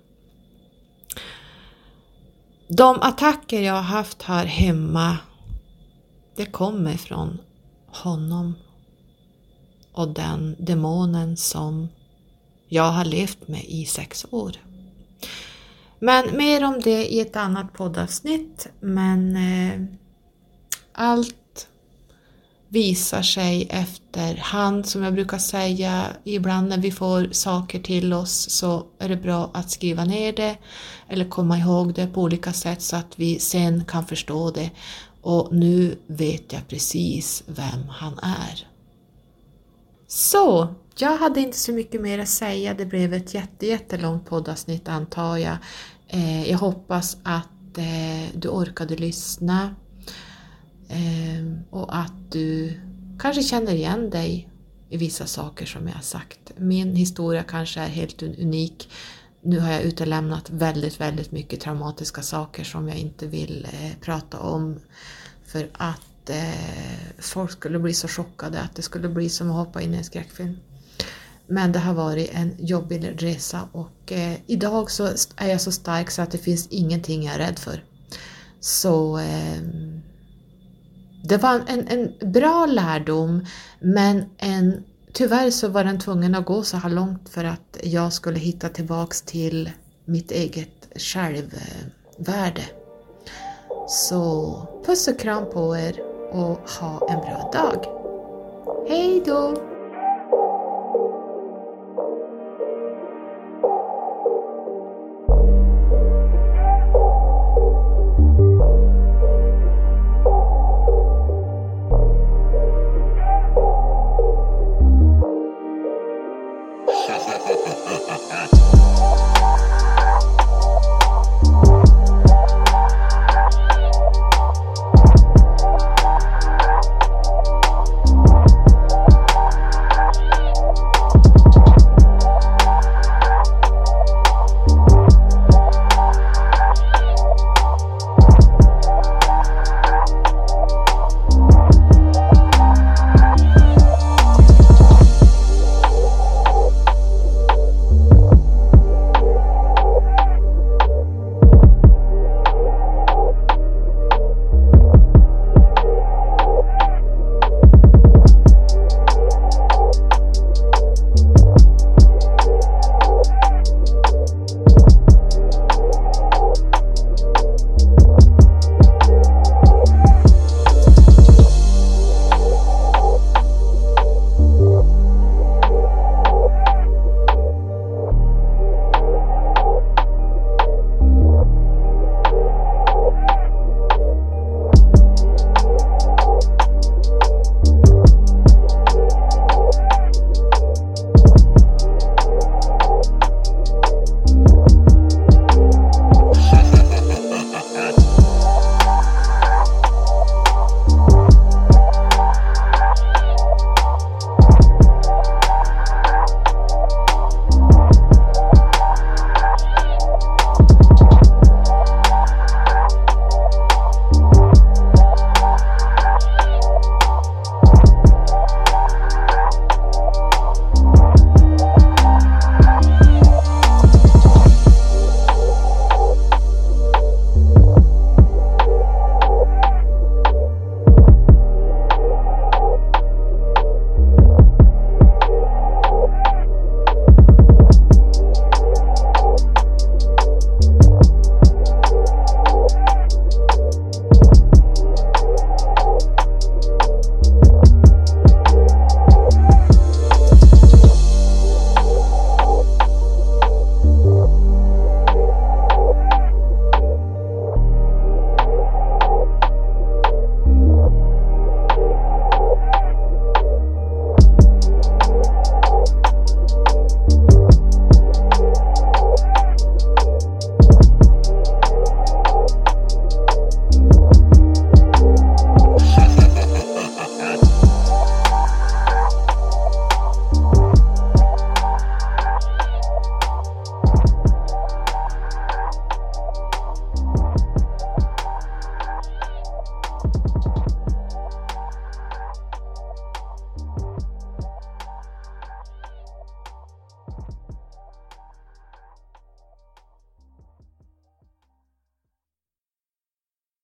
De 2.69 2.99
attacker 3.01 3.61
jag 3.61 3.75
har 3.75 3.83
haft 3.83 4.23
här 4.23 4.47
hemma, 4.47 5.19
det 6.37 6.47
kommer 6.47 6.97
från 6.97 7.39
honom 7.87 8.55
och 9.93 10.09
den 10.09 10.57
demonen 10.59 11.37
som 11.37 11.89
jag 12.69 12.93
har 12.93 13.05
levt 13.05 13.49
med 13.49 13.65
i 13.65 13.87
sex 13.87 14.27
år. 14.31 14.57
Men 16.05 16.37
mer 16.37 16.65
om 16.65 16.81
det 16.81 17.13
i 17.15 17.21
ett 17.21 17.37
annat 17.37 17.73
poddavsnitt. 17.73 18.69
Men 18.81 19.37
eh, 19.37 19.81
allt 20.93 21.69
visar 22.69 23.23
sig 23.23 23.67
efter 23.71 24.37
hand 24.37 24.87
Som 24.87 25.03
jag 25.03 25.15
brukar 25.15 25.39
säga, 25.39 26.07
ibland 26.25 26.69
när 26.69 26.79
vi 26.79 26.91
får 26.91 27.29
saker 27.33 27.81
till 27.81 28.13
oss 28.13 28.51
så 28.51 28.87
är 28.99 29.09
det 29.09 29.17
bra 29.17 29.51
att 29.55 29.71
skriva 29.71 30.05
ner 30.05 30.33
det 30.33 30.57
eller 31.09 31.29
komma 31.29 31.59
ihåg 31.59 31.95
det 31.95 32.07
på 32.07 32.23
olika 32.23 32.53
sätt 32.53 32.83
så 32.83 32.97
att 32.97 33.19
vi 33.19 33.39
sen 33.39 33.85
kan 33.85 34.07
förstå 34.07 34.51
det. 34.51 34.71
Och 35.21 35.49
nu 35.53 35.99
vet 36.07 36.53
jag 36.53 36.69
precis 36.69 37.43
vem 37.47 37.89
han 37.89 38.19
är. 38.19 38.69
Så, 40.09 40.75
jag 40.97 41.17
hade 41.17 41.41
inte 41.41 41.59
så 41.59 41.73
mycket 41.73 42.01
mer 42.01 42.19
att 42.19 42.29
säga. 42.29 42.75
Det 42.75 42.87
blev 42.87 43.15
ett 43.15 43.35
jätte, 43.35 43.67
jättelångt 43.67 44.27
poddavsnitt 44.27 44.89
antar 44.89 45.37
jag. 45.37 45.57
Eh, 46.09 46.51
jag 46.51 46.59
hoppas 46.59 47.17
att 47.23 47.79
eh, 47.79 48.29
du 48.35 48.49
orkade 48.49 48.97
lyssna 48.97 49.75
eh, 50.89 51.71
och 51.71 51.97
att 51.97 52.33
du 52.33 52.81
kanske 53.19 53.43
känner 53.43 53.75
igen 53.75 54.11
dig 54.11 54.49
i 54.89 54.97
vissa 54.97 55.27
saker 55.27 55.67
som 55.67 55.89
jag 55.89 55.95
har 55.95 56.03
sagt. 56.03 56.53
Min 56.57 56.97
historia 56.97 57.43
kanske 57.43 57.81
är 57.81 57.89
helt 57.89 58.23
unik. 58.23 58.91
Nu 59.41 59.59
har 59.59 59.73
jag 59.73 59.83
utelämnat 59.83 60.51
väldigt, 60.51 61.01
väldigt 61.01 61.33
mycket 61.33 61.61
traumatiska 61.61 62.23
saker 62.23 62.65
som 62.65 62.89
jag 62.89 62.97
inte 62.97 63.27
vill 63.27 63.69
eh, 63.73 63.91
prata 64.01 64.41
om 64.41 64.81
för 65.47 65.69
att 65.73 66.31
eh, 66.31 67.19
folk 67.19 67.53
skulle 67.53 67.79
bli 67.79 67.95
så 67.95 68.09
chockade 68.09 68.61
att 68.61 68.77
det 68.77 68.83
skulle 68.83 69.09
bli 69.09 69.29
som 69.29 69.51
att 69.51 69.67
hoppa 69.67 69.83
in 69.83 69.95
i 69.95 69.97
en 69.97 70.05
skräckfilm. 70.05 70.57
Men 71.47 71.73
det 71.73 71.79
har 71.79 71.95
varit 71.95 72.31
en 72.35 72.55
jobbig 72.59 73.23
resa 73.23 73.69
och 73.73 74.13
eh, 74.13 74.35
idag 74.47 74.91
så 74.91 75.09
är 75.37 75.49
jag 75.49 75.61
så 75.61 75.73
stark 75.73 76.11
så 76.11 76.23
att 76.23 76.31
det 76.31 76.39
finns 76.39 76.67
ingenting 76.67 77.23
jag 77.23 77.35
är 77.35 77.39
rädd 77.39 77.59
för. 77.59 77.85
Så 78.61 79.19
eh, 79.19 79.63
det 81.25 81.37
var 81.37 81.63
en, 81.67 81.89
en 81.89 82.33
bra 82.33 82.67
lärdom 82.67 83.47
men 83.81 84.25
en, 84.39 84.85
tyvärr 85.13 85.51
så 85.51 85.69
var 85.69 85.85
den 85.85 86.01
tvungen 86.01 86.35
att 86.35 86.47
gå 86.47 86.63
så 86.63 86.77
här 86.77 86.91
långt 86.91 87.29
för 87.29 87.45
att 87.45 87.79
jag 87.83 88.13
skulle 88.13 88.39
hitta 88.39 88.69
tillbaks 88.69 89.23
till 89.23 89.71
mitt 90.05 90.31
eget 90.31 90.89
självvärde. 90.97 92.63
Så 93.89 94.57
puss 94.87 95.09
och 95.09 95.19
kram 95.19 95.51
på 95.51 95.77
er 95.77 96.01
och 96.33 96.71
ha 96.81 97.09
en 97.11 97.21
bra 97.21 97.51
dag. 97.53 97.85
Hej 98.89 99.23
då! 99.27 99.74